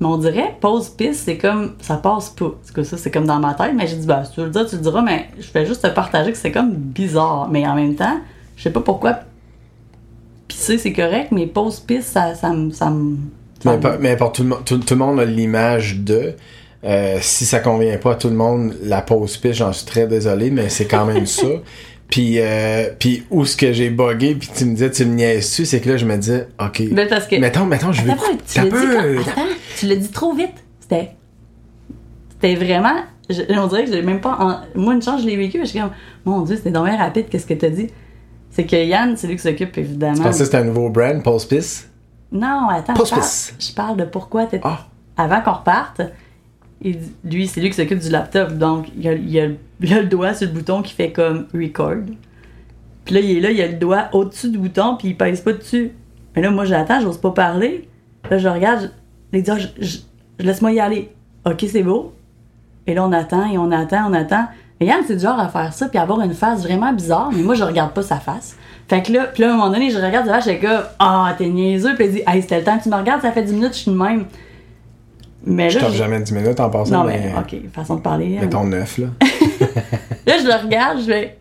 mais 0.00 0.06
on 0.06 0.16
dirait 0.18 0.56
pause 0.60 0.88
pisse, 0.90 1.22
c'est 1.24 1.38
comme 1.38 1.74
ça 1.80 1.96
passe 1.96 2.30
pas. 2.30 2.50
Parce 2.50 2.70
que 2.70 2.82
ça, 2.82 2.96
c'est 2.96 3.10
comme 3.10 3.26
dans 3.26 3.38
ma 3.40 3.54
tête, 3.54 3.72
mais 3.76 3.86
j'ai 3.86 3.96
dit, 3.96 4.06
bah, 4.06 4.24
si 4.24 4.32
tu 4.32 4.40
veux 4.40 4.46
le 4.46 4.52
dire, 4.52 4.66
tu 4.68 4.76
le 4.76 4.82
diras, 4.82 5.02
mais 5.02 5.28
je 5.38 5.46
fais 5.48 5.66
juste 5.66 5.82
te 5.82 5.88
partager 5.88 6.32
que 6.32 6.38
c'est 6.38 6.52
comme 6.52 6.72
bizarre. 6.72 7.48
Mais 7.50 7.66
en 7.66 7.74
même 7.74 7.94
temps, 7.94 8.20
je 8.56 8.62
sais 8.64 8.70
pas 8.72 8.80
pourquoi 8.80 9.20
pisser 10.46 10.78
c'est 10.78 10.92
correct, 10.92 11.28
mais 11.32 11.46
pause 11.46 11.80
pisse, 11.80 12.06
ça, 12.06 12.34
ça 12.34 12.50
me. 12.50 12.70
Ça 12.70 12.90
me 12.90 13.16
ça 13.62 13.76
Mais, 13.76 13.90
me- 13.90 13.98
mais 13.98 14.16
pour 14.16 14.32
tout 14.32 14.42
le 14.42 14.48
monde, 14.50 14.64
tout, 14.64 14.78
tout 14.78 14.94
le 14.94 14.98
monde 15.00 15.20
a 15.20 15.24
l'image 15.24 15.98
de. 15.98 16.34
euh, 16.84 17.18
si 17.20 17.44
ça 17.44 17.58
convient 17.60 17.98
pas 17.98 18.12
à 18.12 18.14
tout 18.14 18.28
le 18.28 18.36
monde, 18.36 18.74
la 18.82 19.02
pause 19.02 19.36
piste, 19.36 19.54
j'en 19.56 19.72
suis 19.72 19.84
très 19.86 20.06
désolé, 20.06 20.50
mais 20.50 20.68
c'est 20.68 20.86
quand 20.86 21.04
même 21.06 21.26
ça. 21.26 21.46
Puis, 22.08 22.38
euh, 22.38 22.88
puis 22.98 23.24
où 23.30 23.44
ce 23.44 23.54
que 23.56 23.72
j'ai 23.72 23.90
bugué, 23.90 24.34
puis 24.34 24.48
tu 24.56 24.64
me 24.64 24.72
disais, 24.72 24.90
tu 24.90 25.04
me 25.04 25.14
niaises-tu, 25.14 25.66
c'est 25.66 25.80
que 25.80 25.90
là, 25.90 25.96
je 25.98 26.06
me 26.06 26.16
disais, 26.16 26.48
ok. 26.58 26.82
Ben, 26.92 27.06
parce 27.08 27.26
que. 27.26 27.36
Mettons, 27.36 27.66
mettons, 27.66 27.92
je 27.92 28.02
veux. 28.02 28.10
Attends, 28.12 28.22
tu 28.46 28.58
l'as 28.60 28.64
dit, 28.64 28.70
quand- 28.70 29.30
attends, 29.30 29.42
tu 29.78 29.86
l'as 29.86 29.96
dit 29.96 30.08
trop 30.10 30.32
vite. 30.34 30.54
C'était. 30.80 31.10
C'était 32.30 32.54
vraiment. 32.54 32.94
je- 33.28 33.42
on 33.58 33.66
dirait 33.66 33.84
que 33.84 33.92
j'ai 33.92 34.02
même 34.02 34.20
pas. 34.20 34.36
en- 34.40 34.80
Moi, 34.80 34.94
une 34.94 35.02
chance, 35.02 35.20
je 35.22 35.26
l'ai 35.26 35.36
vécu. 35.36 35.58
Je 35.60 35.66
suis 35.66 35.78
comme, 35.80 35.90
mon 36.24 36.40
Dieu, 36.42 36.56
c'était 36.56 36.70
dommage 36.70 36.98
rapide, 36.98 37.26
qu'est-ce 37.28 37.46
que 37.46 37.54
t'as 37.54 37.68
dit? 37.68 37.88
C'est 38.50 38.64
que 38.64 38.76
Yann, 38.76 39.14
c'est 39.16 39.26
lui 39.26 39.36
qui 39.36 39.42
s'occupe 39.42 39.76
évidemment. 39.76 40.14
Je 40.16 40.22
pensais 40.22 40.38
que 40.38 40.44
c'était 40.46 40.56
un 40.56 40.64
nouveau 40.64 40.88
brand, 40.88 41.22
Pulse 41.22 41.44
Piss. 41.44 41.88
Non, 42.32 42.68
attends, 42.70 42.94
Pouce 42.94 43.10
je 43.10 43.14
parle, 43.14 43.26
je 43.60 43.72
parle 43.74 43.96
de 43.98 44.04
pourquoi 44.04 44.46
t'es- 44.46 44.60
Ah. 44.64 44.86
Avant 45.16 45.40
qu'on 45.42 45.52
reparte, 45.52 46.00
lui, 47.24 47.46
c'est 47.48 47.60
lui 47.60 47.70
qui 47.70 47.76
s'occupe 47.76 47.98
du 47.98 48.08
laptop, 48.10 48.52
donc 48.52 48.86
il 48.96 49.08
a, 49.08 49.46
le 49.80 50.04
doigt 50.04 50.34
sur 50.34 50.46
le 50.46 50.52
bouton 50.54 50.82
qui 50.82 50.92
fait 50.94 51.10
comme 51.12 51.46
record. 51.52 52.04
Puis 53.04 53.14
là, 53.14 53.20
il 53.20 53.36
est 53.38 53.40
là, 53.40 53.50
il 53.50 53.60
a 53.62 53.66
le 53.68 53.74
doigt 53.74 54.08
au-dessus 54.12 54.50
du 54.50 54.58
bouton, 54.58 54.96
puis 54.96 55.08
il 55.08 55.16
pèse 55.16 55.40
pas 55.40 55.52
dessus. 55.52 55.92
Mais 56.36 56.42
là, 56.42 56.50
moi, 56.50 56.64
j'attends, 56.64 57.00
j'ose 57.00 57.18
pas 57.18 57.30
parler. 57.30 57.88
Là, 58.30 58.38
je 58.38 58.48
regarde, 58.48 58.92
je, 59.32 59.38
Ah, 59.48 59.58
je- 59.58 59.66
je- 59.84 59.98
je- 60.38 60.44
laisse-moi 60.44 60.72
y 60.72 60.80
aller. 60.80 61.10
Ok, 61.44 61.64
c'est 61.68 61.82
beau. 61.82 62.12
Et 62.86 62.94
là, 62.94 63.04
on 63.04 63.12
attend, 63.12 63.50
et 63.50 63.58
on 63.58 63.70
attend, 63.72 64.08
on 64.10 64.12
attend. 64.12 64.46
Mais 64.80 64.86
Yann, 64.86 65.00
c'est 65.06 65.16
du 65.16 65.22
genre 65.22 65.38
à 65.40 65.48
faire 65.48 65.72
ça, 65.72 65.88
puis 65.88 65.98
avoir 65.98 66.20
une 66.20 66.34
face 66.34 66.62
vraiment 66.62 66.92
bizarre, 66.92 67.30
mais 67.34 67.42
moi, 67.42 67.54
je 67.54 67.64
regarde 67.64 67.92
pas 67.92 68.02
sa 68.02 68.16
face. 68.20 68.56
Fait 68.88 69.02
que 69.02 69.12
là, 69.12 69.24
puis 69.24 69.42
là, 69.42 69.50
à 69.50 69.54
un 69.54 69.56
moment 69.56 69.70
donné, 69.70 69.90
je 69.90 69.96
regarde 69.98 70.26
sa 70.26 70.34
face, 70.34 70.44
je 70.46 70.50
suis 70.50 70.60
comme, 70.60 70.82
ah, 70.98 71.34
t'es 71.36 71.48
niaiseux. 71.48 71.94
Puis 71.96 72.04
il 72.06 72.12
dit, 72.12 72.22
hey, 72.26 72.40
c'était 72.42 72.58
le 72.58 72.64
temps 72.64 72.78
que 72.78 72.84
tu 72.84 72.88
me 72.88 72.94
regardes, 72.96 73.20
ça 73.22 73.32
fait 73.32 73.42
10 73.42 73.52
minutes, 73.54 73.72
je 73.72 73.78
suis 73.78 73.90
de 73.90 73.96
même. 73.96 74.26
Mais 75.48 75.70
Je 75.70 75.78
là, 75.78 75.88
je- 75.90 75.96
jamais 75.96 76.20
10 76.20 76.32
minutes 76.32 76.60
en 76.60 76.70
passant, 76.70 76.98
non, 76.98 77.04
mais, 77.04 77.32
mais, 77.34 77.38
ok, 77.60 77.70
façon 77.72 77.96
de 77.96 78.00
parler. 78.00 78.36
hein. 78.36 78.40
mettons 78.42 78.64
9, 78.64 78.98
là. 78.98 79.06
Là, 80.26 80.34
je 80.38 80.46
le 80.46 80.62
regarde, 80.64 81.00
je 81.00 81.06
vais, 81.06 81.38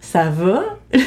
ça 0.00 0.24
va? 0.30 0.64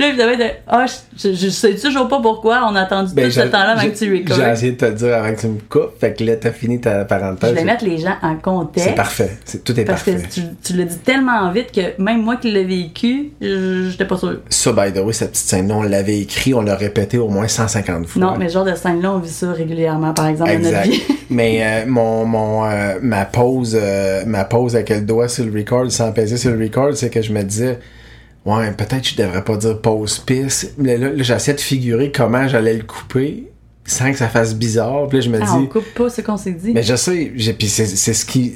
Là, 0.00 0.08
évidemment, 0.08 0.50
ah, 0.66 0.86
je, 1.16 1.28
je, 1.30 1.34
je 1.34 1.48
sais 1.50 1.74
toujours 1.74 2.08
pas 2.08 2.20
pourquoi 2.20 2.66
on 2.70 2.74
a 2.74 2.80
attendu 2.80 3.12
Ben, 3.14 3.26
tout 3.26 3.30
ce 3.32 3.40
temps-là 3.40 3.70
avant 3.78 3.82
que 3.88 3.96
tu 3.96 4.12
recordes. 4.12 4.40
J'ai 4.40 4.50
essayé 4.50 4.72
de 4.72 4.76
te 4.76 4.90
dire 4.92 5.14
avant 5.14 5.34
que 5.34 5.40
tu 5.40 5.46
me 5.48 5.58
coupes, 5.68 5.92
fait 6.00 6.14
que 6.14 6.24
là, 6.24 6.36
t'as 6.36 6.50
fini 6.52 6.80
ta 6.80 7.00
Je 7.02 7.04
parenthèse. 7.06 7.54
vais 7.54 7.64
mettre 7.64 7.84
les 7.84 7.98
gens 7.98 8.14
en 8.22 8.36
contexte. 8.36 8.88
C'est 8.88 8.94
parfait. 8.94 9.30
C'est- 9.44 9.62
tout 9.62 9.78
est 9.78 9.84
Parce 9.84 10.02
parfait. 10.02 10.22
que 10.22 10.32
tu, 10.32 10.40
tu 10.64 10.72
l'as 10.74 10.84
dit 10.84 10.98
tellement 10.98 11.50
vite 11.52 11.70
que 11.72 12.02
même 12.02 12.22
moi 12.22 12.36
qui 12.36 12.50
l'ai 12.50 12.64
vécu, 12.64 13.30
je- 13.40 13.88
j'étais 13.90 14.06
pas 14.06 14.16
sûre. 14.16 14.40
Ça, 14.48 14.72
by 14.72 14.92
the 14.92 15.04
way, 15.04 15.12
cette 15.12 15.32
petite 15.32 15.46
scène-là, 15.46 15.74
on 15.76 15.82
l'avait 15.82 16.18
écrit, 16.18 16.54
on 16.54 16.62
l'a 16.62 16.74
répété 16.76 17.18
au 17.18 17.28
moins 17.28 17.46
150 17.48 18.06
fois. 18.06 18.22
Non, 18.22 18.36
mais 18.38 18.48
ce 18.48 18.54
genre 18.54 18.64
de 18.64 18.74
scène-là, 18.74 19.12
on 19.12 19.18
vit 19.18 19.28
ça 19.28 19.52
régulièrement, 19.52 20.14
par 20.14 20.26
exemple, 20.28 20.50
dans 20.52 20.58
notre 20.58 20.68
Exact. 20.84 20.88
vie. 20.90 21.02
mais 21.30 21.58
euh, 21.62 21.84
mon, 21.86 22.24
mon, 22.24 22.64
euh, 22.64 22.94
ma 23.02 23.24
pause 23.26 23.76
euh, 23.80 24.22
ma 24.26 24.44
pause 24.44 24.74
avec 24.76 24.88
le 24.90 25.00
doigt 25.02 25.28
sur 25.28 25.44
le 25.44 25.52
record 25.52 25.90
sans 25.92 26.12
peser 26.12 26.36
sur 26.36 26.50
le 26.52 26.62
record, 26.64 26.90
c'est 26.94 27.10
que 27.10 27.20
je 27.22 27.32
me 27.32 27.42
disais 27.42 27.78
ouais, 28.46 28.70
peut-être 28.72 29.02
que 29.02 29.08
je 29.08 29.16
devrais 29.16 29.44
pas 29.44 29.56
dire 29.56 29.80
pause 29.80 30.18
pisse. 30.18 30.72
Mais 30.78 30.96
là, 30.96 31.10
là, 31.10 31.22
j'essaie 31.22 31.54
de 31.54 31.60
figurer 31.60 32.10
comment 32.12 32.46
j'allais 32.48 32.74
le 32.74 32.82
couper 32.84 33.46
sans 33.84 34.12
que 34.12 34.18
ça 34.18 34.28
fasse 34.28 34.54
bizarre. 34.54 35.08
Puis 35.08 35.18
là, 35.18 35.24
je 35.24 35.30
me 35.30 35.38
Ah, 35.42 35.56
on 35.56 35.60
dis 35.62 35.68
coupe 35.68 35.92
pas 35.94 36.08
ce 36.10 36.20
qu'on 36.20 36.36
s'est 36.36 36.52
dit. 36.52 36.72
mais 36.72 36.82
je 36.82 36.94
sais, 36.96 37.32
puis 37.58 37.68
c'est 37.68 37.86
ce 37.86 38.24
qui 38.24 38.54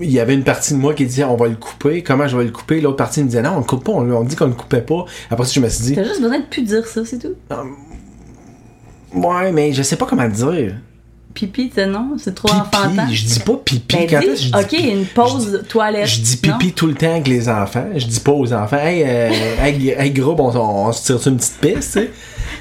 il 0.00 0.10
y 0.10 0.18
avait 0.18 0.34
une 0.34 0.42
partie 0.42 0.74
de 0.74 0.78
moi 0.80 0.92
qui 0.92 1.06
disait 1.06 1.22
on 1.22 1.36
va 1.36 1.46
le 1.46 1.54
couper, 1.54 2.02
comment 2.02 2.26
je 2.26 2.36
vais 2.36 2.42
le 2.44 2.50
couper, 2.50 2.80
l'autre 2.80 2.96
partie 2.96 3.20
me 3.22 3.26
disait 3.28 3.42
non, 3.42 3.52
on 3.54 3.58
le 3.58 3.64
coupe 3.64 3.84
pas, 3.84 3.92
on, 3.92 4.10
on 4.10 4.24
dit 4.24 4.34
qu'on 4.34 4.46
le 4.46 4.52
coupait 4.54 4.80
pas. 4.80 5.04
Après 5.30 5.44
ça, 5.46 5.52
je 5.52 5.60
me 5.60 5.68
suis 5.68 5.84
dit 5.84 5.94
T'as 5.94 6.02
juste 6.02 6.20
besoin 6.20 6.40
de 6.40 6.46
plus 6.46 6.62
dire 6.62 6.84
ça, 6.86 7.04
c'est 7.04 7.18
tout. 7.18 7.34
ouais, 9.14 9.52
mais 9.52 9.72
je 9.72 9.82
sais 9.82 9.96
pas 9.96 10.06
comment 10.06 10.28
dire. 10.28 10.74
Pipi, 11.34 11.68
tu 11.68 11.74
sais, 11.74 11.86
non? 11.86 12.12
C'est 12.16 12.34
trop 12.34 12.50
enfantin? 12.52 13.08
Je 13.10 13.24
dis 13.24 13.40
pas 13.40 13.54
pipi 13.64 13.96
Ben, 13.96 14.06
quand 14.08 14.20
dis, 14.20 14.26
est-ce 14.26 14.52
que 14.52 14.58
je 14.60 14.66
dis 14.66 14.76
ok, 14.88 14.92
une 14.92 15.04
pause 15.06 15.62
toilette. 15.68 16.06
Je 16.06 16.20
dis 16.20 16.40
non? 16.46 16.52
pipi 16.58 16.72
tout 16.72 16.86
le 16.86 16.94
temps 16.94 17.10
avec 17.10 17.26
les 17.26 17.48
enfants. 17.48 17.86
Je 17.96 18.06
dis 18.06 18.20
pas 18.20 18.30
aux 18.32 18.52
enfants, 18.52 18.78
hey, 18.78 19.02
euh, 19.04 19.30
hey, 19.60 19.88
hey, 19.98 20.10
gros, 20.12 20.36
on, 20.38 20.56
on 20.56 20.92
se 20.92 21.04
tire 21.06 21.20
sur 21.20 21.32
une 21.32 21.38
petite 21.38 21.58
piste, 21.60 21.76
tu 21.76 21.82
sais. 21.82 22.10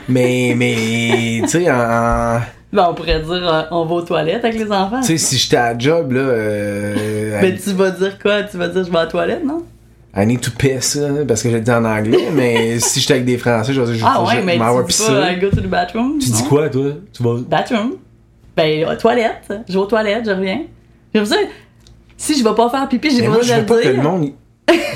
Mais, 0.10 0.54
mais, 0.58 1.42
tu 1.44 1.50
sais, 1.50 1.72
en- 1.72 2.40
Ben, 2.74 2.88
on 2.90 2.94
pourrait 2.96 3.20
dire, 3.20 3.32
euh, 3.32 3.62
on 3.70 3.86
va 3.86 3.94
aux 3.96 4.02
toilettes 4.02 4.44
avec 4.44 4.58
les 4.58 4.72
enfants. 4.72 5.02
tu 5.02 5.08
sais, 5.08 5.18
si 5.20 5.38
j'étais 5.38 5.58
à 5.58 5.78
job, 5.78 6.12
là, 6.14 6.22
euh, 6.22 7.42
Ben, 7.42 7.56
tu 7.56 7.72
vas 7.74 7.92
dire 7.92 8.18
quoi? 8.20 8.42
Tu 8.44 8.58
vas 8.58 8.68
dire, 8.70 8.84
je 8.84 8.90
vais 8.90 8.98
à 8.98 9.02
la 9.06 9.08
toilette, 9.08 9.46
non? 9.46 9.64
I 10.16 10.26
need 10.28 10.42
to 10.42 10.52
piss, 10.58 10.98
parce 11.28 11.42
que 11.44 11.50
je 11.50 11.56
le 11.56 11.62
dis 11.62 11.72
en 11.72 11.86
anglais, 11.86 12.30
mais 12.34 12.80
si 12.80 13.00
j'étais 13.00 13.14
avec 13.14 13.26
des 13.26 13.38
Français, 13.38 13.74
je 13.74 13.82
vais 13.82 13.86
dire, 13.94 13.96
je, 13.96 14.06
Ah 14.06 14.24
je- 14.24 14.36
ouais, 14.36 14.42
mais 14.44 14.58
vais 14.58 14.66
tu 14.66 14.80
dis 14.82 14.86
pisser. 14.88 15.06
pas, 15.12 15.32
I 15.32 15.40
go 15.40 15.50
to 15.50 15.62
the 15.62 15.68
bathroom. 15.68 16.18
Tu 16.20 16.30
dis 16.30 16.44
non? 16.44 16.50
quoi, 16.50 16.70
toi? 16.70 16.86
Tu 17.12 17.22
vas... 17.24 17.36
Bathroom. 17.48 17.92
Ben, 18.56 18.88
aux 18.88 18.96
toilettes. 18.96 19.52
Je 19.68 19.74
vais 19.74 19.80
aux 19.80 19.86
toilettes, 19.86 20.26
je 20.26 20.32
reviens. 20.32 20.62
Comme 21.14 21.26
ça, 21.26 21.36
si 22.18 22.38
je 22.38 22.44
vais 22.44 22.56
pas 22.56 22.70
faire 22.70 22.88
pipi, 22.88 23.10
j'ai 23.12 23.24
pas 23.24 23.30
moi, 23.30 23.38
je 23.38 23.42
besoin 23.42 23.58
veux 23.58 23.64
de 23.64 23.68
pas 23.68 23.82
que 23.82 23.88
le 23.88 24.02
monde 24.02 24.32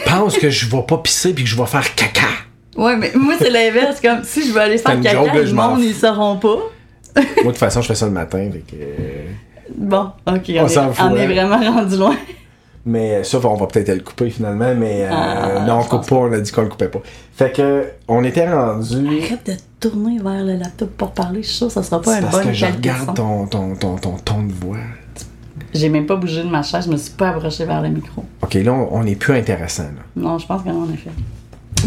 pense 0.06 0.38
que 0.38 0.50
je 0.50 0.66
vais 0.70 0.84
pas 0.84 0.98
pisser 0.98 1.34
puis 1.34 1.44
que 1.44 1.50
je 1.50 1.56
vais 1.56 1.66
faire 1.66 1.96
caca. 1.96 2.28
Ouais, 2.76 2.96
mais 2.96 3.12
moi, 3.16 3.36
c'est 3.38 3.50
l'inverse. 3.50 4.00
Comme 4.02 4.24
si 4.24 4.48
je 4.48 4.54
veux 4.54 4.62
aller 4.62 4.78
faire 4.78 5.00
caca, 5.02 5.34
le 5.34 5.52
monde, 5.52 5.82
ils 5.82 5.94
sauront 5.94 6.38
pas. 6.38 6.58
Moi, 7.16 7.26
de 7.38 7.44
toute 7.44 7.58
façon, 7.58 7.82
je 7.82 7.88
fais 7.88 7.96
ça 7.96 8.06
le 8.06 8.12
matin, 8.12 8.50
fait 8.52 8.60
que... 8.60 8.76
euh, 8.76 9.26
Bon, 9.76 10.12
ok, 10.28 10.44
on, 10.50 10.64
On 10.64 10.68
est, 10.68 11.02
on 11.02 11.16
est 11.16 11.24
hein. 11.24 11.28
vraiment 11.28 11.72
rendu 11.72 11.98
loin. 11.98 12.16
Mais 12.90 13.22
ça, 13.26 13.40
on 13.44 13.56
va 13.56 13.68
peut-être 13.68 13.94
le 13.94 14.00
couper 14.00 14.30
finalement, 14.30 14.74
mais 14.74 15.04
euh, 15.04 15.10
Ah, 15.12 15.66
non, 15.68 15.80
on 15.80 15.84
coupe 15.84 16.08
pas, 16.08 16.16
on 16.16 16.32
a 16.32 16.40
dit 16.40 16.50
qu'on 16.54 16.62
le 16.62 16.70
coupait 16.70 16.88
pas. 16.88 17.02
Fait 17.36 17.52
que, 17.52 17.84
on 18.08 18.24
était 18.24 18.50
rendu... 18.50 19.06
Arrête 19.26 19.46
de 19.46 19.54
tourner 19.82 20.20
vers 20.20 20.46
le 20.46 20.54
laptop 20.56 20.92
pour 20.92 21.12
parler. 21.12 21.44
Je 21.44 21.50
suis 21.50 21.66
que 21.66 21.72
ça 21.74 21.84
sera 21.84 22.02
pas 22.02 22.14
C'est 22.14 22.22
une 22.22 22.30
parce 22.30 22.46
que 22.46 22.54
je 22.54 22.66
regarde 22.66 23.14
ton, 23.14 23.46
ton, 23.48 23.76
ton, 23.76 23.98
ton 23.98 24.12
ton 24.24 24.44
de 24.44 24.54
voix. 24.54 24.78
J'ai 25.74 25.90
même 25.90 26.06
pas 26.06 26.16
bougé 26.16 26.44
de 26.44 26.48
ma 26.50 26.64
chaise, 26.64 26.86
je 26.86 26.92
me 26.92 26.96
suis 26.96 27.12
pas 27.12 27.32
approchée 27.32 27.66
vers 27.66 27.82
le 27.82 27.90
micro. 27.90 28.24
Ok, 28.42 28.54
là, 28.54 28.72
on, 28.72 28.88
on 28.92 29.06
est 29.06 29.16
plus 29.16 29.34
intéressant. 29.36 29.84
Là. 29.84 30.04
Non, 30.16 30.38
je 30.38 30.48
pense 30.48 30.64
que 30.64 30.70
non, 30.70 30.84
en 30.84 30.94
effet. 30.94 31.10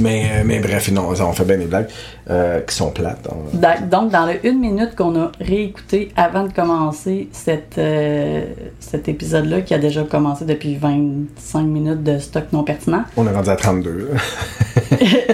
Mais, 0.00 0.24
euh, 0.32 0.42
mais 0.44 0.58
bref, 0.60 0.90
non, 0.90 1.08
on 1.10 1.32
fait 1.32 1.44
bien 1.44 1.58
des 1.58 1.66
blagues 1.66 1.88
euh, 2.30 2.60
qui 2.60 2.74
sont 2.74 2.90
plates. 2.90 3.28
On- 3.30 3.56
Da- 3.56 3.78
Donc, 3.80 4.10
dans 4.10 4.26
le 4.26 4.44
une 4.46 4.58
minute 4.58 4.96
qu'on 4.96 5.14
a 5.20 5.30
réécouté 5.40 6.10
avant 6.16 6.44
de 6.44 6.52
commencer 6.52 7.28
cette, 7.32 7.76
euh, 7.78 8.44
cet 8.80 9.08
épisode-là, 9.08 9.60
qui 9.60 9.74
a 9.74 9.78
déjà 9.78 10.02
commencé 10.04 10.44
depuis 10.44 10.76
25 10.76 11.62
minutes 11.62 12.02
de 12.02 12.18
stock 12.18 12.44
non 12.52 12.64
pertinent, 12.64 13.04
On 13.16 13.26
est 13.26 13.32
rendu 13.32 13.50
à 13.50 13.56
32. 13.56 14.08
là. 14.12 14.20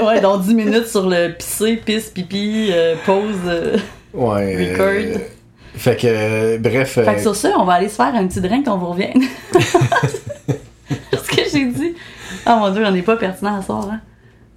ouais, 0.07 0.21
donc 0.21 0.43
10 0.43 0.55
minutes 0.55 0.87
sur 0.89 1.09
le 1.09 1.33
pisser, 1.33 1.77
pisse, 1.77 2.11
pipi, 2.11 2.71
euh, 2.73 2.95
pause. 3.07 3.81
ouais. 4.15 4.73
Record. 4.73 5.21
fait 5.77 5.97
que, 5.97 6.57
bref. 6.59 6.99
Fait 7.05 7.15
que 7.15 7.21
sur 7.21 7.37
ça, 7.37 7.51
on 7.59 7.65
va 7.65 7.75
aller 7.75 7.89
se 7.89 7.95
faire 7.97 8.15
un 8.15 8.27
petit 8.27 8.41
drink, 8.41 8.67
on 8.69 8.77
vous 8.79 8.91
revient. 8.91 9.13
Ce 11.13 11.29
que 11.37 11.43
j'ai 11.53 11.67
dit. 11.67 11.95
Ah 12.45 12.57
mon 12.57 12.71
dieu, 12.71 12.85
on 12.87 12.91
n'est 12.91 13.03
pas 13.03 13.17
pertinent 13.17 13.59
à 13.59 13.63
soir, 13.63 13.89
hein? 13.91 14.01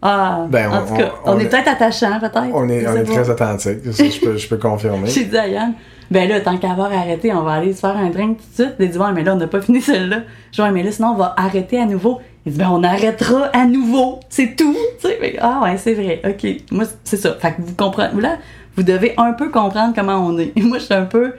Ah, 0.01 0.45
Ben, 0.49 0.69
en 0.71 0.83
on- 0.83 0.85
tout 0.87 0.93
cas, 0.95 1.11
on- 1.25 1.31
on, 1.31 1.35
on 1.35 1.39
est 1.39 1.43
est- 1.43 1.49
peut-être 1.49 1.67
attachant, 1.67 2.19
peut-être. 2.19 2.41
on 2.53 2.69
est, 2.69 2.87
on 2.87 2.95
est 2.95 3.03
très 3.03 3.29
authentique. 3.29 3.79
Je 3.85 4.19
peux, 4.25 4.37
je 4.37 4.47
peux 4.47 4.57
confirmer. 4.57 5.07
J'ai 5.09 5.25
dit 5.25 5.37
à 5.37 5.47
Yann, 5.47 5.73
ben 6.09 6.27
là, 6.29 6.39
tant 6.39 6.57
qu'à 6.57 6.71
avoir 6.71 6.91
arrêté, 6.93 7.33
on 7.33 7.41
va 7.43 7.53
aller 7.53 7.73
se 7.73 7.81
faire 7.81 7.97
un 7.97 8.09
drink 8.09 8.37
tout 8.37 8.45
de 8.63 8.67
suite. 8.67 8.75
Il 8.79 8.89
dit, 8.89 8.97
ouais, 8.97 9.11
mais 9.13 9.23
là, 9.23 9.33
on 9.33 9.37
n'a 9.37 9.47
pas 9.47 9.61
fini 9.61 9.81
celle-là. 9.81 10.19
Je 10.53 10.63
dis, 10.63 10.69
mais 10.71 10.83
là, 10.83 10.91
sinon, 10.91 11.09
on 11.09 11.15
va 11.15 11.33
arrêter 11.37 11.79
à 11.81 11.85
nouveau. 11.85 12.19
Il 12.45 12.53
dit, 12.53 12.57
ben, 12.57 12.69
on 12.71 12.81
arrêtera 12.83 13.47
à 13.53 13.65
nouveau. 13.65 14.19
C'est 14.29 14.55
tout. 14.55 14.73
Tu 15.01 15.07
sais, 15.09 15.35
ah 15.41 15.59
ouais, 15.63 15.77
c'est 15.77 15.93
vrai. 15.93 16.21
OK. 16.25 16.47
Moi, 16.71 16.85
c'est 17.03 17.17
ça. 17.17 17.33
Fait 17.39 17.51
que 17.51 17.61
vous 17.61 17.75
comprenez. 17.75 18.21
Là, 18.21 18.37
vous 18.77 18.83
devez 18.83 19.13
un 19.17 19.33
peu 19.33 19.49
comprendre 19.49 19.93
comment 19.93 20.15
on 20.25 20.37
est. 20.39 20.53
Et 20.55 20.61
moi, 20.61 20.77
je 20.77 20.85
suis 20.85 20.93
un 20.93 21.03
peu 21.05 21.33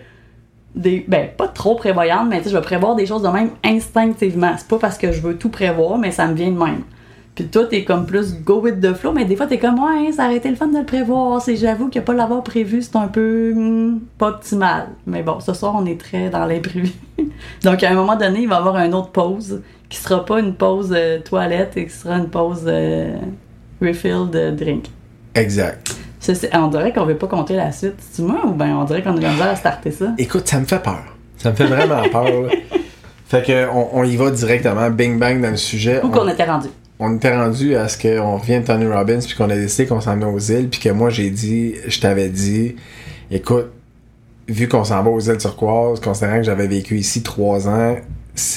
des. 0.74 1.02
Ben, 1.08 1.28
pas 1.34 1.48
trop 1.48 1.74
prévoyante, 1.76 2.28
mais 2.28 2.38
tu 2.38 2.44
sais, 2.44 2.50
je 2.50 2.56
vais 2.56 2.62
prévoir 2.62 2.94
des 2.94 3.06
choses 3.06 3.22
de 3.22 3.28
même 3.28 3.50
instinctivement. 3.64 4.52
C'est 4.58 4.68
pas 4.68 4.78
parce 4.78 4.98
que 4.98 5.10
je 5.12 5.20
veux 5.22 5.36
tout 5.36 5.48
prévoir, 5.48 5.96
mais 5.96 6.10
ça 6.10 6.26
me 6.26 6.34
vient 6.34 6.50
de 6.50 6.58
même. 6.58 6.82
Puis 7.34 7.46
toi, 7.46 7.64
t'es 7.64 7.84
comme 7.84 8.06
plus 8.06 8.34
go 8.42 8.60
with 8.60 8.80
the 8.80 8.92
flow, 8.92 9.12
mais 9.12 9.24
des 9.24 9.36
fois, 9.36 9.46
t'es 9.46 9.58
comme, 9.58 9.78
ouais, 9.78 10.12
ça 10.12 10.24
aurait 10.26 10.36
été 10.36 10.50
le 10.50 10.56
fun 10.56 10.66
de 10.66 10.78
le 10.78 10.84
prévoir. 10.84 11.40
C'est, 11.40 11.56
j'avoue 11.56 11.88
que 11.88 11.98
pas 12.00 12.12
l'avoir 12.12 12.42
prévu, 12.42 12.82
c'est 12.82 12.96
un 12.96 13.08
peu 13.08 13.52
hmm, 13.54 14.00
pas 14.18 14.28
optimal. 14.28 14.88
Mais 15.06 15.22
bon, 15.22 15.40
ce 15.40 15.54
soir, 15.54 15.74
on 15.76 15.86
est 15.86 15.98
très 15.98 16.28
dans 16.28 16.44
l'imprévu. 16.44 16.90
Donc, 17.64 17.82
à 17.82 17.90
un 17.90 17.94
moment 17.94 18.16
donné, 18.16 18.40
il 18.42 18.48
va 18.48 18.56
y 18.56 18.58
avoir 18.58 18.76
une 18.78 18.94
autre 18.94 19.10
pause 19.10 19.62
qui 19.88 19.98
sera 19.98 20.24
pas 20.24 20.40
une 20.40 20.54
pause 20.54 20.92
euh, 20.94 21.20
toilette 21.20 21.76
et 21.76 21.86
qui 21.86 21.92
sera 21.92 22.16
une 22.16 22.28
pause 22.28 22.64
euh, 22.66 23.16
refill 23.80 24.28
de 24.30 24.50
drink. 24.50 24.86
Exact. 25.34 25.96
Ça, 26.18 26.32
on 26.54 26.66
dirait 26.68 26.92
qu'on 26.92 27.06
veut 27.06 27.16
pas 27.16 27.26
compter 27.28 27.56
la 27.56 27.72
suite. 27.72 27.94
C'est 27.98 28.22
moi 28.22 28.40
ou 28.44 28.50
ben 28.52 28.76
on 28.76 28.84
dirait 28.84 29.02
qu'on 29.02 29.12
a 29.14 29.16
de 29.18 29.22
la 29.22 29.30
misère 29.30 29.48
à 29.48 29.56
starter 29.56 29.90
ça? 29.90 30.12
Écoute, 30.18 30.46
ça 30.46 30.60
me 30.60 30.66
fait 30.66 30.82
peur. 30.82 31.02
Ça 31.38 31.50
me 31.52 31.56
fait 31.56 31.64
vraiment 31.64 32.02
peur. 32.10 32.24
là. 32.42 32.48
Fait 33.26 33.46
que, 33.46 33.68
on, 33.72 33.88
on 34.00 34.02
y 34.04 34.16
va 34.16 34.30
directement, 34.32 34.90
bing 34.90 35.16
bang 35.18 35.40
dans 35.40 35.50
le 35.50 35.56
sujet. 35.56 36.00
Où 36.02 36.08
On- 36.08 36.10
qu'on 36.10 36.28
était 36.28 36.44
rendu? 36.44 36.66
On 37.02 37.16
était 37.16 37.34
rendu 37.34 37.74
à 37.76 37.88
ce 37.88 37.98
qu'on 37.98 38.36
revienne 38.36 38.62
de 38.62 38.66
Tony 38.66 38.86
Robbins 38.86 39.20
puis 39.20 39.34
qu'on 39.34 39.48
a 39.50 39.56
décidé 39.56 39.86
qu'on 39.86 40.00
s'en 40.02 40.14
venait 40.14 40.26
aux 40.26 40.38
îles 40.38 40.68
puis 40.68 40.80
que 40.80 40.90
moi 40.90 41.08
j'ai 41.10 41.30
dit 41.30 41.74
je 41.86 41.98
t'avais 41.98 42.28
dit 42.28 42.76
écoute 43.30 43.72
vu 44.46 44.68
qu'on 44.68 44.84
s'en 44.84 45.02
va 45.02 45.10
aux 45.10 45.20
îles 45.20 45.38
turquoises 45.38 45.98
considérant 46.00 46.36
que 46.36 46.42
j'avais 46.44 46.66
vécu 46.66 46.98
ici 46.98 47.22
trois 47.22 47.68
ans 47.68 47.96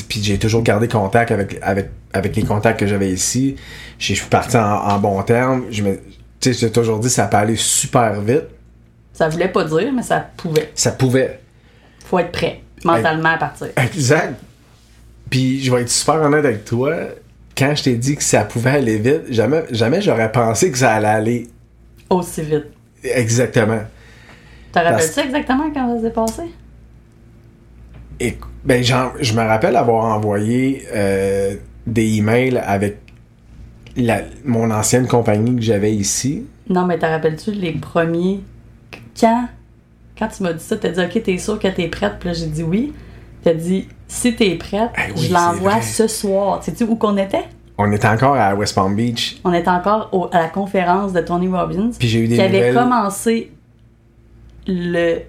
puis 0.10 0.22
j'ai 0.22 0.38
toujours 0.38 0.62
gardé 0.62 0.88
contact 0.88 1.32
avec 1.32 1.58
avec 1.62 1.90
avec 2.12 2.36
les 2.36 2.44
contacts 2.44 2.80
que 2.80 2.88
j'avais 2.88 3.10
ici 3.12 3.56
je 3.98 4.14
je 4.14 4.20
suis 4.20 4.30
parti 4.30 4.58
en, 4.58 4.62
en 4.62 5.00
bon 5.00 5.22
terme 5.24 5.64
je 5.72 5.82
me 5.84 5.96
tu 6.40 6.54
sais 6.54 6.60
j'ai 6.68 6.72
toujours 6.72 7.00
dit 7.00 7.10
ça 7.10 7.26
peut 7.28 7.38
aller 7.38 7.56
super 7.56 8.20
vite 8.22 8.44
Ça 9.14 9.30
voulait 9.30 9.48
pas 9.48 9.64
dire, 9.64 9.92
mais 9.94 10.02
ça 10.04 10.20
pouvait. 10.36 10.70
ça 10.76 10.92
pouvait 10.92 11.40
Faut 12.06 12.20
être 12.20 12.32
prêt 12.32 12.62
mentalement 12.84 13.30
à 13.30 13.38
partir. 13.38 13.68
exact 13.78 14.36
puis 15.30 15.64
je 15.64 15.72
vais 15.74 15.82
être 15.84 15.90
super 15.90 16.16
honnête 16.16 16.44
avec 16.46 16.66
toi 16.66 16.96
quand 17.58 17.76
je 17.76 17.84
t'ai 17.84 17.96
dit 17.96 18.16
que 18.16 18.24
ça 18.24 18.44
pouvait 18.44 18.72
aller 18.72 18.98
vite 18.98 19.24
jamais 19.32 19.64
jamais 19.72 20.02
j'aurais 20.02 20.32
pensé 20.32 20.72
que 20.72 20.78
ça 20.78 20.94
allait 20.94 21.08
aller 21.08 21.48
Aussi 22.10 22.42
vite. 22.42 22.66
exactement 23.04 23.82
Te 24.72 24.80
rappelles-tu 24.80 25.20
exactement 25.20 25.72
quand 25.74 25.96
ça 25.96 26.02
s'est 26.02 26.14
passé? 26.14 26.44
Et, 28.20 28.38
ben, 28.64 28.84
je 28.84 29.34
me 29.34 29.42
rappelle 29.42 29.76
avoir 29.76 30.16
envoyé 30.16 30.84
euh, 30.94 31.56
des 31.86 32.18
emails 32.18 32.58
avec 32.58 32.98
la, 33.98 34.22
mon 34.46 34.72
ancienne 34.72 35.08
compagnie 35.08 35.56
que 35.56 35.62
j'avais 35.62 35.94
ici. 35.94 36.46
Non, 36.70 36.86
mais 36.86 36.98
te 36.98 37.06
rappelles-tu 37.06 37.52
les 37.52 37.74
premiers. 37.74 38.40
Quand, 39.20 39.48
quand 40.18 40.28
tu 40.28 40.44
m'as 40.44 40.54
dit 40.54 40.64
ça, 40.64 40.78
t'as 40.78 40.90
dit 40.90 41.00
Ok, 41.02 41.24
t'es 41.24 41.38
sûr 41.38 41.60
que 41.60 41.68
t'es 41.68 41.88
prête? 41.88 42.14
Puis 42.20 42.30
là, 42.30 42.34
j'ai 42.34 42.48
dit 42.48 42.64
oui. 42.64 42.94
T'as 43.44 43.54
dit 43.54 43.88
Si 44.14 44.36
t'es 44.36 44.56
prête, 44.56 44.92
Ah 44.96 45.02
oui, 45.16 45.22
je 45.28 45.34
l'envoie 45.34 45.82
ce 45.82 46.08
soir. 46.08 46.64
Sais-tu 46.64 46.84
où 46.84 46.96
qu'on 46.96 47.18
était? 47.18 47.46
On 47.78 47.92
était 47.92 48.08
encore 48.08 48.36
à 48.36 48.54
West 48.54 48.76
Palm 48.76 48.96
Beach. 48.96 49.38
On 49.44 49.52
était 49.54 49.70
encore 49.70 50.10
au- 50.12 50.30
à 50.32 50.40
la 50.42 50.48
conférence 50.50 51.12
de 51.14 51.22
Tony 51.22 51.48
Robbins. 51.48 51.90
Puis 51.98 52.08
j'ai 52.08 52.20
eu 52.20 52.28
des 52.28 52.36
qui 52.36 52.42
avait 52.42 52.58
nouvelles. 52.70 52.76
commencé 52.76 53.52
le 54.68 55.20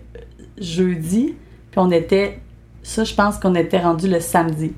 jeudi. 0.58 1.34
Puis 1.70 1.78
on 1.80 1.90
était. 1.90 2.38
Ça, 2.82 3.04
je 3.04 3.14
pense 3.14 3.38
qu'on 3.38 3.54
était 3.54 3.78
rendu 3.78 4.08
le 4.08 4.20
samedi. 4.20 4.72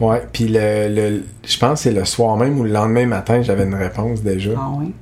Ouais, 0.00 0.22
puis 0.32 0.48
le, 0.48 0.88
le, 0.94 1.22
je 1.44 1.58
pense 1.58 1.72
que 1.74 1.78
c'est 1.84 1.92
le 1.92 2.04
soir 2.04 2.36
même 2.36 2.58
ou 2.58 2.64
le 2.64 2.70
lendemain 2.70 3.06
matin, 3.06 3.40
j'avais 3.40 3.64
une 3.64 3.74
réponse 3.74 4.22
déjà. 4.22 4.50
Ah 4.56 4.68
oui? 4.78 4.92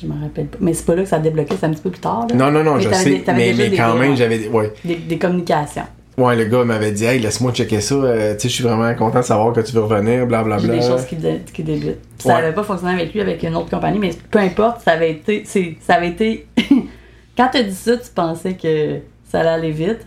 Je 0.00 0.06
me 0.06 0.20
rappelle 0.20 0.46
pas. 0.48 0.58
Mais 0.60 0.74
c'est 0.74 0.84
pas 0.84 0.94
là 0.96 1.02
que 1.04 1.08
ça 1.08 1.16
a 1.16 1.20
débloqué, 1.20 1.54
c'est 1.58 1.64
un 1.66 1.70
petit 1.70 1.80
peu 1.82 1.90
plus 1.90 2.00
tard. 2.00 2.26
Là. 2.28 2.34
Non, 2.34 2.50
non, 2.50 2.62
non, 2.64 2.74
Mais 2.76 2.82
je 2.82 2.92
sais, 2.92 3.04
des- 3.10 3.24
mais, 3.32 3.54
des- 3.54 3.76
quand 3.76 3.94
même, 3.94 4.14
j'avais. 4.16 4.48
Ouais. 4.48 4.72
des, 4.84 4.96
des 4.96 5.18
communications. 5.18 5.84
Ouais, 6.18 6.36
le 6.36 6.44
gars 6.44 6.64
m'avait 6.64 6.92
dit, 6.92 7.04
hey, 7.04 7.18
laisse-moi 7.20 7.52
checker 7.52 7.80
ça, 7.80 7.94
euh, 7.94 8.34
tu 8.34 8.40
sais, 8.42 8.48
je 8.48 8.54
suis 8.54 8.64
vraiment 8.64 8.94
content 8.94 9.20
de 9.20 9.24
savoir 9.24 9.52
que 9.52 9.60
tu 9.60 9.72
veux 9.72 9.82
revenir, 9.82 10.26
blablabla. 10.26 10.74
des 10.74 10.82
choses 10.82 11.04
qui, 11.06 11.16
dé- 11.16 11.40
qui 11.52 11.62
débutent. 11.62 11.98
Ça 12.18 12.28
Ouais. 12.28 12.34
n'avait 12.42 12.54
pas 12.54 12.62
fonctionné 12.62 12.94
avec 12.94 13.12
lui, 13.12 13.20
avec 13.20 13.42
une 13.42 13.54
autre 13.56 13.70
compagnie, 13.70 13.98
mais 13.98 14.10
peu 14.30 14.38
importe, 14.38 14.82
ça 14.82 14.92
avait 14.92 15.12
été. 15.12 15.44
Ça 15.80 15.94
avait 15.94 16.08
été. 16.08 16.46
Quand 17.36 17.48
tu 17.50 17.58
as 17.58 17.62
dit 17.62 17.74
ça, 17.74 17.96
tu 17.96 18.10
pensais 18.14 18.54
que 18.54 18.98
ça 19.30 19.40
allait 19.40 19.48
aller 19.48 19.70
vite, 19.70 20.06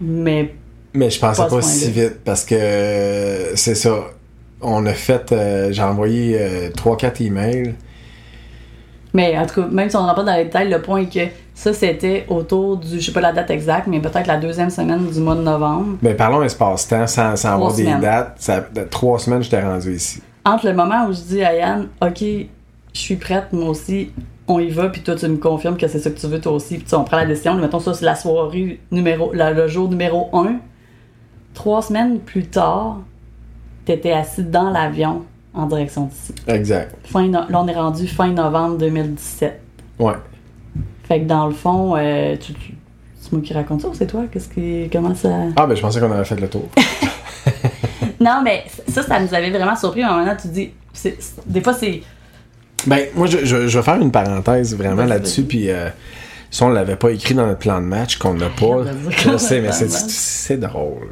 mais 0.00 0.52
Mais 0.94 1.10
je 1.10 1.20
pensais 1.20 1.46
Pas 1.48 1.62
si 1.62 1.90
vite 1.90 2.20
parce 2.24 2.44
que 2.44 2.54
euh, 2.56 3.54
c'est 3.56 3.74
ça. 3.76 3.94
On 4.60 4.84
a 4.86 4.94
fait, 4.94 5.30
euh, 5.32 5.70
j'ai 5.70 5.82
envoyé 5.82 6.38
3-4 6.76 7.22
emails. 7.22 7.74
Mais 9.14 9.36
en 9.38 9.46
tout 9.46 9.62
cas, 9.62 9.68
même 9.68 9.88
si 9.88 9.96
on 9.96 10.00
rentre 10.00 10.16
pas 10.16 10.24
dans 10.24 10.36
les 10.36 10.44
détails, 10.44 10.68
le 10.70 10.80
point 10.82 11.02
est 11.02 11.06
que 11.12 11.30
ça, 11.58 11.72
c'était 11.72 12.26
autour 12.28 12.76
du, 12.76 13.00
je 13.00 13.06
sais 13.06 13.12
pas 13.12 13.22
la 13.22 13.32
date 13.32 13.48
exacte, 13.50 13.86
mais 13.86 13.98
peut-être 13.98 14.26
la 14.26 14.36
deuxième 14.36 14.68
semaine 14.68 15.06
du 15.10 15.18
mois 15.20 15.34
de 15.34 15.40
novembre. 15.40 15.96
Mais 16.02 16.12
parlons 16.14 16.42
espace-temps 16.42 17.06
sans, 17.06 17.34
sans 17.34 17.54
avoir 17.54 17.72
des 17.74 17.84
semaines. 17.84 18.00
dates. 18.02 18.34
Ça, 18.36 18.60
de 18.60 18.82
trois 18.82 19.18
semaines, 19.18 19.42
j'étais 19.42 19.62
rendu 19.62 19.94
ici. 19.96 20.20
Entre 20.44 20.66
le 20.68 20.74
moment 20.74 21.06
où 21.06 21.12
je 21.14 21.20
dis 21.22 21.42
à 21.42 21.54
Yann, 21.56 21.88
OK, 22.02 22.20
je 22.20 22.46
suis 23.00 23.16
prête, 23.16 23.52
moi 23.54 23.70
aussi, 23.70 24.10
on 24.46 24.58
y 24.60 24.68
va, 24.68 24.90
puis 24.90 25.00
toi, 25.00 25.14
tu 25.16 25.26
me 25.28 25.38
confirmes 25.38 25.78
que 25.78 25.88
c'est 25.88 25.98
ça 25.98 26.10
que 26.10 26.18
tu 26.20 26.26
veux, 26.26 26.40
toi 26.42 26.52
aussi, 26.52 26.76
puis 26.76 26.94
on 26.94 27.04
prend 27.04 27.16
la 27.16 27.24
décision. 27.26 27.54
Mettons 27.54 27.80
ça, 27.80 27.94
c'est 27.94 28.04
la 28.04 28.14
soirée 28.16 28.78
numéro, 28.92 29.32
la- 29.32 29.52
le 29.52 29.66
jour 29.66 29.88
numéro 29.88 30.28
1. 30.34 30.56
Trois 31.54 31.80
semaines 31.80 32.18
plus 32.20 32.44
tard, 32.46 32.98
t'étais 33.86 34.12
assis 34.12 34.44
dans 34.44 34.68
l'avion 34.70 35.22
en 35.54 35.64
direction 35.66 36.04
d'ici. 36.04 36.34
Exact. 36.46 36.94
Fin 37.04 37.28
là, 37.30 37.46
on 37.54 37.66
est 37.66 37.74
rendu 37.74 38.06
fin 38.06 38.28
novembre 38.30 38.76
2017. 38.76 39.58
Ouais. 39.98 40.12
Fait 41.08 41.20
que 41.20 41.26
dans 41.26 41.46
le 41.46 41.54
fond, 41.54 41.94
euh, 41.96 42.36
tu, 42.36 42.52
tu- 42.54 42.74
c'est 43.20 43.32
moi 43.32 43.40
qui 43.42 43.52
raconte 43.54 43.82
ça 43.82 43.88
ou 43.88 43.94
c'est 43.94 44.06
toi? 44.06 44.24
Qu'est-ce. 44.30 44.88
Comment 44.90 45.14
ça? 45.14 45.28
Ah, 45.56 45.66
ben 45.66 45.74
je 45.76 45.80
pensais 45.80 46.00
qu'on 46.00 46.10
avait 46.12 46.24
fait 46.24 46.40
le 46.40 46.48
tour. 46.48 46.68
Non, 48.20 48.40
mais 48.42 48.64
ça, 48.88 49.02
ça 49.02 49.20
nous 49.20 49.32
avait 49.34 49.50
vraiment 49.50 49.76
surpris. 49.76 50.02
À 50.02 50.12
un 50.14 50.18
moment, 50.20 50.34
tu 50.40 50.48
dis. 50.48 50.70
des 51.46 51.60
fois, 51.60 51.74
c'est. 51.74 52.02
Ben, 52.86 53.06
moi, 53.14 53.26
je, 53.26 53.44
je, 53.44 53.68
je 53.68 53.78
vais 53.78 53.84
faire 53.84 54.00
une 54.00 54.10
parenthèse 54.10 54.74
vraiment 54.74 55.04
là-dessus, 55.04 55.42
puis 55.42 55.70
euh, 55.70 55.88
si 56.50 56.62
on 56.62 56.68
l'avait 56.70 56.96
pas 56.96 57.10
écrit 57.10 57.34
dans 57.34 57.46
notre 57.46 57.58
plan 57.58 57.80
de 57.80 57.86
match, 57.86 58.16
qu'on 58.16 58.34
n'a 58.34 58.48
pas, 58.48 58.84
je 59.10 59.36
sais, 59.38 59.60
mais 59.60 59.70
c'est, 59.72 60.56
drôle. 60.56 61.08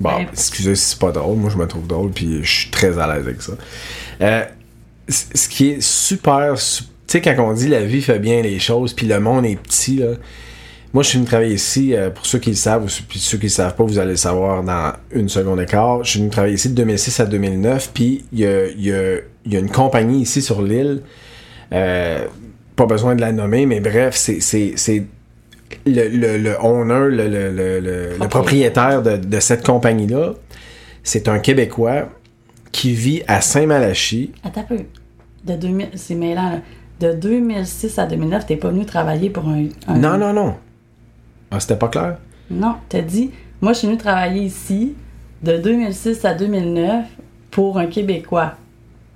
Bon, 0.00 0.10
Ben- 0.16 0.26
excusez 0.32 0.74
si 0.76 0.90
c'est 0.90 0.98
pas 0.98 1.12
drôle, 1.12 1.38
moi 1.38 1.50
je 1.50 1.56
me 1.56 1.66
trouve 1.66 1.86
drôle, 1.86 2.10
puis 2.10 2.44
je 2.44 2.50
suis 2.50 2.70
très 2.70 2.98
à 2.98 3.06
l'aise 3.12 3.26
avec 3.26 3.42
ça. 3.42 3.52
Euh, 4.20 4.44
ce 5.08 5.48
qui 5.48 5.70
est 5.70 5.80
super, 5.80 6.58
su- 6.58 6.84
tu 6.84 6.88
sais, 7.12 7.20
quand 7.20 7.34
on 7.38 7.52
dit 7.52 7.68
la 7.68 7.84
vie 7.84 8.02
fait 8.02 8.18
bien 8.18 8.42
les 8.42 8.58
choses, 8.58 8.92
puis 8.92 9.06
le 9.06 9.20
monde 9.20 9.46
est 9.46 9.56
petit, 9.56 9.96
là. 9.96 10.08
Moi, 10.94 11.02
je 11.02 11.08
suis 11.08 11.16
venu 11.18 11.26
travailler 11.26 11.54
ici, 11.54 11.94
euh, 11.94 12.10
pour 12.10 12.26
ceux 12.26 12.38
qui 12.38 12.50
le 12.50 12.56
savent, 12.56 12.84
ou 12.84 12.88
puis 13.08 13.18
ceux 13.18 13.38
qui 13.38 13.44
le 13.44 13.48
savent 13.50 13.74
pas, 13.74 13.82
vous 13.84 13.98
allez 13.98 14.10
le 14.10 14.16
savoir 14.16 14.62
dans 14.62 14.92
une 15.10 15.30
seconde 15.30 15.58
et 15.62 15.64
quart. 15.64 16.04
Je 16.04 16.10
suis 16.10 16.18
venu 16.20 16.28
travailler 16.30 16.54
ici 16.56 16.68
de 16.68 16.74
2006 16.74 17.18
à 17.20 17.24
2009, 17.24 17.92
puis 17.94 18.26
il 18.30 18.40
y 18.40 18.46
a, 18.46 18.66
y, 18.68 18.92
a, 18.92 19.16
il 19.46 19.52
y 19.52 19.56
a 19.56 19.58
une 19.58 19.70
compagnie 19.70 20.20
ici 20.20 20.42
sur 20.42 20.60
l'île, 20.60 21.00
euh, 21.72 22.26
pas 22.76 22.84
besoin 22.84 23.14
de 23.14 23.22
la 23.22 23.32
nommer, 23.32 23.64
mais 23.64 23.80
bref, 23.80 24.14
c'est, 24.16 24.38
le, 25.86 26.08
le, 26.08 26.36
le 26.36 26.56
owner, 26.60 27.08
le, 27.16 27.28
le, 27.28 27.50
le, 27.50 27.80
le- 27.80 28.08
le 28.20 28.28
propriétaire 28.28 29.02
de, 29.02 29.16
de 29.16 29.40
cette 29.40 29.64
compagnie-là, 29.64 30.34
c'est 31.02 31.26
un 31.28 31.38
Québécois 31.38 32.10
qui 32.70 32.92
vit 32.92 33.22
à 33.26 33.40
Saint-Malachie. 33.40 34.32
Attends 34.44 34.60
un 34.60 34.64
peu. 34.64 34.76
De 35.44 35.54
2000, 35.56 35.88
c'est 35.96 36.14
mêlant, 36.14 36.50
là. 36.50 36.60
De 37.02 37.12
2006 37.14 37.98
à 37.98 38.06
2009, 38.06 38.46
t'es 38.46 38.54
pas 38.56 38.68
venu 38.68 38.86
travailler 38.86 39.28
pour 39.28 39.48
un. 39.48 39.64
un- 39.88 39.98
Non, 39.98 40.16
non, 40.16 40.32
non. 40.32 40.54
Ah, 41.50 41.58
c'était 41.58 41.74
pas 41.74 41.88
clair? 41.88 42.18
Non, 42.48 42.76
t'as 42.88 43.00
dit, 43.02 43.32
moi, 43.60 43.72
je 43.72 43.78
suis 43.78 43.88
venu 43.88 43.98
travailler 43.98 44.42
ici 44.42 44.94
de 45.42 45.56
2006 45.58 46.24
à 46.24 46.32
2009 46.34 47.04
pour 47.50 47.78
un 47.78 47.86
Québécois. 47.86 48.52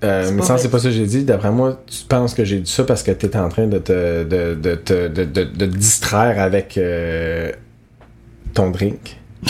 Euh, 0.03 0.32
mais 0.34 0.43
ça, 0.43 0.59
c'est 0.59 0.68
pas 0.68 0.78
ça 0.80 0.89
que 0.89 0.95
j'ai 0.95 1.07
dit. 1.07 1.22
D'après 1.24 1.53
moi, 1.53 1.80
tu 1.87 2.03
penses 2.09 2.34
que 2.34 2.45
j'ai 2.45 2.59
dit 2.59 2.70
ça 2.70 2.82
parce 2.82 3.05
que 3.05 3.12
tu 3.12 3.26
en 3.39 3.49
train 3.49 3.68
de 3.68 3.78
te, 3.78 4.24
de, 4.24 4.55
de, 4.57 4.74
te- 4.74 5.07
de, 5.07 5.24
de- 5.24 5.45
de 5.45 5.66
te 5.66 5.76
distraire 5.76 6.41
avec 6.43 6.76
euh, 6.78 7.53
ton 8.53 8.70
drink. 8.70 9.16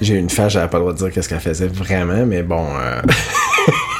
j'ai 0.00 0.16
une 0.16 0.28
face, 0.28 0.52
j'avais 0.54 0.68
pas 0.68 0.78
le 0.78 0.82
droit 0.82 0.92
de 0.92 0.98
dire 0.98 1.12
qu'est-ce 1.12 1.28
qu'elle 1.28 1.38
faisait 1.40 1.68
vraiment, 1.68 2.26
mais 2.26 2.42
bon. 2.42 2.66
euh, 2.76 3.00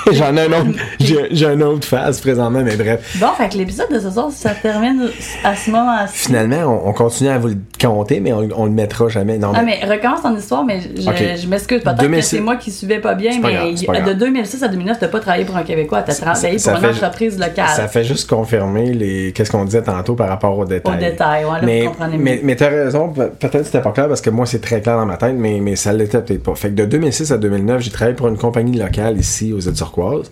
J'en 0.13 0.37
ai 0.37 0.43
un 0.43 0.53
autre. 0.53 0.79
J'ai 1.01 1.29
j'ai 1.31 1.47
un 1.47 1.61
autre 1.61 1.87
phase 1.87 2.21
présentement, 2.21 2.63
mais 2.63 2.77
bref. 2.77 3.17
Bon, 3.21 3.29
fait 3.37 3.49
que 3.49 3.57
l'épisode 3.59 3.91
de 3.93 3.99
ce 4.01 4.11
soir, 4.11 4.29
ça 4.31 4.51
termine 4.51 5.09
à 5.43 5.57
ce 5.57 5.71
moment-ci. 5.71 6.27
Finalement, 6.27 6.83
on, 6.85 6.91
on 6.91 6.93
continue 6.93 7.31
à 7.31 7.39
vous 7.39 7.49
le 7.49 7.57
compter, 7.81 8.21
mais 8.21 8.33
on, 8.33 8.49
on 8.57 8.65
le 8.67 8.71
mettra 8.71 9.09
jamais. 9.09 9.39
Non, 9.39 9.53
Ah, 9.55 9.63
mais- 9.63 9.79
mais 9.83 9.95
recommence 9.95 10.23
ton 10.23 10.37
histoire, 10.37 10.65
mais 10.65 10.81
je, 10.81 11.49
m'excuse. 11.49 11.83
Peut-être 11.83 11.97
que 11.97 12.03
2006 12.03 12.29
c'est 12.29 12.41
moi 12.41 12.57
qui 12.57 12.71
suivais 12.71 12.99
pas 13.01 13.15
bien, 13.15 13.41
pas 13.41 13.49
mais 13.49 13.55
grave, 13.55 13.75
de 13.75 14.03
grave. 14.05 14.19
2006 14.19 14.63
à 14.63 14.69
2009, 14.69 14.99
t'as 15.01 15.09
pas 15.09 15.21
travaillé 15.21 15.45
pour 15.45 15.57
un 15.57 15.63
Québécois, 15.63 16.03
t'as 16.03 16.15
travaillé 16.15 16.59
ça 16.59 16.73
pour 16.73 16.85
une 16.85 16.91
entreprise 16.91 17.39
locale. 17.39 17.69
Ça 17.75 17.89
fait 17.89 18.05
juste 18.05 18.29
confirmer 18.29 18.93
les 18.93 19.33
qu'est-ce 19.33 19.51
qu'on 19.51 19.65
disait 19.65 19.83
tantôt 19.83 20.15
par 20.15 20.29
rapport 20.29 20.59
aux 20.59 20.63
Au 20.63 20.67
détails. 20.67 20.99
détail, 20.99 21.45
ouais, 21.45 21.51
là, 21.53 21.61
mais, 21.63 21.83
vous 21.83 21.89
comprenez 21.91 22.19
mais, 22.19 22.35
mieux. 22.37 22.41
mais 22.45 22.57
t'as 22.57 22.69
raison, 22.69 23.09
pe- 23.09 23.31
peut-être 23.39 23.59
que 23.59 23.65
c'était 23.65 23.81
pas 23.81 23.93
clair 23.93 24.09
parce 24.09 24.21
que 24.21 24.31
moi 24.31 24.47
c'est 24.47 24.61
très 24.61 24.81
clair 24.81 24.97
dans 24.97 25.07
ma 25.07 25.17
tête, 25.17 25.35
mais, 25.37 25.59
mais 25.61 25.77
ça 25.77 25.93
l'était 25.93 26.21
peut-être 26.21 26.43
pas. 26.43 26.55
Fait 26.55 26.69
que 26.71 26.75
de 26.75 26.85
2006 26.85 27.33
à 27.33 27.39
2009, 27.39 27.81
j'ai 27.83 27.91
travaillé 27.91 28.17
pour 28.17 28.29
une 28.29 28.37
compagnie 28.39 28.79
locale 28.79 29.19
ici 29.19 29.53
aux 29.53 29.61
îles 29.61 29.75
Turquoises. 29.95 30.31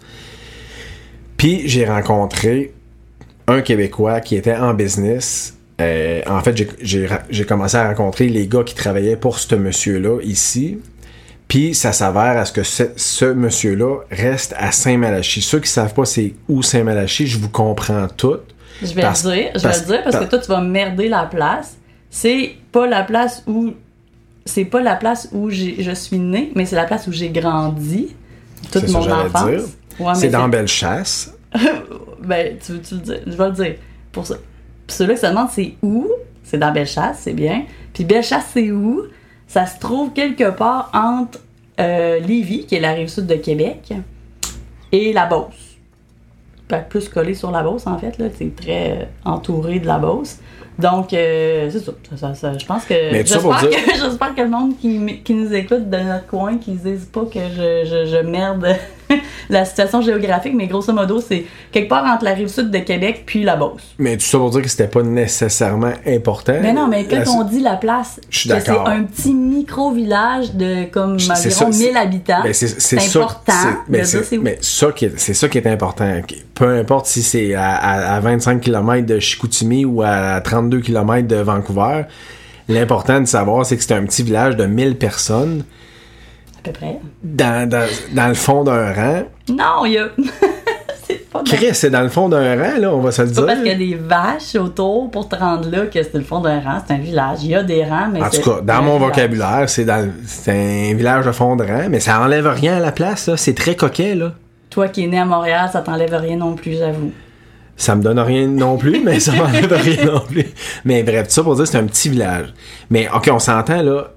Puis 1.37 1.63
j'ai 1.69 1.85
rencontré 1.87 2.73
un 3.49 3.61
Québécois 3.61 4.21
qui 4.21 4.37
était 4.37 4.57
en 4.57 4.75
business. 4.75 5.57
Euh, 5.81 6.21
en 6.29 6.41
fait, 6.41 6.57
j'ai- 6.81 7.45
commencé 7.45 7.77
à 7.77 7.89
rencontrer 7.89 8.29
les 8.29 8.47
gars 8.47 8.63
qui 8.63 8.75
travaillaient 8.75 9.17
pour 9.17 9.39
ce 9.39 9.55
monsieur-là 9.55 10.21
ici. 10.23 10.79
Puis 11.49 11.75
ça 11.75 11.93
s'avère 11.93 12.39
à 12.39 12.45
ce 12.45 12.53
que 12.53 12.63
ce, 12.63 12.85
ce 12.97 13.25
monsieur-là 13.27 13.97
reste 14.11 14.55
à 14.57 14.71
Saint-Malachie. 14.73 15.43
Ceux 15.43 15.61
qui 15.61 15.69
savent 15.69 15.93
pas 15.93 16.05
c'est 16.05 16.35
où 16.49 16.63
Saint-Malachie, 16.63 17.27
je 17.27 17.39
vous 17.39 17.49
comprends 17.51 18.07
tout. 18.09 18.39
Je 18.81 18.95
vais 18.95 19.03
Parce- 19.03 19.25
le 19.25 19.33
dire, 19.33 19.51
je 19.55 19.59
vais 19.59 19.63
parce- 19.69 19.81
le 19.81 19.87
dire 19.87 20.03
parce 20.05 20.17
que 20.17 20.25
toi 20.25 20.39
tu 20.39 20.49
vas 20.49 20.61
merder 20.63 21.09
la 21.09 21.27
place. 21.27 21.77
C'est 22.11 22.53
pas 22.71 22.87
la 22.87 23.03
place 23.03 23.43
où 23.47 23.73
c'est 24.45 24.65
pas 24.65 24.83
la 24.83 24.97
place 24.97 25.29
où 25.33 25.51
je 25.51 25.93
suis 25.95 26.19
née, 26.19 26.53
mais 26.55 26.65
c'est 26.65 26.77
la 26.77 26.85
place 26.85 27.07
où 27.07 27.13
j'ai 27.13 27.29
grandi 27.29 28.15
toute 28.71 28.89
mon 28.89 29.11
enfance. 29.11 29.77
Ouais, 29.99 30.15
c'est 30.15 30.29
dans 30.29 30.49
Bellechasse. 30.49 31.33
Ben, 32.23 32.57
tu 32.65 32.75
veux-tu 32.75 32.95
le 32.95 33.01
dire? 33.01 33.21
Je 33.27 33.33
vais 33.33 33.47
le 33.47 33.53
dire. 33.53 33.75
Pour 34.13 34.25
ça. 34.25 34.37
Puis 34.87 34.97
ceux-là 34.97 35.15
qui 35.15 35.21
se 35.21 35.27
demandent 35.27 35.51
c'est 35.51 35.75
où, 35.83 36.09
c'est 36.45 36.57
dans 36.57 36.71
Bellechasse, 36.71 37.19
c'est 37.23 37.33
bien. 37.33 37.65
Puis 37.93 38.05
Bellechasse, 38.05 38.45
c'est 38.53 38.71
où? 38.71 39.03
Ça 39.49 39.67
se 39.67 39.79
trouve 39.81 40.13
quelque 40.13 40.51
part 40.51 40.91
entre 40.95 41.41
euh, 41.81 42.21
Lévis, 42.21 42.67
qui 42.67 42.77
est 42.77 42.81
la 42.81 42.93
rive 42.93 43.09
sud 43.09 43.27
de 43.27 43.35
Québec, 43.35 43.93
et 44.93 45.13
la 45.13 45.27
Beauce. 45.27 45.79
Plus 46.89 47.09
collé 47.09 47.35
sur 47.35 47.51
la 47.51 47.63
Beauce, 47.63 47.87
en 47.87 47.99
fait, 47.99 48.17
là. 48.19 48.27
C'est 48.39 48.55
très 48.57 48.93
euh, 48.93 49.05
entouré 49.25 49.79
de 49.79 49.87
la 49.87 49.99
Beauce. 49.99 50.39
Donc, 50.83 51.13
euh, 51.13 51.69
c'est 51.71 51.79
ça. 51.81 51.93
Ça- 52.11 52.17
ça- 52.17 52.35
ça- 52.35 52.59
Je 52.59 52.67
pense 52.67 52.85
que. 52.85 52.95
J'espère 53.53 53.71
dire- 53.71 53.85
que, 53.85 53.91
j'espère 54.05 54.35
que 54.35 54.41
le 54.43 54.49
monde 54.49 54.73
qui, 54.81 55.21
qui 55.25 55.35
nous 55.35 55.55
écoute 55.55 55.89
de 55.89 55.97
notre 55.97 56.27
coin, 56.27 56.59
qu'ils 56.59 56.79
disent 56.79 57.09
pas 57.13 57.23
que 57.25 57.39
je, 57.41 57.85
je, 57.85 58.07
je 58.11 58.17
merde 58.27 58.67
la 59.51 59.65
situation 59.65 60.01
géographique, 60.03 60.55
mais 60.55 60.67
grosso 60.67 60.93
modo, 60.93 61.21
c'est 61.21 61.45
quelque 61.71 61.89
part 61.89 62.05
entre 62.05 62.25
la 62.25 62.33
rive 62.33 62.49
sud 62.49 62.71
de 62.71 62.79
Québec 62.79 63.25
puis 63.27 63.43
la 63.43 63.57
Beauce. 63.57 63.95
Mais 63.99 64.17
tout 64.17 64.25
ça 64.25 64.39
pour 64.39 64.51
dire 64.51 64.63
que 64.63 64.69
c'était 64.69 64.89
pas 64.89 65.03
nécessairement 65.03 65.93
important. 66.07 66.55
Mais 66.61 66.73
non, 66.73 66.89
mais 66.89 67.05
quand 67.05 67.19
La- 67.19 67.31
on 67.31 67.45
dit 67.45 67.61
la 67.61 67.77
place, 67.77 68.21
c'est 68.31 68.51
un 68.69 69.03
petit 69.05 69.35
micro-village 69.35 70.55
de 70.55 70.85
comme 70.91 71.13
environ 71.15 71.35
ça, 71.35 71.51
c'est- 71.73 71.87
1000 71.89 71.97
habitants. 71.97 72.43
Ben, 72.43 72.53
c'est 72.55 72.99
important 72.99 73.53
mais 73.89 74.05
c'est 74.05 74.25
ça 74.61 74.93
qui 74.93 75.05
est- 75.07 75.19
c'est 75.19 75.35
ça 75.35 75.49
qui 75.49 75.59
est 75.59 75.67
important. 75.67 76.21
Peu 76.55 76.69
importe 76.79 77.07
si 77.07 77.23
c'est 77.23 77.55
à, 77.55 77.75
à- 77.75 78.15
à 78.17 78.21
25 78.21 78.61
km 78.61 79.07
de 79.07 79.19
Chicoutimi 79.19 79.85
ou 79.85 80.03
à 80.03 80.41
32 80.41 80.81
km 80.81 81.27
de 81.27 81.37
Vancouver, 81.37 82.03
l'important 82.69 83.21
de 83.21 83.27
savoir 83.27 83.67
c'est 83.67 83.77
que 83.77 83.83
c'est 83.85 83.95
un 83.95 84.05
petit 84.05 84.23
village 84.23 84.57
de 84.57 84.67
1000 84.67 84.97
personnes. 84.97 85.65
À 86.65 86.69
peu 86.69 86.73
près. 86.73 86.99
dans, 87.23 87.69
dans, 87.69 87.87
dans 88.15 88.29
le 88.29 88.35
fond 88.35 88.63
d'un 88.65 88.93
rang? 88.93 89.23
Non, 89.49 89.85
il 89.85 89.93
y 89.95 89.99
a. 89.99 90.09
c'est 91.09 91.29
pas 91.31 91.43
Chris, 91.45 91.71
c'est 91.75 91.91
dans 91.91 92.03
le 92.03 92.09
fond 92.09 92.29
d'un 92.29 92.55
rang, 92.57 92.79
là, 92.79 92.95
on 92.95 93.01
va 93.01 93.11
se 93.11 93.23
le 93.23 93.29
C'est 93.29 93.35
pas 93.41 93.47
parce 93.47 93.59
qu'il 93.59 93.67
y 93.69 93.71
a 93.71 93.75
dire. 93.75 93.99
des 93.99 94.03
vaches 94.05 94.55
autour 94.55 95.11
pour 95.11 95.29
te 95.29 95.35
rendre 95.35 95.69
là 95.71 95.87
que 95.87 96.01
c'est 96.03 96.15
le 96.15 96.23
fond 96.23 96.41
d'un 96.41 96.61
rang, 96.61 96.79
c'est 96.87 96.95
un 96.95 96.99
village. 96.99 97.39
Il 97.43 97.51
y 97.51 97.55
a 97.57 97.63
des 97.65 97.85
rangs, 97.85 98.09
mais 98.13 98.23
En 98.23 98.31
tout 98.31 98.41
cas, 98.43 98.61
dans 98.63 98.83
mon 98.83 98.99
village. 98.99 99.09
vocabulaire, 99.17 99.65
c'est 99.69 99.85
dans 99.85 100.09
c'est 100.25 100.91
un 100.93 100.95
village 100.95 101.27
de 101.27 101.33
fond 101.33 101.57
de 101.57 101.65
rang, 101.65 101.89
mais 101.91 101.99
ça 102.01 102.21
enlève 102.21 102.47
rien 102.47 102.77
à 102.77 102.81
la 102.81 102.93
place, 102.93 103.27
là. 103.27 103.37
C'est 103.37 103.55
très 103.55 103.75
coquet, 103.75 104.15
là. 104.15 104.33
Toi 104.71 104.89
qui 104.89 105.05
es 105.05 105.07
né 105.09 105.19
à 105.19 105.25
Montréal, 105.25 105.69
ça 105.73 105.81
t'enlève 105.81 106.15
rien 106.15 106.37
non 106.37 106.55
plus, 106.55 106.79
j'avoue. 106.79 107.11
Ça 107.77 107.97
me 107.97 108.03
donne 108.03 108.21
rien 108.21 108.47
non 108.47 108.77
plus, 108.77 109.01
mais 109.05 109.19
ça 109.19 109.33
m'enlève 109.33 109.73
rien 109.73 110.05
non 110.05 110.21
plus. 110.21 110.47
Mais 110.85 111.03
bref, 111.03 111.27
tout 111.27 111.33
ça 111.35 111.43
pour 111.43 111.57
dire 111.57 111.65
que 111.65 111.71
c'est 111.71 111.79
un 111.79 111.87
petit 111.87 112.09
village. 112.09 112.55
Mais 112.89 113.09
ok, 113.13 113.29
on 113.33 113.39
s'entend 113.41 113.83
là. 113.83 114.13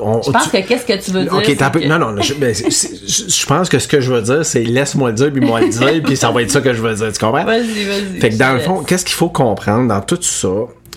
On- 0.00 0.22
Je 0.22 0.30
pense 0.30 0.44
tu- 0.44 0.50
que 0.50 0.66
qu'est-ce 0.68 0.84
que 0.86 1.02
tu 1.04 1.10
veux 1.10 1.22
dire? 1.22 1.32
Ok, 1.32 1.44
t'as 1.56 1.66
c'est 1.66 1.70
peu- 1.72 1.80
que- 1.80 1.86
Non, 1.86 1.98
non, 1.98 2.20
je, 2.22 2.34
ben, 2.34 2.54
je 2.54 3.46
pense 3.46 3.68
que 3.68 3.78
ce 3.78 3.88
que 3.88 4.00
je 4.00 4.12
veux 4.12 4.22
dire, 4.22 4.44
c'est 4.44 4.62
laisse-moi 4.64 5.10
le 5.10 5.14
dire, 5.16 5.32
puis 5.32 5.44
moi 5.44 5.60
le 5.60 5.68
dire, 5.68 6.02
puis 6.04 6.16
ça 6.16 6.30
va 6.30 6.42
être 6.42 6.50
ça 6.50 6.60
que 6.60 6.72
je 6.74 6.82
veux 6.82 6.94
dire. 6.94 7.12
Tu 7.12 7.18
comprends? 7.18 7.44
Vas-y, 7.44 7.84
vas-y. 7.84 8.20
Fait 8.20 8.30
que 8.30 8.36
dans 8.36 8.54
le 8.54 8.60
fond, 8.60 8.82
qu'est-ce 8.82 9.04
qu'il 9.04 9.14
faut 9.14 9.28
comprendre 9.28 9.88
dans 9.88 10.00
tout 10.00 10.18
ça, 10.20 10.48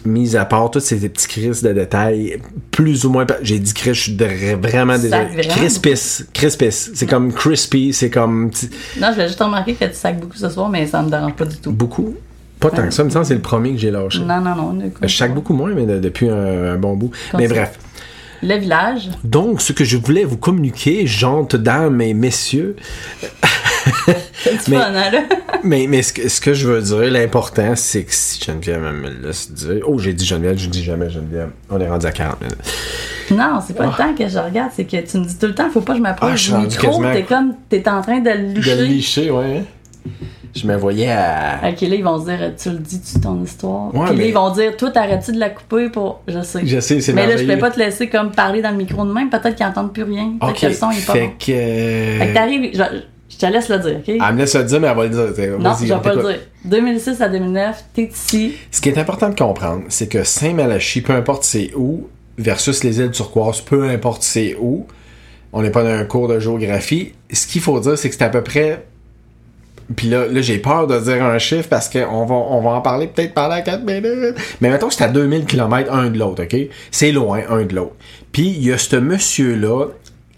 mis 0.05 0.37
à 0.37 0.45
part 0.45 0.71
tous 0.71 0.79
ces 0.79 0.97
petits 1.09 1.27
crises 1.27 1.61
de 1.61 1.73
détails, 1.73 2.39
plus 2.71 3.03
ou 3.05 3.09
moins, 3.09 3.25
j'ai 3.41 3.59
dit 3.59 3.73
cris, 3.73 3.93
je 3.93 4.01
suis 4.03 4.17
vraiment 4.61 4.97
désolé. 4.97 5.25
Crispis, 5.49 6.23
crispis, 6.33 6.71
c'est 6.93 7.07
comme 7.07 7.33
crispy, 7.33 7.91
c'est 7.93 8.09
comme 8.09 8.51
Non, 8.99 9.09
je 9.11 9.17
vais 9.17 9.27
juste 9.27 9.41
remarquer 9.41 9.73
que 9.73 9.85
tu 9.85 9.93
sacs 9.95 10.19
beaucoup 10.19 10.37
ce 10.37 10.49
soir, 10.49 10.69
mais 10.69 10.85
ça 10.87 11.01
me 11.01 11.09
dérange 11.09 11.33
pas 11.33 11.45
du 11.45 11.57
tout. 11.57 11.71
beaucoup? 11.71 12.15
Pas 12.59 12.71
tant 12.71 12.85
que 12.87 12.91
ça, 12.93 13.03
me 13.03 13.09
semble 13.11 13.23
c'est 13.25 13.35
le 13.35 13.39
premier 13.41 13.73
que 13.73 13.77
j'ai 13.77 13.91
lâché. 13.91 14.17
Non, 14.19 14.39
non, 14.41 14.55
non. 14.55 14.73
ne- 14.73 14.85
Je 15.03 15.15
sac 15.15 15.31
beaucoup 15.35 15.53
moins, 15.53 15.71
mais 15.75 15.85
de- 15.85 15.99
depuis 15.99 16.27
un, 16.27 16.75
bon 16.75 16.95
bout. 16.95 17.11
Mais 17.37 17.47
bref. 17.47 17.77
Le 18.43 18.55
village, 18.57 19.09
Donc, 19.23 19.61
ce 19.61 19.73
que 19.73 19.83
je 19.83 19.97
voulais 19.97 20.23
vous 20.23 20.37
communiquer, 20.37 21.07
gentes 21.07 21.55
dames 21.55 22.01
et 22.01 22.13
messieurs, 22.13 22.75
Mais- 24.67 24.77
fun, 24.77 24.81
hein, 24.93 25.11
là? 25.11 25.23
mais, 25.63 25.87
mais 25.87 26.01
ce, 26.03 26.13
que, 26.13 26.27
ce 26.29 26.39
que 26.41 26.53
je 26.53 26.67
veux 26.67 26.81
dire, 26.81 27.11
l'important, 27.11 27.73
c'est 27.75 28.03
que 28.03 28.13
si 28.13 28.43
Geneviève 28.43 28.81
me 28.81 29.09
le 29.09 29.27
laisse 29.27 29.51
dire. 29.51 29.81
Oh, 29.87 29.97
j'ai 29.99 30.13
dit 30.13 30.25
Geneviève, 30.25 30.57
je 30.57 30.69
dis 30.69 30.83
jamais 30.83 31.09
Geneviève. 31.09 31.49
On 31.69 31.79
est 31.79 31.87
rendu 31.89 32.05
à 32.05 32.11
40 32.11 32.41
minutes. 32.41 32.57
Non, 33.31 33.59
c'est 33.65 33.75
pas 33.75 33.85
le 33.87 33.91
temps 33.91 34.13
que 34.17 34.27
je 34.29 34.37
regarde, 34.37 34.71
c'est 34.75 34.85
que 34.85 34.97
tu 34.97 35.17
me 35.17 35.25
dis 35.25 35.37
tout 35.37 35.47
le 35.47 35.55
temps, 35.55 35.69
faut 35.69 35.81
pas 35.81 35.93
que 35.93 35.99
je 35.99 36.03
Ah, 36.03 36.09
m'approche 36.09 36.41
suis 36.43 36.53
du 36.53 36.59
micro, 36.59 37.03
t'es 37.11 37.23
comme, 37.23 37.55
t'es 37.69 37.87
en 37.89 38.01
train 38.01 38.19
de 38.19 38.29
le 38.29 38.53
De 38.53 38.59
licher. 38.59 38.75
le 38.75 38.83
licher, 38.85 39.31
ouais. 39.31 39.63
Je 40.55 40.65
me 40.65 40.75
voyais 40.75 41.11
à. 41.11 41.59
Ok, 41.69 41.81
là, 41.81 41.95
ils 41.95 42.03
vont 42.03 42.19
se 42.19 42.25
dire, 42.25 42.51
tu 42.61 42.69
le 42.71 42.77
dis-tu 42.79 43.19
ton 43.19 43.43
histoire? 43.43 43.93
Ouais, 43.93 44.07
Puis 44.09 44.17
là, 44.17 44.25
ils 44.25 44.33
vont 44.33 44.49
dire, 44.51 44.75
toi, 44.77 44.89
t'arrêtes-tu 44.91 45.31
de 45.33 45.39
la 45.39 45.49
couper 45.49 45.89
pour. 45.89 46.21
Je 46.27 46.41
sais. 46.41 46.65
Je 46.65 46.79
sais, 46.79 46.99
c'est 47.01 47.13
Mais 47.13 47.27
là, 47.27 47.37
je 47.37 47.45
peux 47.45 47.57
pas 47.57 47.69
te 47.71 47.77
laisser 47.79 48.07
comme 48.09 48.31
parler 48.31 48.61
dans 48.61 48.71
le 48.71 48.77
micro 48.77 49.05
de 49.05 49.11
même, 49.13 49.29
peut-être 49.29 49.55
qu'ils 49.55 49.65
entendent 49.65 49.93
plus 49.93 50.03
rien. 50.03 50.33
Peut-être 50.39 50.59
que 50.59 50.65
le 50.67 50.73
son 50.73 50.91
est 50.91 51.05
pas 51.05 51.13
fait 51.13 51.27
bon. 51.27 51.33
que. 51.39 51.51
euh, 51.51 52.19
Fait 52.19 52.27
que 52.29 52.33
t'arrives, 52.33 52.69
je, 52.73 52.83
je 53.29 53.37
te 53.37 53.45
laisse 53.45 53.69
le 53.69 53.77
dire, 53.79 53.97
ok? 53.99 54.07
Elle 54.07 54.33
me 54.33 54.37
laisse 54.39 54.55
le 54.55 54.63
dire, 54.63 54.79
mais 54.79 54.87
elle 54.87 54.95
va 54.97 55.03
le 55.03 55.09
dire. 55.09 55.59
non, 55.59 55.73
je 55.79 55.93
vais 55.93 55.99
pas 55.99 56.13
le 56.15 56.21
dire. 56.23 56.39
2006 56.65 57.21
à 57.21 57.29
2009, 57.29 57.83
t'es 57.93 58.03
ici. 58.11 58.53
Ce 58.71 58.81
qui 58.81 58.89
est 58.89 58.97
important 58.97 59.29
de 59.29 59.35
comprendre, 59.35 59.83
c'est 59.89 60.07
que 60.07 60.23
Saint-Malachie, 60.23 61.01
peu 61.01 61.13
importe 61.13 61.43
c'est 61.43 61.71
où, 61.75 62.07
versus 62.37 62.83
les 62.83 62.99
îles 62.99 63.11
turquoises, 63.11 63.61
peu 63.61 63.87
importe 63.89 64.23
c'est 64.23 64.55
où, 64.59 64.87
on 65.53 65.61
n'est 65.61 65.69
pas 65.71 65.83
dans 65.83 65.89
un 65.89 66.03
cours 66.05 66.27
de 66.27 66.39
géographie. 66.39 67.13
Ce 67.31 67.47
qu'il 67.47 67.61
faut 67.61 67.79
dire, 67.79 67.97
c'est 67.97 68.09
que 68.09 68.15
c'est 68.15 68.23
à 68.23 68.29
peu 68.29 68.41
près. 68.43 68.85
Puis 69.95 70.09
là, 70.09 70.27
là 70.27 70.41
j'ai 70.41 70.57
peur 70.59 70.87
de 70.87 70.99
dire 70.99 71.23
un 71.23 71.37
chiffre 71.37 71.69
parce 71.69 71.89
qu'on 71.89 72.25
va, 72.25 72.35
on 72.35 72.61
va 72.61 72.71
en 72.71 72.81
parler 72.81 73.07
peut-être 73.07 73.33
pendant 73.33 73.61
4 73.61 73.83
minutes. 73.83 74.35
Mais 74.61 74.69
mettons 74.69 74.87
que 74.87 74.93
c'est 74.93 75.03
à 75.03 75.09
2000 75.09 75.45
km 75.45 75.91
un 75.91 76.09
de 76.09 76.19
l'autre, 76.19 76.43
OK? 76.43 76.55
C'est 76.91 77.11
loin 77.11 77.41
un 77.49 77.63
de 77.63 77.75
l'autre. 77.75 77.95
Puis 78.31 78.49
il 78.49 78.63
y 78.63 78.71
a 78.71 78.77
ce 78.77 78.95
monsieur-là 78.97 79.87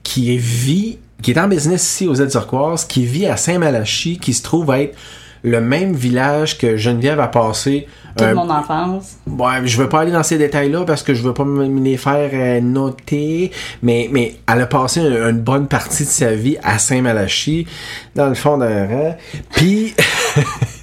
qui 0.03 0.37
vit, 0.37 0.99
qui 1.21 1.31
est 1.31 1.39
en 1.39 1.47
business 1.47 1.83
ici 1.83 2.07
aux 2.07 2.15
turquoises, 2.27 2.85
qui 2.85 3.05
vit 3.05 3.25
à 3.25 3.37
Saint-Malachie, 3.37 4.19
qui 4.19 4.33
se 4.33 4.43
trouve 4.43 4.73
être 4.73 4.95
le 5.43 5.61
même 5.61 5.93
village 5.93 6.57
que 6.57 6.75
Geneviève 6.77 7.19
a 7.19 7.27
passé 7.27 7.87
Toute 8.17 8.27
un- 8.27 8.33
mon 8.33 8.49
enfance. 8.49 9.17
Ouais, 9.27 9.65
je 9.65 9.77
veux 9.77 9.87
pas 9.89 10.01
aller 10.01 10.11
dans 10.11 10.23
ces 10.23 10.37
détails-là 10.37 10.83
parce 10.85 11.03
que 11.03 11.13
je 11.13 11.21
veux 11.23 11.33
pas 11.33 11.45
me 11.45 11.67
me 11.67 11.81
les 11.81 11.97
faire 11.97 12.29
euh, 12.33 12.59
noter, 12.61 13.51
mais, 13.81 14.09
mais 14.11 14.35
elle 14.51 14.61
a 14.61 14.65
passé 14.67 14.99
une, 15.01 15.13
une 15.13 15.39
bonne 15.39 15.67
partie 15.67 16.03
de 16.03 16.09
sa 16.09 16.33
vie 16.33 16.57
à 16.63 16.77
Saint-Malachie, 16.79 17.67
dans 18.15 18.27
le 18.27 18.35
fond 18.35 18.57
d'un 18.57 18.87
rang. 18.87 19.17
Puis, 19.51 19.93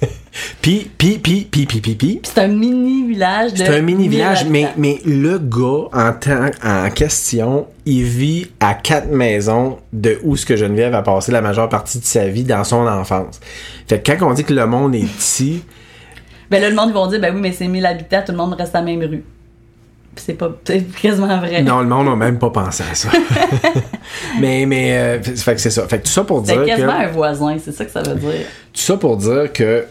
puis, 0.61 0.89
puis, 0.97 1.17
puis, 1.19 1.47
puis, 1.49 1.65
puis, 1.65 1.79
puis, 1.81 1.95
puis, 1.95 2.19
c'est 2.23 2.39
un 2.41 2.47
mini 2.47 3.07
village 3.07 3.53
de. 3.53 3.57
c'est 3.57 3.77
un 3.77 3.81
mini 3.81 4.03
1000 4.03 4.09
village, 4.09 4.45
mais, 4.45 4.67
mais 4.75 4.99
le 5.05 5.37
gars 5.37 5.87
en, 5.93 6.11
temps- 6.13 6.49
en 6.63 6.89
question, 6.89 7.67
il 7.85 8.03
vit 8.03 8.47
à 8.59 8.73
quatre 8.73 9.07
maisons 9.09 9.77
de 9.93 10.17
où 10.23 10.35
ce 10.35 10.45
que 10.45 10.57
Geneviève 10.57 10.93
a 10.95 11.03
passé 11.03 11.31
la 11.31 11.41
majeure 11.41 11.69
partie 11.69 11.99
de 11.99 12.05
sa 12.05 12.27
vie 12.27 12.43
dans 12.43 12.63
son 12.63 12.85
enfance. 12.87 13.39
Fait 13.87 14.01
que 14.01 14.11
quand 14.11 14.29
on 14.29 14.33
dit 14.33 14.43
que 14.43 14.53
le 14.53 14.65
monde 14.65 14.93
est 14.95 15.05
petit, 15.05 15.63
Ben 16.51 16.61
là, 16.61 16.69
le 16.69 16.75
monde, 16.75 16.89
ils 16.89 16.93
vont 16.93 17.07
dire, 17.07 17.21
ben 17.21 17.33
oui, 17.33 17.39
mais 17.41 17.51
c'est 17.53 17.67
1000 17.67 17.85
habitants, 17.85 18.23
tout 18.25 18.31
le 18.33 18.37
monde 18.37 18.53
reste 18.53 18.75
à 18.75 18.79
la 18.79 18.85
même 18.85 19.01
rue. 19.01 19.23
C'est 20.15 20.33
pas. 20.33 20.49
C'est 20.65 20.81
quasiment 20.99 21.37
vrai. 21.37 21.61
Non, 21.61 21.79
le 21.81 21.87
monde 21.87 22.07
n'a 22.07 22.15
même 22.15 22.39
pas 22.39 22.49
pensé 22.49 22.83
à 22.91 22.95
ça. 22.95 23.09
mais, 24.41 24.65
mais, 24.65 24.97
euh, 24.97 25.21
fait 25.21 25.53
que 25.53 25.61
c'est 25.61 25.69
ça. 25.69 25.87
Fait 25.87 25.99
que 25.99 26.05
tout 26.05 26.11
ça 26.11 26.23
pour 26.23 26.41
dire 26.41 26.55
C'est 26.55 26.61
que, 26.61 26.65
quasiment 26.65 26.93
un 26.93 27.07
voisin, 27.07 27.55
c'est 27.63 27.71
ça 27.71 27.85
que 27.85 27.91
ça 27.91 28.01
veut 28.01 28.15
dire. 28.15 28.31
tout 28.73 28.81
ça 28.81 28.97
pour 28.97 29.15
dire 29.17 29.53
que, 29.53 29.85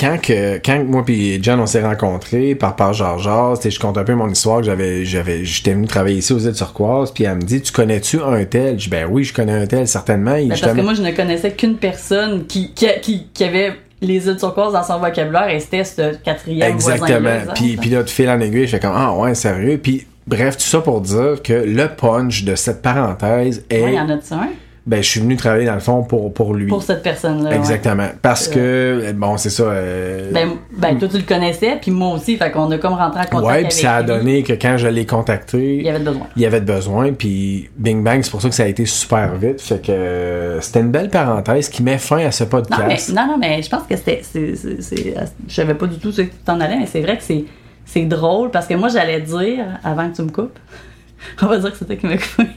quand 0.00 0.18
que, 0.20 0.58
quand 0.64 0.82
moi 0.84 1.04
puis 1.04 1.38
John, 1.42 1.60
on 1.60 1.66
s'est 1.66 1.82
rencontrés 1.82 2.54
par 2.54 2.74
par 2.74 2.92
Georges, 2.92 3.60
je 3.62 3.78
compte 3.78 3.98
un 3.98 4.04
peu 4.04 4.14
mon 4.14 4.28
histoire 4.28 4.58
que 4.58 4.66
j'avais, 4.66 5.04
j'avais, 5.04 5.44
j'étais 5.44 5.74
venu 5.74 5.86
travailler 5.86 6.18
ici 6.18 6.32
aux 6.32 6.38
îles 6.38 6.54
Turquoises, 6.54 7.12
puis 7.12 7.24
elle 7.24 7.36
me 7.36 7.42
dit, 7.42 7.60
tu 7.60 7.72
connais-tu 7.72 8.20
un 8.20 8.44
tel? 8.44 8.78
Je 8.78 8.84
dis, 8.84 8.88
ben 8.90 9.06
oui, 9.10 9.24
je 9.24 9.34
connais 9.34 9.52
un 9.52 9.66
tel, 9.66 9.86
certainement. 9.86 10.32
Ben, 10.32 10.48
parce 10.48 10.60
que 10.60 10.80
moi, 10.80 10.94
je 10.94 11.02
ne 11.02 11.10
connaissais 11.10 11.52
qu'une 11.52 11.76
personne 11.76 12.46
qui, 12.46 12.72
qui, 12.72 12.86
qui, 13.02 13.26
qui 13.32 13.44
avait 13.44 13.74
les 14.00 14.26
îles 14.26 14.36
turquoises 14.36 14.72
dans 14.72 14.82
son 14.82 14.98
vocabulaire 14.98 15.50
et 15.50 15.60
c'était 15.60 15.84
ce 15.84 16.16
quatrième 16.16 16.72
Exactement. 16.72 17.20
voisin 17.20 17.52
Puis, 17.54 17.76
puis 17.76 17.90
là, 17.90 18.02
tu 18.02 18.14
fais 18.14 18.28
en 18.28 18.40
aiguille, 18.40 18.66
je 18.66 18.72
fais 18.72 18.80
comme, 18.80 18.94
ah 18.96 19.14
ouais, 19.14 19.34
sérieux. 19.34 19.78
Puis, 19.82 20.06
bref, 20.26 20.56
tout 20.56 20.64
ça 20.64 20.80
pour 20.80 21.02
dire 21.02 21.42
que 21.44 21.52
le 21.52 21.88
punch 21.88 22.44
de 22.44 22.54
cette 22.54 22.80
parenthèse 22.80 23.64
est, 23.68 23.82
il 23.82 23.94
y 23.94 24.00
en 24.00 24.08
a-tu 24.08 24.32
un? 24.32 24.48
Ben, 24.86 25.02
je 25.02 25.08
suis 25.08 25.20
venu 25.20 25.36
travailler 25.36 25.66
dans 25.66 25.74
le 25.74 25.80
fond 25.80 26.02
pour, 26.02 26.32
pour 26.32 26.54
lui. 26.54 26.66
Pour 26.66 26.82
cette 26.82 27.02
personne-là. 27.02 27.50
ouais. 27.50 27.56
Exactement. 27.56 28.08
Parce 28.22 28.48
que, 28.48 29.12
bon, 29.14 29.36
c'est 29.36 29.50
ça. 29.50 29.64
euh, 29.64 30.30
Ben, 30.32 30.50
ben, 30.76 30.98
toi, 30.98 31.06
tu 31.08 31.18
le 31.18 31.22
connaissais, 31.22 31.76
puis 31.80 31.90
moi 31.90 32.14
aussi, 32.14 32.36
fait 32.36 32.50
qu'on 32.50 32.70
a 32.70 32.78
comme 32.78 32.94
rentré 32.94 33.20
en 33.20 33.24
contact 33.24 33.46
ouais, 33.46 33.62
puis 33.68 33.72
ça 33.78 33.96
a 33.96 34.00
lui. 34.00 34.06
donné 34.08 34.42
que 34.42 34.54
quand 34.54 34.76
je 34.78 34.88
l'ai 34.88 35.04
contacté, 35.06 35.76
Il 35.76 35.82
y 35.82 35.88
avait 35.90 35.98
besoin. 36.00 36.26
il 36.34 36.42
y 36.42 36.46
avait 36.46 36.60
de 36.60 36.66
besoin, 36.72 37.12
puis 37.12 37.68
bing 37.76 38.02
bang, 38.02 38.22
c'est 38.22 38.30
pour 38.30 38.40
ça 38.42 38.48
que 38.48 38.54
ça 38.54 38.62
a 38.64 38.66
été 38.68 38.86
super 38.86 39.34
vite. 39.36 39.60
Fait 39.60 39.80
que 39.84 39.92
euh, 39.92 40.60
c'était 40.60 40.80
une 40.80 40.90
belle 40.90 41.10
parenthèse 41.10 41.68
qui 41.68 41.82
met 41.82 41.98
fin 41.98 42.18
à 42.24 42.30
ce 42.32 42.44
Non, 42.44 42.50
mais, 42.52 42.62
podcast. 42.68 43.12
non, 43.14 43.26
non, 43.26 43.38
mais 43.38 43.62
je 43.62 43.68
pense 43.70 43.82
que 43.82 43.96
c'était. 43.96 44.22
Je 44.34 45.54
savais 45.54 45.74
pas 45.74 45.86
du 45.86 45.98
tout 45.98 46.10
ce 46.12 46.22
que 46.22 46.26
tu 46.30 46.36
t'en 46.44 46.58
allais, 46.60 46.78
mais 46.78 46.86
c'est 46.86 47.00
vrai 47.02 47.16
que 47.18 47.22
c'est, 47.22 47.44
c'est 47.84 48.04
drôle 48.06 48.50
parce 48.50 48.66
que 48.66 48.74
moi, 48.74 48.88
j'allais 48.88 49.20
dire, 49.20 49.64
avant 49.84 50.10
que 50.10 50.16
tu 50.16 50.22
me 50.22 50.30
coupes, 50.30 50.58
on 51.42 51.46
va 51.46 51.58
dire 51.58 51.70
que 51.70 51.78
c'était 51.78 51.96
qui 51.96 52.06
m'a 52.06 52.16
coupé. 52.16 52.48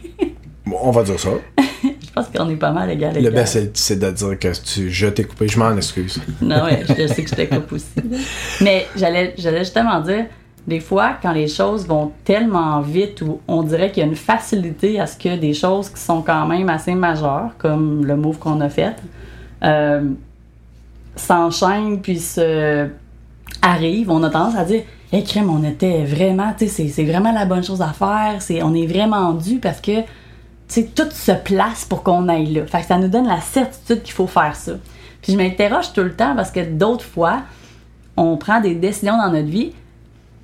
Bon, 0.65 0.77
on 0.83 0.91
va 0.91 1.03
dire 1.03 1.19
ça. 1.19 1.29
je 2.15 2.21
pense 2.21 2.27
qu'on 2.29 2.49
est 2.49 2.55
pas 2.55 2.71
mal 2.71 2.89
égal. 2.91 3.15
Le 3.19 3.29
best, 3.31 3.69
c'est- 3.73 3.95
de 3.95 4.11
dire 4.11 4.37
que 4.39 4.47
tu, 4.61 4.91
je 4.91 5.07
t'ai 5.07 5.23
coupé. 5.23 5.47
Je 5.47 5.57
m'en 5.57 5.75
excuse. 5.75 6.19
Non, 6.41 6.63
ouais, 6.65 6.83
je 6.87 7.07
sais 7.07 7.23
que 7.23 7.29
je 7.29 7.35
te 7.35 7.55
coupe 7.55 7.71
aussi. 7.73 7.87
Mais 8.61 8.85
j'allais, 8.95 9.33
j'allais 9.37 9.59
justement 9.59 9.99
dire, 10.01 10.25
des 10.67 10.79
fois, 10.79 11.13
quand 11.21 11.31
les 11.33 11.47
choses 11.47 11.87
vont 11.87 12.11
tellement 12.23 12.81
vite 12.81 13.21
ou 13.23 13.39
on 13.47 13.63
dirait 13.63 13.91
qu'il 13.91 14.01
y 14.03 14.05
a 14.05 14.09
une 14.09 14.15
facilité 14.15 14.99
à 14.99 15.07
ce 15.07 15.17
que 15.17 15.35
des 15.37 15.53
choses 15.53 15.89
qui 15.89 15.99
sont 15.99 16.21
quand 16.21 16.45
même 16.45 16.69
assez 16.69 16.93
majeures, 16.93 17.49
comme 17.57 18.05
le 18.05 18.15
move 18.15 18.37
qu'on 18.37 18.61
a 18.61 18.69
fait, 18.69 18.95
euh, 19.63 20.03
s'enchaînent 21.15 21.99
puis 22.01 22.19
se 22.19 22.87
arrivent, 23.61 24.09
on 24.09 24.23
a 24.23 24.29
tendance 24.29 24.55
à 24.55 24.65
dire 24.65 24.83
Hé, 25.11 25.23
crème, 25.23 25.49
on 25.51 25.63
était 25.63 26.05
vraiment, 26.05 26.53
tu 26.57 26.65
sais, 26.65 26.71
c'est- 26.71 26.87
c'est 26.89 27.03
vraiment 27.03 27.31
la 27.31 27.45
bonne 27.45 27.63
chose 27.63 27.81
à 27.83 27.93
faire, 27.93 28.37
c'est, 28.41 28.63
on 28.63 28.73
est 28.73 28.87
vraiment 28.87 29.31
dû 29.33 29.59
parce 29.59 29.79
que, 29.79 29.91
tout 30.67 31.09
se 31.11 31.31
place 31.31 31.85
pour 31.85 32.03
qu'on 32.03 32.27
aille 32.29 32.53
là. 32.53 32.65
Fait 32.65 32.81
que 32.81 32.87
ça 32.87 32.97
nous 32.97 33.07
donne 33.07 33.27
la 33.27 33.41
certitude 33.41 34.01
qu'il 34.03 34.13
faut 34.13 34.27
faire 34.27 34.55
ça. 34.55 34.73
Puis 35.21 35.33
je 35.33 35.37
m'interroge 35.37 35.93
tout 35.93 36.01
le 36.03 36.13
temps 36.13 36.35
parce 36.35 36.51
que 36.51 36.59
d'autres 36.59 37.05
fois, 37.05 37.41
on 38.17 38.37
prend 38.37 38.59
des 38.59 38.75
décisions 38.75 39.17
dans 39.17 39.31
notre 39.31 39.47
vie, 39.47 39.71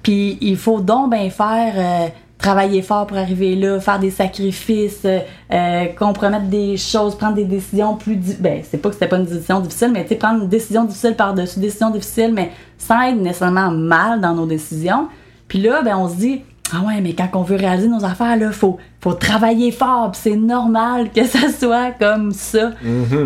puis 0.04 0.38
il 0.42 0.58
faut 0.58 0.80
donc 0.80 1.12
bien 1.12 1.30
faire, 1.30 1.74
euh, 1.76 2.08
travailler 2.40 2.82
fort 2.82 3.06
pour 3.06 3.18
arriver 3.18 3.56
là, 3.56 3.80
faire 3.80 4.00
des 4.00 4.10
sacrifices, 4.10 5.02
euh, 5.04 5.20
euh, 5.52 5.86
compromettre 5.98 6.46
des 6.46 6.78
choses, 6.78 7.16
prendre 7.16 7.36
des 7.36 7.44
décisions 7.44 7.96
plus... 7.96 8.16
Ben, 8.40 8.62
c'est 8.64 8.78
pas 8.78 8.90
que 8.90 8.96
c'était 8.96 9.10
pas 9.10 9.18
une 9.18 9.26
décision 9.26 9.60
difficile, 9.60 9.92
mais 9.92 10.06
tu 10.06 10.16
prendre 10.16 10.44
une 10.44 10.50
décision 10.50 10.86
difficile 10.86 11.16
par-dessus 11.16 11.60
décision 11.60 11.90
difficile, 11.92 12.32
mais 12.34 12.52
sans 12.78 13.02
être 13.02 13.18
nécessairement 13.18 13.72
mal 13.72 14.22
dans 14.22 14.34
nos 14.34 14.46
décisions. 14.46 15.10
Puis 15.50 15.62
là, 15.62 15.82
ben, 15.82 15.98
on 15.98 16.08
se 16.08 16.16
dit, 16.16 16.42
ah 16.74 16.82
ouais, 16.86 17.02
mais 17.02 17.14
quand 17.14 17.30
on 17.34 17.42
veut 17.44 17.56
réaliser 17.56 17.88
nos 17.88 18.04
affaires, 18.06 18.38
là, 18.38 18.52
faut, 18.52 18.78
faut 19.02 19.14
travailler 19.14 19.72
fort, 19.72 20.12
c'est 20.14 20.36
normal 20.36 21.12
que 21.12 21.26
ça 21.26 21.52
soit 21.60 21.92
comme 22.00 22.32
ça. 22.32 22.72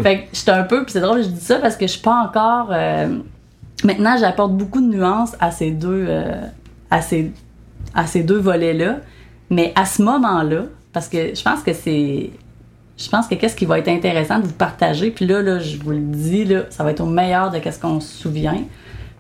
Fait 0.02 0.20
que 0.20 0.24
j'étais 0.34 0.52
un 0.52 0.64
peu, 0.64 0.84
puis 0.84 0.94
c'est 0.94 1.02
drôle, 1.02 1.24
je 1.24 1.30
dis 1.30 1.42
ça 1.44 1.58
parce 1.60 1.76
que 1.76 1.86
je 1.88 1.92
suis 1.94 2.02
pas 2.02 2.24
encore... 2.30 2.70
euh, 2.72 3.18
Maintenant, 3.84 4.16
j'apporte 4.18 4.54
beaucoup 4.54 4.80
de 4.80 4.88
nuances 4.96 5.36
à 5.42 5.52
ces 5.52 5.72
deux, 5.72 6.06
euh, 6.08 6.42
à 6.90 7.02
ces, 7.02 7.34
à 7.94 8.08
ces 8.08 8.24
deux 8.24 8.38
volets-là. 8.40 8.98
Mais 9.50 9.74
à 9.76 9.86
ce 9.86 10.02
moment-là, 10.04 10.64
parce 10.94 11.10
que 11.10 11.36
je 11.36 11.42
pense 11.44 11.62
que 11.64 11.74
c'est. 11.74 12.30
Je 12.98 13.10
pense 13.10 13.28
que 13.28 13.36
qu'est-ce 13.36 13.56
qui 13.58 13.66
va 13.66 13.80
être 13.80 13.90
intéressant 13.90 14.40
de 14.40 14.46
vous 14.46 14.54
partager, 14.54 15.10
puis 15.12 15.26
là, 15.26 15.42
là, 15.42 15.60
je 15.60 15.78
vous 15.78 15.92
le 15.92 16.00
dis, 16.00 16.46
là, 16.46 16.62
ça 16.70 16.84
va 16.86 16.92
être 16.92 17.02
au 17.02 17.08
meilleur 17.08 17.52
de 17.52 17.58
qu'est-ce 17.58 17.80
qu'on 17.80 18.00
se 18.00 18.16
souvient. 18.22 18.56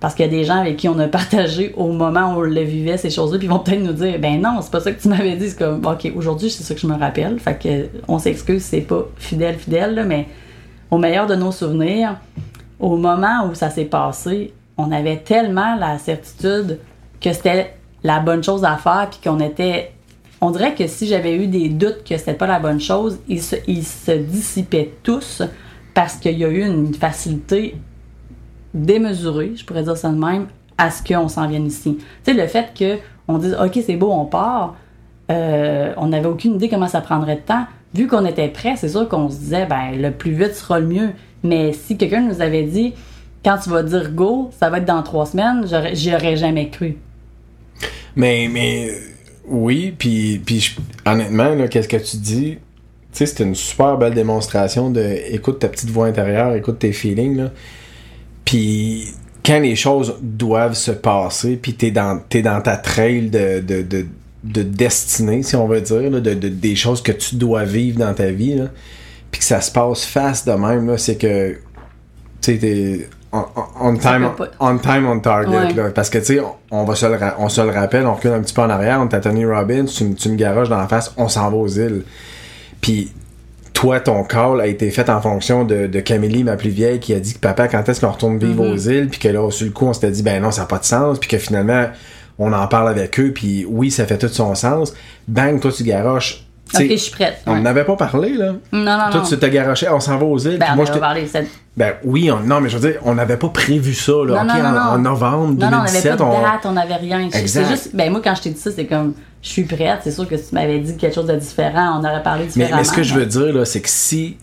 Parce 0.03 0.15
qu'il 0.15 0.25
y 0.25 0.27
a 0.27 0.31
des 0.31 0.43
gens 0.43 0.57
avec 0.57 0.75
qui 0.75 0.89
on 0.89 0.99
a 0.99 1.07
partagé 1.07 1.73
au 1.77 1.87
moment 1.93 2.33
où 2.33 2.39
on 2.39 2.41
le 2.41 2.61
vivait, 2.61 2.97
ces 2.97 3.09
choses-là, 3.09 3.37
puis 3.37 3.47
ils 3.47 3.49
vont 3.49 3.59
peut-être 3.59 3.79
nous 3.79 3.93
dire 3.93 4.19
Ben 4.19 4.41
non, 4.41 4.59
c'est 4.61 4.69
pas 4.69 4.81
ça 4.81 4.91
que 4.91 5.01
tu 5.01 5.07
m'avais 5.07 5.37
dit. 5.37 5.49
C'est 5.49 5.57
comme 5.57 5.85
OK, 5.85 6.11
aujourd'hui, 6.13 6.49
c'est 6.49 6.61
ça 6.61 6.75
que 6.75 6.81
je 6.81 6.87
me 6.87 6.99
rappelle. 6.99 7.39
Fait 7.39 7.57
que 7.57 7.87
on 8.09 8.19
s'excuse, 8.19 8.63
c'est 8.63 8.81
pas 8.81 9.05
fidèle, 9.15 9.55
fidèle, 9.55 9.95
là, 9.95 10.03
mais 10.03 10.27
au 10.91 10.97
meilleur 10.97 11.25
de 11.25 11.35
nos 11.35 11.53
souvenirs, 11.53 12.17
au 12.81 12.97
moment 12.97 13.47
où 13.49 13.55
ça 13.55 13.69
s'est 13.69 13.85
passé, 13.85 14.53
on 14.75 14.91
avait 14.91 15.19
tellement 15.19 15.77
la 15.77 15.97
certitude 15.99 16.79
que 17.21 17.31
c'était 17.31 17.73
la 18.03 18.19
bonne 18.19 18.43
chose 18.43 18.65
à 18.65 18.75
faire, 18.75 19.07
puis 19.09 19.21
qu'on 19.23 19.39
était. 19.39 19.93
On 20.41 20.51
dirait 20.51 20.75
que 20.75 20.85
si 20.85 21.07
j'avais 21.07 21.37
eu 21.37 21.47
des 21.47 21.69
doutes 21.69 22.03
que 22.03 22.17
c'était 22.17 22.33
pas 22.33 22.47
la 22.47 22.59
bonne 22.59 22.81
chose, 22.81 23.19
ils 23.29 23.41
se, 23.41 23.55
ils 23.67 23.85
se 23.85 24.11
dissipaient 24.11 24.91
tous 25.01 25.43
parce 25.93 26.15
qu'il 26.15 26.37
y 26.37 26.43
a 26.43 26.49
eu 26.49 26.65
une 26.65 26.93
facilité 26.93 27.77
démesurée, 28.73 29.53
je 29.55 29.65
pourrais 29.65 29.83
dire 29.83 29.97
ça 29.97 30.09
de 30.09 30.17
même, 30.17 30.47
à 30.77 30.91
ce 30.91 31.03
qu'on 31.03 31.27
s'en 31.27 31.47
vienne 31.47 31.67
ici. 31.67 31.97
Tu 32.25 32.33
sais, 32.33 32.33
le 32.33 32.47
fait 32.47 32.73
qu'on 32.77 33.37
dise 33.37 33.55
OK, 33.63 33.79
c'est 33.85 33.95
beau, 33.95 34.11
on 34.11 34.25
part, 34.25 34.75
euh, 35.31 35.93
on 35.97 36.07
n'avait 36.07 36.27
aucune 36.27 36.55
idée 36.55 36.69
comment 36.69 36.87
ça 36.87 37.01
prendrait 37.01 37.35
de 37.35 37.41
temps. 37.41 37.65
Vu 37.93 38.07
qu'on 38.07 38.25
était 38.25 38.47
prêt, 38.47 38.73
c'est 38.75 38.89
sûr 38.89 39.07
qu'on 39.07 39.29
se 39.29 39.37
disait 39.37 39.65
ben 39.67 39.91
le 39.95 40.11
plus 40.11 40.31
vite 40.31 40.55
sera 40.55 40.79
le 40.79 40.87
mieux. 40.87 41.09
Mais 41.43 41.73
si 41.73 41.97
quelqu'un 41.97 42.21
nous 42.21 42.41
avait 42.41 42.63
dit 42.63 42.93
quand 43.43 43.57
tu 43.61 43.69
vas 43.69 43.83
dire 43.83 44.11
go, 44.11 44.49
ça 44.57 44.69
va 44.69 44.79
être 44.79 44.85
dans 44.85 45.03
trois 45.03 45.25
semaines, 45.25 45.65
j'y 45.93 46.15
aurais 46.15 46.37
jamais 46.37 46.69
cru. 46.69 46.97
Mais, 48.15 48.47
mais 48.51 48.91
oui, 49.47 49.93
puis, 49.97 50.41
puis 50.43 50.75
honnêtement, 51.05 51.67
qu'est-ce 51.67 51.87
que 51.87 51.97
tu 51.97 52.17
dis? 52.17 52.57
Tu 53.11 53.17
sais, 53.17 53.25
c'est 53.25 53.43
une 53.43 53.55
super 53.55 53.97
belle 53.97 54.13
démonstration 54.13 54.89
de 54.89 55.17
écoute 55.29 55.59
ta 55.59 55.67
petite 55.67 55.89
voix 55.89 56.07
intérieure, 56.07 56.55
écoute 56.55 56.79
tes 56.79 56.93
feelings. 56.93 57.49
Puis 58.45 59.13
quand 59.45 59.59
les 59.59 59.75
choses 59.75 60.15
doivent 60.21 60.73
se 60.75 60.91
passer, 60.91 61.57
puis 61.57 61.73
t'es 61.73 61.91
dans, 61.91 62.19
t'es 62.29 62.41
dans 62.41 62.61
ta 62.61 62.77
trail 62.77 63.29
de, 63.29 63.59
de, 63.59 63.81
de, 63.81 64.05
de 64.43 64.63
destinée, 64.63 65.43
si 65.43 65.55
on 65.55 65.67
veut 65.67 65.81
dire, 65.81 66.09
là, 66.09 66.19
de, 66.19 66.33
de- 66.33 66.49
des 66.49 66.75
choses 66.75 67.01
que 67.01 67.11
tu 67.11 67.35
dois 67.35 67.63
vivre 67.63 67.99
dans 67.99 68.13
ta 68.13 68.27
vie, 68.31 68.61
puis 69.31 69.39
que 69.39 69.45
ça 69.45 69.61
se 69.61 69.71
passe 69.71 70.05
face 70.05 70.45
de 70.45 70.51
même, 70.53 70.87
là, 70.87 70.97
c'est 70.97 71.15
que, 71.17 71.53
tu 71.53 71.57
sais, 72.53 72.57
t'es 72.57 73.09
on, 73.35 73.43
on- 73.81 73.97
time, 73.97 74.29
on 74.59 74.77
time, 74.77 75.07
on 75.07 75.19
target, 75.19 75.49
Ouais. 75.57 75.73
là. 75.73 75.89
Parce 75.89 76.09
que, 76.11 76.19
tu 76.19 76.25
sais, 76.25 76.39
on, 76.39 76.53
on 76.69 76.83
va 76.83 76.93
se 76.95 77.05
le, 77.07 77.17
on 77.39 77.49
se 77.49 77.61
le 77.61 77.71
rappelle, 77.71 78.05
on 78.05 78.13
recule 78.13 78.31
un 78.31 78.41
petit 78.41 78.53
peu 78.53 78.61
en 78.61 78.69
arrière, 78.69 78.99
on 79.01 79.07
à 79.07 79.19
Tony 79.19 79.43
Robbins, 79.43 79.85
tu, 79.85 80.03
me- 80.03 80.13
tu 80.13 80.29
me 80.29 80.35
garoches 80.35 80.69
dans 80.69 80.77
la 80.77 80.87
face, 80.87 81.11
on 81.17 81.27
s'en 81.27 81.49
va 81.49 81.57
aux 81.57 81.67
îles. 81.67 82.03
Puis, 82.79 83.11
toi, 83.83 83.99
ton 83.99 84.23
call 84.23 84.61
a 84.61 84.67
été 84.67 84.89
fait 84.91 85.09
en 85.09 85.19
fonction 85.19 85.65
de, 85.65 85.87
de 85.87 85.99
Camélie, 85.99 86.45
ma 86.45 86.55
plus 86.55 86.69
vieille, 86.69 87.01
qui 87.01 87.13
a 87.13 87.19
dit 87.19 87.33
que 87.33 87.39
papa, 87.39 87.67
quand 87.67 87.89
est-ce 87.89 87.99
qu'on 87.99 88.11
retourne 88.11 88.37
vivre 88.37 88.65
aux 88.65 88.77
îles, 88.77 89.09
puis 89.09 89.19
que 89.19 89.27
là, 89.27 89.51
sur 89.51 89.65
le 89.65 89.73
coup, 89.73 89.85
on 89.85 89.91
s'était 89.91 90.09
dit, 90.09 90.23
ben 90.23 90.41
non, 90.41 90.51
ça 90.51 90.61
n'a 90.61 90.67
pas 90.67 90.77
de 90.77 90.85
sens, 90.85 91.19
puis 91.19 91.27
que 91.27 91.37
finalement, 91.37 91.87
on 92.39 92.53
en 92.53 92.65
parle 92.67 92.87
avec 92.87 93.19
eux, 93.19 93.33
puis 93.35 93.65
oui, 93.67 93.91
ça 93.91 94.05
fait 94.05 94.17
tout 94.17 94.29
son 94.29 94.55
sens. 94.55 94.93
Bang, 95.27 95.59
toi, 95.59 95.69
tu 95.69 95.83
garoches. 95.83 96.42
Ok, 96.75 96.85
je 96.89 96.95
suis 96.95 97.11
prête. 97.11 97.37
On 97.45 97.53
ouais. 97.53 97.61
n'avait 97.61 97.83
pas 97.83 97.95
parlé, 97.95 98.33
là. 98.33 98.53
Non, 98.71 98.83
non, 98.97 98.97
Toi, 99.11 99.21
non. 99.21 99.27
tu 99.27 99.37
t'es 99.37 99.49
garoché, 99.49 99.87
on 99.89 99.99
s'en 99.99 100.17
va 100.17 100.25
aux 100.25 100.39
îles, 100.39 100.57
Ben, 100.57 100.67
on 100.71 100.75
moi, 100.77 100.85
j'étais- 100.85 100.99
parlé. 100.99 101.27
c'est- 101.27 101.45
ben 101.77 101.93
oui, 102.03 102.31
on- 102.31 102.39
non, 102.39 102.61
mais 102.61 102.69
je 102.69 102.77
veux 102.77 102.89
dire, 102.91 102.99
on 103.03 103.13
n'avait 103.15 103.37
pas 103.37 103.49
prévu 103.49 103.93
ça, 103.93 104.11
là. 104.25 104.43
Non, 104.43 104.53
en, 104.53 104.65
en 104.65 104.97
non. 104.97 105.09
novembre 105.09 105.59
Non, 105.59 105.69
non, 105.69 105.77
on 105.79 105.83
n'avait 105.83 106.01
2017, 106.01 106.11
pas 106.11 106.17
de 106.17 106.23
on. 106.29 106.41
date, 106.41 106.65
on 106.65 106.71
n'avait 106.71 106.95
rien. 106.95 107.29
C'est- 107.31 107.65
juste, 107.65 107.89
ben 107.95 108.11
moi, 108.11 108.21
quand 108.23 108.33
je 108.35 108.41
t'ai 108.43 108.49
dit 108.51 108.59
ça, 108.59 108.71
c'est 108.75 108.85
comme, 108.85 109.13
je 109.41 109.49
suis 109.49 109.63
prête. 109.65 109.99
C'est 110.03 110.11
sûr 110.11 110.27
que 110.27 110.37
si 110.37 110.49
tu 110.49 110.55
m'avais 110.55 110.79
dit 110.79 110.97
quelque 110.97 111.13
chose 111.13 111.27
de 111.27 111.35
différent, 111.35 111.99
on 112.01 112.03
aurait 112.07 112.23
parlé 112.23 112.43
Mais, 112.45 112.47
différemment. 112.47 112.77
mais 112.77 112.83
ce 112.85 112.93
que 112.93 113.03
je 113.03 113.13
veux 113.13 113.25
dire, 113.25 113.53
là, 113.53 113.65
c'est 113.65 113.81
que 113.81 113.89
si. 113.89 114.37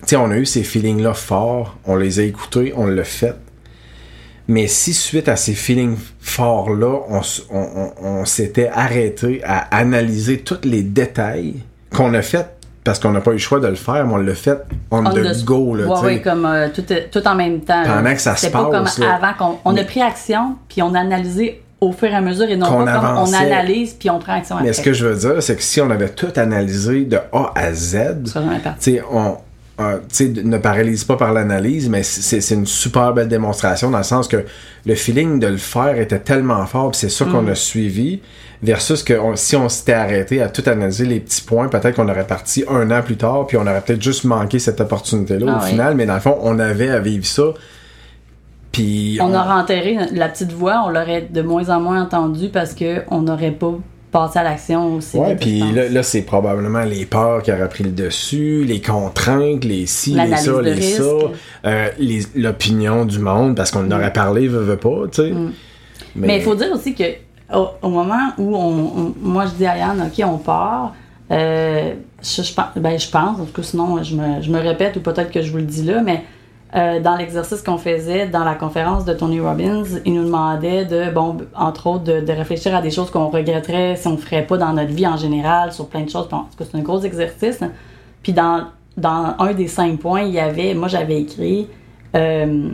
Tu 0.00 0.08
sais, 0.08 0.16
on 0.16 0.30
a 0.30 0.36
eu 0.36 0.44
ces 0.46 0.62
feelings-là 0.62 1.14
forts, 1.14 1.76
on 1.86 1.96
les 1.96 2.20
a 2.20 2.22
écoutés, 2.22 2.72
on 2.76 2.86
l'a 2.86 3.04
fait. 3.04 3.34
Mais 4.48 4.68
si 4.68 4.94
suite 4.94 5.28
à 5.28 5.36
ces 5.36 5.54
feelings 5.54 5.96
forts-là, 6.20 7.00
on, 7.08 7.20
s- 7.20 7.42
on, 7.50 7.58
on- 7.76 7.92
on 8.20 8.24
s'était 8.24 8.68
arrêté 8.68 9.40
à 9.44 9.58
analyser 9.76 10.38
tous 10.38 10.58
les 10.64 10.82
détails 10.82 11.54
qu'on 11.94 12.14
a 12.14 12.22
fait, 12.22 12.46
parce 12.84 13.00
qu'on 13.00 13.10
n'a 13.10 13.20
pas 13.20 13.30
eu 13.32 13.34
le 13.34 13.38
choix 13.40 13.58
de 13.58 13.66
le 13.66 13.74
faire, 13.74 14.06
mais 14.06 14.14
on 14.14 14.18
l'a 14.18 14.34
fait 14.34 14.58
on, 14.92 15.04
On 15.04 15.10
the 15.10 15.14
the- 15.40 15.44
go, 15.44 15.74
là, 15.74 15.86
Ouais, 15.88 16.00
ouais, 16.06 16.20
comme 16.20 16.46
euh, 16.46 16.68
tout, 16.72 16.84
tout 17.10 17.26
en 17.26 17.34
même 17.34 17.60
temps. 17.60 17.82
Pendant 17.84 18.14
que 18.14 18.20
ça 18.20 18.36
se 18.36 18.46
pas 18.46 18.64
passe, 18.70 18.94
comme 18.96 19.04
là. 19.06 19.14
avant 19.16 19.32
qu'on 19.36 19.58
on 19.64 19.70
a 19.72 19.74
Mais- 19.74 19.84
pris 19.84 20.00
action, 20.02 20.54
puis 20.68 20.80
on 20.82 20.94
a 20.94 21.00
analysé 21.00 21.62
au 21.80 21.90
fur 21.92 22.08
et 22.08 22.14
à 22.14 22.20
mesure, 22.20 22.48
et 22.48 22.56
non 22.56 22.66
pas 22.66 22.72
comme 22.72 22.82
on 22.84 22.86
avançait. 22.86 23.36
analyse, 23.36 23.94
puis 23.94 24.08
on 24.10 24.18
prend 24.20 24.34
action 24.34 24.56
Mais 24.56 24.68
après. 24.70 24.72
ce 24.74 24.82
que 24.82 24.92
je 24.92 25.06
veux 25.06 25.16
dire, 25.16 25.42
c'est 25.42 25.56
que 25.56 25.62
si 25.62 25.80
on 25.80 25.90
avait 25.90 26.08
tout 26.08 26.32
analysé 26.36 27.04
de 27.04 27.18
A 27.32 27.52
à 27.54 27.72
Z, 27.72 28.26
Ça 28.26 28.40
on 29.10 29.36
euh, 29.78 29.98
ne 30.44 30.56
paralyse 30.58 31.04
pas 31.04 31.16
par 31.16 31.32
l'analyse, 31.34 31.88
mais 31.90 32.02
c'est 32.02 32.54
une 32.54 32.64
super 32.66 33.12
belle 33.12 33.28
démonstration 33.28 33.90
dans 33.90 33.98
le 33.98 34.04
sens 34.04 34.26
que 34.26 34.44
le 34.86 34.94
feeling 34.94 35.38
de 35.38 35.48
le 35.48 35.56
faire 35.58 35.98
était 35.98 36.18
tellement 36.20 36.64
fort, 36.66 36.94
c'est 36.94 37.10
ça 37.10 37.26
Mm. 37.26 37.32
qu'on 37.32 37.46
a 37.48 37.54
suivi, 37.54 38.20
versus 38.62 39.02
que 39.02 39.12
on- 39.12 39.36
si 39.36 39.54
on 39.54 39.68
s'était 39.68 39.92
arrêté 39.92 40.40
à 40.40 40.48
tout 40.48 40.62
analyser 40.66 41.04
les 41.04 41.20
petits 41.20 41.42
points, 41.42 41.68
peut-être 41.68 41.96
qu'on 41.96 42.08
aurait 42.08 42.26
parti 42.26 42.64
un 42.70 42.90
an 42.90 43.02
plus 43.02 43.18
tard, 43.18 43.46
puis 43.46 43.58
on 43.58 43.62
aurait 43.66 43.82
peut-être 43.82 44.02
juste 44.02 44.24
manqué 44.24 44.58
cette 44.58 44.80
opportunité-là 44.80 45.46
Ah 45.54 45.58
au 45.58 45.62
oui. 45.64 45.70
final, 45.70 45.94
mais 45.94 46.06
dans 46.06 46.14
le 46.14 46.20
fond, 46.20 46.38
on 46.40 46.58
avait 46.58 46.88
à 46.88 46.98
vivre 47.00 47.26
ça. 47.26 47.42
Puis 48.72 49.18
On 49.22 49.34
aurait 49.34 49.52
enterré 49.60 49.96
la 50.12 50.28
petite 50.28 50.52
voix, 50.52 50.82
on 50.86 50.90
l'aurait 50.90 51.28
de 51.30 51.42
moins 51.42 51.68
en 51.70 51.80
moins 51.80 52.02
entendu 52.02 52.48
parce 52.48 52.74
que 52.74 53.02
on 53.10 53.22
n'aurait 53.22 53.50
pas 53.52 53.74
passé 54.16 54.38
à 54.38 54.42
l'action 54.42 54.94
aussi. 54.94 55.18
Ouais, 55.18 55.36
puis 55.36 55.60
là, 55.72 55.90
là, 55.90 56.02
c'est 56.02 56.22
probablement 56.22 56.84
les 56.84 57.04
peurs 57.04 57.42
qui 57.42 57.52
auraient 57.52 57.68
pris 57.68 57.84
le 57.84 57.90
dessus, 57.90 58.64
les 58.64 58.80
contraintes, 58.80 59.62
les 59.64 59.84
ci, 59.84 60.14
les 60.14 60.36
ça, 60.36 60.62
les 60.62 60.72
risque. 60.72 61.02
ça, 61.02 61.10
euh, 61.66 61.88
l'opinion 62.34 63.04
du 63.04 63.18
monde, 63.18 63.54
parce 63.56 63.70
qu'on 63.70 63.86
en 63.86 63.90
aurait 63.90 64.12
parlé, 64.14 64.48
veut, 64.48 64.62
veut 64.62 64.78
pas, 64.78 65.02
tu 65.12 65.22
sais. 65.22 65.30
Mm. 65.32 65.52
Mais 66.16 66.38
il 66.38 66.42
faut 66.42 66.54
dire 66.54 66.72
aussi 66.72 66.94
que 66.94 67.04
au, 67.54 67.68
au 67.82 67.90
moment 67.90 68.32
où 68.38 68.56
on, 68.56 69.00
on- 69.00 69.14
moi 69.20 69.44
je 69.46 69.50
dis 69.52 69.66
à 69.66 69.76
Yann, 69.76 70.00
ok, 70.00 70.24
on 70.26 70.38
part, 70.38 70.94
euh, 71.30 71.92
je, 72.22 72.80
ben, 72.80 72.98
je 72.98 73.10
pense, 73.10 73.38
en 73.40 73.44
tout 73.44 73.52
cas 73.52 73.62
sinon 73.62 74.02
je 74.02 74.14
me, 74.16 74.40
je 74.40 74.50
me 74.50 74.58
répète 74.58 74.96
ou 74.96 75.00
peut-être 75.00 75.30
que 75.30 75.42
je 75.42 75.50
vous 75.50 75.58
le 75.58 75.64
dis 75.64 75.82
là, 75.84 76.00
mais 76.02 76.24
euh, 76.74 77.00
dans 77.00 77.16
l'exercice 77.16 77.62
qu'on 77.62 77.78
faisait 77.78 78.26
dans 78.26 78.44
la 78.44 78.54
conférence 78.54 79.04
de 79.04 79.12
Tony 79.12 79.40
Robbins, 79.40 79.84
il 80.04 80.14
nous 80.14 80.24
demandait 80.24 80.84
de, 80.84 81.10
bon, 81.12 81.36
entre 81.54 81.86
autres, 81.86 82.04
de, 82.04 82.32
réfléchir 82.32 82.74
à 82.74 82.82
des 82.82 82.90
choses 82.90 83.10
qu'on 83.10 83.28
regretterait 83.28 83.96
si 83.96 84.08
on 84.08 84.12
ne 84.12 84.16
ferait 84.16 84.46
pas 84.46 84.58
dans 84.58 84.72
notre 84.72 84.92
vie 84.92 85.06
en 85.06 85.16
général, 85.16 85.72
sur 85.72 85.86
plein 85.86 86.02
de 86.02 86.10
choses. 86.10 86.28
Tout 86.28 86.36
cas, 86.36 86.64
c'est 86.70 86.76
un 86.76 86.82
gros 86.82 87.00
exercice. 87.00 87.60
Puis 88.22 88.32
dans, 88.32 88.64
dans 88.96 89.36
un 89.38 89.52
des 89.52 89.68
cinq 89.68 90.00
points, 90.00 90.22
il 90.22 90.32
y 90.32 90.40
avait, 90.40 90.74
moi 90.74 90.88
j'avais 90.88 91.20
écrit, 91.20 91.68
euh, 92.16 92.70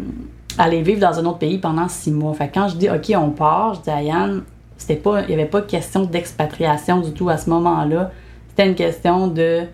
aller 0.58 0.82
vivre 0.82 1.00
dans 1.00 1.18
un 1.18 1.26
autre 1.26 1.38
pays 1.38 1.58
pendant 1.58 1.88
six 1.88 2.10
mois. 2.10 2.32
Fait 2.34 2.48
que 2.48 2.54
quand 2.54 2.68
je 2.68 2.76
dis 2.76 2.88
OK, 2.88 3.12
on 3.16 3.30
part, 3.30 3.74
je 3.74 3.80
dis 3.82 3.90
à 3.90 4.02
Yann, 4.02 4.42
c'était 4.76 4.96
pas, 4.96 5.20
il 5.22 5.28
n'y 5.28 5.34
avait 5.34 5.44
pas 5.44 5.62
question 5.62 6.04
d'expatriation 6.04 7.00
du 7.00 7.12
tout 7.12 7.28
à 7.28 7.36
ce 7.36 7.50
moment-là. 7.50 8.10
C'était 8.48 8.66
une 8.66 8.74
question 8.74 9.28
de. 9.28 9.64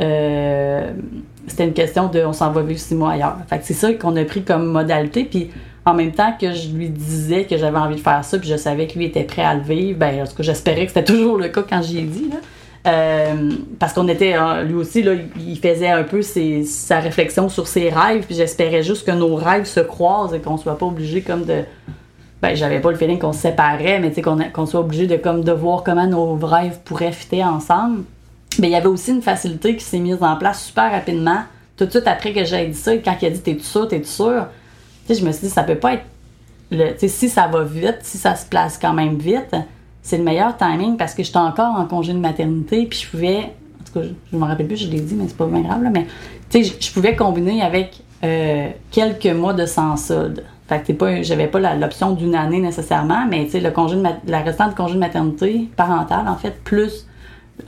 Euh, 0.00 0.92
c'était 1.46 1.64
une 1.64 1.72
question 1.72 2.08
de 2.08 2.20
on 2.24 2.32
s'en 2.32 2.50
va 2.50 2.62
vivre 2.62 2.80
six 2.80 2.94
mois 2.94 3.12
ailleurs. 3.12 3.36
Fait 3.48 3.58
que 3.58 3.64
c'est 3.64 3.74
ça 3.74 3.92
qu'on 3.92 4.16
a 4.16 4.24
pris 4.24 4.42
comme 4.42 4.66
modalité. 4.66 5.24
Puis 5.24 5.50
en 5.86 5.94
même 5.94 6.12
temps 6.12 6.34
que 6.38 6.52
je 6.52 6.68
lui 6.68 6.88
disais 6.88 7.44
que 7.44 7.56
j'avais 7.56 7.78
envie 7.78 7.96
de 7.96 8.00
faire 8.00 8.24
ça, 8.24 8.38
puis 8.38 8.48
je 8.48 8.56
savais 8.56 8.86
que 8.86 8.98
lui 8.98 9.06
était 9.06 9.24
prêt 9.24 9.42
à 9.42 9.54
le 9.54 9.60
vivre, 9.60 9.98
ben, 9.98 10.22
en 10.22 10.26
tout 10.26 10.36
cas, 10.36 10.42
j'espérais 10.42 10.86
que 10.86 10.92
c'était 10.92 11.04
toujours 11.12 11.38
le 11.38 11.48
cas 11.48 11.62
quand 11.68 11.82
j'y 11.82 11.98
ai 11.98 12.02
dit. 12.02 12.30
Là. 12.30 12.36
Euh, 12.86 13.50
parce 13.78 13.94
qu'on 13.94 14.08
était, 14.08 14.34
euh, 14.36 14.62
lui 14.62 14.74
aussi, 14.74 15.02
là, 15.02 15.12
il 15.38 15.58
faisait 15.58 15.88
un 15.88 16.02
peu 16.02 16.20
sa 16.22 17.00
réflexion 17.00 17.48
sur 17.48 17.66
ses 17.66 17.88
rêves, 17.88 18.26
puis 18.26 18.34
j'espérais 18.34 18.82
juste 18.82 19.06
que 19.06 19.12
nos 19.12 19.36
rêves 19.36 19.64
se 19.64 19.80
croisent 19.80 20.34
et 20.34 20.40
qu'on 20.40 20.58
soit 20.58 20.76
pas 20.76 20.86
obligé 20.86 21.22
comme 21.22 21.44
de. 21.44 21.62
Ben, 22.42 22.54
j'avais 22.54 22.80
pas 22.80 22.90
le 22.90 22.98
feeling 22.98 23.18
qu'on 23.18 23.32
se 23.32 23.40
séparait, 23.40 24.00
mais 24.00 24.12
qu'on 24.20 24.36
qu'on 24.52 24.66
soit 24.66 24.80
obligé 24.80 25.06
de, 25.06 25.16
comme, 25.16 25.44
de 25.44 25.52
voir 25.52 25.82
comment 25.82 26.06
nos 26.06 26.34
rêves 26.34 26.78
pourraient 26.84 27.12
fitter 27.12 27.42
ensemble. 27.42 28.02
Mais 28.58 28.68
il 28.68 28.72
y 28.72 28.76
avait 28.76 28.86
aussi 28.86 29.10
une 29.10 29.22
facilité 29.22 29.76
qui 29.76 29.84
s'est 29.84 29.98
mise 29.98 30.22
en 30.22 30.36
place 30.36 30.64
super 30.64 30.90
rapidement. 30.90 31.42
Tout 31.76 31.86
de 31.86 31.90
suite 31.90 32.06
après 32.06 32.32
que 32.32 32.44
j'ai 32.44 32.66
dit 32.66 32.78
ça, 32.78 32.96
quand 32.96 33.16
il 33.20 33.26
a 33.26 33.30
dit 33.30 33.40
T'es-tu 33.40 33.62
sûr, 33.62 33.88
t'es-tu 33.88 34.08
sûr? 34.08 34.46
Je 35.08 35.24
me 35.24 35.32
suis 35.32 35.48
dit, 35.48 35.50
ça 35.50 35.62
peut 35.62 35.74
pas 35.74 35.94
être. 35.94 36.04
Le, 36.70 36.94
si 36.96 37.28
ça 37.28 37.46
va 37.46 37.62
vite, 37.62 37.98
si 38.02 38.16
ça 38.16 38.34
se 38.34 38.46
place 38.46 38.78
quand 38.80 38.94
même 38.94 39.16
vite, 39.16 39.54
c'est 40.02 40.16
le 40.16 40.24
meilleur 40.24 40.56
timing 40.56 40.96
parce 40.96 41.14
que 41.14 41.22
j'étais 41.22 41.38
encore 41.38 41.78
en 41.78 41.84
congé 41.84 42.12
de 42.12 42.18
maternité, 42.18 42.86
puis 42.86 43.00
je 43.00 43.10
pouvais. 43.10 43.38
En 43.38 43.84
tout 43.84 44.00
cas, 44.00 44.02
je, 44.02 44.08
je 44.32 44.36
me 44.36 44.44
rappelle 44.44 44.66
plus, 44.66 44.76
je 44.76 44.88
l'ai 44.88 45.00
dit, 45.00 45.14
mais 45.14 45.24
c'est 45.28 45.36
pas 45.36 45.46
bien 45.46 45.60
grave, 45.60 45.82
là, 45.82 45.90
mais 45.90 46.06
je, 46.52 46.92
pouvais 46.92 47.16
combiner 47.16 47.62
avec 47.62 48.00
euh, 48.22 48.68
quelques 48.90 49.26
mois 49.26 49.52
de 49.52 49.66
sans 49.66 49.96
solde. 49.96 50.44
Fait 50.68 50.82
que 50.82 50.92
pas, 50.92 51.22
j'avais 51.22 51.46
pas 51.46 51.74
l'option 51.74 52.12
d'une 52.12 52.34
année 52.34 52.60
nécessairement, 52.60 53.26
mais 53.28 53.48
le 53.52 53.70
congé 53.70 53.96
de 53.96 54.02
la 54.26 54.40
restante 54.40 54.74
congé 54.74 54.94
de 54.94 54.98
maternité 54.98 55.68
parentale, 55.76 56.28
en 56.28 56.36
fait, 56.36 56.62
plus 56.64 57.06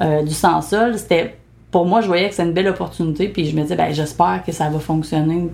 euh, 0.00 0.22
du 0.22 0.34
sans 0.34 0.60
sol, 0.62 0.98
c'était 0.98 1.36
pour 1.70 1.84
moi, 1.84 2.00
je 2.00 2.06
voyais 2.06 2.28
que 2.28 2.34
c'était 2.34 2.48
une 2.48 2.54
belle 2.54 2.68
opportunité, 2.68 3.28
puis 3.28 3.44
je 3.48 3.54
me 3.56 3.62
disais, 3.62 3.76
ben, 3.76 3.92
j'espère 3.92 4.42
que 4.46 4.52
ça 4.52 4.68
va 4.70 4.78
fonctionner 4.78 5.48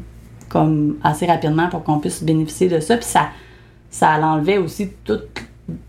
comme 0.49 0.97
assez 1.03 1.27
rapidement 1.27 1.69
pour 1.69 1.83
qu'on 1.83 1.99
puisse 1.99 2.23
bénéficier 2.23 2.69
de 2.69 2.79
ça. 2.79 2.97
Puis 2.97 3.07
ça, 3.07 3.29
ça 3.91 4.19
l'enlevait 4.19 4.59
aussi 4.59 4.91
tout, 5.05 5.19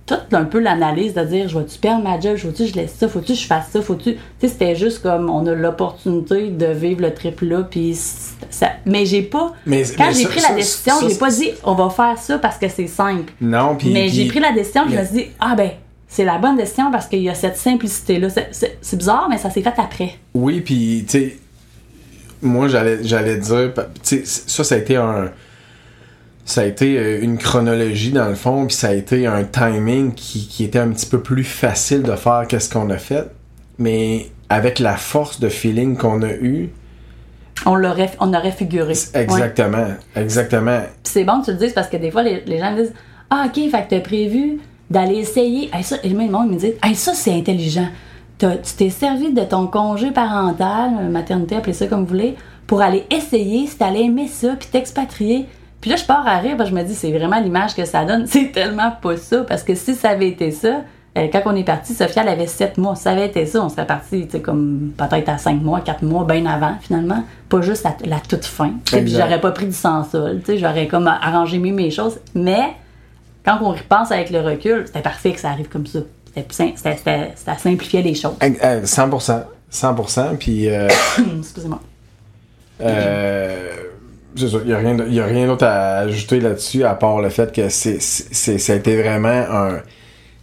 tout 0.05 0.15
un 0.31 0.45
peu 0.45 0.59
l'analyse 0.59 1.13
de 1.13 1.23
dire 1.23 1.49
je 1.49 1.59
vais-tu 1.59 1.77
perdre 1.77 2.03
ma 2.03 2.19
job, 2.19 2.35
je 2.37 2.47
vais-tu 2.47 2.67
je 2.67 2.75
laisse 2.75 2.93
ça, 2.93 3.07
faut-tu 3.07 3.35
je 3.35 3.45
fasse 3.45 3.69
ça, 3.71 3.81
faut-tu. 3.81 4.13
Tu 4.13 4.19
sais, 4.39 4.47
c'était 4.47 4.75
juste 4.75 5.01
comme 5.01 5.29
on 5.29 5.45
a 5.45 5.53
l'opportunité 5.53 6.49
de 6.49 6.67
vivre 6.67 7.01
le 7.01 7.13
trip 7.13 7.41
là, 7.41 7.63
puis 7.63 7.93
ça. 8.49 8.69
Mais 8.85 9.05
j'ai 9.05 9.21
pas. 9.23 9.53
Mais- 9.65 9.83
quand 9.97 10.11
j'ai 10.13 10.25
pris 10.25 10.39
ça- 10.39 10.49
la 10.49 10.55
décision, 10.55 10.93
j'ai 11.07 11.15
pas 11.15 11.29
dit 11.29 11.51
on 11.63 11.73
va 11.75 11.89
faire 11.89 12.17
ça 12.17 12.37
parce 12.37 12.57
que 12.57 12.69
c'est 12.69 12.87
simple. 12.87 13.33
Non, 13.41 13.75
puis. 13.75 13.91
mais 13.91 14.07
j'ai 14.09 14.27
pris 14.27 14.39
la 14.39 14.51
décision, 14.53 14.83
je 14.89 14.95
me 14.97 15.05
suis 15.05 15.15
dit 15.15 15.25
ah 15.39 15.55
ben 15.55 15.71
c'est 16.13 16.25
la 16.25 16.37
bonne 16.37 16.57
décision 16.57 16.91
parce 16.91 17.07
qu'il 17.07 17.23
y 17.23 17.29
a 17.29 17.33
cette 17.33 17.57
simplicité 17.57 18.19
là. 18.19 18.27
C'est- 18.29 18.95
bizarre, 18.95 19.25
mais 19.31 19.39
ça 19.39 19.49
s'est 19.49 19.63
fait 19.63 19.73
après. 19.79 20.13
Oui, 20.35 20.61
puis, 20.61 21.05
tu 21.09 21.11
sais, 21.19 21.37
moi, 22.43 22.67
j'allais, 22.67 22.99
j'allais 23.03 23.37
dire, 23.37 23.73
tu 23.73 23.81
sais, 24.03 24.21
ça, 24.25 24.63
ça 24.63 24.75
a 24.75 24.77
été 24.77 24.95
un. 24.95 25.31
Ça 26.45 26.61
a 26.61 26.65
été 26.65 26.99
euh, 26.99 27.19
une 27.23 27.39
chronologie 27.39 28.11
dans 28.11 28.27
le 28.27 28.35
fond, 28.35 28.67
puis 28.67 28.75
ça 28.75 28.89
a 28.89 28.93
été 28.93 29.25
un 29.25 29.43
timing 29.43 30.13
qui, 30.13 30.47
qui 30.47 30.65
était 30.65 30.77
un 30.77 30.89
petit 30.89 31.07
peu 31.07 31.19
plus 31.21 31.43
facile 31.45 32.03
de 32.03 32.15
faire 32.15 32.43
qu'est-ce 32.47 32.69
qu'on 32.69 32.91
a 32.91 32.97
fait. 32.97 33.31
Mais 33.79 34.27
avec 34.49 34.77
la 34.77 34.97
force 34.97 35.39
de 35.39 35.49
feeling 35.49 35.97
qu'on 35.97 36.21
a 36.21 36.31
eu, 36.33 36.69
On 37.65 37.73
l'aurait, 37.75 38.11
on 38.19 38.33
aurait 38.35 38.51
figuré. 38.51 38.93
Ouais. 39.15 39.21
exactement, 39.23 39.87
exactement. 40.15 40.81
C'est 41.03 41.23
bon 41.23 41.39
que 41.39 41.45
tu 41.45 41.51
le 41.53 41.57
dises 41.57 41.73
parce 41.73 41.87
que 41.87 41.97
des 41.97 42.11
fois, 42.11 42.21
les, 42.21 42.41
les 42.45 42.59
gens 42.59 42.71
me 42.71 42.83
disent 42.83 42.93
Ah, 43.31 43.45
ok, 43.47 43.55
fait 43.71 43.83
que 43.85 43.89
t'as 43.89 44.01
prévu 44.01 44.59
d'aller 44.93 45.15
essayer. 45.15 45.69
Hey, 45.73 45.83
ça, 45.83 45.97
et 46.03 46.09
le 46.09 46.15
monde 46.29 46.51
me 46.51 46.57
dit 46.57 46.71
Hey, 46.81 46.95
ça, 46.95 47.13
c'est 47.13 47.33
intelligent. 47.33 47.87
T'as- 48.37 48.57
tu 48.57 48.73
t'es 48.77 48.89
servi 48.89 49.33
de 49.33 49.41
ton 49.41 49.67
congé 49.67 50.11
parental, 50.11 50.91
euh, 51.01 51.09
maternité, 51.09 51.55
appelez 51.55 51.73
ça 51.73 51.87
comme 51.87 52.01
vous 52.01 52.07
voulez, 52.07 52.35
pour 52.67 52.81
aller 52.81 53.05
essayer 53.11 53.67
si 53.67 53.77
t'allais 53.77 54.05
aimer 54.05 54.27
ça, 54.27 54.55
puis 54.59 54.67
t'expatrier. 54.71 55.47
Puis 55.81 55.89
là, 55.89 55.97
je 55.97 56.05
pars 56.05 56.25
à 56.25 56.37
rire 56.37 56.55
parce 56.57 56.69
que 56.69 56.75
je 56.75 56.81
me 56.81 56.87
dis 56.87 56.95
C'est 56.95 57.11
vraiment 57.11 57.39
l'image 57.39 57.75
que 57.75 57.85
ça 57.85 58.05
donne. 58.05 58.25
C'est 58.27 58.51
tellement 58.51 58.91
pas 59.01 59.17
ça. 59.17 59.43
Parce 59.43 59.63
que 59.63 59.75
si 59.75 59.95
ça 59.95 60.09
avait 60.11 60.29
été 60.29 60.51
ça, 60.51 60.81
euh, 61.17 61.27
quand 61.31 61.41
on 61.45 61.55
est 61.55 61.63
parti, 61.63 61.93
Sophia, 61.93 62.23
elle 62.23 62.29
avait 62.29 62.47
7 62.47 62.77
mois. 62.77 62.95
Si 62.95 63.03
ça 63.03 63.11
avait 63.11 63.27
été 63.27 63.45
ça, 63.45 63.63
on 63.63 63.69
serait 63.69 63.85
parti, 63.85 64.25
tu 64.25 64.31
sais, 64.31 64.41
comme 64.41 64.93
peut-être 64.97 65.29
à 65.29 65.37
5 65.37 65.61
mois, 65.61 65.81
4 65.81 66.01
mois, 66.03 66.23
bien 66.25 66.45
avant, 66.45 66.73
finalement. 66.81 67.23
Pas 67.49 67.61
juste 67.61 67.85
à 67.85 67.95
la 68.05 68.19
toute 68.19 68.45
fin. 68.45 68.71
Puis 68.85 69.11
j'aurais 69.19 69.41
pas 69.41 69.51
pris 69.51 69.65
du 69.67 69.73
sans-sol. 69.73 70.39
Tu 70.39 70.53
sais, 70.53 70.57
j'aurais 70.57 70.87
comme 70.87 71.07
arrangé 71.07 71.59
mieux 71.59 71.73
mes 71.73 71.91
choses. 71.91 72.17
Mais, 72.33 72.73
quand 73.45 73.59
on 73.61 73.71
repense 73.71 74.11
avec 74.11 74.29
le 74.29 74.41
recul, 74.41 74.83
c'était 74.85 75.01
parfait 75.01 75.31
que 75.33 75.39
ça 75.39 75.49
arrive 75.49 75.67
comme 75.69 75.85
ça. 75.85 75.99
Ça 77.35 77.57
simplifiait 77.57 78.01
les 78.01 78.15
choses. 78.15 78.35
Ex- 78.41 78.59
euh, 78.63 78.81
100%. 78.83 79.43
100%, 79.71 80.37
puis. 80.37 80.69
euh, 80.69 80.87
Excusez-moi. 81.39 81.79
Euh, 82.81 83.69
il 84.35 84.47
n'y 84.65 84.73
a 84.73 84.77
rien, 84.77 85.43
a 85.43 85.45
d'autre 85.47 85.65
à 85.65 85.97
ajouter 85.99 86.39
là-dessus 86.39 86.83
à 86.83 86.95
part 86.95 87.21
le 87.21 87.29
fait 87.29 87.51
que 87.53 87.69
c'est, 87.69 88.01
c'est, 88.01 88.57
ça 88.57 88.73
a 88.73 88.75
été 88.75 88.99
vraiment 88.99 89.29
un. 89.29 89.81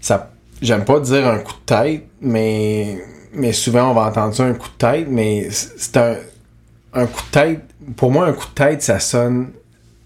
Ça, 0.00 0.30
j'aime 0.62 0.84
pas 0.84 1.00
dire 1.00 1.26
un 1.26 1.38
coup 1.38 1.54
de 1.54 1.66
tête, 1.66 2.04
mais, 2.20 2.98
mais 3.32 3.52
souvent 3.52 3.90
on 3.90 3.94
va 3.94 4.02
entendre 4.02 4.32
ça 4.34 4.44
un 4.44 4.54
coup 4.54 4.68
de 4.68 4.74
tête, 4.78 5.06
mais 5.10 5.48
c'est 5.50 5.96
un, 5.96 6.14
un 6.94 7.06
coup 7.06 7.22
de 7.26 7.30
tête. 7.32 7.60
Pour 7.96 8.12
moi, 8.12 8.26
un 8.26 8.32
coup 8.32 8.46
de 8.46 8.54
tête, 8.54 8.82
ça 8.82 9.00
sonne. 9.00 9.50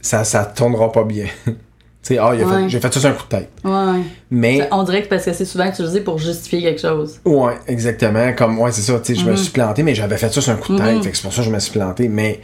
Ça, 0.00 0.24
ça 0.24 0.44
tournera 0.46 0.90
pas 0.90 1.04
bien. 1.04 1.26
tu 2.06 2.14
sais, 2.14 2.18
ah, 2.18 2.30
Ouais. 2.34 2.68
j'ai 2.68 2.80
fait 2.80 2.92
ça 2.92 3.00
sur 3.00 3.08
un 3.08 3.12
coup 3.12 3.24
de 3.24 3.28
tête. 3.28 3.50
Ouais. 3.64 4.00
Mais. 4.30 4.68
On 4.70 4.82
dirait 4.82 5.02
que 5.02 5.08
parce 5.08 5.24
que 5.24 5.32
c'est 5.32 5.44
souvent 5.44 5.66
utilisé 5.66 6.00
pour 6.00 6.18
justifier 6.18 6.60
quelque 6.62 6.80
chose. 6.80 7.18
Ouais, 7.24 7.54
exactement. 7.66 8.32
Comme, 8.34 8.58
ouais, 8.60 8.72
c'est 8.72 8.82
ça, 8.82 9.00
tu 9.00 9.14
sais, 9.14 9.20
je 9.20 9.28
me 9.28 9.36
suis 9.36 9.50
planté, 9.52 9.82
mais 9.82 9.94
j'avais 9.94 10.16
fait 10.18 10.32
ça 10.32 10.40
sur 10.40 10.52
un 10.52 10.56
coup 10.56 10.74
de 10.74 10.78
tête, 10.78 10.96
Mhm. 10.96 11.02
fait 11.02 11.10
que 11.10 11.16
c'est 11.16 11.22
pour 11.22 11.32
ça 11.32 11.40
que 11.42 11.48
je 11.48 11.52
me 11.54 11.58
suis 11.58 11.72
planté. 11.72 12.08
Mais, 12.08 12.40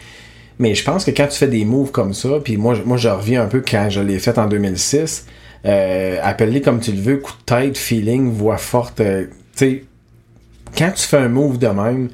mais 0.58 0.74
je 0.74 0.82
pense 0.84 1.04
que 1.04 1.10
quand 1.10 1.26
tu 1.28 1.36
fais 1.38 1.46
des 1.48 1.64
moves 1.64 1.90
comme 1.90 2.14
ça, 2.14 2.28
puis 2.42 2.56
moi, 2.56 2.74
je- 2.74 2.82
moi, 2.82 2.96
je 2.96 3.08
reviens 3.08 3.42
un 3.42 3.48
peu 3.48 3.62
quand 3.68 3.88
je 3.90 4.00
l'ai 4.00 4.18
fait 4.18 4.38
en 4.38 4.46
2006, 4.46 5.26
euh, 5.66 6.16
appelle-les 6.22 6.62
comme 6.62 6.80
tu 6.80 6.92
le 6.92 7.00
veux, 7.00 7.16
coup 7.18 7.32
de 7.32 7.44
tête, 7.44 7.76
feeling, 7.76 8.32
voix 8.32 8.56
forte, 8.56 9.00
euh, 9.00 9.26
tu 9.56 9.58
sais, 9.58 9.84
quand 10.78 10.90
tu 10.94 11.02
fais 11.06 11.18
un 11.18 11.28
move 11.28 11.58
de 11.58 11.66
même, 11.68 12.08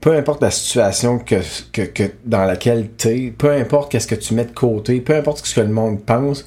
peu 0.00 0.14
importe 0.14 0.42
la 0.42 0.50
situation 0.50 1.18
que, 1.18 1.36
que, 1.72 1.82
que 1.82 2.02
dans 2.24 2.44
laquelle 2.44 2.88
t'es, 2.90 3.32
peu 3.36 3.50
importe 3.50 3.90
qu'est-ce 3.90 4.06
que 4.06 4.14
tu 4.14 4.34
mets 4.34 4.44
de 4.44 4.52
côté, 4.52 5.00
peu 5.00 5.16
importe 5.16 5.44
ce 5.46 5.54
que 5.54 5.60
le 5.62 5.68
monde 5.72 6.04
pense, 6.04 6.46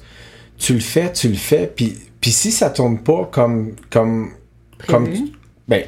tu 0.58 0.74
le 0.74 0.80
fais, 0.80 1.12
tu 1.12 1.28
le 1.28 1.34
fais, 1.36 1.70
puis, 1.74 1.96
puis 2.20 2.30
si 2.32 2.50
ça 2.50 2.70
tourne 2.70 2.98
pas 2.98 3.28
comme, 3.30 3.72
comme, 3.90 4.30
comme, 4.86 5.06
ben, 5.68 5.84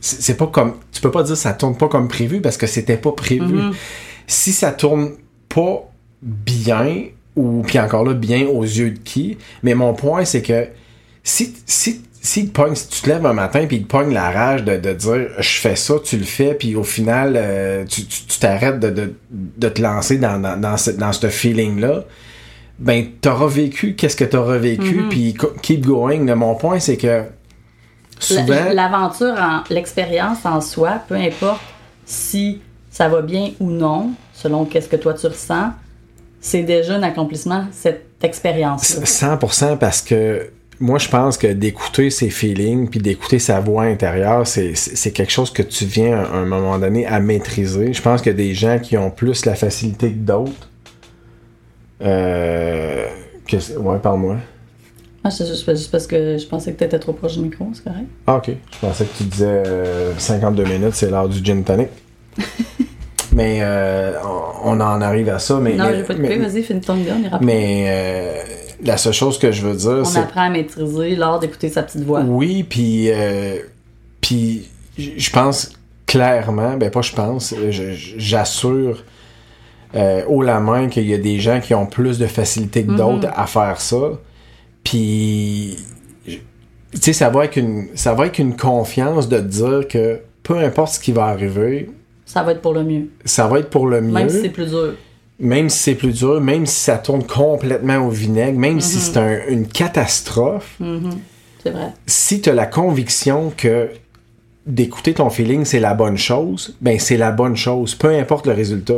c'est 0.00 0.36
pas 0.36 0.46
comme, 0.48 0.74
tu 0.92 1.00
peux 1.00 1.10
pas 1.10 1.22
dire 1.22 1.36
ça 1.36 1.52
tourne 1.52 1.76
pas 1.76 1.88
comme 1.88 2.08
prévu 2.08 2.40
parce 2.40 2.56
que 2.56 2.66
c'était 2.66 2.96
pas 2.96 3.12
prévu. 3.12 3.44
Si 4.26 4.52
ça 4.52 4.70
tourne 4.72 5.12
pas 5.48 5.90
bien, 6.22 7.04
ou 7.36 7.62
puis 7.66 7.78
encore 7.78 8.04
là, 8.04 8.14
bien 8.14 8.46
aux 8.46 8.62
yeux 8.62 8.90
de 8.92 8.98
qui, 8.98 9.36
mais 9.62 9.74
mon 9.74 9.92
point 9.94 10.24
c'est 10.24 10.42
que 10.42 10.68
si, 11.22 11.54
si, 11.66 12.02
si, 12.20 12.44
pogne- 12.46 12.74
si 12.74 12.88
tu 12.88 13.00
te 13.02 13.08
lèves 13.10 13.24
un 13.26 13.32
matin 13.32 13.66
puis 13.66 13.76
il 13.78 13.82
te 13.84 13.88
pogne 13.88 14.12
la 14.14 14.30
rage 14.30 14.64
de, 14.64 14.76
de 14.76 14.92
dire 14.92 15.28
je 15.38 15.58
fais 15.58 15.76
ça, 15.76 15.94
tu 16.02 16.16
le 16.16 16.24
fais, 16.24 16.54
puis 16.54 16.76
au 16.76 16.84
final 16.84 17.34
euh, 17.36 17.84
tu 17.86 18.04
tu- 18.06 18.24
tu 18.26 18.38
t'arrêtes 18.38 18.80
de, 18.80 18.90
de, 18.90 19.14
de 19.30 19.68
te 19.68 19.82
lancer 19.82 20.18
dans, 20.18 20.38
dans, 20.40 20.58
dans 20.60 20.76
ce, 20.76 20.90
dans 20.92 21.12
ce 21.12 21.28
feeling-là, 21.28 22.04
ben 22.78 23.06
t'auras 23.20 23.46
vécu 23.46 23.94
qu'est-ce 23.94 24.16
que 24.16 24.24
t'auras 24.24 24.58
vécu, 24.58 25.04
puis 25.08 25.34
co- 25.34 25.52
keep 25.62 25.84
going. 25.86 26.24
Là, 26.24 26.34
mon 26.34 26.54
point 26.54 26.80
c'est 26.80 26.96
que 26.96 27.22
souvent... 28.18 28.46
La- 28.48 28.74
L'aventure, 28.74 29.34
en- 29.38 29.62
l'expérience 29.70 30.44
en 30.44 30.60
soi, 30.60 31.00
peu 31.08 31.14
importe 31.14 31.60
si 32.06 32.60
ça 32.90 33.08
va 33.08 33.22
bien 33.22 33.50
ou 33.60 33.70
non, 33.70 34.10
selon 34.32 34.64
qu'est-ce 34.64 34.88
que 34.88 34.96
toi 34.96 35.14
tu 35.14 35.26
ressens, 35.26 35.70
c'est 36.40 36.62
déjà 36.62 36.94
un 36.94 37.02
accomplissement, 37.02 37.66
cette 37.72 38.06
expérience-là. 38.22 39.04
100% 39.04 39.78
parce 39.78 40.00
que 40.02 40.50
moi 40.80 40.98
je 40.98 41.08
pense 41.08 41.38
que 41.38 41.46
d'écouter 41.46 42.10
ses 42.10 42.30
feelings 42.30 42.88
puis 42.88 42.98
d'écouter 43.00 43.38
sa 43.38 43.60
voix 43.60 43.84
intérieure 43.84 44.46
c'est 44.46 45.12
quelque 45.12 45.30
chose 45.30 45.50
que 45.52 45.62
tu 45.62 45.84
viens 45.84 46.18
à 46.18 46.36
un 46.36 46.44
moment 46.46 46.78
donné 46.78 47.06
à 47.06 47.20
maîtriser 47.20 47.92
je 47.92 48.02
pense 48.02 48.22
que 48.22 48.30
des 48.30 48.54
gens 48.54 48.78
qui 48.80 48.96
ont 48.98 49.10
plus 49.10 49.44
la 49.46 49.54
facilité 49.54 50.10
que 50.10 50.18
d'autres 50.18 50.68
euh, 52.02 53.06
que 53.46 53.56
ouais 53.78 53.98
parle-moi 53.98 54.36
Ah, 55.22 55.30
c'est 55.30 55.46
juste, 55.46 55.64
parce 55.90 56.06
que 56.06 56.38
je 56.38 56.46
pensais 56.46 56.72
que 56.72 56.78
tu 56.78 56.84
étais 56.84 56.98
trop 56.98 57.12
proche 57.12 57.34
du 57.34 57.40
micro, 57.40 57.66
c'est 57.72 57.84
correct? 57.84 58.06
ah 58.26 58.36
ok 58.36 58.50
je 58.72 58.78
pensais 58.78 59.04
que 59.04 59.16
tu 59.16 59.24
disais 59.24 59.62
euh, 59.66 60.12
52 60.18 60.64
minutes 60.64 60.94
c'est 60.94 61.10
l'heure 61.10 61.28
du 61.28 61.42
gin 61.44 61.62
tonic 61.64 61.88
mais 63.32 63.58
euh, 63.62 64.12
on, 64.64 64.72
on 64.72 64.80
en 64.80 65.00
arrive 65.00 65.28
à 65.28 65.38
ça 65.38 65.58
mais 65.60 65.74
non, 65.74 65.84
mais, 65.86 65.96
j'ai 65.98 66.02
pas 66.04 66.14
couper, 66.14 66.38
vas-y, 66.38 66.62
finis 66.62 66.80
ton 66.80 66.96
idée, 66.96 67.10
on 67.18 67.22
ira 67.22 67.38
mais, 67.40 67.84
euh, 67.88 68.42
la 68.84 68.96
seule 68.96 69.12
chose 69.12 69.38
que 69.38 69.50
je 69.52 69.62
veux 69.66 69.74
dire 69.76 69.90
On 70.00 70.04
c'est 70.04 70.18
apprend 70.20 70.42
à 70.46 70.50
maîtriser 70.50 71.16
l'art 71.16 71.38
d'écouter 71.38 71.68
sa 71.68 71.82
petite 71.84 72.02
voix. 72.02 72.20
Oui, 72.20 72.64
puis 72.64 73.10
euh, 73.10 73.58
puis 74.20 74.68
je 74.98 75.30
pense 75.30 75.72
clairement, 76.06 76.76
ben 76.76 76.90
pas 76.90 77.00
je 77.02 77.12
pense, 77.12 77.52
euh, 77.52 77.70
je- 77.70 77.92
je- 77.94 78.14
j'assure 78.18 79.04
euh, 79.96 80.22
haut 80.26 80.42
la 80.42 80.60
main 80.60 80.88
qu'il 80.88 81.06
y 81.08 81.14
a 81.14 81.18
des 81.18 81.38
gens 81.38 81.60
qui 81.60 81.74
ont 81.74 81.86
plus 81.86 82.18
de 82.18 82.26
facilité 82.26 82.84
que 82.84 82.92
d'autres 82.92 83.28
à 83.34 83.46
faire 83.46 83.80
ça. 83.80 84.18
Puis 84.82 85.76
tu 86.26 87.00
sais 87.00 87.12
ça 87.12 87.28
va 87.30 87.44
être 87.46 87.56
une 87.56 87.88
ça 87.94 88.14
va 88.14 88.26
être 88.26 88.38
une 88.38 88.56
confiance 88.56 89.28
de 89.28 89.38
te 89.38 89.42
dire 89.44 89.88
que 89.88 90.20
peu 90.42 90.58
importe 90.58 90.94
ce 90.94 91.00
qui 91.00 91.12
va 91.12 91.24
arriver, 91.26 91.90
Ça 92.26 92.42
va 92.42 92.52
être 92.52 92.60
pour 92.60 92.74
le 92.74 92.84
mieux. 92.84 93.08
ça 93.24 93.46
va 93.48 93.58
être 93.60 93.70
pour 93.70 93.86
le 93.86 94.00
mieux 94.00 94.12
Même 94.12 94.28
si 94.28 94.40
c'est 94.42 94.48
plus 94.50 94.66
dur. 94.66 94.94
même 95.40 95.68
si 95.68 95.78
c'est 95.78 95.94
plus 95.94 96.12
dur, 96.12 96.40
même 96.40 96.66
si 96.66 96.76
ça 96.84 96.98
tourne 96.98 97.24
complètement 97.24 97.96
au 98.06 98.10
vinaigre, 98.10 98.58
même 98.58 98.80
si 98.80 98.98
c'est 98.98 99.16
un- 99.16 99.46
une 99.48 99.66
catastrophe, 99.66 100.78
C'est 101.62 101.70
vrai. 101.70 101.88
si 102.06 102.40
tu 102.40 102.50
as 102.50 102.54
la 102.54 102.66
conviction 102.66 103.52
que 103.56 103.88
d'écouter 104.66 105.14
ton 105.14 105.30
feeling, 105.30 105.64
c'est 105.64 105.80
la 105.80 105.94
bonne 105.94 106.16
chose, 106.18 106.76
ben 106.80 106.98
c'est 106.98 107.16
la 107.16 107.30
bonne 107.32 107.56
chose, 107.56 107.94
peu 107.94 108.08
importe 108.16 108.46
le 108.46 108.52
résultat. 108.52 108.94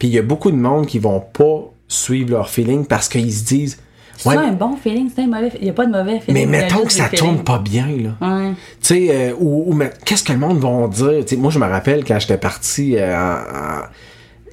Puis 0.00 0.08
il 0.08 0.14
y 0.14 0.18
a 0.18 0.22
beaucoup 0.22 0.50
de 0.50 0.56
monde 0.56 0.86
qui 0.86 0.98
vont 0.98 1.20
pas 1.20 1.70
suivre 1.86 2.30
leur 2.32 2.48
feeling 2.50 2.84
parce 2.86 3.08
qu'ils 3.08 3.32
se 3.32 3.44
disent 3.44 3.78
C'est 4.16 4.28
Ouais, 4.30 4.36
un 4.36 4.52
bon 4.52 4.76
feeling, 4.76 5.08
c'est 5.14 5.22
un 5.22 5.26
mauvais 5.28 5.50
Il 5.58 5.64
n'y 5.64 5.70
a 5.70 5.72
pas 5.72 5.86
de 5.86 5.92
mauvais 5.92 6.18
feeling. 6.20 6.46
mais 6.48 6.62
mettons 6.62 6.84
que 6.84 6.92
ça 6.92 7.08
tourne 7.08 7.30
feelings. 7.32 7.44
pas 7.44 7.58
bien 7.58 7.86
là. 7.86 8.16
Ouais. 8.20 8.50
Tu 8.50 8.56
sais, 8.80 9.08
euh, 9.10 9.34
ou, 9.38 9.70
ou 9.70 9.74
mais 9.74 9.90
qu'est-ce 10.04 10.24
que 10.24 10.32
le 10.32 10.38
monde 10.38 10.58
va 10.58 10.88
dire? 10.88 11.24
Tu 11.24 11.28
sais, 11.28 11.36
moi, 11.36 11.50
je 11.52 11.58
me 11.60 11.66
rappelle 11.66 12.04
quand 12.04 12.18
j'étais 12.18 12.36
parti 12.38 12.96
euh, 12.96 13.14
en- 13.16 13.82
en- 13.82 13.82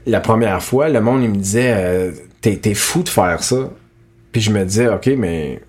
la 0.06 0.20
première 0.22 0.62
fois, 0.62 0.88
le 0.90 1.02
monde, 1.02 1.24
il 1.24 1.30
me 1.30 1.36
disait, 1.36 1.74
euh, 1.76 2.12
t'es, 2.42 2.56
t'es 2.58 2.74
fou 2.76 3.04
de 3.04 3.10
faire 3.10 3.42
ça. 3.44 3.70
Puis 4.32 4.42
je 4.42 4.52
me 4.52 4.64
disais, 4.64 4.88
OK, 4.90 5.08
mais, 5.18 5.62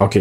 OK, 0.00 0.18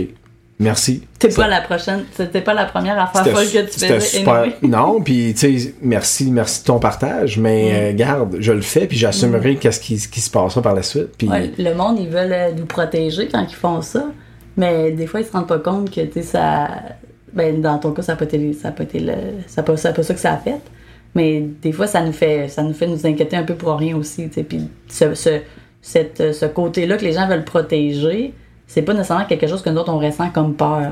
merci. 0.59 1.01
T'es 1.17 1.29
pas 1.29 1.47
la 1.47 1.61
prochaine, 1.61 2.05
c'était 2.13 2.41
pas 2.41 2.53
la 2.53 2.65
première 2.65 2.99
affaire 2.99 3.25
folle 3.33 3.47
que 3.47 3.65
tu 3.71 3.79
faisais. 3.79 3.99
super. 3.99 4.33
anyway. 4.35 4.55
Non, 4.61 5.01
puis 5.01 5.33
tu 5.33 5.59
sais, 5.59 5.73
merci, 5.81 6.29
merci 6.31 6.61
de 6.61 6.67
ton 6.67 6.79
partage, 6.79 7.37
mais 7.37 7.91
euh, 7.91 7.95
garde, 7.95 8.37
je 8.39 8.51
le 8.51 8.61
fais, 8.61 8.85
puis 8.85 8.97
j'assumerai 8.97 9.55
qu'est-ce 9.55 9.79
qui, 9.79 9.97
qui 9.97 10.21
se 10.21 10.29
passera 10.29 10.61
par 10.61 10.75
la 10.75 10.83
suite. 10.83 11.21
Ouais, 11.23 11.51
le 11.57 11.73
monde, 11.73 11.99
ils 11.99 12.09
veulent 12.09 12.33
euh, 12.33 12.51
nous 12.51 12.65
protéger 12.65 13.27
quand 13.27 13.45
ils 13.47 13.55
font 13.55 13.81
ça. 13.81 14.05
Mais 14.57 14.91
des 14.91 15.07
fois, 15.07 15.21
ils 15.21 15.25
se 15.25 15.31
rendent 15.31 15.47
pas 15.47 15.59
compte 15.59 15.89
que, 15.89 16.01
tu 16.01 16.13
sais, 16.13 16.21
ça. 16.21 16.67
Ben, 17.31 17.61
dans 17.61 17.77
ton 17.77 17.91
cas, 17.91 18.01
ça 18.01 18.13
n'a 18.13 18.17
pas 18.17 18.25
été, 18.25 18.53
ça 18.53 18.69
a 18.69 18.71
pas, 18.71 18.83
été 18.83 18.99
le... 18.99 19.13
ça 19.47 19.63
pas, 19.63 19.77
ça 19.77 19.93
pas 19.93 20.03
ça 20.03 20.13
que 20.13 20.19
ça 20.19 20.33
a 20.33 20.37
fait. 20.37 20.59
Mais 21.15 21.41
des 21.61 21.71
fois, 21.71 21.87
ça 21.87 22.01
nous 22.01 22.11
fait, 22.11 22.49
ça 22.49 22.63
nous, 22.63 22.73
fait 22.73 22.87
nous 22.87 23.05
inquiéter 23.05 23.35
un 23.35 23.43
peu 23.43 23.55
pour 23.55 23.77
rien 23.77 23.95
aussi. 23.95 24.27
tu 24.27 24.33
sais. 24.35 24.43
Puis 24.43 24.67
ce, 24.87 25.13
ce, 25.13 25.39
ce 25.81 26.45
côté-là 26.45 26.97
que 26.97 27.05
les 27.05 27.13
gens 27.13 27.27
veulent 27.27 27.45
protéger, 27.45 28.33
c'est 28.69 28.83
pas 28.83 28.93
nécessairement 28.93 29.25
quelque 29.25 29.47
chose 29.47 29.63
que 29.63 29.69
nous 29.69 29.79
autres 29.79 29.91
on 29.91 29.97
ressent 29.97 30.29
comme 30.29 30.53
peur. 30.53 30.91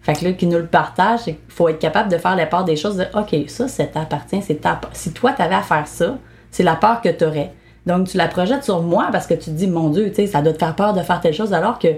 Fait 0.00 0.14
que 0.14 0.24
là, 0.24 0.32
qui 0.32 0.46
nous 0.46 0.56
le 0.56 0.66
partage, 0.66 1.22
il 1.26 1.36
faut 1.48 1.68
être 1.68 1.80
capable 1.80 2.10
de 2.10 2.16
faire 2.16 2.36
la 2.36 2.46
part 2.46 2.64
des 2.64 2.76
choses, 2.76 2.96
de 2.96 3.04
OK, 3.14 3.36
ça, 3.48 3.68
ça 3.68 3.84
t'appartient, 3.84 4.40
c'est 4.40 4.62
ta. 4.62 4.80
Si 4.92 5.12
toi, 5.12 5.32
t'avais 5.32 5.56
à 5.56 5.62
faire 5.62 5.86
ça, 5.86 6.16
c'est 6.50 6.62
la 6.62 6.76
peur 6.76 7.02
que 7.02 7.08
t'aurais. 7.10 7.52
Donc, 7.84 8.06
tu 8.06 8.16
la 8.16 8.28
projettes 8.28 8.64
sur 8.64 8.80
moi 8.80 9.08
parce 9.10 9.26
que 9.26 9.34
tu 9.34 9.46
te 9.46 9.50
dis, 9.50 9.66
mon 9.66 9.90
Dieu, 9.90 10.08
tu 10.08 10.14
sais, 10.14 10.26
ça 10.28 10.40
doit 10.40 10.52
te 10.52 10.58
faire 10.58 10.76
peur 10.76 10.94
de 10.94 11.02
faire 11.02 11.20
telle 11.20 11.34
chose, 11.34 11.52
alors 11.52 11.78
que 11.78 11.88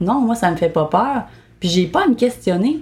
non, 0.00 0.20
moi, 0.20 0.34
ça 0.34 0.50
me 0.50 0.56
fait 0.56 0.68
pas 0.68 0.84
peur. 0.84 1.22
Puis, 1.58 1.70
j'ai 1.70 1.86
pas 1.86 2.04
à 2.04 2.06
me 2.06 2.14
questionner. 2.14 2.80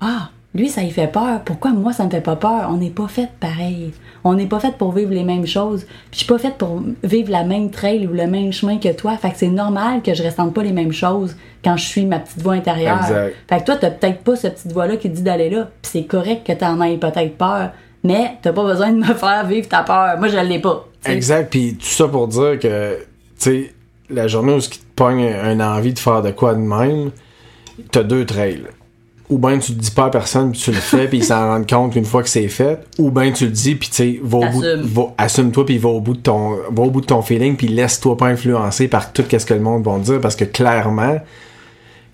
Ah, 0.00 0.30
lui, 0.54 0.68
ça 0.68 0.82
lui 0.82 0.90
fait 0.90 1.06
peur. 1.10 1.40
Pourquoi 1.44 1.70
moi, 1.70 1.92
ça 1.94 2.04
me 2.04 2.10
fait 2.10 2.20
pas 2.20 2.36
peur? 2.36 2.68
On 2.68 2.76
n'est 2.76 2.90
pas 2.90 3.08
fait 3.08 3.30
pareil. 3.40 3.92
On 4.22 4.34
n'est 4.34 4.46
pas 4.46 4.60
fait 4.60 4.76
pour 4.76 4.92
vivre 4.92 5.10
les 5.12 5.24
mêmes 5.24 5.46
choses. 5.46 5.84
Puis 5.84 5.96
je 6.12 6.18
suis 6.18 6.26
pas 6.26 6.36
faite 6.38 6.56
pour 6.58 6.82
vivre 7.02 7.30
la 7.30 7.42
même 7.42 7.70
trail 7.70 8.06
ou 8.06 8.12
le 8.12 8.26
même 8.26 8.52
chemin 8.52 8.76
que 8.78 8.92
toi. 8.92 9.16
Fait 9.16 9.30
que 9.30 9.38
c'est 9.38 9.48
normal 9.48 10.02
que 10.02 10.12
je 10.12 10.22
ressente 10.22 10.52
pas 10.52 10.62
les 10.62 10.72
mêmes 10.72 10.92
choses 10.92 11.36
quand 11.64 11.78
je 11.78 11.86
suis 11.86 12.04
ma 12.04 12.18
petite 12.18 12.42
voix 12.42 12.52
intérieure. 12.52 13.00
Exact. 13.00 13.34
Fait 13.48 13.60
que 13.60 13.64
toi, 13.64 13.76
t'as 13.76 13.90
peut-être 13.90 14.18
pas 14.22 14.36
cette 14.36 14.56
petite 14.56 14.72
voix-là 14.72 14.98
qui 14.98 15.08
te 15.10 15.16
dit 15.16 15.22
d'aller 15.22 15.48
là. 15.48 15.70
Puis 15.80 15.90
c'est 15.92 16.04
correct 16.04 16.46
que 16.46 16.52
t'en 16.52 16.80
aies 16.82 16.98
peut-être 16.98 17.38
peur. 17.38 17.70
Mais 18.04 18.36
t'as 18.42 18.52
pas 18.52 18.64
besoin 18.64 18.90
de 18.92 18.98
me 18.98 19.14
faire 19.14 19.46
vivre 19.46 19.68
ta 19.68 19.82
peur. 19.82 20.18
Moi, 20.18 20.28
je 20.28 20.36
l'ai 20.36 20.58
pas. 20.58 20.86
t'sais. 21.00 21.14
Exact, 21.14 21.48
puis 21.50 21.76
tout 21.76 21.86
ça 21.86 22.06
pour 22.08 22.28
dire 22.28 22.58
que, 22.58 22.98
tu 22.98 23.04
sais, 23.38 23.74
la 24.10 24.28
journée 24.28 24.52
où 24.52 24.60
ce 24.60 24.68
qui 24.68 24.80
te 24.80 24.84
pogne 24.94 25.24
un 25.24 25.60
envie 25.60 25.94
de 25.94 25.98
faire 25.98 26.20
de 26.20 26.30
quoi 26.30 26.54
de 26.54 26.60
même, 26.60 27.10
t'as 27.90 28.02
deux 28.02 28.26
trails. 28.26 28.64
Ou 29.32 29.38
bien 29.38 29.58
tu 29.58 29.72
le 29.72 29.78
dis 29.78 29.90
pas 29.90 30.04
à 30.06 30.10
personne, 30.10 30.52
puis 30.52 30.60
tu 30.60 30.70
le 30.72 30.76
fais, 30.76 31.08
puis 31.08 31.18
ils 31.18 31.24
s'en 31.24 31.48
rendent 31.48 31.68
compte 31.68 31.92
qu'une 31.94 32.04
fois 32.04 32.22
que 32.22 32.28
c'est 32.28 32.48
fait, 32.48 32.80
ou 32.98 33.10
bien 33.10 33.32
tu 33.32 33.46
le 33.46 33.50
dis, 33.50 33.74
puis 33.76 33.88
tu 33.88 33.94
sais, 33.94 34.20
va 34.22 34.38
au 34.38 34.40
bout, 34.50 34.62
Assume. 34.62 34.82
va- 34.82 35.14
assume-toi, 35.16 35.64
puis 35.66 35.78
va 35.78 35.88
au 35.88 36.00
bout 36.00 36.14
de 36.14 36.20
ton, 36.20 36.50
va 36.70 36.82
au 36.82 36.90
bout 36.90 37.00
de 37.00 37.06
ton 37.06 37.22
feeling, 37.22 37.56
puis 37.56 37.68
laisse-toi 37.68 38.16
pas 38.16 38.26
influencer 38.26 38.88
par 38.88 39.12
tout 39.12 39.24
ce 39.30 39.44
que 39.46 39.54
le 39.54 39.60
monde 39.60 39.84
va 39.84 39.94
te 39.98 40.04
dire, 40.04 40.20
parce 40.20 40.36
que 40.36 40.44
clairement, 40.44 41.16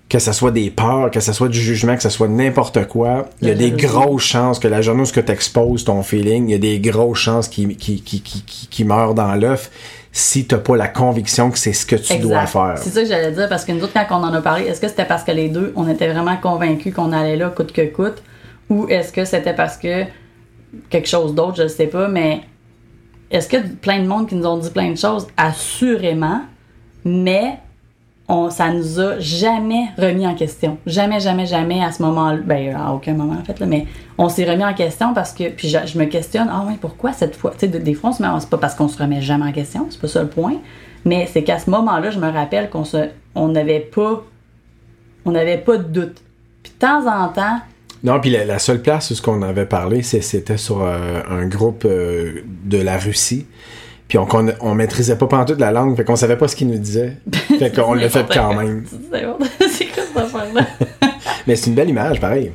que 0.07 0.17
ce 0.17 0.31
soit 0.31 0.51
des 0.51 0.71
peurs, 0.71 1.11
que 1.11 1.19
ce 1.19 1.33
soit 1.33 1.49
du 1.49 1.59
jugement, 1.59 1.95
que 1.95 2.01
ce 2.01 2.09
soit 2.09 2.27
n'importe 2.27 2.87
quoi, 2.87 3.27
il 3.41 3.47
y 3.49 3.51
a 3.51 3.53
des 3.55 3.71
grosses 3.71 4.23
chances 4.23 4.57
que 4.57 4.67
la 4.67 4.81
journée 4.81 5.03
où 5.03 5.05
tu 5.05 5.19
exposes 5.19 5.83
ton 5.83 6.01
feeling, 6.01 6.47
il 6.47 6.51
y 6.51 6.55
a 6.55 6.57
des 6.57 6.79
grosses 6.79 7.19
chances 7.19 7.47
qui, 7.47 7.75
qui, 7.75 8.01
qui, 8.01 8.21
qui, 8.21 8.41
qui, 8.43 8.67
qui 8.67 8.83
meurent 8.85 9.13
dans 9.13 9.35
l'œuf 9.35 9.69
si 10.11 10.45
t'as 10.47 10.57
pas 10.57 10.75
la 10.75 10.87
conviction 10.87 11.51
que 11.51 11.57
c'est 11.57 11.73
ce 11.73 11.85
que 11.85 11.95
tu 11.95 12.13
Exact. 12.13 12.21
dois 12.21 12.45
faire. 12.45 12.77
C'est 12.77 12.89
ça 12.89 13.01
que 13.01 13.07
j'allais 13.07 13.31
dire 13.31 13.47
parce 13.47 13.63
que 13.63 13.71
nous 13.71 13.83
autres, 13.83 13.93
quand 13.93 14.19
on 14.19 14.23
en 14.23 14.33
a 14.33 14.41
parlé, 14.41 14.65
est-ce 14.65 14.81
que 14.81 14.87
c'était 14.87 15.05
parce 15.05 15.23
que 15.23 15.31
les 15.31 15.49
deux, 15.49 15.71
on 15.75 15.87
était 15.87 16.07
vraiment 16.11 16.35
convaincus 16.37 16.93
qu'on 16.93 17.11
allait 17.11 17.35
là 17.37 17.49
coûte 17.49 17.71
que 17.71 17.85
coûte 17.85 18.23
ou 18.69 18.87
est-ce 18.87 19.13
que 19.13 19.25
c'était 19.25 19.53
parce 19.53 19.77
que 19.77 20.05
quelque 20.89 21.07
chose 21.07 21.33
d'autre, 21.35 21.57
je 21.57 21.63
ne 21.63 21.67
sais 21.67 21.87
pas, 21.87 22.07
mais 22.07 22.41
est-ce 23.31 23.47
que 23.47 23.57
plein 23.57 23.99
de 24.01 24.07
monde 24.07 24.27
qui 24.27 24.35
nous 24.35 24.45
ont 24.45 24.57
dit 24.57 24.69
plein 24.71 24.91
de 24.91 24.97
choses? 24.97 25.27
Assurément, 25.37 26.41
mais 27.05 27.59
on, 28.29 28.51
ça 28.51 28.71
nous 28.71 28.99
a 28.99 29.19
jamais 29.19 29.87
remis 29.97 30.27
en 30.27 30.35
question. 30.35 30.77
Jamais, 30.85 31.19
jamais, 31.19 31.47
jamais 31.47 31.83
à 31.83 31.91
ce 31.91 32.03
moment-là. 32.03 32.37
Ben, 32.45 32.75
à 32.75 32.93
aucun 32.93 33.13
moment 33.13 33.33
en 33.33 33.43
fait, 33.43 33.59
mais 33.65 33.87
on 34.19 34.29
s'est 34.29 34.49
remis 34.49 34.63
en 34.63 34.75
question 34.75 35.15
parce 35.15 35.33
que. 35.33 35.49
Puis 35.49 35.67
je, 35.67 35.97
me 35.97 36.05
questionne, 36.05 36.47
ah 36.51 36.63
ouais, 36.67 36.77
pourquoi 36.79 37.11
cette 37.11 37.35
fois? 37.35 37.51
Tu 37.51 37.61
sais, 37.61 37.67
de- 37.67 37.79
des 37.79 37.95
fois, 37.95 38.11
on 38.11 38.13
se. 38.13 38.23
C'est 38.41 38.49
pas 38.49 38.59
parce 38.59 38.75
qu'on 38.75 38.87
se 38.87 39.01
remet 39.01 39.19
jamais 39.19 39.45
en 39.45 39.51
question, 39.51 39.87
c'est 39.89 39.99
pas 39.99 40.07
ça 40.07 40.21
le 40.21 40.29
point. 40.29 40.57
Mais 41.05 41.27
c'est 41.31 41.43
qu'à 41.43 41.57
ce 41.57 41.69
moment-là, 41.71 42.11
je 42.11 42.19
me 42.19 42.29
rappelle 42.31 42.69
qu'on 42.69 42.85
se. 42.85 43.09
On 43.33 43.47
n'avait 43.47 43.79
pas. 43.79 44.23
On 45.25 45.31
n'avait 45.31 45.57
pas 45.57 45.77
de 45.77 45.83
doute. 45.83 46.21
Puis 46.61 46.71
de 46.73 46.77
temps 46.77 47.07
en 47.07 47.29
temps, 47.29 47.59
Non, 48.03 48.19
puis 48.19 48.29
la, 48.29 48.59
seule 48.59 48.81
place 48.81 49.09
où 49.09 49.15
ce 49.15 49.21
qu'on 49.21 49.41
avait 49.41 49.65
parlé, 49.65 50.03
c'était 50.03 50.57
sur 50.57 50.83
euh, 50.83 51.21
un 51.29 51.47
groupe 51.47 51.83
euh, 51.85 52.43
de 52.63 52.77
la 52.77 52.97
Russie. 52.97 53.47
Puis 54.09 54.17
on, 54.17 54.27
on, 54.33 54.47
on 54.59 54.75
maîtrisait 54.75 55.15
pas 55.15 55.27
pantoute 55.27 55.59
la 55.59 55.71
langue, 55.71 55.95
fait 55.95 56.03
qu'on 56.03 56.17
savait 56.17 56.35
pas 56.35 56.47
ce 56.49 56.55
qu'ils 56.57 56.67
nous 56.67 56.77
disaient. 56.79 57.13
Fait 57.59 57.73
qu'on 57.73 57.93
l'a 57.93 58.09
fait 58.09 58.25
quand 58.33 58.53
même. 58.55 58.83
C'est 59.71 59.85
quoi 59.85 60.03
cette 60.05 60.17
affaire-là? 60.17 60.65
Mais 61.47 61.55
c'est 61.55 61.67
une 61.69 61.75
belle 61.75 61.89
image, 61.89 62.19
pareil. 62.19 62.51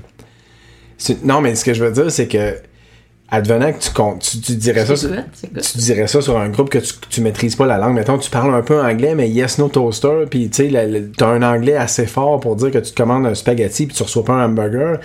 Non, 1.23 1.41
mais 1.41 1.55
ce 1.55 1.65
que 1.65 1.75
je 1.75 1.85
veux 1.85 1.91
dire, 1.93 2.11
c'est 2.11 2.29
que 2.29 2.55
advenant 3.29 3.73
que 3.73 3.79
tu 3.81 3.91
comptes, 3.91 4.21
tu, 4.23 4.41
tu 4.41 4.55
dirais 4.57 4.87
ça, 4.87 4.95
sur- 4.97 5.11
tu 5.11 5.79
dirais 5.79 6.07
ça 6.07 6.21
sur 6.21 6.39
un 6.39 6.49
groupe 6.49 6.71
que 6.71 6.79
tu, 6.79 6.93
tu 7.11 7.21
maîtrises 7.21 7.57
pas 7.57 7.67
la 7.67 7.79
langue. 7.79 7.95
Mettons, 7.95 8.19
tu 8.19 8.31
parles 8.31 8.55
un 8.55 8.63
peu 8.63 8.81
anglais, 8.81 9.15
mais 9.15 9.29
yes, 9.29 9.59
no 9.59 9.69
toaster, 9.69 10.25
puis 10.31 10.49
tu 10.51 10.71
sais, 10.71 11.03
t'as 11.17 11.27
un 11.29 11.43
anglais 11.43 11.75
assez 11.77 12.07
fort 12.07 12.39
pour 12.41 12.57
dire 12.57 12.71
que 12.71 12.79
tu 12.79 12.93
te 12.93 12.97
commandes 12.97 13.27
un 13.27 13.35
spaghetti 13.35 13.87
puis 13.87 13.97
tu 13.97 14.03
reçois 14.03 14.25
pas 14.25 14.35
un 14.35 14.47
hamburger, 14.47 14.99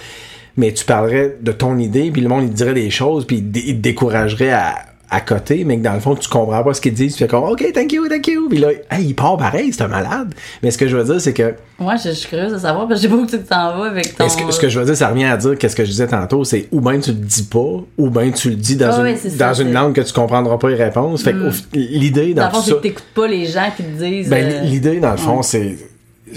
mais 0.58 0.72
tu 0.74 0.86
parlerais 0.86 1.38
de 1.42 1.52
ton 1.52 1.78
idée, 1.80 2.12
puis 2.12 2.22
le 2.22 2.30
monde 2.30 2.44
il 2.44 2.50
te 2.52 2.56
dirait 2.56 2.74
des 2.74 2.90
choses, 2.92 3.26
puis 3.26 3.38
il 3.38 3.52
te 3.52 3.82
découragerait 3.82 4.52
à, 4.52 4.76
à 5.12 5.22
côté, 5.22 5.64
mais 5.66 5.78
que 5.78 5.84
dans 5.84 5.94
le 5.94 6.00
fond, 6.00 6.14
tu 6.16 6.30
comprends 6.30 6.64
pas 6.64 6.74
ce 6.74 6.82
qu'ils 6.82 6.94
disent, 6.94 7.14
tu 7.14 7.20
fais 7.24 7.28
comme, 7.28 7.44
OK, 7.44 7.66
thank 7.74 7.92
you, 7.92 8.08
thank 8.08 8.28
you, 8.28 8.48
puis 8.48 8.60
là, 8.60 8.70
hey, 8.92 9.06
il 9.08 9.16
part 9.16 9.38
pareil, 9.38 9.74
c'est 9.74 9.82
un 9.82 9.88
malade. 9.88 10.34
Mais 10.62 10.70
ce 10.72 10.78
que 10.78 10.88
je 10.88 10.96
veux 10.96 11.04
dire, 11.04 11.20
c'est 11.20 11.34
que 11.34 11.56
Moi, 11.80 11.96
je, 11.96 12.10
je 12.10 12.14
suis 12.14 12.30
curieuse 12.30 12.52
de 12.54 12.58
savoir 12.60 12.88
parce 12.88 13.02
que 13.02 13.08
j'ai 13.08 13.14
pas 13.16 13.20
où 13.20 13.26
tu 13.26 13.40
t'en 13.40 13.78
vas 13.80 13.86
avec 13.90 14.16
ton. 14.16 14.28
que, 14.28 14.52
ce 14.52 14.60
que 14.60 14.70
je 14.70 14.80
veux 14.80 14.86
dire, 14.86 14.96
ça 14.96 15.08
revient 15.10 15.26
à 15.26 15.36
dire 15.38 15.58
qu'est-ce 15.58 15.76
que 15.76 15.84
je 15.84 15.90
disais 15.90 16.08
tantôt, 16.08 16.44
c'est 16.44 16.68
ou 16.72 16.80
bien 16.82 17.00
tu 17.00 17.10
le 17.12 17.18
dis 17.18 17.44
pas, 17.44 17.78
ou 17.98 18.10
bien 18.10 18.30
tu 18.32 18.50
le 18.52 18.56
dis 18.56 18.76
dans, 18.76 18.92
Ah 18.92 19.00
une, 19.00 19.14
oui, 19.14 19.20
c'est 19.20 19.30
ça, 19.32 19.48
dans 19.48 19.54
une 19.56 19.74
langue 19.74 19.94
que 19.94 20.02
tu 20.02 20.14
comprendras 20.14 20.58
pas 20.58 20.70
les 20.70 20.76
réponses. 20.76 21.24
Fait 21.24 21.34
fi- 21.52 21.66
l'idée 21.74 22.34
Dans 22.36 22.44
dans 22.44 22.48
le 22.50 22.54
fond, 22.56 22.62
c'est 22.62 22.72
que 22.74 22.78
t'écoutes 22.82 23.04
pas 23.16 23.28
les 23.28 23.46
gens 23.48 23.70
qui 23.76 23.84
te 23.84 23.90
disent. 24.04 24.30
ben, 24.30 24.46
euh, 24.46 24.62
l'idée 24.62 25.00
dans 25.00 25.12
le 25.12 25.18
fond, 25.18 25.42
c'est 25.42 25.76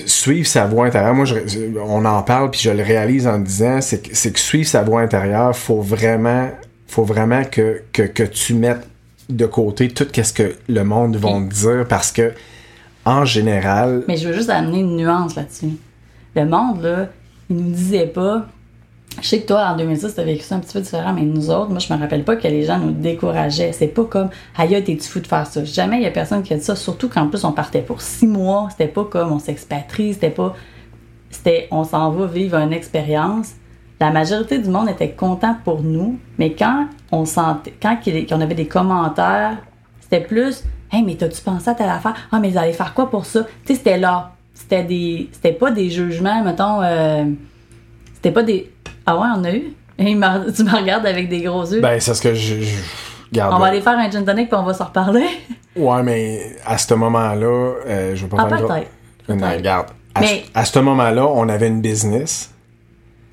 suivre 0.06 0.46
sa 0.46 0.64
voix 0.64 0.86
intérieure. 0.86 1.14
Moi, 1.14 1.26
je- 1.26 1.36
on 1.86 2.04
en 2.06 2.22
parle 2.22 2.50
puis 2.50 2.60
je 2.60 2.70
le 2.70 2.82
réalise 2.82 3.26
en 3.26 3.38
disant, 3.38 3.82
c'est 3.82 3.98
que, 4.02 4.08
c'est 4.14 4.32
que 4.32 4.38
suivre 4.40 4.66
sa 4.66 4.82
voix 4.82 5.02
intérieure, 5.02 5.54
faut 5.54 5.82
vraiment, 5.82 6.48
faut 6.92 7.04
vraiment 7.04 7.42
que, 7.44 7.82
que, 7.92 8.02
que 8.02 8.22
tu 8.22 8.54
mettes 8.54 8.86
de 9.30 9.46
côté 9.46 9.88
tout 9.88 10.06
ce 10.12 10.32
que 10.32 10.56
le 10.68 10.84
monde 10.84 11.16
va 11.16 11.30
te 11.30 11.54
dire 11.54 11.86
parce 11.88 12.12
que 12.12 12.32
en 13.04 13.24
général, 13.24 14.04
Mais 14.06 14.16
je 14.16 14.28
veux 14.28 14.34
juste 14.34 14.50
amener 14.50 14.80
une 14.80 14.96
nuance 14.96 15.34
là-dessus. 15.34 15.72
Le 16.36 16.44
monde, 16.44 16.82
là, 16.82 17.08
il 17.50 17.56
nous 17.56 17.72
disait 17.72 18.06
pas. 18.06 18.46
Je 19.20 19.26
sais 19.26 19.40
que 19.40 19.46
toi, 19.46 19.66
en 19.66 19.76
2006, 19.76 20.14
t'as 20.14 20.22
vécu 20.22 20.42
ça 20.42 20.54
un 20.54 20.60
petit 20.60 20.72
peu 20.72 20.80
différent, 20.80 21.12
mais 21.12 21.22
nous 21.22 21.50
autres, 21.50 21.70
moi, 21.70 21.80
je 21.80 21.92
me 21.92 21.98
rappelle 21.98 22.24
pas 22.24 22.36
que 22.36 22.46
les 22.46 22.64
gens 22.64 22.78
nous 22.78 22.92
décourageaient. 22.92 23.72
C'est 23.72 23.88
pas 23.88 24.04
comme, 24.04 24.30
aïe, 24.56 24.82
t'es-tu 24.84 25.08
fou 25.08 25.20
de 25.20 25.26
faire 25.26 25.46
ça? 25.46 25.64
Jamais 25.64 25.96
il 25.96 26.02
y 26.02 26.06
a 26.06 26.10
personne 26.10 26.42
qui 26.42 26.54
a 26.54 26.56
dit 26.56 26.62
ça, 26.62 26.76
surtout 26.76 27.08
qu'en 27.08 27.26
plus, 27.26 27.44
on 27.44 27.52
partait 27.52 27.82
pour 27.82 28.00
six 28.02 28.26
mois. 28.26 28.68
C'était 28.70 28.88
pas 28.88 29.04
comme 29.04 29.32
on 29.32 29.38
s'expatrie, 29.38 30.14
c'était 30.14 30.30
pas. 30.30 30.54
C'était, 31.30 31.68
on 31.70 31.84
s'en 31.84 32.10
va 32.10 32.26
vivre 32.26 32.56
une 32.56 32.72
expérience. 32.72 33.52
La 34.00 34.10
majorité 34.10 34.58
du 34.58 34.68
monde 34.68 34.88
était 34.88 35.10
content 35.10 35.56
pour 35.64 35.82
nous, 35.82 36.18
mais 36.38 36.52
quand 36.54 36.86
on 37.12 37.24
sentait, 37.24 37.72
quand 37.80 37.96
qu'on 38.28 38.40
avait 38.40 38.54
des 38.54 38.66
commentaires, 38.66 39.58
c'était 40.00 40.20
plus, 40.20 40.64
hey, 40.92 41.02
mais 41.02 41.14
t'as-tu 41.14 41.40
pensé 41.42 41.70
à 41.70 41.74
telle 41.74 41.88
affaire? 41.88 42.14
Ah, 42.32 42.38
mais 42.40 42.50
vous 42.50 42.58
allez 42.58 42.72
faire 42.72 42.94
quoi 42.94 43.08
pour 43.10 43.24
ça? 43.26 43.44
Tu 43.64 43.72
sais, 43.72 43.74
c'était 43.78 43.98
là. 43.98 44.32
C'était 44.54 44.82
des, 44.84 45.28
c'était 45.32 45.52
pas 45.52 45.70
des 45.70 45.88
jugements, 45.88 46.42
mettons, 46.44 46.82
euh, 46.82 47.24
c'était 48.14 48.32
pas 48.32 48.42
des, 48.42 48.70
ah 49.06 49.16
ouais, 49.16 49.28
on 49.36 49.44
a 49.44 49.52
eu? 49.54 49.72
Et 49.98 50.04
tu 50.06 50.14
me 50.16 50.76
regardes 50.76 51.06
avec 51.06 51.28
des 51.28 51.42
gros 51.42 51.64
yeux. 51.64 51.80
ben, 51.80 52.00
c'est 52.00 52.14
ce 52.14 52.20
que 52.22 52.34
je, 52.34 52.60
je 52.62 52.76
garde. 53.32 53.54
on 53.54 53.58
va 53.58 53.66
aller 53.66 53.80
faire 53.80 53.96
un 53.98 54.10
gin 54.10 54.24
tonic 54.24 54.48
puis 54.48 54.58
on 54.58 54.64
va 54.64 54.74
s'en 54.74 54.86
reparler. 54.86 55.26
Ouais, 55.74 56.02
mais 56.02 56.54
à 56.66 56.76
ce 56.76 56.92
moment-là, 56.92 57.46
euh, 57.86 58.14
je 58.14 58.22
veux 58.24 58.28
pas 58.28 58.36
Ah, 58.40 58.46
faire 58.46 58.58
une 58.60 58.66
peut-être. 58.66 58.88
gro- 59.26 59.34
Non, 59.34 59.40
Peut-être. 59.46 59.56
regarde. 59.56 59.86
À, 60.14 60.20
Mais- 60.20 60.44
à 60.52 60.64
ce 60.66 60.78
moment-là, 60.80 61.26
on 61.26 61.48
avait 61.48 61.68
une 61.68 61.80
business. 61.80 62.52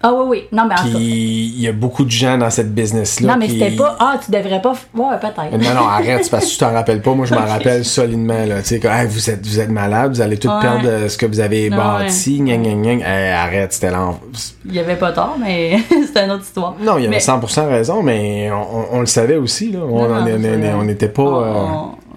Ah 0.02 0.14
oui, 0.14 0.24
oui. 0.30 0.44
Non, 0.54 0.66
mais 0.66 0.76
en 0.76 0.84
tout 0.84 0.96
Puis 0.96 1.54
il 1.56 1.62
y 1.62 1.68
a 1.68 1.74
beaucoup 1.74 2.06
de 2.06 2.10
gens 2.10 2.38
dans 2.38 2.50
cette 2.50 2.74
business-là. 2.74 3.34
Non, 3.34 3.38
mais 3.38 3.48
qui- 3.48 3.60
c'était 3.60 3.76
pas, 3.76 3.98
ah, 4.00 4.18
tu 4.24 4.32
devrais 4.32 4.62
pas. 4.62 4.72
Ouais, 4.96 5.18
peut-être. 5.20 5.52
Non, 5.52 5.74
non, 5.82 5.88
arrête, 5.90 6.26
parce 6.32 6.46
que 6.46 6.52
tu 6.52 6.58
t'en 6.58 6.72
rappelles 6.72 7.02
pas. 7.02 7.14
Moi, 7.14 7.26
je 7.26 7.34
m'en 7.36 7.46
rappelle 7.46 7.84
solidement, 7.84 8.46
là. 8.46 8.62
Tu 8.62 8.80
sais, 8.80 8.82
Hey, 8.88 9.08
vous 9.08 9.30
êtes, 9.30 9.46
vous 9.46 9.60
êtes 9.60 9.70
malade, 9.70 10.14
vous 10.14 10.22
allez 10.22 10.38
tout 10.38 10.48
Ouais. 10.48 10.62
perdre 10.62 10.88
euh, 10.88 11.10
ce 11.10 11.18
que 11.18 11.26
vous 11.26 11.42
avez 11.42 11.70
Ouais. 11.70 11.76
bâti, 11.76 12.40
gna, 12.40 12.56
gna, 12.56 12.74
gna. 12.76 12.92
Hey, 13.06 13.32
arrête, 13.34 13.74
c'était 13.74 13.92
l'en... 13.92 14.18
Il 14.66 14.74
y 14.74 14.80
avait 14.80 14.96
pas 14.96 15.12
tort, 15.12 15.36
mais 15.40 15.78
c'était 16.08 16.24
une 16.24 16.32
autre 16.32 16.44
histoire. 16.44 16.76
Non, 16.82 16.98
il 16.98 17.04
y 17.04 17.08
avait 17.08 17.16
Mais- 17.16 17.20
100% 17.20 17.68
raison, 17.68 18.02
mais 18.02 18.50
on, 18.52 18.56
on- 18.80 18.86
on 18.94 19.00
le 19.02 19.06
savait 19.06 19.36
aussi, 19.36 19.72
là. 19.74 19.80
On 19.84 20.84
n'était 20.84 21.10
pas... 21.10 21.22
On, 21.24 21.44
euh, 21.44 21.54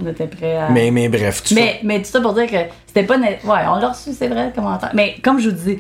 on- 0.01 0.07
était 0.09 0.27
prêts 0.27 0.57
à. 0.57 0.69
Mais, 0.71 0.91
mais 0.91 1.09
bref, 1.09 1.43
tu 1.45 1.55
Mais, 1.55 1.79
mais 1.85 1.99
tout 2.01 2.11
ça 2.11 2.21
pour 2.21 2.33
dire 2.35 2.47
que 2.47 2.57
c'était 2.87 3.05
pas. 3.05 3.17
Ouais, 3.19 3.31
on 3.45 3.77
l'a 3.81 3.89
reçu, 3.91 4.11
c'est 4.17 4.27
vrai, 4.29 4.47
le 4.47 4.53
commentaire. 4.53 4.91
Mais 4.95 5.15
comme 5.23 5.39
je 5.39 5.51
vous 5.51 5.55
dis, 5.57 5.79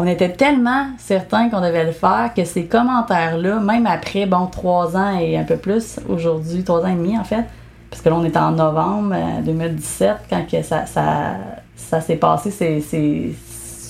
on 0.00 0.06
était 0.06 0.30
tellement 0.30 0.86
certains 0.98 1.50
qu'on 1.50 1.60
devait 1.60 1.84
le 1.84 1.92
faire 1.92 2.30
que 2.34 2.44
ces 2.44 2.64
commentaires-là, 2.64 3.60
même 3.60 3.86
après, 3.86 4.24
bon, 4.24 4.46
trois 4.46 4.96
ans 4.96 5.18
et 5.18 5.36
un 5.36 5.44
peu 5.44 5.56
plus, 5.56 6.00
aujourd'hui, 6.08 6.64
trois 6.64 6.80
ans 6.80 6.88
et 6.88 6.94
demi 6.94 7.18
en 7.18 7.24
fait, 7.24 7.44
parce 7.90 8.00
que 8.00 8.08
là, 8.08 8.14
on 8.16 8.24
est 8.24 8.36
en 8.36 8.52
novembre 8.52 9.14
euh, 9.14 9.42
2017, 9.42 10.10
quand 10.30 10.46
que 10.50 10.62
ça, 10.62 10.86
ça, 10.86 11.36
ça 11.76 12.00
s'est 12.00 12.16
passé, 12.16 12.50
c'est, 12.50 12.80
c'est, 12.80 13.32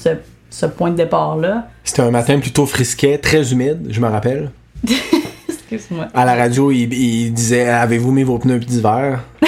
ce, 0.02 0.08
ce 0.50 0.66
point 0.66 0.90
de 0.90 0.96
départ-là. 0.96 1.68
C'était 1.84 2.02
un 2.02 2.10
matin 2.10 2.40
plutôt 2.40 2.66
frisquet, 2.66 3.18
très 3.18 3.52
humide, 3.52 3.86
je 3.90 4.00
me 4.00 4.08
rappelle. 4.08 4.50
Excuse-moi. 5.48 6.08
À 6.12 6.24
la 6.24 6.34
radio, 6.34 6.72
il, 6.72 6.92
il 6.92 7.32
disait 7.32 7.68
Avez-vous 7.68 8.10
mis 8.10 8.24
vos 8.24 8.38
pneus 8.38 8.58
d'hiver? 8.58 9.20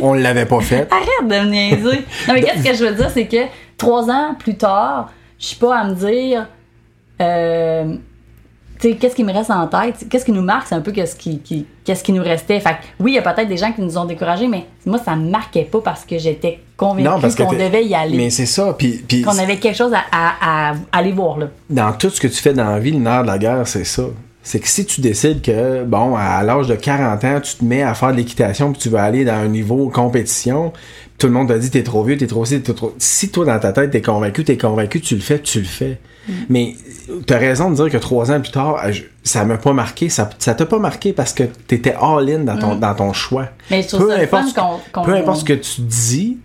On 0.00 0.12
l'avait 0.12 0.46
pas 0.46 0.60
fait. 0.60 0.88
Arrête 0.90 1.28
de 1.28 1.46
me 1.46 1.50
niaiser. 1.50 2.04
Non, 2.26 2.34
mais 2.34 2.42
qu'est-ce 2.42 2.64
que 2.64 2.74
je 2.74 2.84
veux 2.84 2.94
dire, 2.96 3.10
c'est 3.10 3.26
que 3.26 3.46
trois 3.78 4.10
ans 4.10 4.34
plus 4.36 4.56
tard, 4.56 5.10
je 5.44 5.48
suis 5.50 5.56
pas 5.58 5.76
à 5.78 5.84
me 5.84 5.94
dire. 5.94 6.46
euh, 7.20 7.94
tu 8.80 8.90
sais, 8.90 8.96
qu'est-ce 8.96 9.14
qui 9.14 9.22
me 9.24 9.32
reste 9.32 9.50
en 9.50 9.66
tête? 9.68 10.06
Qu'est-ce 10.10 10.24
qui 10.24 10.32
nous 10.32 10.42
marque? 10.42 10.66
C'est 10.66 10.74
un 10.74 10.80
peu 10.80 10.90
qu'est-ce 10.90 11.14
qui, 11.16 11.38
qui- 11.38 11.64
qu'est-ce 11.84 12.02
qui 12.02 12.12
nous 12.12 12.22
restait. 12.24 12.58
Fait 12.60 12.70
que, 12.70 12.76
oui, 13.00 13.12
il 13.12 13.14
y 13.14 13.18
a 13.18 13.22
peut-être 13.22 13.48
des 13.48 13.56
gens 13.56 13.70
qui 13.72 13.80
nous 13.82 13.96
ont 13.96 14.04
découragés, 14.04 14.48
mais 14.48 14.64
moi, 14.84 14.98
ça 14.98 15.14
me 15.14 15.30
marquait 15.30 15.62
pas 15.62 15.80
parce 15.80 16.04
que 16.04 16.18
j'étais 16.18 16.58
convaincue 16.76 17.04
qu'on 17.36 17.52
devait 17.66 17.84
y 17.86 17.94
aller. 17.94 18.16
Mais 18.16 18.30
c'est 18.30 18.46
ça, 18.46 18.74
puis, 18.76 19.04
puis 19.06 19.22
Qu'on 19.22 19.38
avait 19.38 19.58
quelque 19.58 19.76
chose 19.76 19.92
à, 19.94 20.02
à- 20.10 20.70
à 20.72 20.74
aller 20.92 21.12
voir, 21.12 21.38
là. 21.38 21.46
dans 21.70 21.92
tout 21.92 22.10
ce 22.10 22.20
que 22.20 22.26
tu 22.26 22.36
fais 22.42 22.52
dans 22.52 22.68
la 22.70 22.80
vie, 22.80 22.90
le 22.90 22.98
nerf 22.98 23.22
de 23.22 23.28
la 23.28 23.38
guerre, 23.38 23.66
c'est 23.68 23.84
ça. 23.84 24.02
C'est 24.42 24.58
que 24.60 24.68
si 24.68 24.84
tu 24.84 25.00
décides 25.00 25.40
que, 25.40 25.84
bon, 25.84 26.16
à 26.16 26.42
l'âge 26.42 26.66
de 26.66 26.74
40 26.74 27.24
ans, 27.24 27.40
tu 27.40 27.54
te 27.56 27.64
mets 27.64 27.82
à 27.82 27.94
faire 27.94 28.10
de 28.10 28.16
l'équitation 28.16 28.72
puis 28.72 28.80
tu 28.82 28.88
vas 28.90 29.04
aller 29.04 29.24
dans 29.24 29.32
un 29.34 29.48
niveau 29.48 29.88
compétition, 29.88 30.72
tout 31.24 31.28
le 31.28 31.34
monde 31.38 31.48
te 31.48 31.54
dit 31.58 31.70
t'es 31.70 31.82
trop 31.82 32.04
vieux, 32.04 32.18
t'es 32.18 32.26
trop 32.26 32.44
ci, 32.44 32.60
t'es 32.60 32.74
trop... 32.74 32.94
Si 32.98 33.30
toi, 33.30 33.46
dans 33.46 33.58
ta 33.58 33.72
tête, 33.72 33.90
t'es 33.90 34.02
convaincu, 34.02 34.44
t'es 34.44 34.58
convaincu, 34.58 35.00
tu 35.00 35.14
le 35.14 35.22
fais, 35.22 35.38
tu 35.38 35.60
le 35.60 35.64
fais. 35.64 35.98
Mm. 36.28 36.32
Mais 36.50 36.74
t'as 37.26 37.38
raison 37.38 37.70
de 37.70 37.76
dire 37.76 37.88
que 37.88 37.96
trois 37.96 38.30
ans 38.30 38.42
plus 38.42 38.50
tard, 38.52 38.76
ah, 38.78 38.88
ça 39.22 39.46
m'a 39.46 39.56
pas 39.56 39.72
marqué. 39.72 40.10
Ça, 40.10 40.28
ça 40.38 40.52
t'a 40.52 40.66
pas 40.66 40.78
marqué 40.78 41.14
parce 41.14 41.32
que 41.32 41.44
t'étais 41.44 41.94
all-in 41.98 42.40
dans 42.40 42.58
ton, 42.58 42.74
dans 42.76 42.94
ton 42.94 43.14
choix. 43.14 43.44
Mm. 43.44 43.46
Mais 43.70 43.86
le 44.20 44.26
fun 44.26 44.46
ce 44.46 44.52
qu'on- 44.54 44.80
qu'on- 44.92 45.02
peu 45.02 45.14
importe 45.14 45.40
ce 45.40 45.44
que 45.46 45.54
tu 45.54 45.80
dis, 45.80 46.36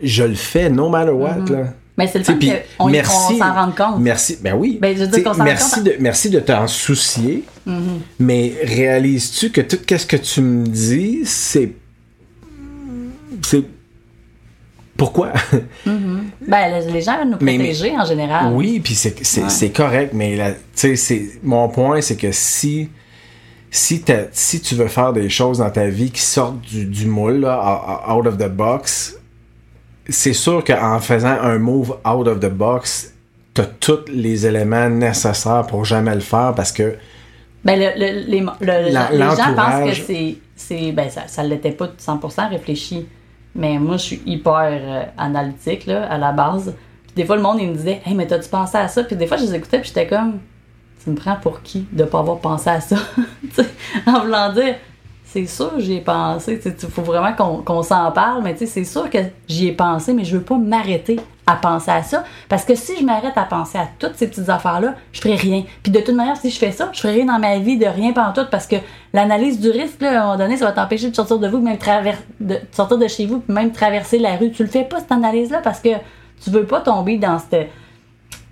je 0.00 0.22
le 0.22 0.36
fais, 0.36 0.70
no 0.70 0.88
matter 0.88 1.10
what, 1.10 1.38
là. 1.50 1.74
Mais 1.96 2.06
c'est 2.06 2.18
le 2.20 2.38
puis 2.38 2.52
qu'on 2.78 2.92
on 2.92 3.38
s'en 3.38 3.54
rende 3.54 3.74
compte. 3.74 3.98
Merci, 3.98 4.38
ben 4.40 4.54
oui. 4.54 4.78
Ben, 4.80 4.96
je 4.96 5.02
veux 5.02 5.08
dire 5.08 5.34
merci, 5.42 5.74
compte. 5.74 5.84
de, 5.84 5.94
merci 5.98 6.30
de 6.30 6.38
t'en 6.38 6.68
soucier, 6.68 7.42
mais 8.20 8.54
réalises-tu 8.62 9.50
que 9.50 9.62
tout 9.62 9.78
ce 9.84 10.06
que 10.06 10.16
tu 10.16 10.42
me 10.42 10.64
dis, 10.64 11.22
c'est. 11.24 11.72
C'est. 13.42 13.64
Pourquoi? 14.98 15.32
Ben, 15.86 16.82
les- 16.92 17.00
gens 17.00 17.18
veulent 17.18 17.28
nous 17.30 17.36
Mais- 17.40 17.56
mais- 17.56 17.64
protéger 17.72 17.96
en 17.96 18.04
général. 18.04 18.52
oui, 18.52 18.80
puis 18.80 18.94
c'est 18.94 19.14
Ouais. 19.42 19.70
correct, 19.70 20.10
mais 20.12 20.36
la- 20.36 20.52
tu 20.76 21.30
mon 21.42 21.68
point, 21.70 22.00
c'est 22.02 22.16
que 22.16 22.30
si. 22.32 22.90
Si, 23.70 24.02
si 24.32 24.60
tu 24.62 24.74
veux 24.76 24.88
faire 24.88 25.12
des 25.12 25.28
choses 25.28 25.58
dans 25.58 25.68
ta 25.70 25.86
vie 25.88 26.10
qui 26.10 26.22
sortent 26.22 26.60
du, 26.62 26.86
du 26.86 27.04
moule, 27.06 27.40
là, 27.40 28.02
out 28.10 28.26
of 28.26 28.38
the 28.38 28.48
box, 28.48 29.14
c'est 30.08 30.32
sûr 30.32 30.64
qu'en 30.64 30.98
faisant 31.00 31.36
un 31.42 31.58
move 31.58 31.90
out 32.04 32.26
of 32.28 32.40
the 32.40 32.48
box, 32.50 33.12
t'as 33.52 33.66
tous 33.66 34.06
les 34.10 34.46
éléments 34.46 34.88
nécessaires 34.88 35.66
pour 35.68 35.84
jamais 35.84 36.14
le 36.14 36.22
faire 36.22 36.54
parce 36.56 36.72
que 36.72 36.96
Ben, 37.62 37.78
le, 37.78 37.90
le- 37.98 38.26
les, 38.26 38.40
le- 38.40 38.86
les 39.18 39.36
gens 39.36 39.54
pensent 39.54 39.90
que 39.90 39.94
c'est. 40.06 40.36
c'est 40.56 40.92
ben, 40.92 41.10
ça, 41.10 41.24
ça 41.28 41.42
l'était 41.42 41.72
pas 41.72 41.88
100% 41.98 42.48
réfléchi. 42.48 43.06
Mais 43.54 43.78
moi, 43.78 43.96
je 43.96 44.02
suis 44.02 44.22
hyper 44.26 44.68
euh, 44.70 45.04
analytique, 45.16 45.86
là, 45.86 46.06
à 46.10 46.18
la 46.18 46.32
base. 46.32 46.74
Puis 47.06 47.14
des 47.16 47.24
fois, 47.24 47.36
le 47.36 47.42
monde, 47.42 47.58
il 47.60 47.68
me 47.68 47.74
disait, 47.74 48.00
Hey, 48.04 48.14
mais 48.14 48.26
t'as-tu 48.26 48.48
pensé 48.48 48.76
à 48.76 48.88
ça? 48.88 49.04
Puis 49.04 49.16
des 49.16 49.26
fois, 49.26 49.36
je 49.36 49.44
les 49.44 49.54
écoutais, 49.54 49.80
puis 49.80 49.88
j'étais 49.88 50.06
comme, 50.06 50.38
Tu 51.02 51.10
me 51.10 51.16
prends 51.16 51.36
pour 51.36 51.62
qui 51.62 51.86
de 51.92 52.04
pas 52.04 52.20
avoir 52.20 52.38
pensé 52.38 52.70
à 52.70 52.80
ça? 52.80 52.96
En 54.06 54.20
voulant 54.20 54.52
dire, 54.52 54.76
c'est 55.30 55.46
sûr, 55.46 55.72
j'y 55.78 55.96
ai 55.96 56.00
pensé. 56.00 56.58
Il 56.64 56.88
faut 56.88 57.02
vraiment 57.02 57.32
qu'on 57.62 57.82
s'en 57.82 58.10
parle, 58.12 58.42
mais 58.42 58.54
tu 58.54 58.60
sais, 58.60 58.66
c'est 58.66 58.84
sûr 58.84 59.10
que 59.10 59.18
j'y 59.46 59.68
ai 59.68 59.72
pensé, 59.72 60.14
mais 60.14 60.24
je 60.24 60.38
veux 60.38 60.42
pas 60.42 60.56
m'arrêter 60.56 61.20
à 61.46 61.56
penser 61.56 61.90
à 61.90 62.02
ça. 62.02 62.24
Parce 62.48 62.64
que 62.64 62.74
si 62.74 62.96
je 62.98 63.04
m'arrête 63.04 63.36
à 63.36 63.44
penser 63.44 63.76
à 63.76 63.88
toutes 63.98 64.16
ces 64.16 64.28
petites 64.28 64.48
affaires-là, 64.48 64.94
je 65.12 65.20
ferai 65.20 65.34
rien. 65.34 65.64
Puis 65.82 65.92
de 65.92 66.00
toute 66.00 66.14
manière, 66.14 66.38
si 66.38 66.50
je 66.50 66.58
fais 66.58 66.72
ça, 66.72 66.88
je 66.94 67.00
ferai 67.00 67.14
rien 67.14 67.26
dans 67.26 67.38
ma 67.38 67.58
vie 67.58 67.76
de 67.76 67.86
rien 67.86 68.12
tout 68.34 68.46
parce 68.50 68.66
que 68.66 68.76
l'analyse 69.12 69.60
du 69.60 69.70
risque, 69.70 70.00
là, 70.00 70.08
à 70.08 70.22
un 70.22 70.24
moment 70.24 70.38
donné, 70.38 70.56
ça 70.56 70.64
va 70.64 70.72
t'empêcher 70.72 71.10
de 71.10 71.14
sortir 71.14 71.38
de 71.38 71.48
vous, 71.48 71.58
même 71.58 71.78
de 72.40 72.56
sortir 72.72 72.96
de 72.96 73.08
chez 73.08 73.26
vous, 73.26 73.40
puis 73.40 73.52
même 73.52 73.70
traverser 73.70 74.18
la 74.18 74.36
rue. 74.36 74.50
Tu 74.50 74.62
le 74.62 74.70
fais 74.70 74.84
pas, 74.84 74.98
cette 74.98 75.12
analyse-là, 75.12 75.60
parce 75.62 75.80
que 75.80 75.90
tu 76.42 76.50
veux 76.50 76.64
pas 76.64 76.80
tomber 76.80 77.18
dans 77.18 77.38
cette 77.38 77.68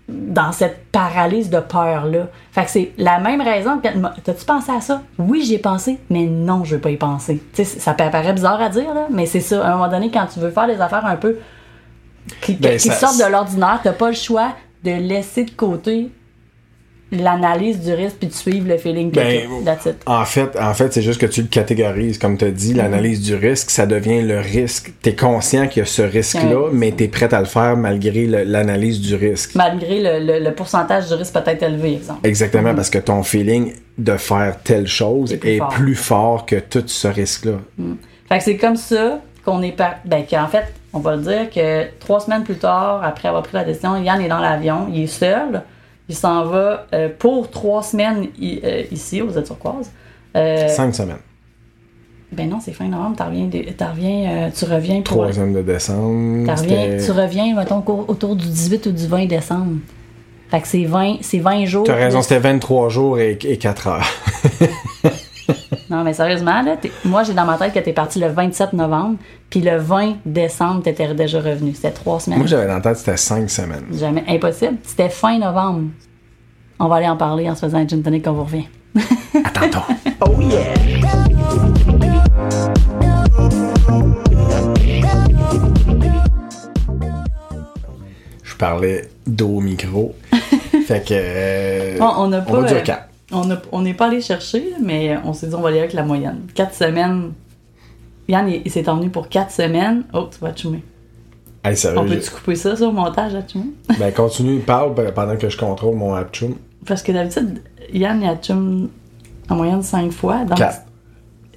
dans 0.08 0.52
cette 0.52 0.86
paralyse 0.92 1.50
de 1.50 1.58
peur-là. 1.58 2.28
Fait 2.52 2.64
que 2.64 2.70
c'est 2.70 2.92
la 2.96 3.18
même 3.18 3.40
raison 3.40 3.78
que. 3.78 3.88
T'as-tu 4.22 4.44
pensé 4.44 4.70
à 4.70 4.80
ça? 4.80 5.02
Oui, 5.18 5.42
j'y 5.44 5.54
ai 5.54 5.58
pensé, 5.58 5.98
mais 6.10 6.26
non, 6.26 6.62
je 6.64 6.76
veux 6.76 6.80
pas 6.80 6.90
y 6.90 6.96
penser. 6.96 7.42
Tu 7.54 7.64
sais, 7.64 7.80
ça 7.80 7.92
peut 7.92 8.08
paraître 8.10 8.34
bizarre 8.34 8.60
à 8.60 8.68
dire, 8.68 8.94
là, 8.94 9.08
mais 9.10 9.26
c'est 9.26 9.40
ça. 9.40 9.64
À 9.66 9.70
un 9.72 9.76
moment 9.76 9.88
donné, 9.88 10.10
quand 10.10 10.26
tu 10.26 10.38
veux 10.38 10.50
faire 10.50 10.68
des 10.68 10.80
affaires 10.80 11.04
un 11.06 11.16
peu 11.16 11.38
qui, 12.40 12.54
Ben, 12.54 12.76
qui 12.78 12.88
ça- 12.88 12.94
sortent 12.94 13.18
de 13.18 13.30
l'ordinaire, 13.30 13.80
t'as 13.82 13.92
pas 13.92 14.08
le 14.08 14.14
choix 14.14 14.50
de 14.84 14.92
laisser 14.92 15.44
de 15.44 15.50
côté 15.50 16.10
l'analyse 17.12 17.80
du 17.80 17.92
risque 17.92 18.16
puis 18.18 18.28
de 18.28 18.32
suivre 18.32 18.68
le 18.68 18.78
feeling 18.78 19.10
que 19.12 19.16
Ben, 19.20 19.40
it. 19.86 19.96
En 20.06 20.24
fait, 20.24 20.56
en 20.60 20.74
fait, 20.74 20.92
c'est 20.92 21.02
juste 21.02 21.20
que 21.20 21.26
tu 21.26 21.42
le 21.42 21.46
catégorises. 21.48 22.18
Comme 22.18 22.36
tu 22.36 22.44
as 22.46 22.50
dit, 22.50 22.74
l'analyse 22.74 23.20
du 23.22 23.34
risque, 23.36 23.70
ça 23.70 23.86
devient 23.86 24.22
le 24.22 24.40
risque. 24.40 24.92
Tu 25.02 25.10
es 25.10 25.14
conscient 25.14 25.68
qu'il 25.68 25.80
y 25.80 25.82
a 25.82 25.86
ce 25.86 26.02
risque-là, 26.02 26.68
mais 26.72 26.92
tu 26.92 27.04
es 27.04 27.08
prêt 27.08 27.32
à 27.32 27.38
le 27.40 27.46
faire 27.46 27.76
malgré 27.76 28.26
l'analyse 28.26 29.00
du 29.00 29.14
risque. 29.14 29.54
Malgré 29.54 30.00
le, 30.02 30.26
le- 30.38 30.44
le 30.44 30.52
pourcentage 30.52 31.06
du 31.08 31.14
risque 31.14 31.32
peut-être 31.32 31.62
élevé, 31.62 31.94
exemple. 31.94 32.26
Exactement, 32.26 32.74
parce 32.74 32.90
que 32.90 32.98
ton 32.98 33.22
feeling 33.22 33.72
de 33.98 34.16
faire 34.16 34.56
telle 34.64 34.86
chose 34.88 35.36
plus 35.38 35.48
est 35.50 35.58
fort. 35.58 35.68
plus 35.68 35.94
fort 35.94 36.46
que 36.46 36.56
tout 36.56 36.82
ce 36.86 37.08
risque-là. 37.08 37.52
Fait 38.28 38.38
que 38.38 38.44
c'est 38.44 38.56
comme 38.56 38.76
ça 38.76 39.20
qu'on 39.44 39.62
est 39.62 39.72
par... 39.72 39.94
Ben, 40.04 40.24
qu'en 40.28 40.48
fait, 40.48 40.64
on 40.92 40.98
va 40.98 41.14
le 41.14 41.22
dire 41.22 41.50
que 41.54 41.84
trois 42.00 42.18
semaines 42.18 42.42
plus 42.42 42.56
tard, 42.56 43.00
après 43.04 43.28
avoir 43.28 43.44
pris 43.44 43.54
la 43.56 43.64
décision, 43.64 43.96
Yann 44.02 44.20
est 44.20 44.28
dans 44.28 44.40
l'avion, 44.40 44.88
il 44.92 45.04
est 45.04 45.06
seul. 45.06 45.62
Il 46.08 46.14
s'en 46.14 46.44
va 46.44 46.86
euh, 46.94 47.08
pour 47.18 47.50
trois 47.50 47.82
semaines 47.82 48.28
i- 48.40 48.60
euh, 48.64 48.82
ici, 48.92 49.20
aux 49.22 49.30
Îles-Turquoises. 49.30 49.90
Euh, 50.36 50.68
Cinq 50.68 50.94
semaines. 50.94 51.16
ben 52.32 52.48
non, 52.50 52.58
c'est 52.60 52.72
fin 52.72 52.86
novembre, 52.88 53.16
t'en 53.16 53.26
reviens, 53.26 53.46
des- 53.46 53.64
t'en 53.72 53.90
reviens, 53.92 54.30
euh, 54.46 54.50
tu 54.56 54.64
reviens 54.66 54.96
pour... 55.02 55.16
Troisième 55.16 55.52
de 55.52 55.62
décembre. 55.62 56.46
t'en 56.46 56.54
reviens, 56.54 56.98
c'était- 56.98 57.04
tu 57.04 57.10
reviens, 57.12 57.54
mettons, 57.56 57.82
au- 57.86 58.04
autour 58.08 58.36
du 58.36 58.46
18 58.46 58.86
ou 58.86 58.92
du 58.92 59.06
20 59.06 59.26
décembre. 59.26 59.76
Fait 60.50 60.60
que 60.60 60.68
c'est 60.68 60.84
20, 60.84 61.16
c'est 61.22 61.38
20 61.40 61.64
jours. 61.64 61.84
T'as 61.84 61.94
raison, 61.96 62.18
de- 62.18 62.22
c'était 62.22 62.38
23 62.38 62.88
jours 62.88 63.18
et, 63.18 63.36
et 63.42 63.56
4 63.58 63.88
heures. 63.88 64.06
Mais 66.06 66.12
sérieusement, 66.12 66.62
là, 66.62 66.76
moi, 67.04 67.24
j'ai 67.24 67.34
dans 67.34 67.44
ma 67.44 67.58
tête 67.58 67.74
que 67.74 67.80
t'es 67.80 67.92
parti 67.92 68.20
le 68.20 68.28
27 68.28 68.74
novembre, 68.74 69.16
puis 69.50 69.60
le 69.60 69.76
20 69.78 70.18
décembre, 70.24 70.84
t'étais 70.84 71.12
déjà 71.14 71.40
revenu. 71.40 71.74
C'était 71.74 71.90
trois 71.90 72.20
semaines. 72.20 72.38
Moi, 72.38 72.46
j'avais 72.46 72.68
dans 72.68 72.74
la 72.74 72.80
tête, 72.80 72.98
c'était 72.98 73.16
5 73.16 73.50
semaines. 73.50 73.86
Jamais. 73.92 74.22
Impossible. 74.28 74.76
C'était 74.84 75.08
fin 75.08 75.36
novembre. 75.36 75.88
On 76.78 76.86
va 76.86 76.94
aller 76.96 77.08
en 77.08 77.16
parler 77.16 77.50
en 77.50 77.56
se 77.56 77.66
faisant 77.66 77.78
un 77.78 77.88
gin 77.88 78.04
tonic 78.04 78.24
quand 78.24 78.30
on 78.30 78.34
vous 78.34 78.44
revient. 78.44 78.66
À 79.44 79.50
tantôt. 79.50 79.80
Oh 80.20 80.40
yeah. 80.40 80.74
Je 88.42 88.54
parlais 88.56 89.08
d'eau 89.26 89.56
au 89.56 89.60
micro. 89.60 90.14
fait 90.86 91.04
que. 91.04 91.12
euh, 91.14 91.98
Bon, 91.98 92.12
on 92.18 92.28
n'a 92.28 92.40
pas. 92.40 92.52
On 92.52 92.60
va 92.60 92.68
dire 92.68 92.76
euh, 92.78 92.82
4. 92.82 93.05
On 93.32 93.82
n'est 93.82 93.94
pas 93.94 94.06
allé 94.06 94.20
chercher, 94.20 94.72
mais 94.82 95.16
on 95.24 95.32
s'est 95.32 95.48
dit 95.48 95.54
on 95.54 95.60
va 95.60 95.68
aller 95.70 95.78
avec 95.80 95.92
la 95.92 96.04
moyenne. 96.04 96.42
Quatre 96.54 96.74
semaines. 96.74 97.32
Yann, 98.28 98.48
il, 98.48 98.62
il 98.64 98.70
s'est 98.70 98.88
emmené 98.88 99.08
pour 99.08 99.28
quatre 99.28 99.50
semaines. 99.52 100.04
Oh, 100.12 100.28
tu 100.32 100.38
vas 100.40 100.54
chummer. 100.54 100.82
Hey, 101.64 101.76
sérieux, 101.76 101.98
On 101.98 102.06
peut-tu 102.06 102.30
couper 102.30 102.54
ça 102.54 102.76
sur 102.76 102.86
le 102.88 102.92
montage 102.92 103.32
chummer? 103.50 103.66
Ben, 103.98 104.12
continue, 104.12 104.60
parle 104.60 104.94
pendant 105.12 105.36
que 105.36 105.48
je 105.48 105.56
contrôle 105.56 105.96
mon 105.96 106.14
Apchum. 106.14 106.54
Parce 106.86 107.02
que 107.02 107.12
d'habitude, 107.12 107.62
Yann, 107.92 108.20
il 108.22 108.28
a 108.28 108.36
chum 108.36 108.88
en 109.48 109.56
moyenne 109.56 109.82
cinq 109.82 110.12
fois. 110.12 110.44
Donc, 110.44 110.58
Quatre. 110.58 110.82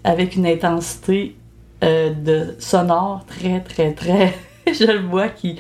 avec 0.03 0.35
une 0.35 0.47
intensité 0.47 1.35
euh, 1.83 2.11
de 2.13 2.55
sonore 2.59 3.25
très, 3.27 3.59
très, 3.61 3.93
très. 3.93 4.33
je 4.67 4.85
le 4.85 5.07
vois 5.07 5.29
qui, 5.29 5.55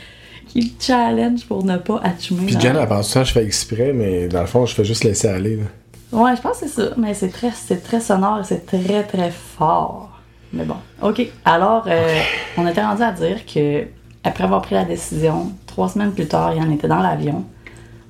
qui 0.47 0.73
challenge 0.79 1.45
pour 1.45 1.63
ne 1.63 1.77
pas 1.77 1.99
atchumer. 2.03 2.45
Puis 2.47 2.59
Jen, 2.59 2.75
elle 2.75 2.87
pense 2.87 3.09
ça, 3.11 3.23
je 3.23 3.31
fais 3.31 3.43
exprès, 3.43 3.93
mais 3.93 4.27
dans 4.27 4.41
le 4.41 4.47
fond, 4.47 4.65
je 4.65 4.73
fais 4.73 4.85
juste 4.85 5.03
laisser 5.03 5.27
aller. 5.27 5.55
là. 5.57 5.63
Ouais, 6.11 6.35
je 6.35 6.41
pense 6.41 6.59
que 6.59 6.67
c'est 6.67 6.81
ça. 6.81 6.89
Mais 6.97 7.13
c'est 7.13 7.29
très, 7.29 7.51
c'est 7.51 7.83
très 7.83 7.99
sonore 7.99 8.39
et 8.39 8.43
c'est 8.43 8.65
très, 8.65 9.03
très 9.03 9.31
fort. 9.31 10.09
Mais 10.53 10.63
bon. 10.65 10.75
OK. 11.03 11.21
Alors, 11.45 11.83
euh, 11.87 12.19
on 12.57 12.65
était 12.67 12.83
rendu 12.83 13.03
à 13.03 13.11
dire 13.11 13.45
que, 13.45 13.83
après 14.23 14.43
avoir 14.45 14.61
pris 14.61 14.75
la 14.75 14.85
décision, 14.85 15.51
trois 15.67 15.89
semaines 15.89 16.11
plus 16.11 16.27
tard, 16.27 16.53
il 16.55 16.61
en 16.61 16.71
était 16.71 16.87
dans 16.87 16.99
l'avion, 17.01 17.43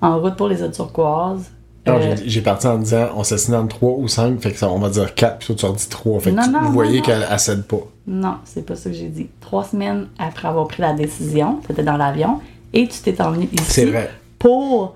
en 0.01 0.19
route 0.19 0.35
pour 0.37 0.47
les 0.47 0.61
îles 0.61 0.71
turquoises. 0.71 1.51
Non, 1.87 1.95
Euh, 1.95 2.15
j'ai- 2.25 2.41
parti 2.41 2.67
en 2.67 2.77
disant 2.77 3.07
on 3.15 3.23
s'assigne 3.23 3.55
entre 3.55 3.75
3 3.77 3.93
ou 3.97 4.07
5, 4.07 4.39
fait 4.41 4.51
que 4.51 4.57
ça, 4.59 4.69
on 4.69 4.79
va 4.79 4.89
dire 4.89 5.15
4, 5.15 5.39
puis 5.39 5.47
toi 5.47 5.55
tu 5.55 5.65
leur 5.65 5.73
dis 5.75 5.89
3. 5.89 6.19
Fait 6.19 6.31
que 6.31 6.35
Non, 6.35 6.43
tu- 6.43 6.49
non, 6.51 6.61
vous 6.61 6.71
voyez 6.73 7.01
qu'elle 7.01 7.25
elle 7.29 7.39
cède 7.39 7.63
pas. 7.63 7.77
Non, 8.05 8.35
c'est 8.45 8.65
pas 8.65 8.75
ça 8.75 8.89
que 8.89 8.95
j'ai 8.95 9.07
dit. 9.07 9.27
Trois 9.41 9.63
semaines 9.63 10.07
après 10.19 10.47
avoir 10.47 10.67
pris 10.67 10.81
la 10.81 10.93
décision, 10.93 11.59
tu 11.65 11.71
étais 11.71 11.83
dans 11.83 11.97
l'avion 11.97 12.39
et 12.73 12.87
tu 12.87 12.99
t'es 13.01 13.19
emmené 13.21 13.49
ici 13.51 13.63
C'est 13.67 13.85
vrai. 13.85 14.11
pour. 14.37 14.95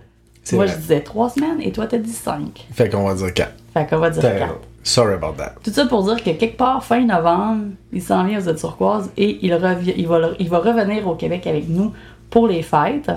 Moi, 0.51 0.65
vrai. 0.65 0.73
je 0.73 0.79
disais 0.79 1.01
trois 1.01 1.29
semaines 1.29 1.61
et 1.61 1.71
toi, 1.71 1.87
t'as 1.87 1.97
dit 1.97 2.11
cinq. 2.11 2.67
Fait 2.73 2.89
qu'on 2.89 3.07
va 3.07 3.15
dire 3.15 3.33
4. 3.33 3.51
Fait 3.73 3.89
qu'on 3.89 3.97
va 3.97 4.09
dire 4.09 4.21
quatre. 4.21 4.59
Sorry 4.83 5.13
about 5.13 5.33
that. 5.37 5.55
Tout 5.63 5.71
ça 5.71 5.85
pour 5.85 6.03
dire 6.03 6.21
que 6.21 6.31
quelque 6.31 6.57
part, 6.57 6.83
fin 6.83 7.05
novembre, 7.05 7.67
il 7.93 8.01
s'en 8.01 8.25
vient 8.25 8.39
aux 8.39 8.49
îles 8.49 8.55
turquoises 8.55 9.09
et 9.15 9.39
il, 9.41 9.53
revient, 9.53 9.93
il, 9.95 10.07
va, 10.07 10.31
il 10.37 10.49
va 10.49 10.59
revenir 10.59 11.07
au 11.07 11.15
Québec 11.15 11.47
avec 11.47 11.69
nous 11.69 11.93
pour 12.29 12.47
les 12.47 12.61
fêtes. 12.63 13.09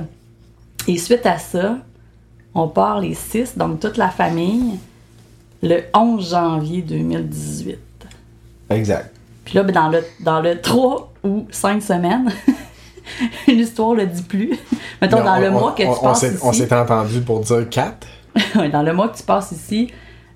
Et 0.86 0.96
suite 0.96 1.26
à 1.26 1.38
ça, 1.38 1.78
on 2.54 2.68
part 2.68 3.00
les 3.00 3.14
six, 3.14 3.58
donc 3.58 3.80
toute 3.80 3.96
la 3.96 4.10
famille, 4.10 4.78
le 5.62 5.80
11 5.92 6.30
janvier 6.30 6.82
2018. 6.82 7.78
Exact. 8.70 9.12
Puis 9.44 9.56
là, 9.56 9.64
ben, 9.64 9.72
dans 9.72 9.88
le, 9.88 10.04
dans 10.20 10.40
le 10.40 10.60
3 10.60 11.12
ou 11.24 11.46
5 11.50 11.82
semaines, 11.82 12.30
l'histoire 13.48 13.94
le 13.94 14.06
dit 14.06 14.22
plus. 14.22 14.50
Mettons, 15.02 15.22
dans 15.22 15.36
on- 15.36 15.40
le 15.40 15.48
on- 15.48 15.52
mois 15.52 15.72
que 15.72 15.82
tu 15.82 15.88
on- 15.88 15.94
passes 15.94 16.22
ici. 16.22 16.38
On 16.42 16.52
s'est 16.52 16.74
entendu 16.74 17.20
pour 17.20 17.40
dire 17.40 17.68
4. 17.68 18.06
dans 18.72 18.82
le 18.82 18.92
mois 18.92 19.08
que 19.08 19.16
tu 19.16 19.22
passes 19.22 19.52
ici, 19.52 19.90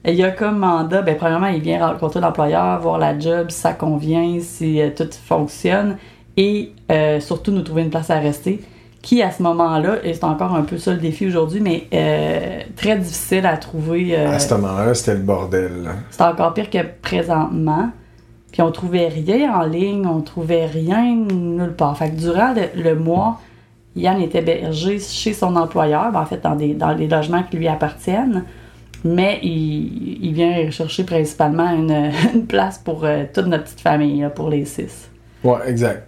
il 0.06 0.14
y 0.14 0.22
a 0.24 0.30
comme 0.30 0.58
mandat, 0.58 1.02
ben, 1.02 1.16
premièrement, 1.16 1.48
il 1.48 1.60
vient 1.60 1.86
rencontrer 1.86 2.20
l'employeur, 2.20 2.80
voir 2.80 2.98
la 2.98 3.18
job, 3.18 3.50
si 3.50 3.60
ça 3.60 3.72
convient, 3.74 4.38
si 4.40 4.80
euh, 4.80 4.90
tout 4.96 5.08
fonctionne, 5.26 5.96
et 6.36 6.72
euh, 6.90 7.20
surtout 7.20 7.50
nous 7.52 7.60
trouver 7.62 7.82
une 7.82 7.90
place 7.90 8.08
à 8.08 8.18
rester, 8.18 8.60
qui 9.02 9.22
à 9.22 9.30
ce 9.30 9.42
moment-là, 9.42 9.96
et 10.04 10.14
c'est 10.14 10.24
encore 10.24 10.54
un 10.54 10.62
peu 10.62 10.78
ça 10.78 10.92
le 10.92 10.98
défi 10.98 11.26
aujourd'hui, 11.26 11.60
mais 11.60 11.86
euh, 11.92 12.60
très 12.76 12.96
difficile 12.96 13.44
à 13.46 13.56
trouver. 13.58 14.16
À 14.16 14.38
ce 14.38 14.54
moment-là, 14.54 14.94
c'était 14.94 15.14
le 15.14 15.20
bordel. 15.20 15.90
c'est 16.10 16.22
encore 16.22 16.54
pire 16.54 16.70
que 16.70 16.78
présentement. 17.02 17.90
Puis 18.52 18.62
on 18.62 18.72
trouvait 18.72 19.08
rien 19.08 19.54
en 19.54 19.64
ligne, 19.64 20.06
on 20.06 20.20
trouvait 20.20 20.66
rien 20.66 21.14
nulle 21.14 21.74
part. 21.74 21.96
Fait 21.96 22.10
que 22.10 22.16
durant 22.16 22.52
le, 22.52 22.82
le 22.82 22.94
mois, 22.96 23.40
Yann 23.96 24.20
était 24.20 24.38
hébergé 24.38 24.98
chez 24.98 25.32
son 25.32 25.56
employeur, 25.56 26.12
ben, 26.12 26.20
en 26.20 26.26
fait 26.26 26.42
dans, 26.42 26.56
des, 26.56 26.74
dans 26.74 26.92
les 26.92 27.08
logements 27.08 27.42
qui 27.42 27.56
lui 27.56 27.68
appartiennent. 27.68 28.44
Mais 29.04 29.38
il, 29.42 30.18
il 30.22 30.34
vient 30.34 30.70
chercher 30.70 31.04
principalement 31.04 31.70
une, 31.70 32.10
une 32.34 32.46
place 32.46 32.78
pour 32.78 33.04
euh, 33.04 33.24
toute 33.32 33.46
notre 33.46 33.64
petite 33.64 33.80
famille, 33.80 34.20
là, 34.20 34.30
pour 34.30 34.50
les 34.50 34.64
six. 34.64 35.08
Ouais, 35.42 35.58
exact. 35.66 36.06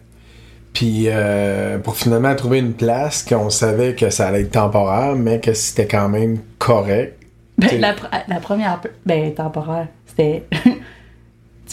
Puis 0.73 1.05
euh, 1.07 1.79
pour 1.79 1.97
finalement 1.97 2.35
trouver 2.35 2.59
une 2.59 2.73
place 2.73 3.25
qu'on 3.25 3.51
savait 3.51 3.95
que 3.95 4.11
ça 4.11 4.29
allait 4.29 4.43
être 4.43 4.53
temporaire, 4.53 5.15
mais 5.15 5.39
que 5.39 5.53
c'était 5.53 5.87
quand 5.87 6.09
même 6.09 6.39
correct. 6.59 7.19
Ben, 7.59 7.81
la, 7.81 7.95
la 8.27 8.41
première... 8.41 8.81
Ben, 9.05 9.33
temporaire, 9.35 9.89
c'était... 10.07 10.45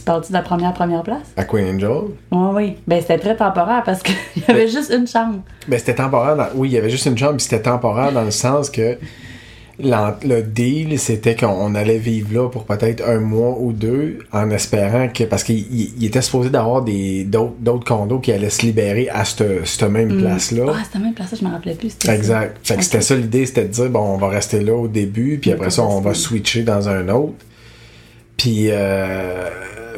tu 0.10 0.14
parles-tu 0.14 0.30
de 0.32 0.38
la 0.38 0.42
première 0.44 0.74
première 0.74 1.04
place? 1.04 1.34
À 1.38 1.44
Queen 1.44 1.76
Angel. 1.76 1.90
Oui, 2.32 2.48
oui. 2.54 2.78
Ben, 2.88 3.00
c'était 3.00 3.20
très 3.20 3.36
temporaire 3.36 3.84
parce 3.86 4.02
qu'il 4.02 4.16
y 4.48 4.52
avait 4.52 4.68
juste 4.68 4.92
une 4.92 5.06
chambre. 5.08 5.40
Ben, 5.68 5.78
c'était 5.78 5.96
temporaire. 5.96 6.36
Dans... 6.36 6.48
Oui, 6.56 6.70
il 6.70 6.74
y 6.74 6.78
avait 6.78 6.90
juste 6.90 7.06
une 7.06 7.18
chambre, 7.18 7.34
puis 7.38 7.44
c'était 7.44 7.62
temporaire 7.62 8.12
dans 8.12 8.24
le 8.24 8.32
sens 8.32 8.70
que 8.72 8.98
le 9.82 10.42
deal, 10.42 10.98
c'était 11.00 11.36
qu'on 11.36 11.74
allait 11.76 12.00
vivre 12.00 12.34
là 12.34 12.50
pour 12.50 12.66
peut-être 12.66 13.02
un 13.08 13.20
mois 13.20 13.56
ou 13.60 13.72
deux, 13.72 14.20
en 14.34 14.50
espérant 14.50 15.08
que. 15.08 15.24
Parce 15.26 15.44
qu'il 15.44 15.60
il- 15.60 15.94
il 16.00 16.06
était 16.06 16.22
supposé 16.22 16.50
d'avoir 16.50 16.82
d'autres 16.84 17.86
condos 17.86 18.20
qui 18.20 18.32
allaient 18.34 18.50
se 18.50 18.64
libérer 18.64 19.10
à 19.10 19.24
cette, 19.26 19.66
cette 19.66 19.90
même 19.90 20.18
place-là. 20.18 20.74
Ah, 20.76 20.82
c'était 20.84 21.00
même 21.00 21.14
place, 21.14 21.34
je 21.40 21.46
me 21.46 21.52
rappelais 21.52 21.76
plus. 21.76 21.96
Exact. 22.10 22.58
Fait 22.64 22.76
que 22.78 22.84
c'était 22.84 23.02
ça 23.02 23.16
l'idée, 23.16 23.46
c'était 23.46 23.64
de 23.64 23.68
dire, 23.70 23.90
bon, 23.90 24.02
on 24.02 24.18
va 24.18 24.28
rester 24.30 24.60
là 24.60 24.74
au 24.74 24.88
début, 24.88 25.38
puis 25.42 25.52
après 25.52 25.70
ça, 25.70 25.84
on 25.84 26.02
va 26.02 26.14
switcher 26.14 26.64
dans 26.64 26.90
un 26.90 27.08
autre. 27.10 27.36
Puis 28.36 28.68
euh, 28.72 29.50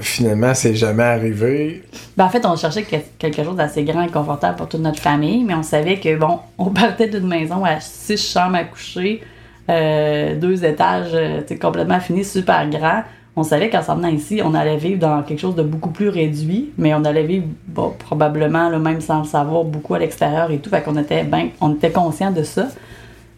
finalement, 0.02 0.54
c'est 0.54 0.76
jamais 0.76 1.04
arrivé. 1.04 1.84
Ben, 2.18 2.26
en 2.26 2.30
fait, 2.30 2.46
on 2.46 2.56
cherchait 2.56 2.84
que- 2.84 2.96
quelque 3.18 3.44
chose 3.44 3.56
d'assez 3.56 3.84
grand 3.84 4.04
et 4.04 4.10
confortable 4.10 4.56
pour 4.58 4.68
toute 4.70 4.82
notre 4.82 5.00
famille, 5.00 5.44
mais 5.44 5.54
on 5.54 5.64
savait 5.64 5.98
que, 6.00 6.16
bon, 6.18 6.40
on 6.58 6.66
partait 6.72 7.08
d'une 7.08 7.28
maison 7.28 7.64
à 7.64 7.80
six 7.80 8.18
chambres 8.32 8.56
à 8.58 8.64
coucher, 8.64 9.22
euh, 9.70 10.36
deux 10.40 10.66
étages, 10.66 11.12
euh, 11.14 11.42
complètement 11.62 12.00
fini, 12.00 12.24
super 12.24 12.70
grand. 12.70 13.04
On 13.36 13.44
savait 13.44 13.70
qu'en 13.70 13.82
s'en 13.82 13.96
venant 13.96 14.10
ici, 14.10 14.42
on 14.44 14.54
allait 14.54 14.76
vivre 14.76 15.00
dans 15.00 15.24
quelque 15.24 15.40
chose 15.40 15.56
de 15.56 15.64
beaucoup 15.64 15.92
plus 15.92 16.10
réduit, 16.10 16.72
mais 16.78 16.94
on 16.94 17.06
allait 17.06 17.24
vivre, 17.24 17.46
bon, 17.68 17.94
probablement, 17.98 18.68
là, 18.70 18.78
même 18.78 19.00
sans 19.00 19.20
le 19.20 19.26
savoir, 19.26 19.64
beaucoup 19.64 19.94
à 19.94 20.00
l'extérieur 20.00 20.52
et 20.52 20.58
tout. 20.58 20.70
Fait 20.70 20.82
qu'on 20.82 20.98
était 20.98 21.24
ben, 21.24 21.48
on 21.62 21.74
était 21.74 21.92
conscient 21.92 22.32
de 22.32 22.44
ça. 22.44 22.68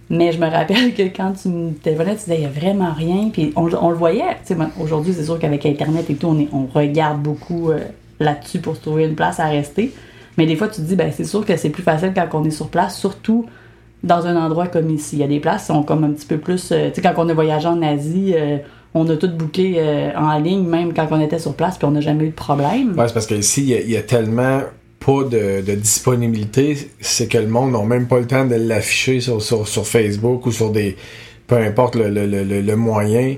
Mais 0.09 0.31
je 0.31 0.39
me 0.39 0.47
rappelle 0.47 0.93
que 0.93 1.03
quand 1.03 1.33
tu 1.41 1.49
me 1.49 1.71
téléphonais, 1.71 2.11
tu 2.11 2.25
disais, 2.25 2.35
il 2.35 2.41
n'y 2.41 2.45
a 2.45 2.49
vraiment 2.49 2.93
rien. 2.93 3.29
Puis 3.31 3.53
on, 3.55 3.65
le 3.65 3.95
voyait. 3.95 4.37
Aujourd'hui, 4.79 5.13
c'est 5.13 5.23
sûr 5.23 5.39
qu'avec 5.39 5.65
Internet 5.65 6.09
et 6.09 6.15
tout, 6.15 6.35
on, 6.51 6.65
regarde 6.73 7.21
beaucoup 7.21 7.71
euh, 7.71 7.79
là-dessus 8.19 8.59
pour 8.59 8.75
se 8.75 8.81
trouver 8.81 9.05
une 9.05 9.15
place 9.15 9.39
à 9.39 9.47
rester. 9.47 9.93
Mais 10.37 10.45
des 10.45 10.55
fois, 10.55 10.67
tu 10.67 10.81
te 10.81 10.85
dis, 10.85 10.95
ben, 10.95 11.11
c'est 11.11 11.23
sûr 11.23 11.45
que 11.45 11.55
c'est 11.55 11.69
plus 11.69 11.83
facile 11.83 12.11
quand 12.15 12.27
on 12.33 12.43
est 12.43 12.51
sur 12.51 12.67
place, 12.69 12.97
surtout 12.99 13.45
dans 14.03 14.27
un 14.27 14.35
endroit 14.35 14.67
comme 14.67 14.89
ici. 14.89 15.15
Il 15.15 15.19
y 15.19 15.23
a 15.23 15.27
des 15.27 15.39
places 15.39 15.61
qui 15.61 15.67
sont 15.67 15.83
comme 15.83 16.03
un 16.03 16.11
petit 16.11 16.27
peu 16.27 16.37
plus. 16.37 16.71
euh, 16.71 16.89
tu 16.89 16.95
sais, 16.95 17.01
quand 17.01 17.13
on 17.17 17.29
a 17.29 17.33
voyagé 17.33 17.67
en 17.67 17.81
Asie, 17.81 18.33
euh, 18.35 18.57
on 18.93 19.09
a 19.09 19.15
tout 19.15 19.29
booké 19.29 19.81
en 20.15 20.37
ligne, 20.37 20.67
même 20.67 20.93
quand 20.93 21.07
on 21.09 21.19
était 21.19 21.39
sur 21.39 21.55
place, 21.55 21.77
puis 21.79 21.87
on 21.87 21.91
n'a 21.91 22.01
jamais 22.01 22.25
eu 22.25 22.29
de 22.29 22.35
problème. 22.35 22.93
Ouais, 22.95 23.07
c'est 23.07 23.13
parce 23.13 23.25
qu'ici, 23.25 23.63
il 23.63 23.89
y, 23.89 23.97
a 23.97 24.03
tellement 24.03 24.59
pas 25.05 25.23
de, 25.23 25.61
de 25.61 25.75
disponibilité, 25.75 26.89
c'est 27.01 27.27
que 27.27 27.37
le 27.37 27.47
monde 27.47 27.71
n'a 27.71 27.83
même 27.83 28.07
pas 28.07 28.19
le 28.19 28.27
temps 28.27 28.45
de 28.45 28.55
l'afficher 28.55 29.19
sur, 29.19 29.41
sur, 29.41 29.67
sur 29.67 29.85
Facebook 29.87 30.45
ou 30.45 30.51
sur 30.51 30.69
des. 30.71 30.95
peu 31.47 31.57
importe 31.57 31.95
le, 31.95 32.09
le, 32.09 32.25
le, 32.25 32.61
le- 32.61 32.75
moyen. 32.75 33.35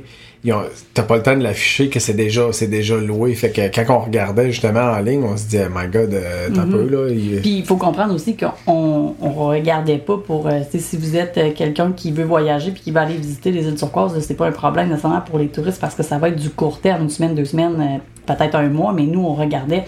T'as 0.93 1.01
pas 1.01 1.18
le 1.18 1.24
temps 1.24 1.36
de 1.36 1.41
l'afficher 1.41 1.89
que 1.89 1.99
c'est 1.99 2.13
déjà, 2.13 2.49
c'est 2.51 2.68
déjà 2.68 2.95
loué. 2.97 3.34
Fait 3.34 3.49
que 3.49 3.61
quand 3.84 3.95
on 3.95 3.99
regardait 4.05 4.51
justement 4.51 4.91
en 4.91 4.99
ligne, 4.99 5.24
on 5.24 5.36
se 5.36 5.45
disait, 5.45 5.68
my 5.74 5.88
god, 5.91 6.13
euh, 6.13 6.49
t'as 6.53 6.61
un 6.61 6.68
peu 6.68 6.88
là. 6.88 7.09
il- 7.09 7.41
Puis 7.41 7.57
il 7.57 7.66
faut 7.66 7.78
comprendre 7.78 8.13
aussi 8.13 8.38
qu'on 8.38 9.16
on 9.20 9.32
regardait 9.32 9.97
pas 9.97 10.18
pour. 10.20 10.47
euh, 10.47 10.59
si 10.78 10.97
vous 10.97 11.16
êtes 11.16 11.36
euh, 11.39 11.49
quelqu'un 11.55 11.91
qui 11.93 12.11
veut 12.11 12.26
voyager 12.26 12.70
puis 12.70 12.82
qui 12.84 12.91
va 12.91 13.01
aller 13.01 13.16
visiter 13.16 13.49
les 13.51 13.66
îles 13.66 13.74
turquoises, 13.76 14.13
c'est 14.20 14.36
pas 14.36 14.45
un 14.47 14.51
problème 14.51 14.89
nécessairement 14.89 15.22
pour 15.22 15.39
les 15.39 15.47
touristes 15.47 15.82
parce 15.82 15.95
que 15.95 16.03
ça 16.03 16.20
va 16.20 16.30
être 16.30 16.36
du 16.39 16.51
court 16.51 16.80
terme, 16.80 17.01
une 17.03 17.09
semaine, 17.09 17.34
deux 17.34 17.45
semaines, 17.45 17.76
euh, 17.80 18.32
peut-être 18.36 18.53
un 18.53 18.70
mois, 18.70 18.93
mais 18.93 19.07
nous 19.07 19.22
on 19.22 19.34
regardait 19.34 19.86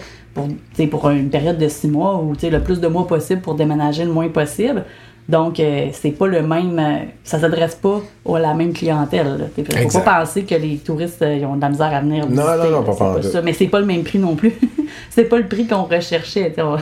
pour, 0.90 1.10
une 1.10 1.30
période 1.30 1.58
de 1.58 1.68
six 1.68 1.88
mois 1.88 2.16
ou 2.22 2.34
le 2.40 2.58
plus 2.60 2.80
de 2.80 2.88
mois 2.88 3.06
possible 3.06 3.40
pour 3.40 3.54
déménager 3.54 4.04
le 4.04 4.12
moins 4.12 4.28
possible. 4.28 4.84
Donc, 5.28 5.60
euh, 5.60 5.88
c'est 5.92 6.12
pas 6.12 6.26
le 6.26 6.40
même. 6.40 6.78
euh, 6.78 7.04
ça 7.22 7.38
s'adresse 7.38 7.74
pas 7.74 8.00
à 8.34 8.38
la 8.38 8.54
même 8.54 8.72
clientèle. 8.72 9.50
Il 9.58 9.64
faut 9.66 9.72
Exact. 9.76 10.02
pas 10.04 10.20
penser 10.20 10.44
que 10.44 10.54
les 10.54 10.78
touristes 10.78 11.20
euh, 11.20 11.36
ils 11.36 11.44
ont 11.44 11.54
de 11.56 11.60
la 11.60 11.68
misère 11.68 11.94
à 11.94 12.00
venir 12.00 12.24
Non, 12.24 12.30
visiter. 12.30 12.46
non, 12.46 12.70
non, 12.70 12.80
là, 12.80 12.82
pas 12.86 13.22
ça. 13.22 13.42
Mais 13.42 13.52
c'est 13.52 13.66
pas 13.66 13.80
le 13.80 13.84
même 13.86 14.04
prix 14.04 14.18
non 14.18 14.36
plus. 14.36 14.54
c'est 15.10 15.24
pas 15.24 15.36
le 15.36 15.46
prix 15.46 15.66
qu'on 15.66 15.82
recherchait. 15.82 16.54
On, 16.58 16.76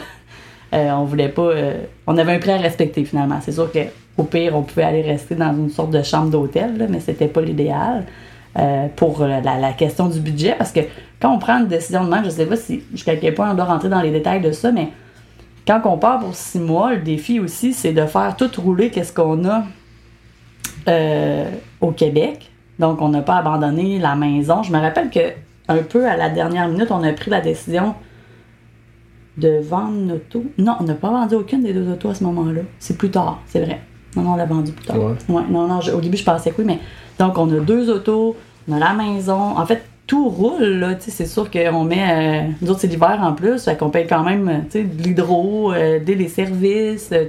on 0.72 1.04
voulait 1.04 1.28
pas. 1.30 1.50
on 2.06 2.16
avait 2.16 2.34
un 2.34 2.38
prix 2.38 2.52
à 2.52 2.58
respecter 2.58 3.04
finalement. 3.04 3.40
C'est 3.42 3.50
sûr 3.52 3.68
qu'au 3.72 4.22
pire, 4.24 4.54
on 4.56 4.62
pouvait 4.62 4.84
aller 4.84 5.02
rester 5.02 5.34
dans 5.34 5.52
une 5.52 5.70
sorte 5.70 5.90
de 5.90 6.02
chambre 6.04 6.30
d'hôtel, 6.30 6.86
mais 6.88 7.00
c'était 7.00 7.26
pas 7.28 7.40
l'idéal. 7.40 8.04
Euh, 8.58 8.86
pour 8.94 9.24
la, 9.24 9.72
question 9.72 10.08
du 10.08 10.20
budget, 10.20 10.54
parce 10.56 10.72
que 10.72 10.80
quand 11.20 11.34
on 11.34 11.38
prend 11.38 11.58
une 11.58 11.68
décision 11.68 12.04
de 12.04 12.10
même, 12.10 12.24
je 12.24 12.30
sais 12.30 12.46
pas 12.46 12.56
si 12.56 12.82
jusqu'à 12.92 13.16
quel 13.16 13.34
point 13.34 13.50
on 13.50 13.54
doit 13.54 13.64
rentrer 13.64 13.88
dans 13.88 14.00
les 14.00 14.10
détails 14.10 14.40
de 14.40 14.52
ça, 14.52 14.72
mais 14.72 14.88
quand 15.66 15.80
on 15.84 15.98
part 15.98 16.20
pour 16.20 16.34
six 16.34 16.60
mois, 16.60 16.94
le 16.94 17.00
défi 17.00 17.40
aussi, 17.40 17.72
c'est 17.72 17.92
de 17.92 18.06
faire 18.06 18.36
tout 18.36 18.50
rouler 18.58 18.90
qu'est-ce 18.90 19.12
qu'on 19.12 19.44
a 19.44 19.64
euh, 20.88 21.50
au 21.80 21.90
Québec. 21.90 22.50
Donc, 22.78 23.02
on 23.02 23.08
n'a 23.08 23.22
pas 23.22 23.36
abandonné 23.36 23.98
la 23.98 24.14
maison. 24.14 24.62
Je 24.62 24.72
me 24.72 24.78
rappelle 24.78 25.10
que 25.10 25.32
un 25.68 25.82
peu 25.82 26.06
à 26.06 26.16
la 26.16 26.30
dernière 26.30 26.68
minute, 26.68 26.90
on 26.90 27.02
a 27.02 27.12
pris 27.12 27.30
la 27.30 27.40
décision 27.40 27.94
de 29.36 29.58
vendre 29.60 29.92
notre 29.92 30.38
auto. 30.38 30.44
Non, 30.58 30.76
on 30.80 30.84
n'a 30.84 30.94
pas 30.94 31.10
vendu 31.10 31.34
aucune 31.34 31.62
des 31.62 31.72
deux 31.72 31.90
autos 31.90 32.10
à 32.10 32.14
ce 32.14 32.24
moment-là. 32.24 32.62
C'est 32.78 32.96
plus 32.96 33.10
tard, 33.10 33.40
c'est 33.46 33.64
vrai. 33.64 33.80
Non, 34.16 34.22
non, 34.22 34.32
on 34.32 34.36
l'a 34.36 34.46
vendu 34.46 34.72
plus 34.72 34.84
tard. 34.86 34.96
Ouais. 34.98 35.42
non, 35.50 35.66
non, 35.68 35.80
je- 35.80 35.92
au 35.92 36.00
début, 36.00 36.16
je 36.16 36.24
pensais 36.24 36.50
que 36.50 36.56
oui, 36.58 36.64
mais 36.66 36.78
donc, 37.18 37.36
on 37.38 37.46
a 37.54 37.60
deux 37.60 37.90
autos, 37.90 38.36
on 38.68 38.72
a 38.74 38.78
la 38.78 38.92
maison. 38.94 39.34
En 39.58 39.64
fait, 39.66 39.84
tout 40.06 40.28
roule, 40.28 40.62
là. 40.62 40.94
Tu 40.94 41.02
sais, 41.02 41.10
c'est 41.10 41.26
sûr 41.26 41.50
qu'on 41.50 41.84
met. 41.84 42.46
Euh, 42.46 42.48
nous 42.62 42.70
autres, 42.70 42.80
c'est 42.80 42.86
l'hiver 42.86 43.18
en 43.22 43.32
plus, 43.32 43.64
fait 43.64 43.76
qu'on 43.76 43.90
paye 43.90 44.06
quand 44.06 44.22
même, 44.22 44.48
euh, 44.48 44.58
tu 44.70 44.78
sais, 44.78 44.84
de 44.84 45.02
l'hydro, 45.02 45.72
euh, 45.72 45.98
des 46.00 46.28
services. 46.28 47.10
euh, 47.12 47.26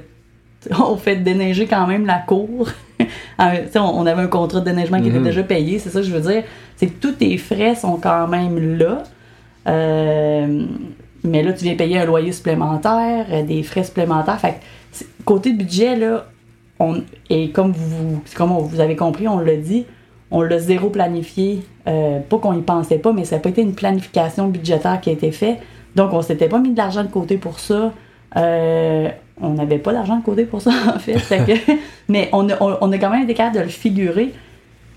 on 0.80 0.98
fait 0.98 1.16
déneiger 1.18 1.66
quand 1.68 1.88
même 1.88 2.06
la 2.06 2.20
cour. 2.20 2.68
Tu 3.00 3.06
sais, 3.72 3.78
on 3.80 4.00
on 4.00 4.06
avait 4.08 4.24
un 4.24 4.28
contrat 4.28 4.60
de 4.62 4.66
déneigement 4.66 5.00
qui 5.00 5.10
était 5.10 5.20
Mhm. 5.20 5.24
déjà 5.26 5.44
payé, 5.44 5.78
c'est 5.78 5.90
ça 5.92 6.00
que 6.00 6.06
je 6.08 6.12
veux 6.12 6.32
dire. 6.32 6.44
C'est 6.76 6.88
que 6.88 7.00
tous 7.00 7.12
tes 7.14 7.38
frais 7.38 7.76
sont 7.76 7.98
quand 7.98 8.28
même 8.28 8.78
là. 8.80 9.04
Euh, 9.68 10.64
mais 11.24 11.44
là, 11.44 11.54
tu 11.54 11.64
viens 11.66 11.76
payer 11.76 12.00
un 12.00 12.06
loyer 12.06 12.32
supplémentaire, 12.32 13.28
euh, 13.32 13.44
des 13.44 13.62
frais 13.64 13.84
supplémentaires. 13.84 14.40
Fait 14.40 14.60
que, 15.00 15.06
côté 15.26 15.52
budget, 15.54 15.96
là, 15.96 16.26
et 17.30 17.50
comme 17.52 17.72
vous, 17.72 18.22
comme 18.36 18.52
vous 18.52 18.80
avez 18.80 18.96
compris, 18.96 19.28
on 19.28 19.40
l'a 19.40 19.56
dit, 19.56 19.86
on 20.32 20.42
l'a 20.42 20.60
zéro 20.60 20.90
planifié. 20.90 21.62
Euh, 21.88 22.20
pas 22.20 22.38
qu'on 22.38 22.54
y 22.54 22.62
pensait 22.62 23.00
pas, 23.00 23.14
mais 23.14 23.26
ça 23.26 23.38
n'a 23.38 23.42
pas 23.42 23.50
été 23.50 23.62
une 23.62 23.74
planification 23.74 24.48
budgétaire 24.48 25.00
qui 25.02 25.10
a 25.10 25.14
été 25.14 25.32
faite. 25.32 25.58
Donc, 25.96 26.14
on 26.14 26.22
s'était 26.22 26.50
pas 26.50 26.60
mis 26.60 26.72
de 26.72 26.78
l'argent 26.78 27.04
de 27.04 27.10
côté 27.10 27.38
pour 27.38 27.60
ça. 27.60 27.92
Euh, 28.36 29.10
on 29.42 29.50
n'avait 29.52 29.78
pas 29.80 29.94
d'argent 29.94 30.18
de 30.18 30.24
côté 30.24 30.46
pour 30.46 30.62
ça, 30.62 30.72
en 30.96 31.00
fait. 31.00 31.18
Mais 32.10 32.30
on 32.34 32.50
a, 32.50 32.56
on, 32.60 32.92
a 32.92 32.98
quand 32.98 33.10
même 33.10 33.24
été 33.24 33.34
capable 33.34 33.56
de 33.58 33.62
le 33.62 33.70
figurer. 33.70 34.34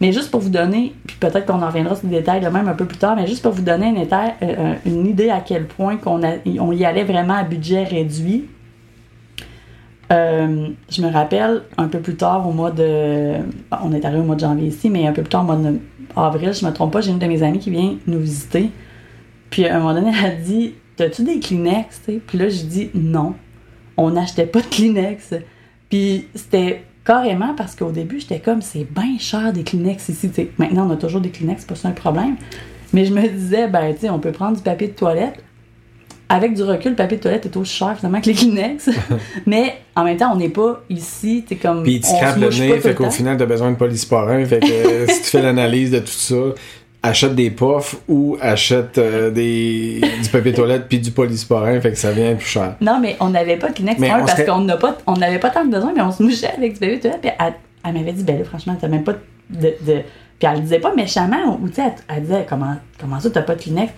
Mais 0.01 0.13
juste 0.13 0.31
pour 0.31 0.41
vous 0.41 0.49
donner, 0.49 0.95
puis 1.07 1.17
peut-être 1.21 1.45
qu'on 1.45 1.61
en 1.63 1.67
reviendra 1.67 1.95
sur 1.95 2.09
les 2.09 2.19
détails 2.19 2.41
là 2.41 2.51
même 2.51 2.69
un 2.69 2.75
peu 2.75 2.87
plus 2.87 2.97
tard, 2.97 3.17
mais 3.17 3.27
juste 3.27 3.43
pour 3.43 3.53
vous 3.53 3.61
donner 3.61 3.89
une, 3.89 4.03
éta- 4.03 4.33
euh, 4.43 4.73
une 4.87 5.07
idée 5.07 5.29
à 5.29 5.41
quel 5.41 5.67
point 5.67 5.99
on 6.07 6.73
y 6.73 6.85
allait 6.87 7.05
vraiment 7.05 7.35
à 7.35 7.43
budget 7.43 7.85
réduit. 7.85 8.47
Euh, 10.13 10.69
je 10.89 11.03
me 11.03 11.11
rappelle 11.11 11.63
un 11.77 11.87
peu 11.87 12.01
plus 12.01 12.17
tard 12.17 12.49
au 12.49 12.53
mois 12.53 12.71
de. 12.71 13.35
On 13.83 13.93
est 13.93 14.05
arrivé 14.05 14.21
au 14.21 14.25
mois 14.25 14.35
de 14.35 14.41
janvier 14.41 14.69
ici, 14.69 14.91
mais 14.91 15.07
un 15.07 15.13
peu 15.13 15.23
plus 15.23 15.31
tard 15.31 15.43
au 15.43 15.47
mois 15.47 15.57
de 15.57 15.79
avril, 16.17 16.53
je 16.53 16.67
me 16.67 16.73
trompe 16.73 16.93
pas, 16.93 17.01
j'ai 17.01 17.11
une 17.13 17.19
de 17.19 17.27
mes 17.27 17.43
amies 17.43 17.59
qui 17.59 17.71
vient 17.71 17.97
nous 18.07 18.19
visiter. 18.19 18.71
Puis 19.51 19.67
à 19.67 19.77
un 19.77 19.81
moment 19.81 19.95
donné, 19.95 20.13
elle 20.19 20.31
a 20.33 20.35
dit 20.35 20.75
T'as-tu 20.97 21.23
des 21.23 21.41
Kleenex? 21.41 22.03
Puis 22.27 22.39
là, 22.39 22.49
j'ai 22.49 22.65
dit 22.65 22.91
Non. 22.95 23.35
On 23.97 24.11
n'achetait 24.11 24.47
pas 24.47 24.61
de 24.61 24.67
Kleenex. 24.67 25.35
Puis 25.89 26.27
c'était 26.35 26.85
carrément 27.05 27.55
parce 27.55 27.75
qu'au 27.75 27.91
début, 27.91 28.21
j'étais 28.21 28.41
comme 28.41 28.63
C'est 28.63 28.85
bien 28.85 29.19
cher 29.19 29.53
des 29.53 29.63
Kleenex 29.63 30.09
ici. 30.09 30.31
Maintenant, 30.59 30.89
on 30.89 30.93
a 30.93 30.97
toujours 30.97 31.21
des 31.21 31.31
Kleenex, 31.31 31.63
c'est 31.63 31.69
pas 31.69 31.75
ça 31.75 31.89
un 31.89 31.93
problème. 31.93 32.37
Mais 32.93 33.05
je 33.05 33.15
me 33.15 33.27
disais 33.29 33.69
Ben, 33.69 33.95
tu 33.95 34.01
sais, 34.01 34.11
on 34.11 34.19
peut 34.19 34.33
prendre 34.33 34.57
du 34.57 34.63
papier 34.63 34.89
de 34.89 34.95
toilette. 34.95 35.43
Avec 36.31 36.55
du 36.55 36.63
recul, 36.63 36.93
le 36.93 36.97
papier 36.97 37.17
de 37.19 37.23
toilette 37.23 37.45
est 37.45 37.57
aussi 37.57 37.77
cher 37.77 37.95
finalement 37.99 38.21
que 38.21 38.27
les 38.27 38.35
Kleenex. 38.35 38.89
mais 39.47 39.75
en 39.97 40.05
même 40.05 40.17
temps, 40.17 40.33
on 40.33 40.37
n'est 40.37 40.49
pas 40.49 40.81
ici, 40.89 41.45
t'es 41.47 41.57
comme. 41.57 41.83
Puis 41.83 41.95
il 41.97 42.01
te 42.01 42.39
le 42.41 42.49
nez, 42.49 42.79
fait 42.81 42.95
qu'au 42.95 43.11
final, 43.11 43.37
t'as 43.37 43.47
besoin 43.47 43.73
de 43.73 43.77
polysporin. 43.77 44.45
Fait 44.47 44.61
que 44.61 44.67
si 45.13 45.23
tu 45.23 45.27
fais 45.29 45.43
l'analyse 45.43 45.91
de 45.91 45.99
tout 45.99 46.07
ça, 46.07 46.37
achète 47.03 47.35
des 47.35 47.51
puffs 47.51 47.97
ou 48.09 48.37
achète 48.41 48.97
euh, 48.99 49.31
des, 49.31 50.01
du 50.23 50.29
papier 50.29 50.53
toilette 50.53 50.87
puis 50.89 51.01
du 51.01 51.11
polysporin, 51.11 51.81
fait 51.81 51.91
que 51.91 51.99
ça 51.99 52.13
vient 52.13 52.35
plus 52.37 52.47
cher. 52.47 52.77
Non, 52.81 53.01
mais 53.01 53.17
on 53.21 53.31
n'avait 53.31 53.57
pas 53.57 53.69
de 53.71 53.75
Kleenex 53.75 53.99
Mais 53.99 54.11
un 54.11 54.17
on 54.17 54.21
parce 54.21 54.33
serait- 54.33 54.47
qu'on 54.47 54.61
n'a 54.61 54.77
pas, 54.77 54.97
on 55.09 55.15
n'avait 55.17 55.39
pas 55.41 55.51
tant 55.51 55.65
de 55.65 55.71
besoin, 55.71 55.93
mais 55.95 56.03
on 56.03 56.13
se 56.13 56.23
mouchait 56.23 56.53
avec 56.57 56.75
du 56.75 56.79
papier 56.79 56.97
de 56.97 57.03
toilette. 57.03 57.21
Puis 57.23 57.31
elle, 57.41 57.55
elle 57.85 57.93
m'avait 57.95 58.13
dit, 58.13 58.23
ben 58.23 58.39
là, 58.39 58.45
franchement, 58.45 58.77
t'as 58.81 58.89
même 58.89 59.03
pas 59.05 59.15
de. 59.51 59.59
de- 59.61 60.03
Puis 60.39 60.49
elle 60.49 60.55
le 60.57 60.61
disait 60.61 60.79
pas 60.79 60.95
méchamment, 60.95 61.59
ou 61.61 61.69
tu 61.69 61.75
sais, 61.75 61.83
elle, 61.87 62.17
elle 62.17 62.23
disait, 62.23 62.47
comment, 62.49 62.77
comment 63.01 63.19
ça, 63.19 63.31
t'as 63.31 63.43
pas 63.43 63.57
de 63.57 63.63
Kleenex? 63.63 63.93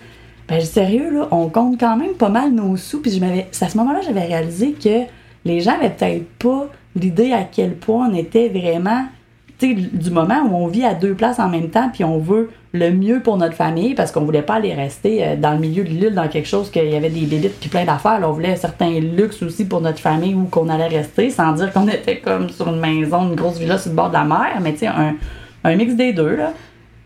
Ben, 0.53 0.61
sérieux, 0.61 1.09
là, 1.11 1.27
on 1.31 1.49
compte 1.49 1.79
quand 1.79 1.97
même 1.97 2.13
pas 2.13 2.29
mal 2.29 2.51
nos 2.51 2.77
sous. 2.77 3.01
Puis 3.01 3.19
à 3.59 3.69
ce 3.69 3.77
moment-là, 3.77 4.01
j'avais 4.05 4.25
réalisé 4.25 4.73
que 4.73 5.05
les 5.45 5.61
gens 5.61 5.71
avaient 5.71 5.89
peut-être 5.89 6.29
pas 6.37 6.67
l'idée 6.95 7.33
à 7.33 7.41
quel 7.41 7.73
point 7.73 8.07
on 8.07 8.13
était 8.13 8.49
vraiment, 8.49 9.03
tu 9.57 9.73
du 9.73 10.11
moment 10.11 10.43
où 10.47 10.55
on 10.55 10.67
vit 10.67 10.85
à 10.85 10.93
deux 10.93 11.15
places 11.15 11.39
en 11.39 11.49
même 11.49 11.71
temps, 11.71 11.89
puis 11.91 12.03
on 12.03 12.19
veut 12.19 12.51
le 12.71 12.91
mieux 12.91 13.19
pour 13.21 13.37
notre 13.37 13.55
famille, 13.55 13.95
parce 13.95 14.11
qu'on 14.11 14.25
voulait 14.25 14.43
pas 14.43 14.55
aller 14.55 14.75
rester 14.75 15.25
euh, 15.25 15.35
dans 15.35 15.53
le 15.53 15.59
milieu 15.59 15.83
de 15.83 15.89
l'île, 15.89 16.13
dans 16.13 16.27
quelque 16.27 16.47
chose 16.47 16.69
qu'il 16.69 16.87
y 16.87 16.95
avait 16.95 17.09
des 17.09 17.25
bébites 17.25 17.59
puis 17.59 17.69
plein 17.69 17.85
d'affaires. 17.85 18.19
On 18.21 18.31
voulait 18.31 18.55
certains 18.55 18.99
luxes 18.99 19.41
aussi 19.41 19.65
pour 19.65 19.81
notre 19.81 19.99
famille 19.99 20.35
où 20.35 20.43
qu'on 20.43 20.69
allait 20.69 20.87
rester, 20.87 21.31
sans 21.31 21.53
dire 21.53 21.73
qu'on 21.73 21.87
était 21.87 22.19
comme 22.19 22.49
sur 22.49 22.67
une 22.67 22.79
maison, 22.79 23.27
une 23.27 23.35
grosse 23.35 23.57
villa 23.57 23.79
sur 23.79 23.89
le 23.89 23.95
bord 23.95 24.09
de 24.09 24.13
la 24.13 24.23
mer, 24.23 24.59
mais 24.61 24.73
tu 24.73 24.79
sais, 24.81 24.87
un, 24.87 25.15
un 25.63 25.75
mix 25.75 25.95
des 25.95 26.13
deux. 26.13 26.37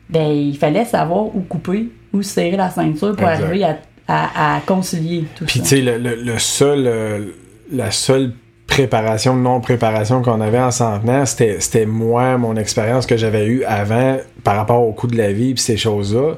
Ben, 0.10 0.28
il 0.32 0.58
fallait 0.58 0.86
savoir 0.86 1.26
où 1.36 1.42
couper, 1.42 1.90
où 2.14 2.22
serrer 2.22 2.56
la 2.58 2.70
ceinture 2.70 3.16
pour 3.16 3.28
Exact. 3.30 3.44
arriver 3.46 3.64
à, 3.66 3.78
à- 4.08 4.56
à 4.58 4.60
concilier 4.62 5.26
tout 5.36 5.46
Puis 5.46 5.60
ça. 5.60 5.64
tu 5.64 5.70
sais, 5.70 5.82
le, 5.82 5.98
le- 5.98 6.16
le 6.16 6.40
seul, 6.40 6.84
euh, 6.88 7.26
la 7.72 7.92
seule 7.92 8.32
préparation, 8.68 9.36
non-préparation 9.36 10.22
qu'on 10.22 10.40
avait 10.42 10.60
en 10.60 10.72
centenaire, 10.72 11.28
c'était 11.28 11.58
c'était 11.60 11.86
moi, 11.86 12.38
mon 12.38 12.56
expérience 12.56 13.06
que 13.06 13.18
j'avais 13.18 13.46
eue 13.48 13.64
avant 13.66 14.18
par 14.44 14.56
rapport 14.58 14.82
au 14.82 14.92
coût 14.94 15.08
de 15.08 15.18
la 15.18 15.32
vie 15.34 15.54
puis 15.54 15.64
ces 15.64 15.78
choses-là. 15.78 16.36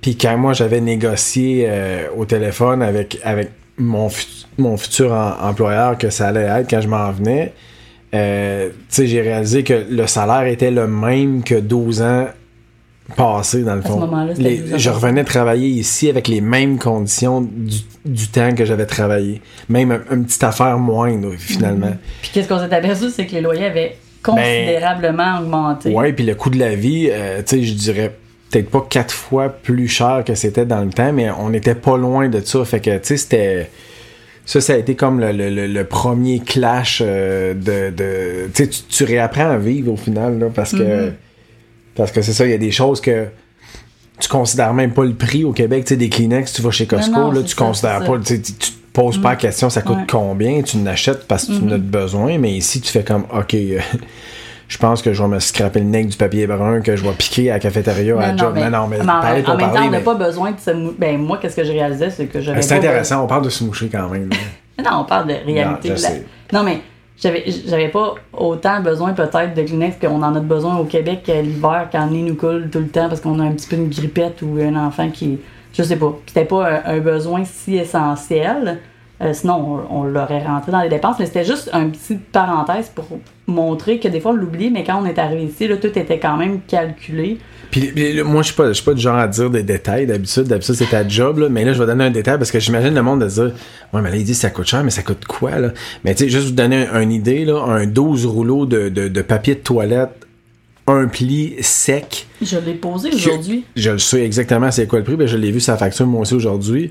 Puis 0.00 0.16
quand 0.16 0.36
moi 0.36 0.52
j'avais 0.52 0.80
négocié 0.80 1.66
euh, 1.68 2.06
au 2.16 2.24
téléphone 2.24 2.82
avec, 2.82 3.18
avec 3.24 3.50
mon, 3.78 4.08
fut- 4.08 4.46
mon 4.58 4.76
futur 4.76 5.12
em- 5.12 5.36
employeur 5.40 5.96
que 5.98 6.10
ça 6.10 6.28
allait 6.28 6.42
être 6.42 6.68
quand 6.70 6.80
je 6.80 6.88
m'en 6.88 7.10
venais, 7.12 7.52
euh, 8.14 8.68
tu 8.68 8.74
sais, 8.88 9.06
j'ai 9.06 9.22
réalisé 9.22 9.62
que 9.64 9.84
le 9.88 10.06
salaire 10.06 10.46
était 10.46 10.70
le 10.70 10.86
même 10.86 11.42
que 11.44 11.54
12 11.54 12.02
ans 12.02 12.26
passés 13.16 13.62
dans 13.62 13.74
le 13.76 13.82
fond. 13.82 13.98
moment-là, 14.00 14.34
c'était 14.34 14.48
Les- 14.48 14.56
12 14.58 14.74
ans 14.74 14.78
je 14.78 14.90
revenais 14.90 15.24
travailler 15.24 15.68
ici 15.68 16.08
avec 16.10 16.28
les 16.28 16.40
mêmes 16.40 16.78
conditions 16.78 17.40
du, 17.40 17.78
du 18.04 18.28
temps 18.28 18.54
que 18.54 18.64
j'avais 18.64 18.86
travaillé. 18.86 19.40
Même 19.68 19.90
un- 19.92 20.14
une 20.14 20.24
petite 20.24 20.44
affaire 20.44 20.78
moindre, 20.78 21.32
finalement. 21.38 21.92
Puis 22.22 22.30
qu'est-ce 22.34 22.48
qu'on 22.48 22.58
s'est 22.58 22.74
aperçu, 22.74 23.10
c'est 23.10 23.26
que 23.26 23.32
les 23.32 23.40
loyers 23.40 23.66
avaient 23.66 23.96
considérablement 24.22 25.40
augmenté. 25.40 25.90
Ouais, 25.90 26.12
puis 26.12 26.24
le 26.24 26.34
coût 26.34 26.50
de 26.50 26.58
la 26.58 26.74
vie, 26.74 27.08
euh, 27.10 27.38
tu 27.46 27.56
sais, 27.58 27.62
je 27.64 27.74
dirais 27.74 28.12
peut-être 28.50 28.70
pas 28.70 28.86
quatre 28.88 29.12
fois 29.14 29.48
plus 29.48 29.88
cher 29.88 30.22
que 30.26 30.34
c'était 30.34 30.66
dans 30.66 30.82
le 30.84 30.90
temps, 30.90 31.12
mais 31.12 31.30
on 31.30 31.50
n'était 31.50 31.74
pas 31.74 31.96
loin 31.96 32.28
de 32.28 32.40
ça. 32.40 32.64
Fait 32.64 32.80
que, 32.80 32.90
tu 32.98 33.00
sais, 33.02 33.16
c'était. 33.16 33.70
Ça, 34.44 34.60
ça 34.60 34.72
a 34.72 34.76
été 34.76 34.96
comme 34.96 35.20
le, 35.20 35.30
le- 35.68 35.84
premier 35.84 36.40
clash 36.40 37.00
euh, 37.04 37.54
de. 37.54 37.94
de 37.94 38.48
tu- 38.52 38.68
tu 38.68 39.04
réapprends 39.04 39.50
à 39.50 39.56
vivre 39.58 39.92
au 39.92 39.96
final, 39.96 40.38
là, 40.38 40.46
parce 40.54 40.72
que. 40.72 41.06
Mhm. 41.06 41.12
Parce 41.94 42.10
que 42.12 42.22
c'est 42.22 42.32
ça, 42.32 42.44
il 42.46 42.50
y 42.50 42.54
a 42.54 42.58
des 42.58 42.70
choses 42.70 43.00
que. 43.00 43.26
Tu 44.20 44.28
considères 44.28 44.72
même 44.72 44.92
pas 44.92 45.04
le 45.04 45.14
prix 45.14 45.42
au 45.44 45.52
Québec, 45.52 45.84
tu 45.84 45.88
sais, 45.90 45.96
des 45.96 46.08
Kleenex, 46.08 46.52
tu 46.52 46.62
vas 46.62 46.70
chez 46.70 46.86
Costco, 46.86 47.10
Non, 47.12 47.20
non, 47.26 47.30
là, 47.32 47.38
c'est 47.40 47.44
tu 47.44 47.56
ça, 47.56 47.64
considères 47.64 48.00
c'est 48.02 48.06
pas, 48.06 48.18
tu 48.18 48.40
te 48.52 48.66
poses 48.92 49.18
pas 49.20 49.30
la 49.30 49.36
question, 49.36 49.68
ça 49.68 49.82
coûte 49.82 49.96
Ouais. 49.96 50.04
combien, 50.08 50.62
tu 50.62 50.78
l'achètes 50.82 51.26
parce 51.26 51.46
que 51.46 51.52
tu 51.58 51.64
en 51.64 51.70
as 51.72 51.78
besoin, 51.78 52.38
mais 52.38 52.52
ici, 52.52 52.80
tu 52.80 52.92
fais 52.92 53.02
comme, 53.02 53.24
ok, 53.36 53.54
euh, 53.54 53.80
je 54.68 54.78
pense 54.78 55.02
que 55.02 55.12
je 55.12 55.20
vais 55.22 55.28
me 55.28 55.40
scraper 55.40 55.80
le 55.80 55.86
nez 55.86 56.04
du 56.04 56.16
papier 56.16 56.46
brun, 56.46 56.82
que 56.82 56.94
je 56.94 57.02
vais 57.02 57.10
piquer 57.18 57.50
à 57.50 57.54
la 57.54 57.58
cafétéria, 57.60 58.16
à 58.16 58.28
la 58.32 58.36
job. 58.36 58.52
mais, 58.54 58.70
Non, 58.70 58.82
non, 58.82 58.86
mais, 58.86 58.98
mais 58.98 59.02
en, 59.02 59.06
parler 59.06 59.26
en 59.44 59.56
même 59.56 59.72
temps, 59.72 59.74
on 59.76 59.84
n'a 59.86 59.90
mais- 59.90 60.00
pas 60.04 60.14
besoin 60.14 60.52
de 60.52 60.60
se 60.60 60.70
mou- 60.70 60.94
Ben, 60.96 61.18
moi, 61.18 61.38
qu'est-ce 61.42 61.56
que 61.56 61.64
je 61.64 61.72
réalisais, 61.72 62.10
c'est 62.10 62.26
que 62.26 62.40
j'avais. 62.40 62.62
c'est 62.62 62.68
pas 62.80 62.86
intéressant, 62.86 63.24
on 63.24 63.26
parle 63.26 63.44
de 63.44 63.50
se 63.50 63.64
moucher 63.64 63.88
quand 63.90 64.08
même. 64.08 64.30
Non, 64.78 65.00
on 65.00 65.04
parle 65.04 65.28
de 65.28 65.34
réalité. 65.44 65.88
Non, 65.88 65.94
là. 65.94 66.00
sais. 66.00 66.24
Non, 66.52 66.62
mais 66.62 66.78
j'avais 67.18 67.44
j'avais 67.66 67.88
pas 67.88 68.14
autant 68.32 68.80
besoin 68.80 69.12
peut-être 69.12 69.54
de 69.54 69.62
Kleenex 69.62 69.96
qu'on 70.00 70.22
en 70.22 70.34
a 70.34 70.40
besoin 70.40 70.76
au 70.78 70.84
Québec 70.84 71.30
l'hiver 71.42 71.88
quand 71.92 72.06
le 72.06 72.12
nez 72.12 72.22
nous 72.22 72.34
coule 72.34 72.68
tout 72.70 72.80
le 72.80 72.88
temps 72.88 73.08
parce 73.08 73.20
qu'on 73.20 73.38
a 73.38 73.44
un 73.44 73.52
petit 73.52 73.68
peu 73.68 73.76
une 73.76 73.88
grippette 73.88 74.42
ou 74.42 74.58
un 74.60 74.74
enfant 74.74 75.10
qui. 75.10 75.38
Je 75.72 75.82
sais 75.82 75.96
pas. 75.96 76.18
C'était 76.26 76.44
pas 76.44 76.82
un, 76.84 76.98
besoin 76.98 77.44
si 77.44 77.76
essentiel. 77.76 78.80
Euh, 79.22 79.32
sinon, 79.32 79.84
on, 79.88 80.00
on 80.00 80.04
l'aurait 80.04 80.44
rentré 80.44 80.72
dans 80.72 80.80
les 80.80 80.88
dépenses, 80.88 81.16
mais 81.18 81.26
c'était 81.26 81.44
juste 81.44 81.70
un 81.72 81.88
petit 81.90 82.16
parenthèse 82.16 82.90
pour 82.90 83.06
montrer 83.46 84.00
que 84.00 84.08
des 84.08 84.20
fois 84.20 84.32
on 84.32 84.34
l'oublie, 84.34 84.70
mais 84.70 84.82
quand 84.82 85.00
on 85.00 85.06
est 85.06 85.18
arrivé 85.18 85.44
ici, 85.44 85.68
là, 85.68 85.76
tout 85.76 85.96
était 85.96 86.18
quand 86.18 86.36
même 86.36 86.60
calculé. 86.62 87.38
Puis, 87.72 87.90
moi, 88.22 88.42
je 88.42 88.46
suis 88.48 88.54
pas, 88.54 88.70
pas 88.84 88.94
du 88.94 89.00
genre 89.00 89.16
à 89.16 89.26
dire 89.26 89.50
des 89.50 89.62
détails 89.64 90.06
d'habitude. 90.06 90.44
D'habitude, 90.44 90.74
c'est 90.76 90.90
ta 90.90 91.08
job, 91.08 91.38
là. 91.38 91.48
Mais 91.48 91.64
là, 91.64 91.72
je 91.72 91.80
vais 91.80 91.86
donner 91.86 92.04
un 92.04 92.10
détail 92.10 92.38
parce 92.38 92.52
que 92.52 92.60
j'imagine 92.60 92.94
le 92.94 93.02
monde 93.02 93.22
de 93.22 93.26
dire, 93.26 93.52
ouais, 93.92 94.00
mais 94.02 94.10
là, 94.10 94.16
il 94.16 94.24
dit 94.24 94.34
ça 94.34 94.50
coûte 94.50 94.66
cher, 94.66 94.84
mais 94.84 94.90
ça 94.90 95.02
coûte 95.02 95.24
quoi, 95.24 95.58
là? 95.58 95.72
Mais 96.04 96.14
tu 96.14 96.24
sais, 96.24 96.28
juste 96.30 96.44
vous 96.48 96.52
donner 96.52 96.86
un- 96.86 97.00
une 97.00 97.10
idée, 97.10 97.44
là, 97.44 97.60
un 97.66 97.86
12 97.86 98.26
rouleaux 98.26 98.66
de, 98.66 98.88
de, 98.90 99.08
de 99.08 99.22
papier 99.22 99.54
de 99.56 99.60
toilette, 99.60 100.10
un 100.86 101.06
pli 101.06 101.54
sec. 101.60 102.26
Je 102.42 102.58
l'ai 102.58 102.74
posé 102.74 103.10
aujourd'hui. 103.14 103.64
Je 103.74 103.90
le 103.90 103.98
sais 103.98 104.22
exactement 104.24 104.70
c'est 104.70 104.86
quoi 104.86 104.98
le 104.98 105.04
prix, 105.04 105.16
ben 105.16 105.26
je 105.26 105.36
l'ai 105.36 105.50
vu 105.50 105.60
sa 105.60 105.76
facture 105.76 106.06
moi 106.06 106.20
aussi 106.22 106.34
aujourd'hui. 106.34 106.90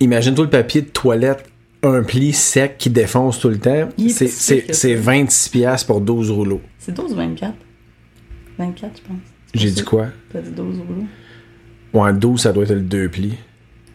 Imagine-toi 0.00 0.44
le 0.44 0.50
papier 0.50 0.82
de 0.82 0.88
toilette, 0.88 1.44
un 1.82 2.02
pli 2.02 2.32
sec 2.32 2.76
qui 2.78 2.90
défonce 2.90 3.40
tout 3.40 3.48
le 3.48 3.58
temps. 3.58 3.88
C'est- 3.98 4.26
petit 4.26 4.28
C'est 4.30 4.58
que 4.60 4.72
c'est 4.72 4.96
ça. 4.96 5.00
26$ 5.12 5.48
piastres 5.50 5.86
pour 5.86 6.00
12 6.00 6.30
rouleaux. 6.30 6.60
C'est 6.78 6.92
12 6.94 7.12
ou 7.12 7.16
24 7.16 7.54
24, 8.58 8.92
je 9.02 9.08
pense. 9.08 9.16
J'ai 9.56 9.70
dit 9.70 9.84
quoi? 9.84 10.06
T'as 10.32 10.40
dit 10.40 10.50
12 10.50 10.78
rouleaux. 10.78 11.06
Ouais, 12.04 12.12
12, 12.12 12.40
ça 12.40 12.52
doit 12.52 12.64
être 12.64 12.70
le 12.74 12.80
2 12.80 13.08
plis. 13.08 13.34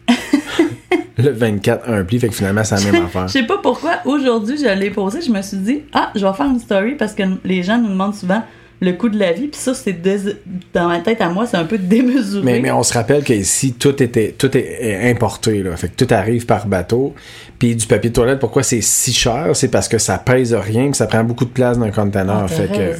le 1.18 1.30
24, 1.30 1.88
un 1.88 2.04
pli, 2.04 2.18
fait 2.18 2.28
que 2.28 2.34
finalement, 2.34 2.64
c'est 2.64 2.74
la 2.84 2.92
même 2.92 3.04
affaire. 3.04 3.28
Je 3.28 3.32
sais 3.32 3.46
pas 3.46 3.58
pourquoi, 3.58 4.00
aujourd'hui, 4.04 4.56
je 4.58 4.66
l'ai 4.78 4.90
posé, 4.90 5.20
je 5.20 5.30
me 5.30 5.40
suis 5.42 5.58
dit, 5.58 5.82
ah, 5.92 6.10
je 6.14 6.26
vais 6.26 6.32
faire 6.32 6.46
une 6.46 6.60
story 6.60 6.94
parce 6.96 7.14
que 7.14 7.22
les 7.44 7.62
gens 7.62 7.78
nous 7.78 7.88
demandent 7.90 8.14
souvent 8.14 8.42
le 8.80 8.92
coût 8.94 9.08
de 9.08 9.18
la 9.18 9.32
vie, 9.32 9.46
puis 9.46 9.60
ça, 9.60 9.74
c'est 9.74 9.92
dés- 9.92 10.36
dans 10.74 10.88
ma 10.88 10.98
tête 10.98 11.20
à 11.20 11.28
moi, 11.28 11.46
c'est 11.46 11.56
un 11.56 11.64
peu 11.64 11.78
démesuré. 11.78 12.44
Mais, 12.44 12.58
mais 12.58 12.72
on 12.72 12.82
se 12.82 12.92
rappelle 12.92 13.22
qu'ici, 13.22 13.74
tout 13.74 14.02
était 14.02 14.34
tout 14.36 14.50
est, 14.56 15.08
importé. 15.08 15.62
Là. 15.62 15.76
Fait 15.76 15.88
que 15.88 16.04
tout 16.04 16.12
arrive 16.12 16.46
par 16.46 16.66
bateau. 16.66 17.14
Puis 17.60 17.76
du 17.76 17.86
papier 17.86 18.10
de 18.10 18.14
toilette, 18.16 18.40
pourquoi 18.40 18.64
c'est 18.64 18.80
si 18.80 19.12
cher? 19.12 19.50
C'est 19.54 19.68
parce 19.68 19.86
que 19.86 19.98
ça 19.98 20.18
pèse 20.18 20.52
rien 20.52 20.86
puis 20.86 20.96
ça 20.96 21.06
prend 21.06 21.22
beaucoup 21.22 21.44
de 21.44 21.50
place 21.50 21.78
dans 21.78 21.84
un 21.84 21.92
conteneur. 21.92 22.42
Ah, 22.44 22.48
fait 22.48 22.66
que. 22.66 22.96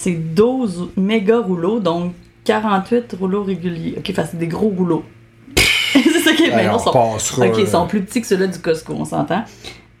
C'est 0.00 0.12
12 0.12 0.92
méga 0.96 1.40
rouleaux, 1.40 1.78
donc 1.78 2.14
48 2.44 3.16
rouleaux 3.20 3.42
réguliers. 3.42 3.96
Ok, 3.98 4.08
enfin, 4.12 4.24
c'est 4.30 4.38
des 4.38 4.46
gros 4.46 4.70
rouleaux. 4.70 5.04
c'est 5.92 6.20
ça 6.20 6.32
qui 6.32 6.44
est 6.44 6.54
maintenant. 6.56 6.76
on 6.76 6.78
sont- 6.78 6.92
passera, 6.92 7.46
Ok, 7.48 7.56
ils 7.58 7.66
sont 7.68 7.86
plus 7.86 8.00
petits 8.00 8.22
que 8.22 8.26
ceux-là 8.26 8.46
du 8.46 8.58
Costco, 8.60 8.94
on 8.94 9.04
s'entend. 9.04 9.44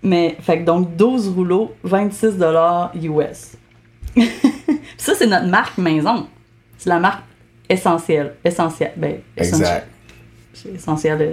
Mais, 0.02 0.36
fait 0.40 0.60
que 0.60 0.64
donc 0.64 0.96
12 0.96 1.28
rouleaux, 1.28 1.74
26 1.84 2.28
US. 2.94 3.52
ça, 4.96 5.12
c'est 5.14 5.26
notre 5.26 5.46
marque 5.48 5.76
maison. 5.76 6.26
C'est 6.78 6.88
la 6.88 6.98
marque 6.98 7.22
essentielle. 7.68 8.32
Essentielle. 8.42 8.92
Ben, 8.96 9.16
Exact. 9.36 9.86
C'est 10.54 10.74
essentiel. 10.74 11.18
euh, 11.20 11.32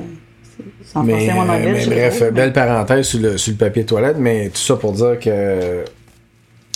en 0.95 1.03
Mais, 1.03 1.26
français 1.26 1.31
en 1.39 1.49
anglais. 1.49 1.72
mais 1.73 1.85
bref, 1.85 2.19
pas, 2.19 2.26
mais- 2.26 2.31
belle 2.31 2.52
parenthèse 2.53 3.07
sur 3.07 3.19
le, 3.22 3.38
sur 3.38 3.52
le 3.53 3.57
papier 3.57 3.85
toilette, 3.85 4.18
mais 4.19 4.49
tout 4.49 4.57
ça 4.57 4.76
pour 4.76 4.91
dire 4.91 5.18
que. 5.19 5.85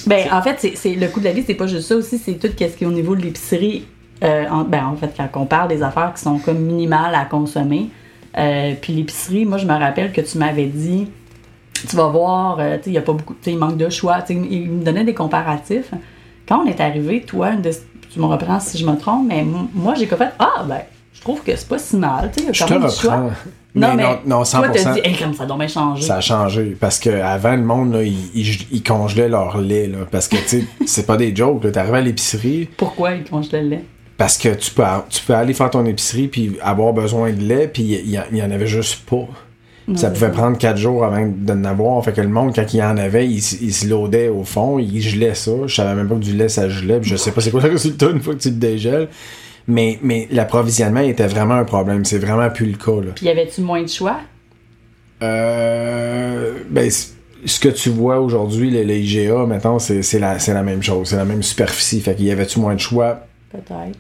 Ben, 0.07 0.28
en 0.32 0.41
fait, 0.41 0.72
c'est, 0.76 0.95
le 0.95 1.07
coût 1.07 1.19
de 1.19 1.26
la 1.26 1.32
vie, 1.34 1.44
c'est 1.45 1.53
pas 1.56 1.68
juste 1.68 1.88
ça 1.88 1.95
aussi, 1.95 2.18
c'est 2.18 2.34
tout 2.34 2.48
ce 2.48 2.53
qui 2.53 2.64
est 2.64 2.86
au 2.86 2.91
niveau 2.91 3.15
de 3.15 3.22
l'épicerie. 3.22 3.86
Euh, 4.23 4.45
en, 4.49 4.64
ben, 4.64 4.86
en 4.86 4.95
fait, 4.95 5.11
quand 5.18 5.41
on 5.41 5.45
parle 5.45 5.68
des 5.69 5.82
affaires 5.84 6.14
qui 6.15 6.22
sont 6.22 6.38
comme 6.38 6.60
minimales 6.60 7.15
à 7.15 7.26
consommer, 7.26 7.90
euh, 8.38 8.73
puis 8.80 8.94
l'épicerie, 8.94 9.45
moi, 9.45 9.57
je 9.57 9.65
me 9.65 9.73
rappelle 9.73 10.11
que 10.11 10.22
tu 10.22 10.38
m'avais 10.38 10.68
dit, 10.68 11.07
tu 11.90 11.95
vas 11.95 12.07
voir, 12.07 12.57
euh, 12.60 12.78
tu 12.78 12.84
sais, 12.84 12.90
il 12.91 12.94
y 12.94 12.98
a 12.98 13.02
pas 13.02 13.14
beaucoup, 13.14 13.34
tu 13.34 13.40
sais, 13.45 13.52
il 13.52 13.57
manque 13.57 13.78
de 13.78 13.90
choix. 13.90 14.22
Tu 14.22 14.34
il 14.34 14.69
me 14.69 14.84
donnait 14.84 15.03
des 15.03 15.14
comparatifs. 15.15 15.91
Quand 16.48 16.64
on 16.64 16.65
est 16.68 16.80
arrivé, 16.80 17.22
toi, 17.22 17.52
une 17.52 17.61
de- 17.61 17.72
tu 18.11 18.19
me 18.19 18.26
reprends 18.26 18.60
si 18.60 18.78
je 18.78 18.86
me 18.86 18.95
trompe, 18.98 19.28
mais 19.28 19.44
moi, 19.73 19.95
j'ai 19.95 20.06
comme 20.07 20.19
fait, 20.19 20.32
ah, 20.38 20.64
ben, 20.68 20.82
je 21.14 21.22
trouve 21.22 21.41
que 21.41 21.56
c'est 21.56 21.68
pas 21.68 21.80
si 21.80 21.95
mal, 21.95 22.30
tu 22.32 22.44
sais, 22.44 22.49
il 22.49 22.56
y 22.57 22.61
a 22.61 22.65
quand 22.65 22.68
même 22.73 22.82
du 22.90 22.95
choix. 22.95 23.32
Non, 23.73 23.93
Mais 23.95 24.03
non, 24.03 24.10
non, 24.26 24.43
toi, 24.43 24.68
100%. 24.68 24.72
t'as 24.84 24.93
dit, 24.93 24.99
hey, 25.03 25.15
comme 25.15 25.34
ça 25.34 25.45
bien 25.45 25.68
changer. 25.68 26.03
Ça 26.03 26.18
a 26.18 26.22
changé. 26.22 26.76
Parce 26.80 26.99
que 26.99 27.10
avant 27.10 27.56
le 27.56 27.61
monde, 27.64 27.93
là, 27.93 28.03
ils, 28.03 28.18
ils- 28.35 28.68
ils 28.72 28.84
congelaient 28.84 29.30
leur 29.30 29.57
lait. 29.60 29.88
Là, 29.88 29.99
parce 30.11 30.27
que, 30.27 30.35
tu 30.38 30.43
sais, 30.48 30.64
c'est 30.85 31.06
pas 31.06 31.15
des 31.15 31.34
jokes. 31.35 31.72
T'arrives 31.72 31.93
à 31.93 32.02
l'épicerie, 32.02 32.68
Pourquoi 32.76 33.14
ils 33.14 33.23
congelaient 33.23 33.64
le 33.64 33.69
lait? 33.69 33.84
parce 34.18 34.38
que 34.38 34.49
tu 34.53 34.69
peux, 34.72 34.84
tu 35.10 35.22
peux 35.23 35.34
aller 35.34 35.53
faire 35.56 35.72
ton 35.72 35.84
épicerie 35.85 36.27
puis 36.27 36.56
avoir 36.61 36.93
besoin 36.93 37.31
de 37.31 37.41
lait, 37.41 37.68
puis 37.68 37.81
il 37.84 38.10
y, 38.11 38.43
en 38.43 38.52
avait 38.52 38.68
juste 38.68 39.03
pas. 39.10 39.27
ça 39.95 40.11
pouvait 40.11 40.30
prendre 40.30 40.60
quatre 40.60 40.77
jours 40.77 41.03
avant 41.03 41.26
de 41.26 41.52
en 41.53 41.64
avoir. 41.64 42.03
Fait 42.06 42.11
que 42.14 42.22
le 42.22 42.27
monde, 42.27 42.53
quand 42.53 42.72
il 42.72 42.77
y 42.77 42.84
en 42.84 42.98
avait, 42.98 43.26
il 43.27 43.41
se 43.41 43.88
loadait 43.88 44.27
au 44.30 44.43
fond, 44.43 44.77
il 44.77 45.02
gelait 45.02 45.34
ça. 45.34 45.52
Je 45.65 45.73
savais 45.73 45.95
même 45.95 46.07
pas 46.07 46.15
que 46.15 46.19
du 46.19 46.34
lait, 46.34 46.49
ça 46.49 46.69
gelait. 46.69 46.99
Puis 46.99 47.10
je 47.10 47.15
sais 47.15 47.31
pas 47.31 47.41
c'est 47.41 47.49
quoi 47.49 47.61
le 47.64 47.69
résultat 47.72 48.10
une 48.11 48.22
fois 48.22 48.35
que 48.35 48.39
tu 48.41 48.49
le 48.49 48.56
dégèles. 48.57 49.07
Mais, 49.68 50.00
mais 50.02 50.28
l'approvisionnement 50.32 51.02
était 51.02 51.28
vraiment 51.28 51.56
un 51.56 51.64
problème. 51.64 52.06
C'est 52.06 52.18
vraiment 52.20 52.50
plus 52.50 52.66
le 52.66 52.78
cas. 52.78 53.06
Là. 53.06 53.12
Puis 53.16 53.26
y 53.26 53.30
avait-tu 53.30 53.62
moins 53.62 53.84
de 53.84 53.88
choix? 53.90 54.20
Euh, 55.22 56.54
ben, 56.70 56.90
ce 56.90 57.60
que 57.60 57.70
tu 57.70 57.90
vois 57.90 58.20
aujourd'hui, 58.20 58.72
le, 58.72 58.84
le 58.84 58.96
IGA, 58.96 59.46
maintenant, 59.46 59.80
c'est 59.80 60.20
la, 60.20 60.38
la 60.38 60.64
même 60.64 60.82
chose. 60.82 61.10
C'est 61.10 61.16
la 61.16 61.26
même 61.26 61.44
superficie. 61.44 62.02
Fait 62.02 62.16
qu'il 62.16 62.26
y 62.26 62.32
avait-tu 62.32 62.60
moins 62.60 62.76
de 62.76 62.80
choix? 62.80 63.26
Peut-être. 63.52 64.00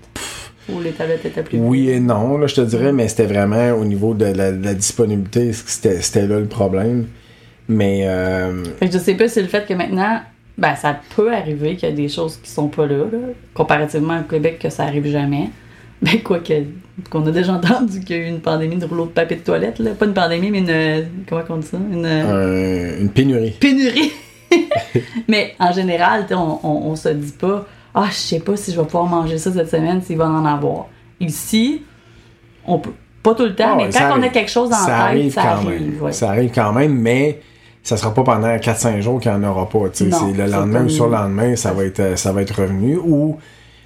Ou 0.69 0.79
les 0.79 0.91
tablettes 0.91 1.25
étaient 1.25 1.43
plus 1.43 1.57
Oui 1.59 1.89
et 1.89 1.99
non, 1.99 2.37
là, 2.37 2.47
je 2.47 2.55
te 2.55 2.61
dirais, 2.61 2.91
mais 2.93 3.07
c'était 3.07 3.25
vraiment 3.25 3.71
au 3.71 3.83
niveau 3.83 4.13
de 4.13 4.25
la, 4.25 4.51
de 4.51 4.63
la 4.63 4.73
disponibilité, 4.73 5.51
c'était 5.53 6.01
c'était 6.01 6.27
là 6.27 6.39
le 6.39 6.45
problème. 6.45 7.07
Mais, 7.67 8.03
euh, 8.05 8.63
Fait 8.79 8.87
que 8.87 8.93
je 8.93 8.99
sais 8.99 9.15
pas 9.15 9.27
si 9.27 9.41
le 9.41 9.47
fait 9.47 9.65
que 9.65 9.73
maintenant, 9.73 10.21
ben 10.57 10.75
ça 10.75 10.99
peut 11.15 11.33
arriver 11.33 11.75
qu'il 11.75 11.89
y 11.89 11.91
a 11.91 11.95
des 11.95 12.07
choses 12.09 12.37
qui 12.37 12.49
sont 12.49 12.67
pas 12.67 12.85
là, 12.85 12.97
là, 13.11 13.17
comparativement 13.53 14.19
au 14.19 14.23
Québec 14.23 14.59
que 14.59 14.69
ça 14.69 14.83
arrive 14.83 15.07
jamais. 15.07 15.49
Ben 16.03 16.19
quoi 16.23 16.39
que 16.39 16.53
qu'on 17.11 17.23
a 17.27 17.29
déjà 17.31 17.53
entendu 17.53 17.99
qu'il 17.99 18.15
y 18.17 18.19
a 18.19 18.23
eu 18.23 18.27
une 18.27 18.39
pandémie 18.41 18.75
de 18.77 18.85
rouleaux 18.87 19.05
de 19.05 19.11
papier 19.11 19.37
de 19.37 19.43
toilette, 19.43 19.77
là. 19.77 19.91
Pas 19.91 20.07
une 20.07 20.15
pandémie, 20.15 20.49
mais 20.49 20.57
une. 20.59 21.05
Comment 21.29 21.43
on 21.49 21.57
dit 21.57 21.67
ça? 21.67 21.77
Une 21.77 22.05
un- 22.07 22.97
une 23.01 23.09
pénurie. 23.09 23.51
pénurie. 23.51 24.11
mais 25.27 25.53
en 25.59 25.71
général, 25.71 26.25
on, 26.31 26.59
on, 26.63 26.69
on 26.91 26.95
se 26.95 27.09
dit 27.09 27.33
pas 27.33 27.67
Ah, 27.93 28.07
je 28.09 28.15
sais 28.15 28.39
pas 28.39 28.57
si 28.57 28.71
je 28.71 28.79
vais 28.79 28.85
pouvoir 28.85 29.05
manger 29.05 29.37
ça 29.37 29.51
cette 29.51 29.69
semaine, 29.69 30.01
s'il 30.01 30.17
va 30.17 30.27
en 30.27 30.43
avoir. 30.43 30.87
Ici, 31.19 31.83
on 32.65 32.79
peut. 32.79 32.93
Pas 33.21 33.35
tout 33.35 33.43
le 33.43 33.53
temps, 33.55 33.73
Ah 33.73 33.75
mais 33.77 33.89
quand 33.93 34.17
on 34.17 34.23
a 34.23 34.29
quelque 34.29 34.49
chose 34.49 34.69
en 34.71 34.75
ça 34.77 34.85
tête, 34.85 34.93
arrive 34.95 35.33
ça 35.33 35.41
quand 35.43 35.47
arrive. 35.67 35.69
même. 35.93 36.01
ouais. 36.01 36.11
Ça 36.11 36.29
arrive 36.31 36.51
quand 36.53 36.73
même, 36.73 36.93
mais 36.95 37.39
ça 37.83 37.97
sera 37.97 38.13
pas 38.13 38.23
pendant 38.23 38.47
4-5 38.47 39.01
jours 39.01 39.19
qu'il 39.19 39.31
n'y 39.31 39.37
en 39.37 39.43
aura 39.49 39.67
pas. 39.67 39.79
C'est 39.93 40.05
le 40.05 40.45
lendemain 40.45 40.85
ou 40.85 40.89
sur 40.89 41.07
le 41.07 41.13
lendemain, 41.13 41.55
ça 41.55 41.73
va 41.73 41.83
être, 41.83 42.17
ça 42.17 42.31
va 42.31 42.41
être 42.41 42.61
revenu. 42.61 42.97
Ou 42.97 43.37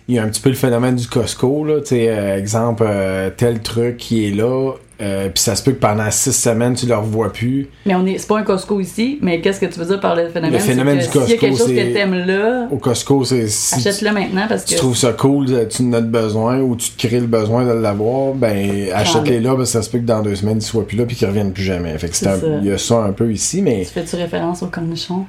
il 0.08 0.16
y 0.16 0.20
a 0.20 0.24
un 0.24 0.28
petit 0.28 0.42
peu 0.42 0.50
le 0.50 0.56
phénomène 0.56 0.96
du 0.96 1.08
Costco. 1.08 1.64
Là, 1.66 1.80
tu 1.82 1.88
sais, 1.88 2.10
euh, 2.10 2.38
exemple, 2.38 2.84
euh, 2.88 3.30
tel 3.36 3.60
truc 3.62 3.98
qui 3.98 4.28
est 4.28 4.32
là, 4.32 4.74
euh, 5.02 5.28
puis 5.28 5.44
ça 5.44 5.56
se 5.56 5.64
peut 5.64 5.72
que 5.74 5.80
pendant 5.80 6.10
6 6.10 6.32
semaines, 6.32 6.74
tu 6.76 6.86
le 6.86 6.96
revois 6.96 7.34
plus. 7.34 7.68
Mais 7.86 7.96
on 7.96 8.06
est, 8.06 8.18
c'est 8.18 8.28
pas 8.28 8.38
un 8.40 8.44
Costco 8.44 8.80
ici, 8.80 9.18
mais 9.22 9.42
qu'est-ce 9.42 9.60
que 9.60 9.66
tu 9.66 9.78
veux 9.80 9.86
dire 9.86 10.00
par 10.00 10.16
le 10.16 10.30
phénomène? 10.30 10.54
Le 10.54 10.60
phénomène 10.60 11.00
du 11.00 11.08
que 11.08 11.20
S'il 11.22 11.32
y 11.32 11.34
a 11.34 11.38
quelque 11.38 11.50
Costco, 11.50 11.68
chose 11.68 11.76
que 11.76 11.94
t'aimes 11.94 12.14
là, 12.26 12.68
Au 12.72 12.78
Costco, 12.78 13.24
c'est 13.26 13.48
si 13.50 13.74
tu, 13.82 13.88
achète-le 13.88 14.12
maintenant 14.14 14.46
parce 14.48 14.64
tu 14.64 14.76
que. 14.76 14.80
trouves 14.80 14.96
ça 14.96 15.12
cool, 15.12 15.48
euh, 15.50 15.66
tu 15.66 15.82
en 15.84 15.92
as 15.94 16.02
besoin 16.02 16.60
ou 16.60 16.76
tu 16.78 16.92
te 16.92 17.08
crées 17.08 17.20
le 17.20 17.28
besoin 17.28 17.66
de 17.66 17.72
l'avoir, 17.74 18.34
ben 18.36 18.88
achète-les 18.94 19.40
là, 19.42 19.50
parce 19.56 19.70
que 19.70 19.74
ça 19.74 19.82
se 19.82 19.90
peut 19.90 19.98
que 19.98 20.06
dans 20.06 20.22
deux 20.22 20.36
semaines, 20.36 20.60
ils 20.60 20.62
soient 20.62 20.88
plus 20.88 20.98
là 20.98 21.06
puis 21.06 21.16
qu'ils 21.18 21.28
reviennent 21.28 21.52
plus 21.52 21.64
jamais. 21.64 21.98
Fait 21.98 22.08
que 22.10 22.16
c'est 22.16 22.28
un- 22.28 22.40
il 22.62 22.68
y 22.68 22.72
a 22.72 22.78
ça 22.78 23.00
un 23.04 23.12
peu 23.12 23.30
ici, 23.34 23.62
mais 23.62 23.80
Tu 23.86 23.92
fais-tu 23.92 24.16
référence 24.16 24.62
au 24.64 24.68
cornichon? 24.68 25.26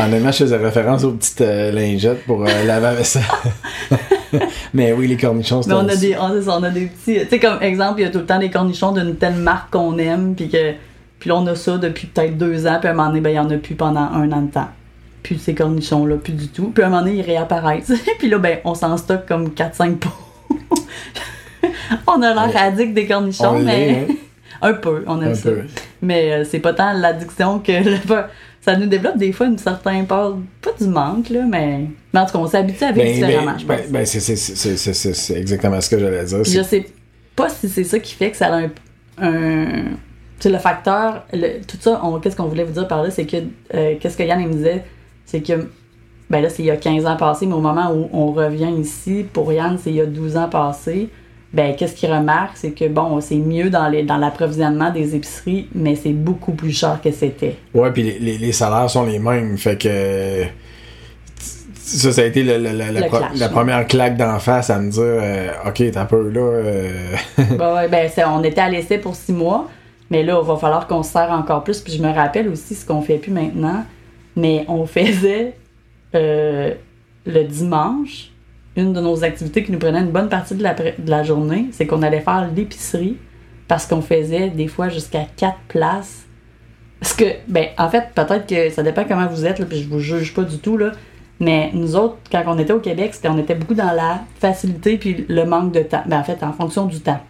Honnêtement, 0.00 0.30
je 0.32 0.38
faisais 0.38 0.56
référence 0.56 1.04
aux 1.04 1.12
petites 1.12 1.40
euh, 1.42 1.70
lingettes 1.72 2.24
pour 2.24 2.42
euh, 2.42 2.64
laver 2.64 2.82
la 2.86 2.94
vaisselle. 2.96 3.22
Mais 4.74 4.92
oui, 4.92 5.06
les 5.08 5.16
cornichons, 5.16 5.62
c'est 5.62 5.72
on 5.72 5.88
a 5.88 5.96
des, 5.96 6.16
on, 6.18 6.42
ça, 6.42 6.58
on 6.58 6.62
a 6.62 6.70
des 6.70 6.86
petits. 6.86 7.20
Tu 7.20 7.28
sais, 7.28 7.38
comme 7.38 7.62
exemple, 7.62 8.00
il 8.00 8.04
y 8.04 8.06
a 8.06 8.10
tout 8.10 8.18
le 8.18 8.26
temps 8.26 8.38
des 8.38 8.50
cornichons 8.50 8.92
d'une 8.92 9.16
telle 9.16 9.34
marque 9.34 9.70
qu'on 9.70 9.96
aime, 9.98 10.34
puis 10.34 10.48
que. 10.48 10.72
Puis 11.18 11.30
là, 11.30 11.36
on 11.36 11.46
a 11.48 11.54
ça 11.56 11.78
depuis 11.78 12.06
peut-être 12.06 12.38
deux 12.38 12.66
ans, 12.66 12.76
puis 12.78 12.88
à 12.88 12.92
un 12.92 12.94
moment 12.94 13.08
donné, 13.08 13.20
ben, 13.20 13.30
il 13.30 13.36
y 13.36 13.38
en 13.40 13.50
a 13.50 13.56
plus 13.56 13.74
pendant 13.74 14.00
un 14.12 14.30
an 14.32 14.42
de 14.42 14.50
temps. 14.52 14.68
Plus 15.22 15.34
de 15.34 15.40
ces 15.40 15.54
cornichons-là, 15.54 16.16
plus 16.16 16.32
du 16.32 16.48
tout. 16.48 16.70
Puis 16.72 16.82
à 16.82 16.86
un 16.86 16.90
moment 16.90 17.02
donné, 17.02 17.16
ils 17.16 17.22
réapparaissent. 17.22 17.92
puis 18.18 18.28
là, 18.28 18.38
ben, 18.38 18.58
on 18.64 18.74
s'en 18.74 18.96
stocke 18.96 19.26
comme 19.26 19.48
4-5 19.48 19.96
pots. 19.96 20.10
on 22.06 22.22
a 22.22 22.34
l'air 22.34 22.56
addict 22.62 22.94
des 22.94 23.06
cornichons, 23.06 23.56
on 23.56 23.60
mais. 23.60 24.06
hein? 24.08 24.14
un 24.62 24.72
peu, 24.74 25.04
on 25.06 25.20
aime 25.22 25.30
Un 25.32 25.34
ça. 25.34 25.50
peu. 25.50 25.62
Mais 26.02 26.32
euh, 26.32 26.44
c'est 26.44 26.60
pas 26.60 26.72
tant 26.72 26.92
l'addiction 26.92 27.58
que 27.58 27.72
le 27.72 27.96
ça 28.68 28.76
nous 28.76 28.86
développe 28.86 29.16
des 29.16 29.32
fois 29.32 29.46
une 29.46 29.56
certaine 29.56 30.06
peur, 30.06 30.36
pas 30.60 30.70
du 30.78 30.86
manque, 30.88 31.30
là, 31.30 31.40
mais, 31.48 31.84
mais 32.12 32.20
en 32.20 32.26
tout 32.26 32.32
cas, 32.32 32.38
on 32.38 32.46
s'habitue 32.46 32.84
avec 32.84 33.02
Ben, 33.02 33.14
différemment, 33.14 33.52
ben, 33.52 33.58
je 33.58 33.64
ben, 33.66 33.76
pense. 33.78 33.90
ben, 33.90 34.04
c'est- 34.04 35.36
exactement 35.38 35.80
ce 35.80 35.88
que 35.88 35.98
j'allais 35.98 36.24
dire. 36.24 36.44
Je 36.44 36.62
sais 36.62 36.86
pas 37.34 37.48
si 37.48 37.66
c'est 37.68 37.84
ça 37.84 37.98
qui 37.98 38.14
fait 38.14 38.30
que 38.30 38.36
ça 38.36 38.48
a 38.54 38.58
un. 38.58 38.70
un 39.22 39.64
tu 40.40 40.42
sais, 40.44 40.50
le 40.50 40.58
facteur, 40.58 41.24
le- 41.32 41.60
tout 41.66 41.78
ça, 41.80 42.00
qu'est-ce 42.22 42.36
qu'on 42.36 42.44
voulait 42.46 42.62
vous 42.64 42.72
dire 42.74 42.86
par 42.86 43.02
là, 43.02 43.10
c'est 43.10 43.24
que, 43.26 43.38
euh, 43.74 43.94
qu'est-ce 43.98 44.16
que 44.16 44.22
Yann 44.22 44.40
me 44.46 44.52
disait, 44.52 44.84
c'est 45.24 45.40
que, 45.40 45.66
ben 46.30 46.40
là, 46.42 46.48
c'est 46.50 46.62
il 46.62 46.66
y 46.66 46.70
a 46.70 46.76
15 46.76 47.06
ans 47.06 47.16
passés, 47.16 47.46
mais 47.46 47.54
au 47.54 47.60
moment 47.60 47.90
où 47.92 48.08
on 48.12 48.30
revient 48.32 48.70
ici, 48.78 49.24
pour 49.32 49.50
Yann, 49.52 49.78
c'est 49.82 49.90
il 49.90 49.96
y 49.96 50.00
a 50.00 50.06
12 50.06 50.36
ans 50.36 50.48
passés, 50.48 51.08
ben, 51.52 51.74
qu'est-ce 51.76 51.94
qu'il 51.94 52.12
remarque, 52.12 52.56
c'est 52.56 52.72
que, 52.72 52.86
bon, 52.88 53.20
c'est 53.20 53.36
mieux 53.36 53.70
dans 53.70 53.88
les- 53.88 54.02
dans 54.02 54.18
l'approvisionnement 54.18 54.90
des 54.90 55.14
épiceries, 55.16 55.68
mais 55.74 55.96
c'est 55.96 56.12
beaucoup 56.12 56.52
plus 56.52 56.72
cher 56.72 57.00
que 57.02 57.10
c'était. 57.10 57.56
Ouais, 57.74 57.90
puis 57.90 58.02
les, 58.02 58.18
les- 58.18 58.38
les 58.38 58.52
salaires 58.52 58.90
sont 58.90 59.04
les 59.06 59.18
mêmes. 59.18 59.56
Fait 59.56 59.76
que. 59.80 60.44
Ça, 61.74 62.12
ça 62.12 62.20
a 62.20 62.24
été 62.26 62.42
le- 62.42 62.58
le- 62.58 62.72
le- 62.72 62.76
la, 62.76 62.92
Le 62.92 63.06
pro- 63.06 63.16
clash, 63.18 63.30
la 63.36 63.46
ouais. 63.46 63.52
première 63.52 63.86
claque 63.86 64.18
d'en 64.18 64.38
face 64.38 64.68
à 64.68 64.78
me 64.78 64.90
dire 64.90 65.00
euh, 65.02 65.48
Ok, 65.66 65.82
t'as 65.90 66.04
peu 66.04 66.28
là. 66.28 66.40
euh, 66.40 66.90
Ben 67.58 67.74
ouais, 67.74 67.88
ben 67.88 68.10
on 68.26 68.44
était 68.44 68.60
à 68.60 68.68
l'essai 68.68 68.98
pour 68.98 69.16
six 69.16 69.32
mois, 69.32 69.68
mais 70.10 70.22
là, 70.22 70.38
il 70.42 70.46
va 70.46 70.56
falloir 70.58 70.86
qu'on 70.86 71.02
se 71.02 71.12
serre 71.12 71.30
encore 71.30 71.64
plus. 71.64 71.80
Puis 71.80 71.94
je 71.94 72.02
me 72.02 72.12
rappelle 72.12 72.48
aussi 72.50 72.74
ce 72.74 72.84
qu'on 72.84 73.00
fait 73.00 73.16
plus 73.16 73.30
maintenant, 73.32 73.84
mais 74.36 74.66
on 74.68 74.84
faisait 74.84 75.54
euh, 76.14 76.74
le 77.24 77.44
dimanche, 77.44 78.32
une 78.78 78.92
de 78.92 79.00
nos 79.00 79.24
activités 79.24 79.64
qui 79.64 79.72
nous 79.72 79.78
prenait 79.78 80.00
une 80.00 80.12
bonne 80.12 80.28
partie 80.28 80.54
de 80.54 80.62
la, 80.62 81.22
journée, 81.24 81.66
c'est 81.72 81.86
qu'on 81.86 82.02
allait 82.02 82.20
faire 82.20 82.48
l'épicerie 82.54 83.16
parce 83.66 83.86
qu'on 83.86 84.00
faisait 84.00 84.48
des 84.50 84.68
fois 84.68 84.88
jusqu'à 84.88 85.26
quatre 85.36 85.58
places. 85.66 86.26
Parce 87.00 87.12
que, 87.12 87.24
ben, 87.48 87.66
en 87.76 87.88
fait, 87.88 88.04
peut-être 88.14 88.46
que 88.46 88.70
ça 88.70 88.82
dépend 88.82 89.04
comment 89.04 89.26
vous 89.26 89.44
êtes, 89.44 89.58
là, 89.58 89.66
puis 89.66 89.82
je 89.82 89.88
vous 89.88 89.98
juge 89.98 90.32
pas 90.32 90.42
du 90.42 90.58
tout, 90.58 90.76
là. 90.76 90.92
Mais 91.40 91.70
nous 91.74 91.96
autres, 91.96 92.16
quand 92.32 92.42
on 92.46 92.58
était 92.58 92.72
au 92.72 92.80
Québec, 92.80 93.10
c'était, 93.14 93.28
on 93.28 93.38
était 93.38 93.54
beaucoup 93.54 93.74
dans 93.74 93.92
la 93.92 94.22
facilité 94.40 94.96
puis 94.96 95.24
le 95.28 95.44
manque 95.44 95.72
de 95.72 95.82
temps. 95.82 96.02
Ben, 96.06 96.18
en 96.18 96.24
fait, 96.24 96.42
en 96.42 96.52
fonction 96.52 96.86
du 96.86 97.00
temps. 97.00 97.20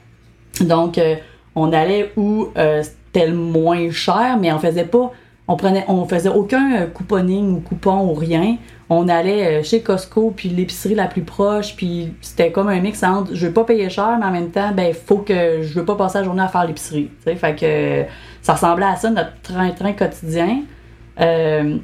Donc, 0.60 0.98
euh, 0.98 1.16
on 1.54 1.72
allait 1.72 2.12
où 2.16 2.48
euh, 2.56 2.82
c'était 2.82 3.26
le 3.26 3.34
moins 3.34 3.90
cher, 3.90 4.38
mais 4.40 4.52
on 4.52 4.58
faisait 4.58 4.84
pas. 4.84 5.12
On 5.50 5.56
prenait, 5.56 5.84
on 5.88 6.04
faisait 6.04 6.28
aucun 6.28 6.76
euh, 6.76 6.86
couponing 6.86 7.56
ou 7.56 7.60
coupon 7.60 8.06
ou 8.10 8.12
rien. 8.12 8.58
On 8.90 9.08
allait 9.08 9.60
euh, 9.60 9.62
chez 9.62 9.80
Costco 9.80 10.30
puis 10.30 10.50
l'épicerie 10.50 10.94
la 10.94 11.06
plus 11.06 11.22
proche, 11.22 11.74
puis 11.74 12.12
c'était 12.20 12.52
comme 12.52 12.68
un 12.68 12.80
mix 12.80 13.02
entre 13.02 13.34
je 13.34 13.46
veux 13.46 13.52
pas 13.52 13.64
payer 13.64 13.88
cher, 13.88 14.18
mais 14.20 14.26
en 14.26 14.30
même 14.30 14.50
temps, 14.50 14.72
ben 14.72 14.92
faut 14.92 15.18
que 15.18 15.62
je 15.62 15.72
veux 15.72 15.86
pas 15.86 15.94
passer 15.94 16.18
la 16.18 16.24
journée 16.24 16.42
à 16.42 16.48
faire 16.48 16.66
l'épicerie. 16.66 17.10
Fait 17.24 17.54
que 17.54 18.04
ça 18.42 18.54
ressemblait 18.54 18.86
à 18.86 18.96
ça 18.96 19.10
notre 19.10 19.40
train-train 19.42 19.92
quotidien. 19.94 20.62
Euh, 21.20 21.78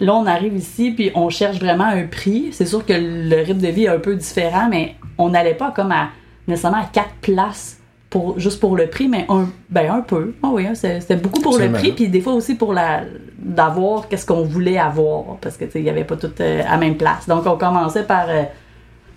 là, 0.00 0.14
on 0.14 0.26
arrive 0.26 0.56
ici, 0.56 0.90
puis 0.90 1.12
on 1.14 1.30
cherche 1.30 1.60
vraiment 1.60 1.84
un 1.84 2.06
prix. 2.06 2.48
C'est 2.52 2.66
sûr 2.66 2.84
que 2.84 2.92
le 2.92 3.36
rythme 3.36 3.60
de 3.60 3.68
vie 3.68 3.84
est 3.84 3.88
un 3.88 4.00
peu 4.00 4.16
différent, 4.16 4.68
mais 4.68 4.96
on 5.16 5.30
n'allait 5.30 5.54
pas 5.54 5.70
comme 5.70 5.92
à 5.92 6.08
nécessairement 6.48 6.78
à 6.78 6.88
quatre 6.92 7.14
places 7.22 7.77
pour, 8.10 8.38
juste 8.40 8.58
pour 8.60 8.74
le 8.76 8.86
prix, 8.86 9.06
mais 9.08 9.26
un, 9.28 9.48
ben 9.70 9.90
un 9.90 10.00
peu. 10.00 10.32
Ah 10.42 10.48
oui, 10.52 10.66
hein, 10.66 10.74
c'est- 10.74 11.00
c'était 11.00 11.16
beaucoup 11.16 11.40
pour 11.42 11.52
le 11.58 11.72
prix, 11.78 11.92
puis 11.92 12.08
des 12.08 12.20
fois 12.20 12.32
aussi 12.34 12.54
pour 12.54 12.72
la 12.72 13.02
d'avoir 13.38 14.08
qu'est-ce 14.08 14.26
qu'on 14.26 14.42
voulait 14.42 14.78
avoir, 14.78 15.36
parce 15.40 15.56
que 15.56 15.64
il 15.74 15.82
n'y 15.82 15.90
avait 15.90 16.04
pas 16.04 16.16
tout 16.16 16.30
euh, 16.40 16.62
à 16.66 16.72
la 16.72 16.76
même 16.78 16.96
place. 16.96 17.28
Donc 17.28 17.46
on 17.46 17.56
commençait 17.56 18.04
par 18.04 18.26
euh, 18.28 18.42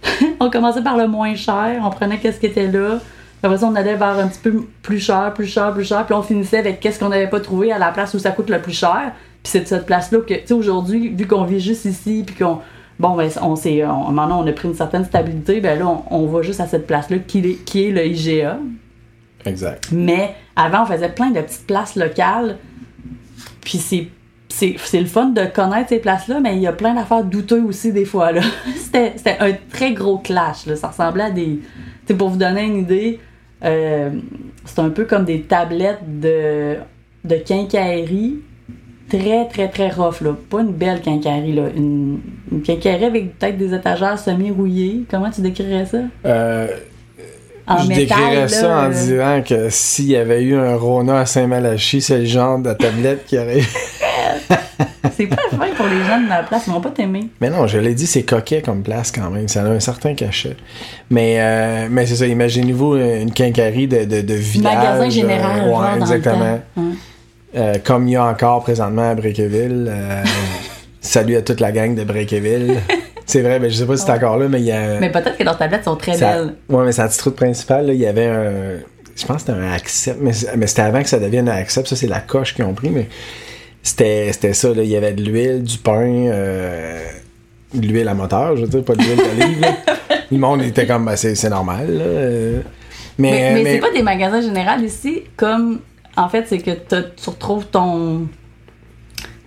on 0.39 0.49
commençait 0.49 0.81
par 0.83 0.97
le 0.97 1.07
moins 1.07 1.35
cher, 1.35 1.81
on 1.83 1.89
prenait 1.89 2.17
qu'est-ce 2.19 2.39
qui 2.39 2.47
était 2.47 2.67
là. 2.67 2.99
Après 3.43 3.57
ça, 3.57 3.65
on 3.65 3.75
allait 3.75 3.95
vers 3.95 4.19
un 4.19 4.27
petit 4.27 4.39
peu 4.39 4.65
plus 4.83 4.99
cher, 4.99 5.33
plus 5.33 5.47
cher, 5.47 5.73
plus 5.73 5.83
cher. 5.85 6.05
Puis 6.05 6.13
on 6.13 6.21
finissait 6.21 6.59
avec 6.59 6.79
qu'est-ce 6.79 6.99
qu'on 6.99 7.09
n'avait 7.09 7.29
pas 7.29 7.39
trouvé 7.39 7.71
à 7.71 7.79
la 7.79 7.91
place 7.91 8.13
où 8.13 8.19
ça 8.19 8.29
coûte 8.31 8.49
le 8.51 8.61
plus 8.61 8.73
cher. 8.77 9.13
Puis 9.41 9.51
c'est 9.51 9.61
de 9.61 9.65
cette 9.65 9.87
place-là 9.87 10.19
que, 10.19 10.33
tu 10.35 10.41
sais, 10.45 10.53
aujourd'hui, 10.53 11.09
vu 11.09 11.25
qu'on 11.25 11.43
vit 11.45 11.59
juste 11.59 11.85
ici, 11.85 12.23
puis 12.25 12.35
qu'on. 12.35 12.59
Bon, 12.99 13.15
ben, 13.15 13.31
on 13.41 13.55
s'est. 13.55 13.81
Maintenant, 14.11 14.43
on 14.43 14.47
a 14.47 14.51
pris 14.51 14.67
une 14.67 14.75
certaine 14.75 15.05
stabilité, 15.05 15.59
ben 15.59 15.79
là, 15.79 15.87
on, 15.87 16.03
on 16.23 16.27
va 16.27 16.43
juste 16.43 16.59
à 16.59 16.67
cette 16.67 16.85
place-là 16.85 17.17
qui, 17.17 17.57
qui 17.65 17.87
est 17.87 17.91
le 17.91 18.05
IGA. 18.05 18.59
Exact. 19.45 19.89
Mais 19.91 20.35
avant, 20.55 20.83
on 20.83 20.85
faisait 20.85 21.09
plein 21.09 21.31
de 21.31 21.41
petites 21.41 21.67
places 21.67 21.95
locales. 21.95 22.57
Puis 23.61 23.77
c'est. 23.77 24.07
C'est, 24.53 24.75
c'est 24.83 24.99
le 24.99 25.05
fun 25.05 25.27
de 25.27 25.45
connaître 25.45 25.87
ces 25.87 25.99
places-là, 25.99 26.41
mais 26.41 26.57
il 26.57 26.61
y 26.61 26.67
a 26.67 26.73
plein 26.73 26.93
d'affaires 26.93 27.23
douteuses 27.23 27.63
aussi 27.63 27.93
des 27.93 28.03
fois. 28.03 28.33
Là. 28.33 28.41
C'était, 28.75 29.13
c'était 29.15 29.37
un 29.39 29.53
très 29.71 29.93
gros 29.93 30.17
clash. 30.17 30.65
Là. 30.65 30.75
Ça 30.75 30.89
ressemblait 30.89 31.23
à 31.23 31.31
des. 31.31 31.45
Tu 31.45 31.61
sais, 32.07 32.13
pour 32.15 32.27
vous 32.27 32.37
donner 32.37 32.65
une 32.65 32.79
idée, 32.79 33.21
euh, 33.63 34.09
c'est 34.65 34.79
un 34.79 34.89
peu 34.89 35.05
comme 35.05 35.23
des 35.23 35.43
tablettes 35.43 36.19
de, 36.19 36.75
de 37.23 37.35
quincaillerie. 37.35 38.39
Très, 39.07 39.47
très, 39.47 39.69
très 39.69 39.89
rough. 39.89 40.19
Là. 40.19 40.35
Pas 40.49 40.59
une 40.59 40.73
belle 40.73 40.99
quincaillerie. 40.99 41.53
Là. 41.53 41.69
Une, 41.73 42.19
une 42.51 42.61
quincaillerie 42.61 43.05
avec 43.05 43.39
peut-être 43.39 43.57
des 43.57 43.73
étagères 43.73 44.19
semi-rouillées. 44.19 45.05
Comment 45.09 45.31
tu 45.31 45.39
décrirais 45.39 45.85
ça? 45.85 45.99
Euh, 46.25 46.67
En 47.75 47.83
je 47.83 47.87
métal, 47.87 48.07
décrirais 48.07 48.35
là, 48.35 48.47
ça 48.47 48.79
en 48.79 48.83
euh, 48.83 48.89
disant 48.89 49.41
que 49.47 49.69
s'il 49.69 50.07
y 50.07 50.15
avait 50.15 50.41
eu 50.41 50.55
un 50.55 50.75
Rona 50.75 51.19
à 51.19 51.25
Saint-Malachie, 51.25 52.01
c'est 52.01 52.19
le 52.19 52.25
genre 52.25 52.59
de 52.59 52.73
tablette 52.73 53.25
qui 53.25 53.37
aurait. 53.37 53.61
C'est 55.17 55.27
pas 55.27 55.35
fin 55.49 55.67
pour 55.75 55.87
les 55.87 56.03
gens 56.05 56.21
de 56.21 56.29
la 56.29 56.43
place. 56.43 56.63
Ils 56.67 56.73
vont 56.73 56.81
pas 56.81 56.89
t'aimer. 56.89 57.27
Mais 57.41 57.49
non, 57.49 57.67
je 57.67 57.77
l'ai 57.77 57.93
dit, 57.93 58.07
c'est 58.07 58.23
coquet 58.23 58.61
comme 58.61 58.81
place 58.81 59.11
quand 59.11 59.29
même. 59.29 59.47
Ça 59.47 59.61
a 59.63 59.65
un 59.65 59.79
certain 59.79 60.13
cachet. 60.13 60.55
Mais, 61.09 61.35
euh, 61.39 61.87
mais 61.89 62.05
c'est 62.05 62.15
ça, 62.15 62.27
imaginez-vous 62.27 62.95
une 62.95 63.31
quincaillerie 63.31 63.87
de, 63.87 64.05
de, 64.05 64.21
de 64.21 64.33
village. 64.33 64.75
Magasin 64.75 65.09
général, 65.09 65.59
euh, 65.59 65.69
genre, 65.69 65.81
ouais, 65.81 65.99
exactement. 65.99 66.59
Ouais. 66.77 66.83
Euh, 67.55 67.73
comme 67.83 68.07
il 68.07 68.11
y 68.11 68.15
a 68.15 68.25
encore 68.25 68.61
présentement 68.63 69.09
à 69.09 69.15
Breakeville. 69.15 69.87
Euh, 69.89 70.23
salut 71.01 71.35
à 71.35 71.41
toute 71.41 71.59
la 71.59 71.71
gang 71.71 71.95
de 71.95 72.03
Breakeville. 72.03 72.79
c'est 73.31 73.41
vrai, 73.41 73.59
mais 73.59 73.69
je 73.69 73.75
sais 73.77 73.85
pas 73.85 73.97
si 73.97 74.05
c'est 74.05 74.11
encore 74.11 74.37
là, 74.37 74.47
mais 74.47 74.59
il 74.59 74.65
y 74.65 74.71
a. 74.71 74.99
Mais 74.99 75.11
peut-être 75.11 75.37
que 75.37 75.43
leurs 75.43 75.57
tablettes 75.57 75.83
sont 75.85 75.95
très 75.95 76.13
ça- 76.17 76.33
belles. 76.33 76.55
Ouais, 76.69 76.85
mais 76.85 76.91
sa 76.91 77.07
petite 77.07 77.21
route 77.21 77.35
principale, 77.35 77.87
là, 77.87 77.93
il 77.93 77.99
y 77.99 78.05
avait 78.05 78.27
un. 78.27 78.51
je 79.15 79.25
pense 79.25 79.43
que 79.43 79.51
c'était 79.51 79.59
un 79.59 79.71
accept, 79.71 80.19
mais, 80.21 80.33
c'était 80.67 80.81
avant 80.81 81.01
que 81.01 81.09
ça 81.09 81.19
devienne 81.19 81.49
un 81.49 81.55
accept. 81.55 81.87
Ça, 81.87 81.95
c'est 81.95 82.07
la 82.07 82.19
coche 82.21 82.53
qu'ils 82.55 82.65
ont 82.65 82.73
pris, 82.73 82.89
mais 82.89 83.07
c'était 83.83 84.29
c'était 84.33 84.53
ça. 84.53 84.69
Là. 84.73 84.83
Il 84.83 84.89
y 84.89 84.95
avait 84.95 85.13
de 85.13 85.23
l'huile, 85.23 85.63
du 85.63 85.77
pain, 85.77 86.27
euh, 86.27 87.03
de 87.73 87.85
l'huile 87.87 88.07
à 88.07 88.13
moteur, 88.13 88.55
je 88.57 88.61
veux 88.63 88.67
dire, 88.67 88.83
pas 88.83 88.93
de 88.95 89.01
l'huile 89.01 89.17
d'olive. 89.17 89.65
Le 90.31 90.37
monde 90.37 90.61
était 90.61 90.85
comme, 90.87 91.05
ben, 91.05 91.15
c'est 91.17 91.49
normal. 91.49 91.87
là, 91.97 92.03
euh. 92.05 92.61
Mais, 93.17 93.31
Mais, 93.31 93.53
mais 93.53 93.63
mais- 93.63 93.73
c'est 93.73 93.79
pas 93.79 93.91
des 93.91 94.01
magasins 94.03 94.41
généraux 94.41 94.81
ici, 94.81 95.23
comme 95.35 95.79
en 96.17 96.29
fait, 96.29 96.45
c'est 96.47 96.57
que 96.59 96.71
tu 96.71 97.29
retrouves 97.29 97.65
ton 97.67 98.27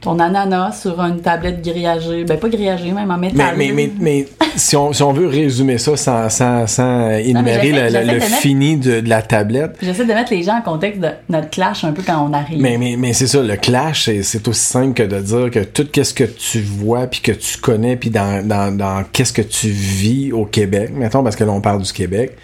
ton 0.05 0.19
ananas 0.21 0.81
sur 0.83 1.01
une 1.01 1.21
tablette 1.21 1.63
grillagée, 1.65 2.25
ben 2.25 2.39
pas 2.39 2.49
grillagée, 2.49 2.93
même 2.93 3.11
en 3.11 3.17
Mais, 3.19 3.33
métal. 3.33 3.55
mais, 3.57 3.73
mais, 3.73 3.91
mais 3.99 4.27
si, 4.55 4.77
on, 4.77 4.93
si 4.93 5.03
on 5.03 5.13
veut 5.13 5.27
résumer 5.27 5.79
ça 5.79 5.97
sans, 5.97 6.29
sans, 6.29 6.67
sans 6.67 7.11
énumérer 7.11 7.73
le, 7.73 7.81
le- 7.81 7.89
j'essaie 7.89 8.01
le 8.05 8.07
de 8.13 8.13
mettre- 8.21 8.37
fini 8.37 8.77
de, 8.77 9.01
de 9.01 9.09
la 9.09 9.23
tablette, 9.23 9.77
J'essaie 9.83 10.05
de 10.05 10.13
mettre 10.13 10.33
les 10.33 10.43
gens 10.43 10.59
en 10.59 10.63
contexte 10.63 11.01
de 11.01 11.09
notre 11.31 11.51
clash 11.51 11.83
un 11.85 11.93
peu 11.93 12.03
quand 12.07 12.25
on 12.29 12.33
arrive. 12.33 12.61
Mais, 12.61 12.77
mais, 12.79 12.97
mais 12.97 13.13
c'est 13.15 13.27
ça, 13.27 13.43
le 13.43 13.57
clash, 13.57 14.05
c'est- 14.05 14.47
aussi 14.49 14.61
simple 14.61 14.95
que 14.95 15.03
de 15.03 15.21
dire 15.21 15.51
que 15.51 15.61
tout 15.65 15.87
ce 16.03 16.13
que 16.15 16.25
tu 16.25 16.61
vois, 16.61 17.07
puis 17.07 17.21
que 17.21 17.33
tu 17.33 17.59
connais, 17.59 17.97
puis 17.97 18.11
dans, 18.11 18.47
dans, 18.47 18.77
dans 18.77 19.03
qu'est-ce 19.13 19.33
que 19.33 19.43
tu 19.43 19.69
vis 19.69 20.33
au 20.33 20.45
Québec, 20.45 20.91
mettons, 20.95 21.23
parce 21.23 21.35
que 21.37 21.45
là, 21.45 21.51
on 21.53 21.61
parle 21.61 21.83
du 21.83 21.93
Québec, 21.93 22.37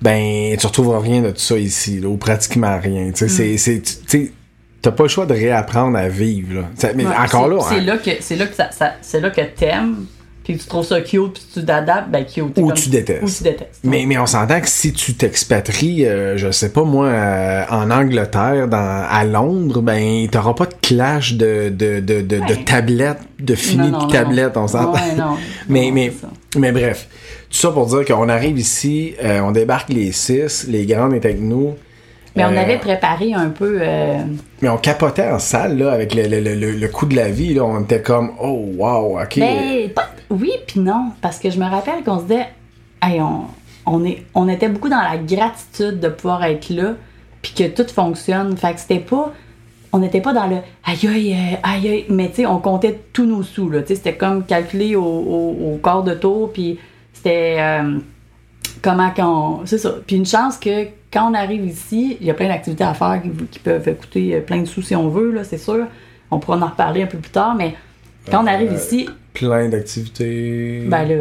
ben, 0.00 0.56
tu 0.56 0.66
retrouveras 0.66 1.00
rien 1.00 1.22
de 1.22 1.30
tout 1.30 1.40
ça 1.40 1.58
ici, 1.58 1.98
là, 2.00 2.08
ou 2.08 2.16
pratiquement 2.16 2.78
rien. 2.80 3.10
Tu 3.12 3.28
sais, 3.28 3.58
c'est- 3.58 3.74
Mm. 3.80 3.82
c'est, 4.06 4.32
t'as 4.82 4.92
pas 4.92 5.04
le 5.04 5.08
choix 5.08 5.26
de 5.26 5.34
réapprendre 5.34 5.96
à 5.98 6.08
vivre, 6.08 6.60
là. 6.60 6.68
Ça- 6.76 6.90
mais 6.94 7.06
Ouais, 7.06 7.12
encore 7.16 7.48
là, 7.48 7.58
c'est 7.68 7.76
hein, 7.76 7.80
là 7.82 7.98
que 7.98 8.10
c'est 8.20 8.36
là 8.36 8.46
que 8.46 8.54
ça, 8.54 8.70
ça- 8.70 8.94
c'est 9.02 9.20
là 9.20 9.30
que 9.30 9.40
t'aimes, 9.40 10.06
puis 10.44 10.56
tu 10.56 10.66
trouves 10.66 10.86
ça 10.86 11.00
cute, 11.02 11.32
puis 11.34 11.42
tu 11.52 11.64
t'adaptes, 11.64 12.10
ben 12.10 12.24
cute. 12.24 12.56
Ou 12.58 12.68
comme- 12.68 12.72
tu 12.74 12.88
détestes. 12.88 13.22
Ou 13.22 13.28
tu 13.30 13.42
détestes. 13.42 13.80
Mais, 13.84 14.04
mais 14.06 14.16
on 14.18 14.26
s'entend 14.26 14.60
que 14.60 14.68
si 14.68 14.92
tu 14.94 15.14
t'expatries, 15.14 16.06
euh, 16.06 16.36
je 16.38 16.50
sais 16.50 16.70
pas 16.70 16.84
moi, 16.84 17.06
euh, 17.06 17.64
en 17.70 17.90
Angleterre, 17.90 18.66
dans, 18.68 19.06
à 19.10 19.24
Londres, 19.24 19.82
ben 19.82 20.26
t'auras 20.30 20.54
pas 20.54 20.66
de 20.66 20.74
clash 20.80 21.34
de, 21.34 21.68
de, 21.68 22.00
de, 22.00 22.20
de, 22.22 22.38
de 22.38 22.54
tablettes, 22.64 23.18
de 23.38 23.54
fini 23.54 23.90
Non, 23.90 23.98
non, 24.00 24.06
de 24.06 24.12
tablettes, 24.12 24.56
on 24.56 24.68
s'entend. 24.68 24.92
Ouais, 24.94 25.14
non. 25.16 25.36
mais, 25.68 25.90
mais, 25.92 26.12
mais 26.56 26.72
bref, 26.72 27.08
tout 27.50 27.56
ça 27.56 27.70
pour 27.70 27.86
dire 27.86 28.04
qu'on 28.06 28.28
arrive 28.28 28.58
ici, 28.58 29.14
euh, 29.22 29.40
on 29.40 29.50
débarque 29.52 29.90
les 29.90 30.12
six, 30.12 30.66
les 30.68 30.86
grandes 30.86 31.12
étaient 31.14 31.28
avec 31.28 31.40
nous. 31.40 31.74
Mais 32.36 32.44
on 32.44 32.52
Euh, 32.52 32.60
avait 32.60 32.78
préparé 32.78 33.32
un 33.34 33.48
peu. 33.50 33.78
euh, 33.80 34.18
Mais 34.62 34.68
on 34.68 34.76
capotait 34.76 35.28
en 35.28 35.38
salle, 35.38 35.78
là, 35.78 35.92
avec 35.92 36.14
le, 36.14 36.22
le, 36.28 36.40
le, 36.40 36.72
le 36.72 36.88
coup 36.88 37.06
de 37.06 37.16
la 37.16 37.30
vie, 37.30 37.54
là, 37.54 37.64
on 37.64 37.82
était 37.82 38.02
comme, 38.02 38.32
oh 38.40 38.68
wow, 38.76 39.20
ok. 39.20 39.38
Ben, 39.38 39.90
pas- 39.94 40.10
oui 40.30 40.52
puis 40.66 40.80
non, 40.80 41.10
parce 41.20 41.38
que 41.38 41.50
je 41.50 41.58
me 41.58 41.64
rappelle 41.68 42.04
qu'on 42.04 42.18
se 42.18 42.24
disait, 42.24 42.48
hey, 43.02 43.20
on, 43.20 43.44
on, 43.86 44.04
est, 44.04 44.22
on 44.34 44.48
était 44.48 44.68
beaucoup 44.68 44.88
dans 44.90 45.00
la 45.02 45.16
gratitude 45.16 46.00
de 46.00 46.08
pouvoir 46.08 46.44
être 46.44 46.68
là, 46.70 46.94
puis 47.42 47.52
que 47.56 47.64
tout 47.68 47.86
fonctionne. 47.92 48.56
Fait 48.56 48.74
que 48.74 48.80
c'était 48.80 48.98
pas, 49.00 49.32
on 49.92 49.98
n'était 50.00 50.20
pas 50.20 50.34
dans 50.34 50.46
le 50.46 50.56
aïe 50.84 51.08
aïe 51.08 51.32
euh, 51.34 51.56
aïe 51.62 51.88
aïe, 51.88 52.04
mais 52.10 52.28
tu 52.28 52.36
sais, 52.36 52.46
on 52.46 52.58
comptait 52.58 53.00
tous 53.12 53.24
nos 53.24 53.42
sous 53.42 53.70
là. 53.70 53.80
Tu 53.80 53.88
sais, 53.88 53.94
c'était 53.96 54.16
comme 54.16 54.44
calculé 54.44 54.94
au, 54.96 55.02
au, 55.02 55.72
au 55.74 55.80
quart 55.82 56.02
de 56.02 56.14
tour, 56.14 56.52
puis 56.52 56.78
c'était 57.14 57.56
euh, 57.58 57.98
comment 58.82 59.10
qu'on, 59.10 59.60
c'est 59.66 59.78
ça. 59.78 59.94
Puis 60.06 60.16
une 60.16 60.26
chance 60.26 60.56
que 60.58 60.86
quand 61.12 61.30
on 61.30 61.34
arrive 61.34 61.64
ici, 61.66 62.16
il 62.20 62.26
y 62.26 62.30
a 62.30 62.34
plein 62.34 62.48
d'activités 62.48 62.84
à 62.84 62.94
faire 62.94 63.20
qui, 63.22 63.30
qui 63.46 63.58
peuvent 63.58 63.94
coûter 63.96 64.34
euh, 64.36 64.40
plein 64.40 64.58
de 64.60 64.66
sous 64.66 64.82
si 64.82 64.94
on 64.94 65.08
veut 65.08 65.32
là, 65.32 65.44
c'est 65.44 65.58
sûr. 65.58 65.86
On 66.30 66.38
pourra 66.38 66.58
en 66.58 66.66
reparler 66.66 67.02
un 67.02 67.06
peu 67.06 67.18
plus 67.18 67.30
tard, 67.30 67.54
mais 67.54 67.74
quand 68.30 68.44
on 68.44 68.46
arrive 68.46 68.72
Euh, 68.72 68.76
ici, 68.76 69.08
Plein 69.32 69.68
d'activités. 69.68 70.84
ben 70.88 71.04
là, 71.04 71.14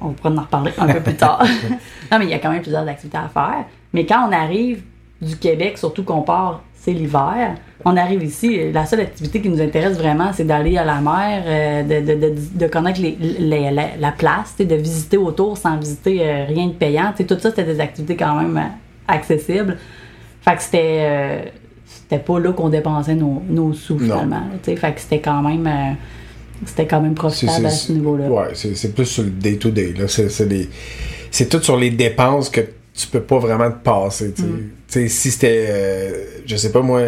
on 0.00 0.10
pourra 0.10 0.30
en 0.30 0.40
reparler 0.42 0.72
un 0.78 0.86
peu 0.86 1.00
plus 1.00 1.16
tard. 1.16 1.42
non, 2.12 2.18
mais 2.18 2.26
il 2.26 2.30
y 2.30 2.34
a 2.34 2.38
quand 2.38 2.50
même 2.50 2.60
plusieurs 2.62 2.86
activités 2.86 3.16
à 3.18 3.28
faire. 3.28 3.64
Mais 3.92 4.04
quand 4.04 4.28
on 4.28 4.32
arrive 4.32 4.82
du 5.22 5.36
Québec, 5.36 5.78
surtout 5.78 6.04
qu'on 6.04 6.22
part, 6.22 6.62
c'est 6.84 6.92
l'hiver, 6.92 7.54
on 7.84 7.96
arrive 7.96 8.22
ici, 8.22 8.70
la 8.72 8.84
seule 8.84 9.00
activité 9.00 9.40
qui 9.40 9.48
nous 9.48 9.60
intéresse 9.60 9.96
vraiment, 9.96 10.30
c'est 10.34 10.44
d'aller 10.44 10.76
à 10.76 10.84
la 10.84 11.00
mer, 11.00 11.42
euh, 11.46 11.82
de, 11.82 12.06
de, 12.06 12.14
de, 12.20 12.34
de 12.54 12.66
connaître 12.66 13.00
les, 13.00 13.16
les- 13.38 13.70
la, 13.70 13.96
la 13.98 14.12
place, 14.12 14.54
de 14.58 14.74
visiter 14.74 15.16
autour 15.16 15.56
sans 15.56 15.78
visiter 15.78 16.18
euh, 16.20 16.44
rien 16.46 16.66
de 16.66 16.72
payant. 16.72 17.12
Tu 17.16 17.22
sais, 17.22 17.24
tout 17.24 17.40
ça, 17.40 17.50
c'était 17.50 17.64
des 17.64 17.80
activités 17.80 18.16
quand 18.16 18.34
même 18.36 18.56
euh, 18.56 18.68
accessibles. 19.08 19.78
Fait 20.42 20.56
que 20.56 20.62
c'était... 20.62 20.98
euh, 21.00 21.42
c'était 21.86 22.22
pas 22.22 22.38
là 22.38 22.52
qu'on 22.52 22.68
dépensait 22.68 23.14
nos, 23.14 23.42
nos 23.48 23.72
sous, 23.72 23.98
finalement. 23.98 24.42
Fait 24.62 24.74
que 24.74 25.00
c'était 25.00 25.20
quand 25.20 25.42
même... 25.42 25.96
c'était 26.66 26.86
quand 26.86 27.00
même 27.00 27.14
profitable 27.14 27.66
à 27.66 27.70
ce 27.70 27.92
niveau-là. 27.92 28.28
Ouais, 28.28 28.48
c'est 28.54 28.74
c'est 28.76 28.92
plus 28.94 29.06
sur 29.06 29.22
le 29.22 29.30
day-to-day. 29.30 29.94
là. 29.98 30.06
C'est 30.08 30.28
c'est 30.28 30.68
c'est 31.30 31.48
tout 31.48 31.62
sur 31.62 31.76
les 31.78 31.90
dépenses 31.90 32.50
que 32.50 32.60
tu 32.96 33.06
peux 33.08 33.22
pas 33.22 33.38
vraiment 33.38 33.70
te 33.70 33.82
passer. 33.82 34.32
tu 34.32 34.42
sais. 34.86 35.04
Mm. 35.04 35.08
Si 35.08 35.30
c'était, 35.30 35.66
euh, 35.68 36.24
je 36.46 36.56
sais 36.56 36.70
pas 36.70 36.82
moi, 36.82 37.00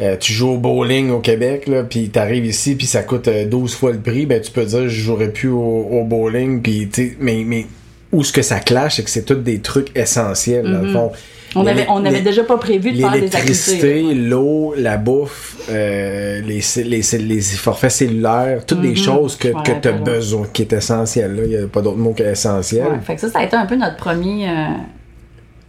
euh, 0.00 0.16
tu 0.18 0.32
joues 0.32 0.50
au 0.50 0.58
bowling 0.58 1.10
au 1.10 1.18
Québec, 1.18 1.66
là, 1.66 1.82
puis 1.82 2.08
t'arrives 2.08 2.46
ici, 2.46 2.76
puis 2.76 2.86
ça 2.86 3.02
coûte 3.02 3.28
euh, 3.28 3.44
12 3.44 3.74
fois 3.74 3.92
le 3.92 3.98
prix, 3.98 4.26
ben 4.26 4.40
tu 4.40 4.52
peux 4.52 4.64
dire 4.64 4.88
je 4.88 5.00
jouerais 5.00 5.30
plus 5.32 5.48
au, 5.48 5.88
au 5.90 6.04
bowling, 6.04 6.62
puis 6.62 6.88
mais, 7.18 7.42
mais 7.44 7.66
où 8.12 8.22
ce 8.22 8.32
que 8.32 8.42
ça 8.42 8.60
clash, 8.60 8.96
c'est 8.96 9.02
que 9.04 9.10
c'est 9.10 9.24
tous 9.24 9.34
des 9.36 9.60
trucs 9.60 9.96
essentiels. 9.96 10.64
dans 10.64 10.80
le 10.82 10.88
Mhm. 10.88 10.92
fond. 10.92 11.12
On 11.54 11.66
avait, 11.66 11.82
Les- 11.82 11.86
on 11.90 12.02
avait 12.06 12.22
déjà 12.22 12.44
pas 12.44 12.56
prévu 12.56 12.92
de 12.92 12.96
faire 12.98 13.10
des. 13.12 13.16
L'électricité, 13.20 14.14
l'eau, 14.14 14.72
la 14.76 14.96
bouffe, 14.96 15.56
euh, 15.70 16.40
les, 16.40 16.60
les, 16.84 17.02
les 17.18 17.40
forfaits 17.42 17.90
cellulaires, 17.90 18.64
toutes 18.66 18.80
des 18.80 18.90
Mhm. 18.90 18.96
choses 18.96 19.36
que, 19.36 19.48
que 19.48 19.80
tu 19.80 19.88
as 19.88 19.92
ouais. 19.92 19.98
besoin, 19.98 20.46
qui 20.52 20.62
est 20.62 20.72
essentiel. 20.72 21.36
là. 21.36 21.42
Il 21.44 21.48
n'y 21.50 21.56
a 21.56 21.66
pas 21.66 21.82
d'autre 21.82 21.98
mot 21.98 22.12
qu'essentiel. 22.14 22.84
Ouais, 22.86 22.98
fait 23.04 23.16
que 23.16 23.20
ça, 23.20 23.28
ça 23.28 23.38
a 23.40 23.44
été 23.44 23.54
un 23.56 23.66
peu 23.66 23.76
notre 23.76 23.96
premier. 23.96 24.48
euh, 24.48 24.52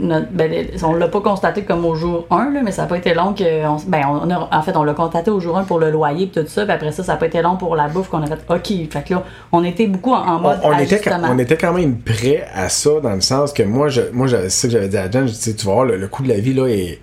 notre- 0.04 0.32
ben, 0.32 0.52
on 0.84 0.94
l'a 0.94 1.08
pas 1.08 1.22
constaté 1.22 1.64
comme 1.64 1.86
au 1.86 1.96
jour 1.96 2.28
1, 2.30 2.52
là, 2.52 2.62
mais 2.64 2.72
ça 2.72 2.84
n'a 2.84 2.88
pas 2.88 2.98
été 2.98 3.14
long 3.14 3.34
que. 3.34 3.66
On, 3.66 3.78
ben, 3.88 4.02
on 4.08 4.30
a- 4.30 4.50
en 4.52 4.62
fait, 4.62 4.76
on 4.78 4.84
l'a 4.84 4.94
constaté 4.94 5.32
au 5.32 5.40
jour 5.40 5.58
1 5.58 5.64
pour 5.64 5.80
le 5.80 5.90
loyer 5.92 6.26
et 6.26 6.30
tout 6.30 6.46
ça, 6.48 6.64
puis 6.66 6.72
après 6.74 6.92
ça, 6.92 7.04
ça 7.04 7.14
n'a 7.14 7.18
pas 7.18 7.26
été 7.28 7.42
long 7.42 7.56
pour 7.56 7.76
la 7.76 7.88
bouffe 7.88 8.10
qu'on 8.10 8.22
a 8.22 8.28
fait. 8.28 8.40
OK. 8.50 8.90
Fait 8.92 9.04
que 9.08 9.14
là, 9.14 9.24
on 9.52 9.64
était 9.64 9.88
beaucoup 9.88 10.14
en, 10.14 10.40
mode. 10.40 10.60
on 10.64 10.78
était, 10.78 11.02
on 11.32 11.40
était 11.40 11.58
quand 11.58 11.74
même 11.74 11.98
prêt 11.98 12.46
à 12.54 12.70
ça, 12.70 13.00
dans 13.02 13.14
le 13.14 13.22
sens 13.22 13.54
que 13.54 13.64
moi, 13.64 13.88
je, 13.90 14.02
moi 14.12 14.28
je, 14.28 14.36
c'est 14.44 14.50
ça 14.50 14.68
que 14.68 14.74
j'avais 14.74 14.90
dit 14.90 14.98
à 14.98 15.10
Jen, 15.10 15.28
je 15.28 15.34
dis, 15.34 15.56
tu 15.56 15.66
voir, 15.66 15.86
le, 15.86 15.98
le 15.98 16.08
coût 16.08 16.24
de 16.24 16.30
la 16.30 16.40
vie 16.40 16.54
là, 16.54 16.68
est, 16.68 17.00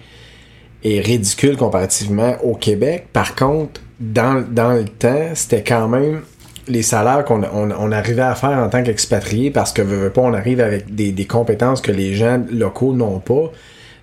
est 0.85 1.01
ridicule 1.01 1.57
comparativement 1.57 2.35
au 2.43 2.55
Québec. 2.55 3.09
Par 3.13 3.35
contre, 3.35 3.81
dans, 3.99 4.45
dans 4.51 4.73
le 4.73 4.85
temps, 4.85 5.29
c'était 5.35 5.63
quand 5.63 5.89
même 5.89 6.23
les 6.71 6.83
salaires 6.83 7.25
qu'on 7.25 7.43
on, 7.43 7.71
on 7.71 7.93
arrivait 7.93 8.23
à 8.23 8.35
faire 8.35 8.59
en 8.59 8.69
tant 8.69 8.83
qu'expatrié 8.83 9.51
parce 9.51 9.73
que 9.73 9.83
on 10.17 10.35
arrive 10.35 10.61
avec 10.61 10.95
des, 10.95 11.25
compétences 11.25 11.81
que 11.81 11.93
les 11.93 12.15
gens 12.15 12.43
locaux 12.51 12.93
n'ont 12.93 13.21
pas. 13.21 13.51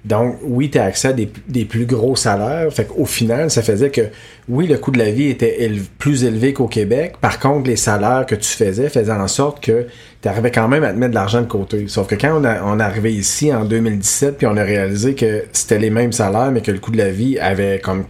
Donc, 0.06 0.38
oui, 0.42 0.70
tu 0.70 0.78
as 0.78 0.86
accès 0.86 1.10
à 1.10 1.14
des, 1.14 1.66
plus 1.66 1.86
gros 1.86 2.16
salaires. 2.16 2.72
Fait 2.72 2.86
qu'au 2.86 3.06
final, 3.06 3.52
ça 3.52 3.62
faisait 3.62 3.90
que, 3.90 4.02
oui, 4.48 4.66
le 4.68 4.78
coût 4.78 4.92
de 4.92 5.00
la 5.00 5.12
vie 5.12 5.28
était 5.28 5.70
plus 5.98 6.24
élevé 6.24 6.54
qu'au 6.54 6.68
Québec. 6.68 7.16
Par 7.20 7.40
contre, 7.40 7.68
les 7.70 7.76
salaires 7.76 8.26
que 8.26 8.36
tu 8.36 8.50
faisais 8.50 8.88
faisaient 8.88 9.12
en 9.12 9.28
sorte 9.28 9.62
que 9.62 9.88
tu 10.22 10.28
arrivais 10.30 10.52
quand 10.52 10.70
même 10.70 10.84
à 10.84 10.94
te 10.94 10.98
mettre 10.98 11.12
de 11.12 11.16
l'argent 11.16 11.42
de 11.42 11.48
côté. 11.48 11.88
Sauf 11.88 12.08
que 12.08 12.16
quand 12.16 12.40
on, 12.40 12.46
a, 12.46 12.78
est 12.78 12.82
arrivé 12.82 13.14
ici 13.14 13.54
en 13.54 13.66
2017, 13.66 14.38
puis 14.38 14.48
on 14.48 14.56
a 14.56 14.64
réalisé 14.64 15.14
que 15.14 15.44
c'était 15.52 15.80
les 15.80 15.90
mêmes 15.90 16.14
salaires, 16.14 16.52
mais 16.52 16.62
que 16.62 16.72
le 16.72 16.80
coût 16.80 16.92
de 16.92 16.98
la 16.98 17.10
vie 17.10 17.38
avait 17.38 17.80
comme 17.80 18.06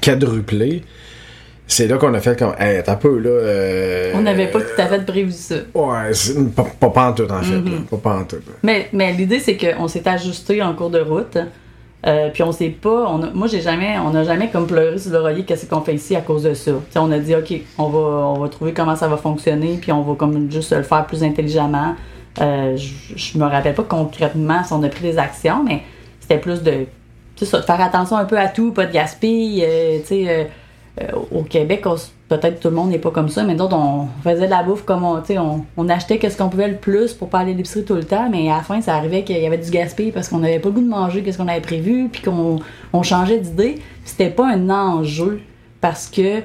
quadruplé, 0.00 0.82
c'est 1.66 1.86
là 1.86 1.96
qu'on 1.96 2.12
a 2.14 2.20
fait 2.20 2.38
comme, 2.38 2.52
hey, 2.58 2.82
t'as 2.84 2.96
peu, 2.96 3.18
là. 3.18 3.30
euh, 3.30 4.12
On 4.14 4.20
n'avait 4.22 4.48
pas 4.48 4.60
tout 4.60 4.78
à 4.80 4.86
fait 4.86 5.06
prévu 5.06 5.32
ça. 5.32 5.54
Ouais, 5.74 6.10
pas, 6.54 6.66
pas, 6.78 6.90
pas 6.90 7.08
en 7.10 7.12
tout, 7.14 7.22
en 7.30 7.40
fait. 7.42 7.54
Là. 7.54 7.60
Pas, 7.90 7.96
pas 7.96 8.16
en 8.18 8.24
tout. 8.24 8.36
là. 8.36 8.52
Mais, 8.62 8.88
mais 8.92 9.12
l'idée, 9.12 9.38
c'est 9.38 9.56
qu'on 9.56 9.88
s'est 9.88 10.06
ajusté 10.06 10.62
en 10.62 10.74
cours 10.74 10.90
de 10.90 11.00
route. 11.00 11.38
Euh, 12.04 12.30
puis 12.34 12.42
on 12.42 12.50
sait 12.50 12.68
pas, 12.70 13.06
on 13.08 13.22
a- 13.22 13.30
moi 13.30 13.46
j'ai 13.46 13.60
jamais, 13.60 13.96
on 14.04 14.10
n'a 14.10 14.24
jamais 14.24 14.48
comme 14.50 14.66
pleuré 14.66 14.98
sur 14.98 15.12
l'oreiller 15.12 15.44
qu'est-ce 15.44 15.66
qu'on 15.66 15.82
fait 15.82 15.94
ici 15.94 16.16
à 16.16 16.20
cause 16.20 16.42
de 16.42 16.52
ça. 16.52 16.72
T'sais, 16.90 16.98
on 16.98 17.12
a 17.12 17.18
dit 17.20 17.32
ok, 17.36 17.54
on 17.78 17.88
va, 17.90 17.98
on 18.00 18.40
va 18.40 18.48
trouver 18.48 18.72
comment 18.72 18.96
ça 18.96 19.06
va 19.06 19.16
fonctionner, 19.16 19.78
puis 19.80 19.92
on 19.92 20.02
va 20.02 20.16
comme 20.16 20.50
juste 20.50 20.72
le 20.72 20.82
faire 20.82 21.06
plus 21.06 21.22
intelligemment. 21.22 21.94
Euh, 22.40 22.76
je- 23.14 23.38
me 23.38 23.44
rappelle 23.44 23.74
pas 23.74 23.84
concrètement 23.84 24.64
si 24.64 24.72
on 24.72 24.82
a 24.82 24.88
pris 24.88 25.02
des 25.02 25.16
actions, 25.16 25.62
mais 25.64 25.82
c'était 26.18 26.38
plus 26.38 26.60
de, 26.64 26.72
tu 27.36 27.44
sais 27.44 27.46
ça, 27.46 27.60
de 27.60 27.64
faire 27.64 27.80
attention 27.80 28.16
un 28.16 28.24
peu 28.24 28.36
à 28.36 28.48
tout, 28.48 28.72
pas 28.72 28.86
de 28.86 28.92
gaspiller. 28.92 29.64
euh, 29.64 29.98
tu 30.00 30.06
sais, 30.24 30.50
euh, 31.00 31.06
au 31.30 31.42
Québec, 31.42 31.84
peut-être 32.28 32.60
tout 32.60 32.68
le 32.68 32.74
monde 32.74 32.90
n'est 32.90 32.98
pas 32.98 33.10
comme 33.10 33.30
ça, 33.30 33.44
mais 33.44 33.54
d'autres, 33.54 33.76
on 33.76 34.08
faisait 34.22 34.44
de 34.44 34.50
la 34.50 34.62
bouffe 34.62 34.84
comme 34.84 35.04
on, 35.04 35.22
on, 35.38 35.64
on 35.76 35.88
achetait 35.88 36.18
qu'est-ce 36.18 36.36
qu'on 36.36 36.50
pouvait 36.50 36.68
le 36.68 36.76
plus 36.76 37.14
pour 37.14 37.28
pas 37.30 37.38
aller 37.38 37.52
à 37.52 37.56
l'épicerie 37.56 37.84
tout 37.84 37.94
le 37.94 38.04
temps, 38.04 38.28
mais 38.30 38.50
à 38.50 38.56
la 38.56 38.62
fin, 38.62 38.80
ça 38.82 38.94
arrivait 38.94 39.22
qu'il 39.22 39.38
y 39.38 39.46
avait 39.46 39.56
du 39.56 39.70
gaspillage 39.70 40.12
parce 40.12 40.28
qu'on 40.28 40.40
n'avait 40.40 40.58
pas 40.58 40.68
le 40.68 40.74
goût 40.74 40.82
de 40.82 40.88
manger 40.88 41.22
qu'est-ce 41.22 41.38
qu'on 41.38 41.48
avait 41.48 41.62
prévu, 41.62 42.08
puis 42.12 42.20
qu'on 42.20 42.58
on 42.92 43.02
changeait 43.02 43.38
d'idée. 43.38 43.76
C'était 44.04 44.30
pas 44.30 44.46
un 44.46 44.68
enjeu 44.68 45.40
parce 45.80 46.08
que 46.08 46.42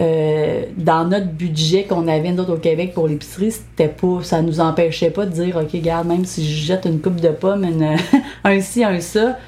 euh, 0.00 0.62
dans 0.76 1.04
notre 1.04 1.28
budget 1.28 1.84
qu'on 1.84 2.08
avait 2.08 2.32
nous 2.32 2.42
autres 2.42 2.54
au 2.54 2.58
Québec 2.58 2.94
pour 2.94 3.06
l'épicerie, 3.06 3.52
c'était 3.52 3.88
pas, 3.88 4.22
ça 4.22 4.42
nous 4.42 4.58
empêchait 4.58 5.10
pas 5.10 5.24
de 5.24 5.30
dire, 5.30 5.56
ok, 5.56 5.70
regarde, 5.72 6.08
même 6.08 6.24
si 6.24 6.44
je 6.44 6.66
jette 6.66 6.84
une 6.84 7.00
coupe 7.00 7.20
de 7.20 7.28
pommes, 7.28 7.64
un 8.44 8.60
ci, 8.60 8.82
un 8.82 9.00
ça, 9.00 9.38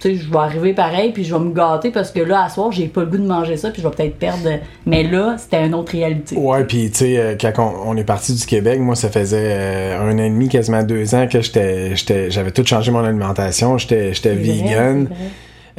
tu 0.00 0.08
sais, 0.08 0.14
je 0.16 0.30
vais 0.30 0.38
arriver 0.38 0.72
pareil, 0.72 1.12
puis 1.12 1.24
je 1.24 1.34
vais 1.34 1.40
me 1.40 1.52
gâter 1.52 1.90
parce 1.90 2.10
que 2.10 2.20
là, 2.20 2.44
à 2.44 2.48
soir, 2.48 2.72
j'ai 2.72 2.86
pas 2.86 3.02
le 3.02 3.06
goût 3.08 3.18
de 3.18 3.26
manger 3.26 3.56
ça, 3.56 3.70
puis 3.70 3.82
je 3.82 3.86
vais 3.88 3.94
peut-être 3.94 4.16
perdre. 4.16 4.48
Mais 4.86 5.02
là, 5.02 5.36
c'était 5.38 5.66
une 5.66 5.74
autre 5.74 5.92
réalité. 5.92 6.36
Ouais, 6.36 6.64
puis 6.64 6.90
tu 6.90 6.98
sais, 6.98 7.18
euh, 7.18 7.34
quand 7.40 7.52
on, 7.58 7.90
on 7.90 7.96
est 7.96 8.04
parti 8.04 8.34
du 8.34 8.46
Québec, 8.46 8.80
moi, 8.80 8.96
ça 8.96 9.10
faisait 9.10 9.38
euh, 9.52 10.00
un 10.00 10.14
an 10.14 10.22
et 10.22 10.30
demi, 10.30 10.48
quasiment 10.48 10.82
deux 10.82 11.14
ans 11.14 11.26
que 11.26 11.40
j'étais, 11.42 12.30
j'avais 12.30 12.50
tout 12.50 12.64
changé 12.64 12.90
mon 12.90 13.04
alimentation. 13.04 13.76
J'étais, 13.78 14.12
vegan. 14.24 15.04
vrai. 15.04 15.16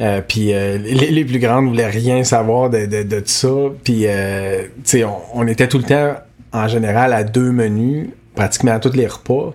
Euh, 0.00 0.20
puis 0.26 0.52
euh, 0.52 0.78
les, 0.78 1.10
les 1.10 1.24
plus 1.24 1.38
grandes 1.38 1.68
voulaient 1.68 1.86
rien 1.90 2.24
savoir 2.24 2.70
de, 2.70 2.86
de, 2.86 3.02
de 3.02 3.22
ça. 3.24 3.48
Puis, 3.84 4.04
euh, 4.06 4.62
tu 4.62 4.68
sais, 4.84 5.04
on, 5.04 5.16
on 5.34 5.46
était 5.46 5.68
tout 5.68 5.78
le 5.78 5.84
temps, 5.84 6.14
en 6.52 6.68
général, 6.68 7.12
à 7.12 7.24
deux 7.24 7.52
menus, 7.52 8.08
pratiquement 8.34 8.72
à 8.72 8.80
tous 8.80 8.94
les 8.94 9.06
repas. 9.06 9.54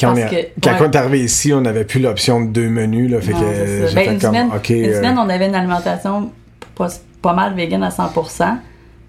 Quand, 0.00 0.12
on 0.12 0.16
est, 0.16 0.28
que- 0.28 0.60
quand 0.62 0.70
ouais. 0.72 0.76
on 0.80 0.90
est 0.90 0.96
arrivé 0.96 1.20
ici, 1.24 1.52
on 1.52 1.60
n'avait 1.60 1.84
plus 1.84 2.00
l'option 2.00 2.40
de 2.40 2.46
deux 2.50 2.68
menus. 2.68 3.10
Là, 3.10 3.20
fait 3.20 3.32
Non, 3.32 3.40
que 3.40 3.44
j'ai 3.88 3.94
Ben, 3.94 4.04
fait 4.04 4.04
une, 4.06 4.10
comme, 4.20 4.20
semaine, 4.20 4.50
une 4.68 4.84
euh, 4.90 4.96
semaine, 4.96 5.18
on 5.18 5.28
avait 5.28 5.46
une 5.46 5.54
alimentation 5.54 6.30
pas, 6.74 6.88
pas 7.22 7.32
mal 7.34 7.54
vegan 7.54 7.82
à 7.82 7.90
100%. 7.90 8.56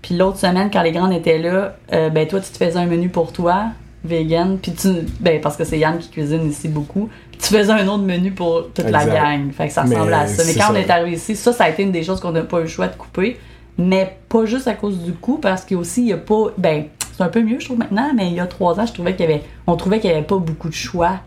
Puis 0.02 0.16
l'autre 0.16 0.38
semaine, 0.40 0.70
quand 0.72 0.82
les 0.82 0.92
grandes 0.92 1.14
étaient 1.14 1.38
là, 1.38 1.76
euh, 1.94 2.10
ben 2.10 2.28
toi, 2.28 2.40
tu 2.40 2.52
te 2.52 2.58
faisais 2.58 2.78
un 2.80 2.88
menu 2.88 3.10
pour 3.10 3.32
toi, 3.32 3.66
vegan. 4.04 4.58
Puis 4.62 4.74
tu. 4.74 4.90
Ben, 5.20 5.40
parce 5.42 5.56
que 5.58 5.64
c'est 5.64 5.78
Yann 5.78 5.98
qui 6.00 6.10
cuisine 6.10 6.50
ici 6.50 6.68
beaucoup. 6.68 7.10
Puis 7.32 7.40
tu 7.40 7.48
faisais 7.56 7.72
un 7.72 7.88
autre 7.88 8.04
menu 8.04 8.32
pour 8.32 8.70
toute 8.74 8.90
la 8.90 9.06
gang. 9.06 9.52
Fait 9.52 9.68
que 9.68 9.74
ça 9.74 9.84
Mais 9.84 9.96
ressemble 9.96 10.14
à 10.14 10.28
ça. 10.28 10.44
Mais 10.46 10.54
quand 10.56 10.72
on 10.72 10.76
est 10.76 10.90
arrivé 10.90 11.16
ici, 11.18 11.36
ça, 11.36 11.54
ça 11.54 11.66
a 11.66 11.70
été 11.70 11.84
une 11.84 11.92
des 11.92 12.04
choses 12.04 12.20
qu'on 12.20 12.32
n'a 12.32 12.42
pas 12.42 12.60
eu 12.60 12.64
le 12.64 12.68
choix 12.68 12.88
de 12.88 12.96
couper. 12.96 13.38
Mais 13.78 14.18
pas 14.28 14.46
juste 14.46 14.68
à 14.68 14.74
cause 14.74 14.98
du 15.00 15.14
coût, 15.14 15.38
parce 15.38 15.64
qu'il 15.64 15.78
aussi, 15.78 16.02
il 16.02 16.08
y 16.08 16.14
a 16.14 16.18
pas. 16.18 16.48
Ben, 16.58 16.86
c'est 17.22 17.26
un 17.26 17.30
peu 17.30 17.44
mieux, 17.44 17.60
je 17.60 17.66
trouve, 17.66 17.78
maintenant, 17.78 18.12
mais 18.16 18.28
il 18.30 18.34
y 18.34 18.40
a 18.40 18.48
trois 18.48 18.80
ans, 18.80 18.86
je 18.86 18.94
trouvais 18.94 19.16
qu'il 19.16 19.30
y 19.30 19.32
avait. 19.32 19.44
On 19.68 19.76
trouvait 19.76 20.00
qu'il 20.00 20.10
n'y 20.10 20.16
avait 20.16 20.26
pas 20.26 20.38
beaucoup 20.38 20.70
de 20.70 20.74
choix 20.74 21.20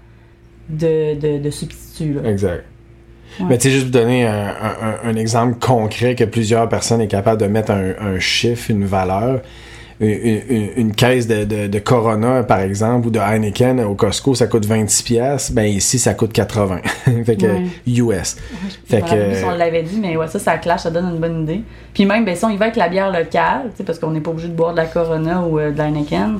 de, 0.68 1.14
de, 1.18 1.38
de 1.38 1.50
substituts. 1.50 2.14
là. 2.14 2.28
Exact. 2.30 2.64
Ouais. 3.40 3.46
Mais 3.48 3.58
tu 3.58 3.64
sais, 3.64 3.70
juste 3.70 3.86
vous 3.86 3.90
donner 3.90 4.26
un, 4.26 4.48
un- 4.48 5.08
un 5.10 5.16
exemple 5.16 5.58
concret 5.58 6.14
que 6.14 6.24
plusieurs 6.24 6.68
personnes 6.68 7.00
sont 7.00 7.06
capables 7.06 7.40
de 7.40 7.46
mettre 7.46 7.70
un, 7.72 7.92
un 8.00 8.18
chiffre, 8.20 8.70
une 8.70 8.84
valeur. 8.84 9.40
Une, 10.00 10.08
une- 10.48 10.70
une 10.76 10.92
caisse 10.92 11.26
de, 11.28 11.44
de, 11.44 11.66
de 11.68 11.78
Corona, 11.78 12.42
par 12.42 12.60
exemple, 12.60 13.06
ou 13.06 13.10
de 13.10 13.18
Heineken 13.20 13.80
au 13.80 13.94
Costco, 13.94 14.34
ça 14.34 14.46
coûte 14.48 14.64
26 14.66 15.02
pièces. 15.02 15.52
Ben 15.52 15.64
ici, 15.66 15.98
ça 15.98 16.14
coûte 16.14 16.32
80. 16.32 16.80
fait 17.24 17.36
que. 17.36 17.46
US. 17.86 18.36
Fait 18.86 19.00
Fait 19.00 19.00
que- 19.02 19.46
on 19.46 19.50
l'avait 19.56 19.82
dit, 19.84 19.98
mais 20.00 20.16
ouais, 20.16 20.26
ça, 20.28 20.38
ça 20.38 20.58
clash, 20.58 20.80
ça 20.82 20.90
donne 20.90 21.10
une 21.10 21.18
bonne 21.20 21.42
idée. 21.44 21.60
Puis 21.94 22.06
même, 22.06 22.24
ben, 22.24 22.34
si 22.34 22.44
on 22.44 22.50
y 22.50 22.56
va 22.56 22.64
avec 22.66 22.76
la 22.76 22.88
bière 22.88 23.12
locale, 23.12 23.70
parce 23.86 23.98
qu'on 23.98 24.10
n'est 24.10 24.20
pas 24.20 24.30
obligé 24.32 24.48
de 24.48 24.54
boire 24.54 24.72
de 24.72 24.78
la 24.78 24.86
Corona 24.86 25.42
ou 25.42 25.58
euh, 25.60 25.70
de 25.70 25.78
la 25.78 25.84
Heineken, 25.84 26.38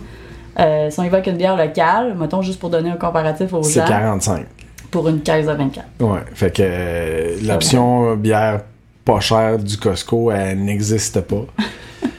euh, 0.59 0.91
si 0.91 0.99
on 1.01 1.05
y 1.05 1.09
va 1.09 1.19
avec 1.19 1.29
une 1.31 1.37
bière 1.37 1.57
locale, 1.57 2.15
mettons 2.19 2.43
juste 2.43 2.59
pour 2.59 2.71
donner 2.71 2.91
un 2.91 2.97
comparatif 2.97 3.53
aux 3.53 3.63
C'est 3.63 3.81
gens, 3.81 3.87
45. 3.87 4.47
pour 4.91 5.09
une 5.09 5.21
caisse 5.21 5.47
de 5.47 5.53
24. 5.53 5.87
Ouais. 6.01 6.21
Fait 6.35 6.51
que 6.55 6.63
euh, 6.65 7.37
l'option 7.45 8.17
bière 8.17 8.63
pas 9.05 9.21
chère 9.21 9.59
du 9.59 9.77
Costco, 9.77 10.31
elle 10.33 10.59
n'existe 10.65 11.21
pas. 11.21 11.45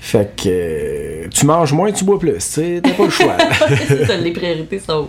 fait 0.00 0.34
que 0.34 0.48
euh, 0.48 1.28
tu 1.28 1.44
manges 1.44 1.74
moins, 1.74 1.92
tu 1.92 2.04
bois 2.04 2.18
plus. 2.18 2.56
Pas 2.56 3.04
le 3.04 3.10
choix. 3.10 3.36
les 4.20 4.32
priorités 4.32 4.78
sont. 4.78 5.08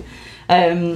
Euh, 0.51 0.95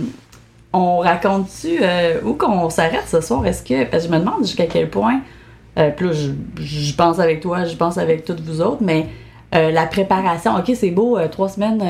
on 0.73 0.97
raconte-tu 0.97 1.77
euh, 1.81 2.19
où 2.25 2.33
qu'on 2.33 2.69
s'arrête 2.69 3.07
ce 3.07 3.21
soir? 3.21 3.45
Est-ce 3.47 3.63
que. 3.63 3.97
Je 3.97 4.09
me 4.09 4.19
demande 4.19 4.43
jusqu'à 4.43 4.65
quel 4.65 4.89
point. 4.89 5.21
Je, 5.77 6.95
pense 6.95 7.19
avec 7.19 7.39
toi, 7.39 7.63
je 7.63 7.75
pense 7.75 7.97
avec 7.97 8.25
toutes 8.25 8.41
vous 8.41 8.61
autres, 8.61 8.81
mais 8.81 9.07
la 9.51 9.85
préparation, 9.85 10.55
ok, 10.57 10.71
c'est 10.73 10.91
beau, 10.91 11.17
trois 11.29 11.49
semaines, 11.49 11.83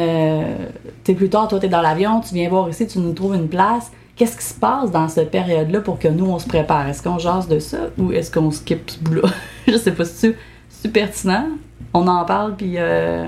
t'es 1.03 1.13
plus 1.13 1.29
tard, 1.29 1.47
toi, 1.47 1.59
t'es 1.59 1.67
dans 1.67 1.81
l'avion, 1.81 2.19
tu 2.19 2.33
viens 2.33 2.49
voir 2.49 2.67
ici, 2.69 2.87
tu 2.87 2.99
nous 2.99 3.13
trouves 3.13 3.35
une 3.35 3.47
place. 3.47 3.91
Qu'est-ce 4.15 4.37
qui 4.37 4.43
se 4.43 4.53
passe 4.55 4.89
dans 4.91 5.07
cette 5.07 5.29
période-là 5.29 5.81
pour 5.81 5.99
que 5.99 6.07
nous, 6.07 6.25
on 6.25 6.39
se 6.39 6.47
prépare? 6.47 6.87
Est-ce 6.87 7.03
qu'on 7.03 7.19
jase 7.19 7.47
de 7.47 7.59
ça 7.59 7.89
ou 7.99 8.11
est-ce 8.11 8.31
qu'on 8.31 8.49
skip 8.49 8.89
ce 8.89 8.99
bout-là? 8.99 9.29
je 9.67 9.77
sais 9.77 9.91
pas 9.91 10.05
si 10.05 10.33
c'est 10.69 10.91
pertinent? 10.91 11.47
On 11.93 12.07
en 12.07 12.25
parle, 12.25 12.55
puis 12.55 12.73
euh, 12.77 13.27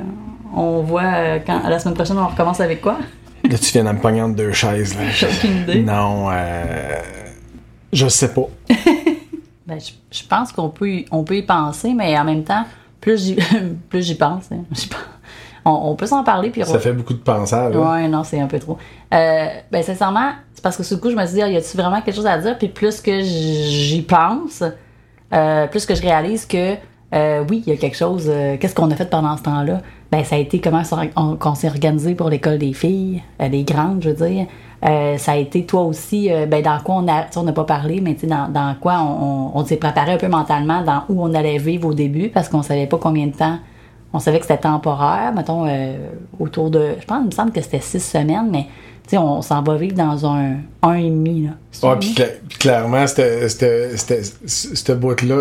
on 0.56 0.82
voit 0.82 1.04
euh, 1.04 1.40
quand, 1.46 1.62
la 1.68 1.80
semaine 1.80 1.96
prochaine, 1.96 2.18
on 2.18 2.28
recommence 2.28 2.60
avec 2.60 2.82
quoi? 2.82 2.98
Là, 3.50 3.58
tu 3.58 3.72
viens 3.72 3.84
de 3.86 3.92
me 3.92 4.00
pogner 4.02 4.22
entre 4.22 4.36
deux 4.36 4.52
chaises. 4.52 4.96
Là. 4.98 5.10
J'ai 5.10 5.28
aucune 5.28 5.58
idée. 5.62 5.82
Non, 5.84 6.28
euh, 6.32 7.00
je 7.94 8.08
sais 8.08 8.34
pas. 8.34 8.48
Ben, 9.68 9.78
je, 9.82 9.92
je 10.18 10.24
pense 10.26 10.54
qu'on 10.54 10.70
peut, 10.70 10.90
y- 10.90 11.06
on 11.12 11.26
peut 11.26 11.36
y 11.36 11.42
penser, 11.44 11.94
mais 11.94 12.18
en 12.18 12.24
même 12.24 12.46
temps, 12.46 12.64
plus 13.02 13.22
j'y, 13.22 13.36
plus 13.90 14.02
j'y 14.02 14.16
pense, 14.16 14.46
hein, 14.50 14.64
pense. 14.70 14.88
On, 15.66 15.90
on 15.92 15.96
peut 15.98 16.06
s'en 16.06 16.24
parler, 16.24 16.52
puis 16.52 16.64
Ça 16.64 16.80
fait 16.80 16.94
beaucoup 16.94 17.14
de 17.14 17.20
pensage. 17.20 17.76
Ouais, 17.76 18.08
non, 18.08 18.24
c'est 18.24 18.40
un 18.40 18.48
peu 18.48 18.60
trop. 18.60 18.78
Euh, 19.14 19.48
ben, 19.70 19.84
sincèrement, 19.84 20.32
c'est 20.54 20.64
parce 20.64 20.78
que 20.78 20.84
sur 20.84 20.96
le 20.96 21.02
coup, 21.02 21.10
je 21.12 21.18
me 21.18 21.26
suis 21.26 21.36
dit, 21.36 21.42
ah, 21.42 21.50
y 21.50 21.58
a-tu 21.58 21.76
vraiment 21.76 22.00
quelque 22.02 22.16
chose 22.16 22.26
à 22.26 22.38
dire? 22.38 22.58
Puis 22.58 22.70
plus 22.70 23.02
que 23.02 23.20
j'y 23.20 24.02
pense, 24.04 24.64
euh, 25.34 25.68
plus 25.68 25.86
que 25.86 25.96
je 25.96 26.02
réalise 26.02 26.46
que, 26.46 26.76
euh, 27.14 27.44
oui, 27.50 27.64
il 27.66 27.74
y 27.74 27.76
a 27.76 27.78
quelque 27.80 27.96
chose. 27.98 28.26
euh, 28.28 28.58
qu'est-ce 28.60 28.76
qu'on 28.76 28.92
a 28.92 28.96
fait 28.96 29.10
pendant 29.10 29.38
ce 29.38 29.44
temps-là? 29.44 29.82
Ben, 30.12 30.24
ça 30.24 30.36
a 30.36 30.40
été 30.40 30.60
comment 30.60 30.82
on- 31.16 31.56
s'est 31.56 31.68
organisé 31.70 32.16
pour 32.16 32.30
l'école 32.30 32.58
des 32.58 32.74
filles, 32.74 33.22
euh, 33.42 33.50
des 33.50 33.64
grandes, 33.64 34.02
je 34.04 34.10
veux 34.10 34.28
dire. 34.30 34.48
Euh, 34.86 35.18
ça 35.18 35.32
a 35.34 35.36
été 35.38 35.66
toi 35.66 35.82
aussi, 35.84 36.32
euh, 36.32 36.46
ben, 36.46 36.62
dans 36.62 36.80
quoi 36.80 36.96
on 36.96 37.08
a, 37.08 37.26
n'a 37.44 37.52
pas 37.54 37.64
parlé, 37.64 38.00
mais 38.02 38.14
tu 38.14 38.22
sais, 38.22 38.28
dans, 38.28 38.48
dans 38.50 38.76
quoi 38.80 39.00
on 39.02 39.66
s'est 39.66 39.78
préparé 39.78 40.14
un 40.14 40.18
peu 40.18 40.28
mentalement 40.28 40.82
dans 40.84 41.04
où 41.10 41.24
on 41.24 41.34
allait 41.34 41.58
vivre 41.58 41.90
au 41.90 41.94
début 41.94 42.30
parce 42.30 42.48
qu'on 42.50 42.62
savait 42.62 42.88
pas 42.88 42.98
combien 42.98 43.28
de 43.28 43.34
temps. 43.36 43.58
On 44.14 44.20
savait 44.20 44.40
que 44.40 44.46
c'était 44.46 44.60
temporaire, 44.62 45.34
mettons, 45.36 45.66
euh, 45.68 45.98
autour 46.40 46.70
de. 46.70 46.96
Je 47.00 47.06
pense, 47.06 47.20
il 47.24 47.26
me 47.28 47.32
semble 47.32 47.52
que 47.52 47.62
c'était 47.62 47.82
six 47.82 48.00
semaines, 48.00 48.50
mais 48.52 48.68
tu 49.08 49.12
sais, 49.12 49.18
on 49.18 49.42
s'en 49.42 49.64
va 49.64 49.76
vivre 49.78 49.96
dans 49.96 50.26
un 50.26 50.56
un 50.84 50.94
et 50.96 51.10
demi, 51.10 51.44
là. 51.46 51.52
C'est 51.72 51.86
Ouais, 51.86 51.94
un 51.94 51.98
puis 51.98 52.14
cla- 52.14 52.58
clairement, 52.60 53.08
cette, 53.08 53.18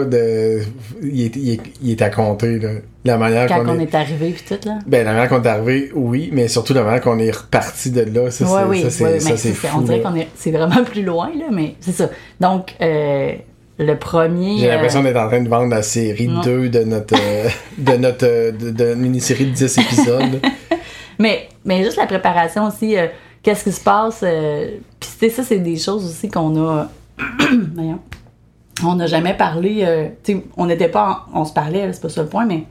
de, 0.05 0.61
il, 1.03 1.23
est, 1.23 1.61
est, 1.85 2.03
à 2.03 2.11
compter. 2.11 2.59
Là. 2.59 2.69
La 3.05 3.17
manière 3.19 3.47
Quand 3.49 3.65
qu'on 3.65 3.77
on 3.77 3.79
est... 3.81 3.85
est 3.85 3.95
arrivé, 3.95 4.31
puis 4.31 4.45
tout, 4.57 4.69
là. 4.69 4.79
Ben, 4.87 5.05
la 5.05 5.13
manière 5.13 5.29
qu'on 5.29 5.43
est 5.43 5.49
arrivé, 5.49 5.91
oui, 5.95 6.31
mais 6.33 6.49
surtout 6.49 6.75
la 6.75 6.83
manière 6.85 7.01
qu'on 7.01 7.19
est 7.19 7.31
reparti 7.31 7.91
de 7.91 8.03
là, 8.03 8.31
ça, 8.31 8.45
Ouais, 8.45 8.63
oui, 8.69 8.91
ça, 8.91 9.05
ouais, 9.05 9.21
ça, 9.21 9.37
c'est 9.37 9.53
fou. 9.53 9.67
On 9.77 9.81
dirait 9.83 10.01
qu'on 10.01 10.15
est. 10.15 10.29
C'est 10.37 10.53
vraiment 10.53 10.85
plus 10.91 11.03
loin, 11.03 11.31
là, 11.37 11.47
mais 11.53 11.75
c'est 11.81 11.93
ça. 11.93 12.09
Donc, 12.41 12.75
euh, 12.81 13.33
le 13.79 13.95
premier. 13.97 14.59
J'ai 14.59 14.69
euh, 14.71 14.75
l'impression 14.75 15.03
d'être 15.03 15.17
en 15.19 15.29
train 15.29 15.41
de 15.43 15.49
vendre 15.49 15.71
la 15.71 15.83
série 15.83 16.29
Non. 16.29 16.41
2 16.41 16.69
de 16.69 16.85
notre, 16.85 17.15
euh, 17.21 17.49
de 17.79 17.93
notre 17.97 18.27
euh, 18.27 18.53
de, 18.53 18.71
de 18.71 18.95
mini-série 18.95 19.47
de 19.47 19.51
10 19.51 19.79
épisodes. 19.79 20.41
Mais, 21.19 21.49
mais 21.65 21.83
juste 21.83 21.97
la 21.97 22.05
préparation 22.05 22.67
aussi, 22.67 22.95
euh, 22.99 23.07
qu'est-ce 23.47 23.63
qui 23.63 23.71
se 23.73 23.81
passe? 23.81 24.23
euh, 24.25 24.79
Puis 24.99 25.09
tu 25.09 25.19
sais, 25.19 25.31
ça, 25.31 25.43
c'est 25.45 25.61
des 25.61 25.77
choses 25.77 26.05
aussi 26.05 26.29
qu'on 26.29 26.61
a. 26.69 26.89
On 28.85 28.95
n'a 28.97 29.07
jamais 29.07 29.33
parlé. 29.35 29.85
euh, 29.87 30.09
tu 30.23 30.35
sais, 30.35 30.45
on 30.59 30.67
n'était 30.67 30.89
pas. 30.89 31.27
On 31.33 31.47
se 31.47 31.53
parlait, 31.55 31.91
c'est 31.95 32.03
pas 32.03 32.11
ça 32.11 32.23
le 32.23 32.29
point, 32.29 32.45
mais 32.45 32.65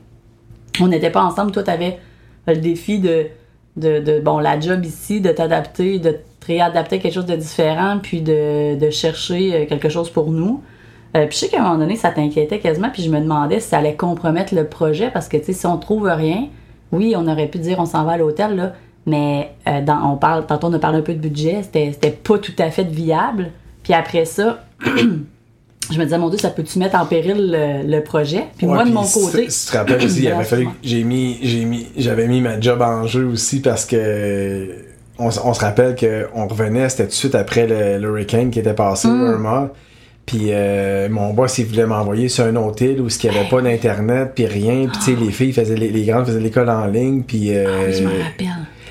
on 0.80 0.86
n'était 0.86 1.10
pas 1.10 1.24
ensemble. 1.24 1.50
Toi, 1.50 1.64
t'avais 1.64 1.98
euh, 2.48 2.54
le 2.54 2.60
défi 2.60 3.00
de, 3.00 3.26
Bon, 4.20 4.38
la 4.38 4.60
job 4.60 4.84
ici, 4.84 5.20
de 5.20 5.32
t'adapter, 5.32 5.98
de 5.98 6.12
te 6.12 6.46
réadapter 6.46 6.96
à 6.96 6.98
quelque 7.00 7.14
chose 7.14 7.26
de 7.26 7.34
différent, 7.34 7.98
puis 8.00 8.20
de, 8.22 8.90
chercher 8.90 9.54
euh, 9.54 9.66
quelque 9.66 9.88
chose 9.88 10.10
pour 10.10 10.30
nous. 10.30 10.62
Puis 11.12 11.28
je 11.30 11.36
sais 11.36 11.48
qu'à 11.48 11.60
un 11.60 11.62
moment 11.62 11.78
donné, 11.78 11.96
ça 11.96 12.10
t'inquiétait 12.10 12.58
quasiment, 12.58 12.90
puis 12.90 13.02
je 13.02 13.10
me 13.10 13.18
demandais 13.18 13.58
si 13.58 13.70
ça 13.70 13.78
allait 13.78 13.96
compromettre 13.96 14.54
le 14.54 14.66
projet, 14.66 15.10
parce 15.10 15.28
que, 15.28 15.38
tu 15.38 15.44
sais, 15.46 15.52
si 15.54 15.66
on 15.66 15.78
trouve 15.78 16.06
rien, 16.06 16.48
oui, 16.92 17.14
on 17.16 17.26
aurait 17.26 17.48
pu 17.48 17.58
dire 17.58 17.78
on 17.80 17.86
s'en 17.86 18.04
va 18.04 18.12
à 18.12 18.16
l'hôtel, 18.18 18.54
là, 18.54 18.74
mais 19.06 19.50
euh, 19.68 19.80
dans, 19.82 20.12
on 20.12 20.16
parle, 20.16 20.46
tantôt 20.46 20.66
on 20.66 20.72
a 20.72 20.78
parlé 20.78 20.98
un 20.98 21.02
peu 21.02 21.14
de 21.14 21.20
budget, 21.20 21.62
c'était 21.62 22.10
pas 22.10 22.38
tout 22.38 22.52
à 22.58 22.70
fait 22.70 22.84
viable. 22.84 23.50
Puis 23.82 23.94
après 23.94 24.24
ça, 24.24 24.64
je 24.84 25.98
me 25.98 26.04
disais, 26.04 26.18
mon 26.18 26.28
Dieu, 26.28 26.38
ça 26.38 26.50
peut-tu 26.50 26.78
mettre 26.78 26.96
en 26.96 27.06
péril 27.06 27.50
le, 27.52 27.88
le 27.88 28.02
projet? 28.02 28.44
Puis 28.58 28.66
moi, 28.66 28.84
de 28.84 28.90
mon 28.90 29.04
côté. 29.06 29.48
Si 29.48 29.66
tu 29.66 29.72
te 29.72 29.76
rappelles 29.78 30.04
aussi, 30.04 30.22
il 30.22 30.28
avait 30.28 30.44
fallu 30.44 30.66
que 30.66 30.70
j'ai 30.82 31.04
mis, 31.04 31.38
j'ai 31.42 31.64
mis, 31.64 31.86
j'avais 31.96 32.26
mis 32.26 32.40
ma 32.40 32.60
job 32.60 32.82
en 32.82 33.06
jeu 33.06 33.24
aussi 33.26 33.60
parce 33.60 33.84
que 33.86 34.68
on, 35.18 35.30
se 35.30 35.60
rappelle 35.60 35.94
qu'on 35.96 36.46
revenait, 36.46 36.88
c'était 36.88 37.04
tout 37.04 37.10
de 37.10 37.14
suite 37.14 37.34
après 37.34 37.66
le- 37.66 37.98
l'hurricane 37.98 38.50
qui 38.50 38.58
était 38.58 38.74
passé, 38.74 39.08
Mm. 39.08 39.68
Puis 40.26 40.48
euh, 40.50 41.08
mon 41.08 41.32
boss, 41.32 41.56
il 41.58 41.66
voulait 41.66 41.86
m'envoyer 41.86 42.28
sur 42.28 42.44
un 42.46 42.56
autre 42.56 42.82
île 42.82 43.00
où 43.00 43.06
il 43.06 43.30
n'y 43.30 43.36
avait 43.38 43.48
pas 43.48 43.62
d'internet, 43.62 44.32
puis 44.34 44.46
rien. 44.46 44.88
Puis 44.88 44.98
tu 44.98 45.00
sais, 45.04 45.14
les 45.14 45.30
filles 45.30 45.52
faisaient, 45.52 45.76
les, 45.76 45.88
les 45.90 46.04
grandes 46.04 46.26
faisaient 46.26 46.40
l'école 46.40 46.68
en 46.68 46.86
ligne, 46.86 47.22
puis 47.22 47.54
euh, 47.56 47.64
Ah 47.88 47.92
je 47.92 48.02
m'en 48.02 48.10
rappelle. 48.10 48.46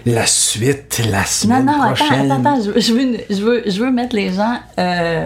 La 0.06 0.26
suite, 0.26 1.02
la 1.12 1.20
Non, 1.20 1.26
semaine 1.26 1.66
non, 1.66 1.82
attends, 1.82 1.94
prochaine. 1.96 2.32
attends, 2.32 2.46
attends. 2.46 2.62
Je, 2.64 2.72
veux- 2.72 2.80
je 2.80 2.94
veux, 2.94 3.18
je, 3.30 3.42
veux, 3.44 3.64
je 3.66 3.80
veux 3.84 3.92
mettre 3.92 4.16
les 4.16 4.32
gens 4.32 4.56
euh, 4.78 5.26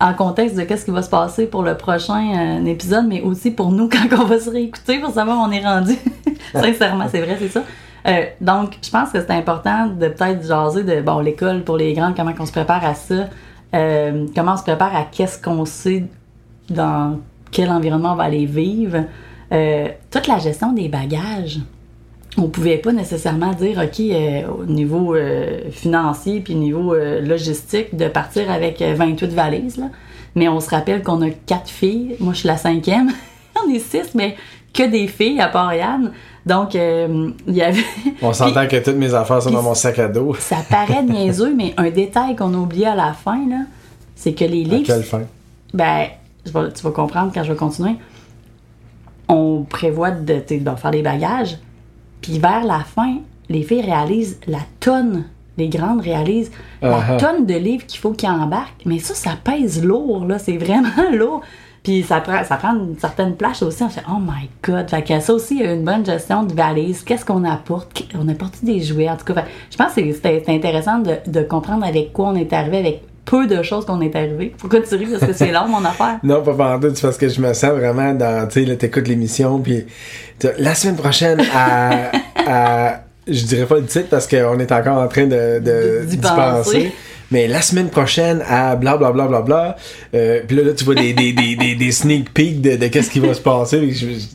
en 0.00 0.14
contexte 0.14 0.56
de 0.56 0.62
qu'est-ce 0.62 0.84
qui 0.84 0.90
va 0.90 1.02
se 1.02 1.10
passer 1.10 1.46
pour 1.46 1.62
le 1.62 1.76
prochain 1.76 2.58
euh, 2.60 2.64
épisode, 2.66 3.06
mais 3.08 3.20
aussi 3.20 3.50
pour 3.50 3.70
nous 3.70 3.88
quand 3.92 4.18
on 4.20 4.24
va 4.24 4.38
se 4.40 4.50
réécouter 4.50 4.98
pour 4.98 5.10
savoir 5.12 5.38
où 5.38 5.40
on 5.48 5.50
est 5.52 5.64
rendu. 5.64 5.94
Sincèrement, 6.52 7.06
c'est 7.10 7.20
vrai, 7.20 7.36
c'est 7.38 7.48
ça. 7.48 7.62
Euh, 8.06 8.24
donc, 8.40 8.78
je 8.82 8.90
pense 8.90 9.10
que 9.10 9.20
c'est 9.20 9.30
important 9.32 9.86
de 9.86 10.08
peut-être 10.08 10.46
jaser 10.46 10.82
de 10.84 11.00
bon 11.02 11.18
l'école 11.20 11.62
pour 11.62 11.76
les 11.76 11.92
grands, 11.94 12.12
comment 12.14 12.32
on 12.38 12.46
se 12.46 12.52
prépare 12.52 12.84
à 12.84 12.94
ça, 12.94 13.28
comment 13.72 14.52
on 14.54 14.56
se 14.56 14.62
prépare 14.62 14.96
à 14.96 15.04
qu'est-ce 15.10 15.40
qu'on 15.40 15.64
sait 15.64 16.04
dans 16.70 17.18
quel 17.50 17.70
environnement 17.70 18.12
on 18.12 18.16
va 18.16 18.24
aller 18.24 18.46
vivre, 18.46 19.04
toute 19.50 20.26
la 20.26 20.38
gestion 20.38 20.72
des 20.72 20.88
bagages 20.88 21.58
on 22.38 22.48
pouvait 22.48 22.78
pas 22.78 22.92
nécessairement 22.92 23.52
dire, 23.52 23.80
OK, 23.84 24.00
euh, 24.00 24.42
au 24.60 24.64
niveau 24.64 25.14
euh, 25.14 25.70
financier 25.70 26.40
puis 26.40 26.54
au 26.54 26.58
niveau 26.58 26.94
euh, 26.94 27.20
logistique, 27.20 27.96
de 27.96 28.08
partir 28.08 28.50
avec 28.50 28.80
euh, 28.80 28.94
28 28.96 29.28
valises. 29.32 29.76
Là. 29.76 29.86
Mais 30.34 30.48
on 30.48 30.60
se 30.60 30.70
rappelle 30.70 31.02
qu'on 31.02 31.20
a 31.22 31.30
quatre 31.30 31.68
filles. 31.70 32.16
Moi, 32.20 32.32
je 32.34 32.40
suis 32.40 32.46
la 32.48 32.56
cinquième. 32.56 33.10
on 33.66 33.70
est 33.72 33.78
six, 33.80 34.14
mais 34.14 34.36
que 34.72 34.88
des 34.88 35.08
filles 35.08 35.40
à 35.40 35.48
part 35.48 35.74
Yann. 35.74 36.12
Donc, 36.46 36.74
il 36.74 37.34
y 37.48 37.60
avait. 37.62 37.82
On 38.22 38.32
s'entend 38.32 38.66
que 38.66 38.76
toutes 38.82 38.96
mes 38.96 39.12
affaires 39.12 39.42
sont 39.42 39.50
dans 39.50 39.62
mon 39.62 39.74
sac 39.74 39.98
à 39.98 40.08
dos. 40.08 40.34
Ça 40.38 40.56
paraît 40.70 41.02
niaiseux, 41.02 41.52
mais 41.54 41.74
un 41.76 41.90
détail 41.90 42.36
qu'on 42.36 42.54
a 42.54 42.56
oublié 42.56 42.86
à 42.86 42.94
la 42.94 43.12
fin, 43.12 43.36
là, 43.48 43.64
c'est 44.14 44.32
que 44.32 44.44
les 44.44 44.64
À 44.64 44.68
livres. 44.68 44.86
quelle 44.86 45.02
fin? 45.02 45.22
Ben, 45.74 46.06
je 46.46 46.52
vais- 46.52 46.72
tu 46.72 46.82
vas 46.84 46.90
comprendre 46.90 47.32
quand 47.34 47.42
je 47.44 47.52
vais 47.52 47.58
continuer. 47.58 47.96
On 49.28 49.64
prévoit 49.68 50.10
de, 50.10 50.34
de 50.34 50.76
faire 50.76 50.90
les 50.90 51.02
bagages. 51.02 51.58
Puis 52.20 52.38
vers 52.38 52.64
la 52.64 52.80
fin, 52.80 53.16
les 53.48 53.62
filles 53.62 53.82
réalisent 53.82 54.38
la 54.46 54.58
tonne, 54.80 55.24
les 55.56 55.68
grandes 55.68 56.00
réalisent 56.00 56.50
la 56.82 56.98
Uh-huh. 57.00 57.16
tonne 57.18 57.46
de 57.46 57.54
livres 57.54 57.86
qu'il 57.86 57.98
faut 58.00 58.12
qu'ils 58.12 58.28
embarquent. 58.28 58.84
Mais 58.86 58.98
ça, 58.98 59.14
ça 59.14 59.30
pèse 59.42 59.82
lourd, 59.84 60.24
là. 60.26 60.38
C'est 60.38 60.56
vraiment 60.56 60.88
lourd. 61.12 61.40
Puis 61.82 62.02
ça 62.02 62.20
prend, 62.20 62.44
ça 62.44 62.56
prend 62.56 62.74
une 62.74 62.98
certaine 62.98 63.34
place 63.34 63.62
aussi. 63.62 63.82
On 63.82 63.88
fait, 63.88 64.02
oh 64.08 64.18
my 64.20 64.48
god. 64.62 64.90
Fait 64.90 65.02
que 65.02 65.18
ça 65.20 65.32
aussi, 65.32 65.56
il 65.56 65.62
y 65.62 65.66
a 65.66 65.72
une 65.72 65.84
bonne 65.84 66.04
gestion 66.04 66.42
de 66.42 66.52
valise. 66.52 67.02
Qu'est-ce 67.02 67.24
qu'on 67.24 67.44
apporte? 67.44 68.02
On 68.18 68.28
apporte 68.28 68.62
des 68.64 68.80
jouets? 68.80 69.08
En 69.08 69.16
tout 69.16 69.24
cas, 69.24 69.34
fait- 69.42 69.46
je 69.70 69.76
pense 69.76 69.94
que 69.94 70.12
c'est- 70.12 70.48
intéressant 70.48 70.98
de, 70.98 71.14
de 71.26 71.40
comprendre 71.42 71.86
avec 71.86 72.12
quoi 72.12 72.28
on 72.28 72.34
est 72.36 72.52
arrivé, 72.52 72.78
avec 72.78 73.02
peu 73.30 73.46
de 73.46 73.62
choses 73.62 73.84
qu'on 73.84 74.00
est 74.00 74.14
arrivé. 74.16 74.54
Pourquoi 74.58 74.80
tu 74.80 74.94
ris? 74.94 75.06
Parce 75.06 75.24
que 75.26 75.32
c'est 75.32 75.52
long, 75.52 75.68
mon 75.68 75.84
affaire. 75.84 76.18
Non, 76.22 76.42
pas 76.42 76.54
pendant 76.54 76.94
c'est 76.94 77.02
parce 77.02 77.18
que 77.18 77.28
je 77.28 77.40
me 77.40 77.52
sens 77.52 77.72
vraiment 77.72 78.14
dans, 78.14 78.46
tu 78.48 78.60
sais, 78.60 78.66
là, 78.66 78.76
t'écoutes 78.76 79.08
l'émission, 79.08 79.58
puis 79.60 79.84
la 80.58 80.74
semaine 80.74 80.96
prochaine 80.96 81.40
à, 81.54 82.10
à- 82.46 83.00
je 83.26 83.44
dirais 83.44 83.66
pas 83.66 83.76
le 83.76 83.84
titre 83.86 84.08
parce 84.10 84.26
qu'on 84.26 84.58
est 84.58 84.72
encore 84.72 84.98
en 84.98 85.08
train 85.08 85.26
de, 85.26 85.58
de- 85.60 86.04
D'y 86.06 86.16
penser. 86.16 86.34
penser. 86.36 86.92
Mais 87.30 87.46
la 87.46 87.60
semaine 87.60 87.90
prochaine 87.90 88.42
à 88.48 88.74
bla 88.74 88.96
bla 88.96 89.12
bla 89.12 89.26
bla 89.26 89.42
bla, 89.42 89.76
euh, 90.14 90.40
puis 90.48 90.56
là, 90.56 90.62
là 90.62 90.72
tu 90.72 90.84
vois 90.84 90.94
des, 90.94 91.12
des, 91.12 91.32
des, 91.34 91.56
des, 91.56 91.74
des 91.74 91.92
sneak 91.92 92.32
peeks 92.32 92.62
de, 92.62 92.76
de 92.76 92.86
qu'est-ce 92.86 93.10
qui 93.10 93.20
va 93.20 93.34
se 93.34 93.40
passer. 93.42 93.90
je- 93.92 94.06
je- 94.06 94.26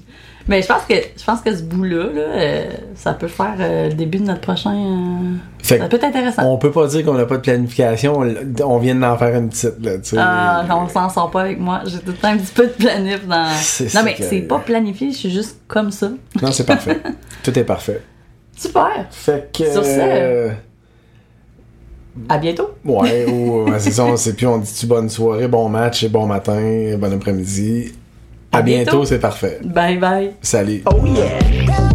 Mais 0.47 0.61
je 0.61 0.67
pense 0.67 0.83
que 0.83 0.93
je 0.95 1.23
pense 1.23 1.39
que 1.41 1.55
ce 1.55 1.63
bout-là, 1.63 2.03
là, 2.13 2.21
euh, 2.21 2.65
ça 2.95 3.13
peut 3.13 3.29
faire 3.29 3.55
euh, 3.59 3.87
le 3.87 3.93
début 3.93 4.17
de 4.17 4.25
notre 4.25 4.41
prochain. 4.41 4.75
euh, 4.75 5.35
Fait 5.63 5.77
ça 5.77 5.87
peut 5.87 5.95
être 5.95 6.03
intéressant. 6.03 6.43
on 6.51 6.57
peut 6.57 6.71
pas 6.71 6.85
dire 6.87 7.05
qu'on 7.05 7.13
n'a 7.13 7.25
pas 7.25 7.37
de 7.37 7.41
planification, 7.41 8.19
on, 8.19 8.35
on 8.65 8.77
vient 8.77 8.95
d'en 8.95 9.17
faire 9.17 9.35
une 9.37 9.47
petite, 9.49 9.75
là, 9.81 9.97
tu 9.99 10.09
sais. 10.09 10.17
Ah, 10.19 10.65
on 10.71 10.89
s'en 10.89 11.07
sort 11.07 11.31
pas 11.31 11.41
avec 11.43 11.59
moi. 11.59 11.81
J'ai 11.85 11.99
tout 11.99 12.07
le 12.11 12.13
temps 12.15 12.27
un 12.27 12.37
petit 12.37 12.51
peu 12.53 12.67
de 12.67 12.71
planif 12.73 13.25
dans. 13.25 13.45
Non, 13.45 14.01
mais 14.03 14.15
c'est 14.19 14.41
pas 14.41 14.59
planifié, 14.59 15.11
je 15.11 15.17
suis 15.17 15.31
juste 15.31 15.59
comme 15.67 15.91
ça. 15.91 16.09
Non, 16.41 16.51
c'est 16.51 16.65
parfait. 16.65 16.99
Tout 17.43 17.57
est 17.57 17.63
parfait. 17.63 18.01
Super! 18.55 19.07
Fait 19.11 19.49
que. 19.51 19.71
Sur 19.71 19.83
ce, 19.85 20.49
À 22.29 22.37
bientôt! 22.37 22.71
Ouais, 22.85 23.25
ou 23.31 23.65
c'est 23.79 23.91
ça, 23.91 24.03
on 24.05 24.15
sait 24.17 24.33
plus, 24.33 24.45
on 24.45 24.57
dit-tu 24.57 24.85
bonne 24.87 25.09
soirée, 25.09 25.47
bon 25.47 25.69
match, 25.69 26.05
bon 26.09 26.27
matin, 26.27 26.95
bon 26.97 27.13
après-midi. 27.13 27.93
À, 28.53 28.57
À 28.57 28.61
bientôt, 28.61 28.91
bientôt. 28.91 29.05
c'est 29.05 29.19
parfait. 29.19 29.59
Bye 29.63 29.97
bye! 29.97 30.31
Salut. 30.41 30.83
Oh 30.85 31.05
yeah. 31.05 31.92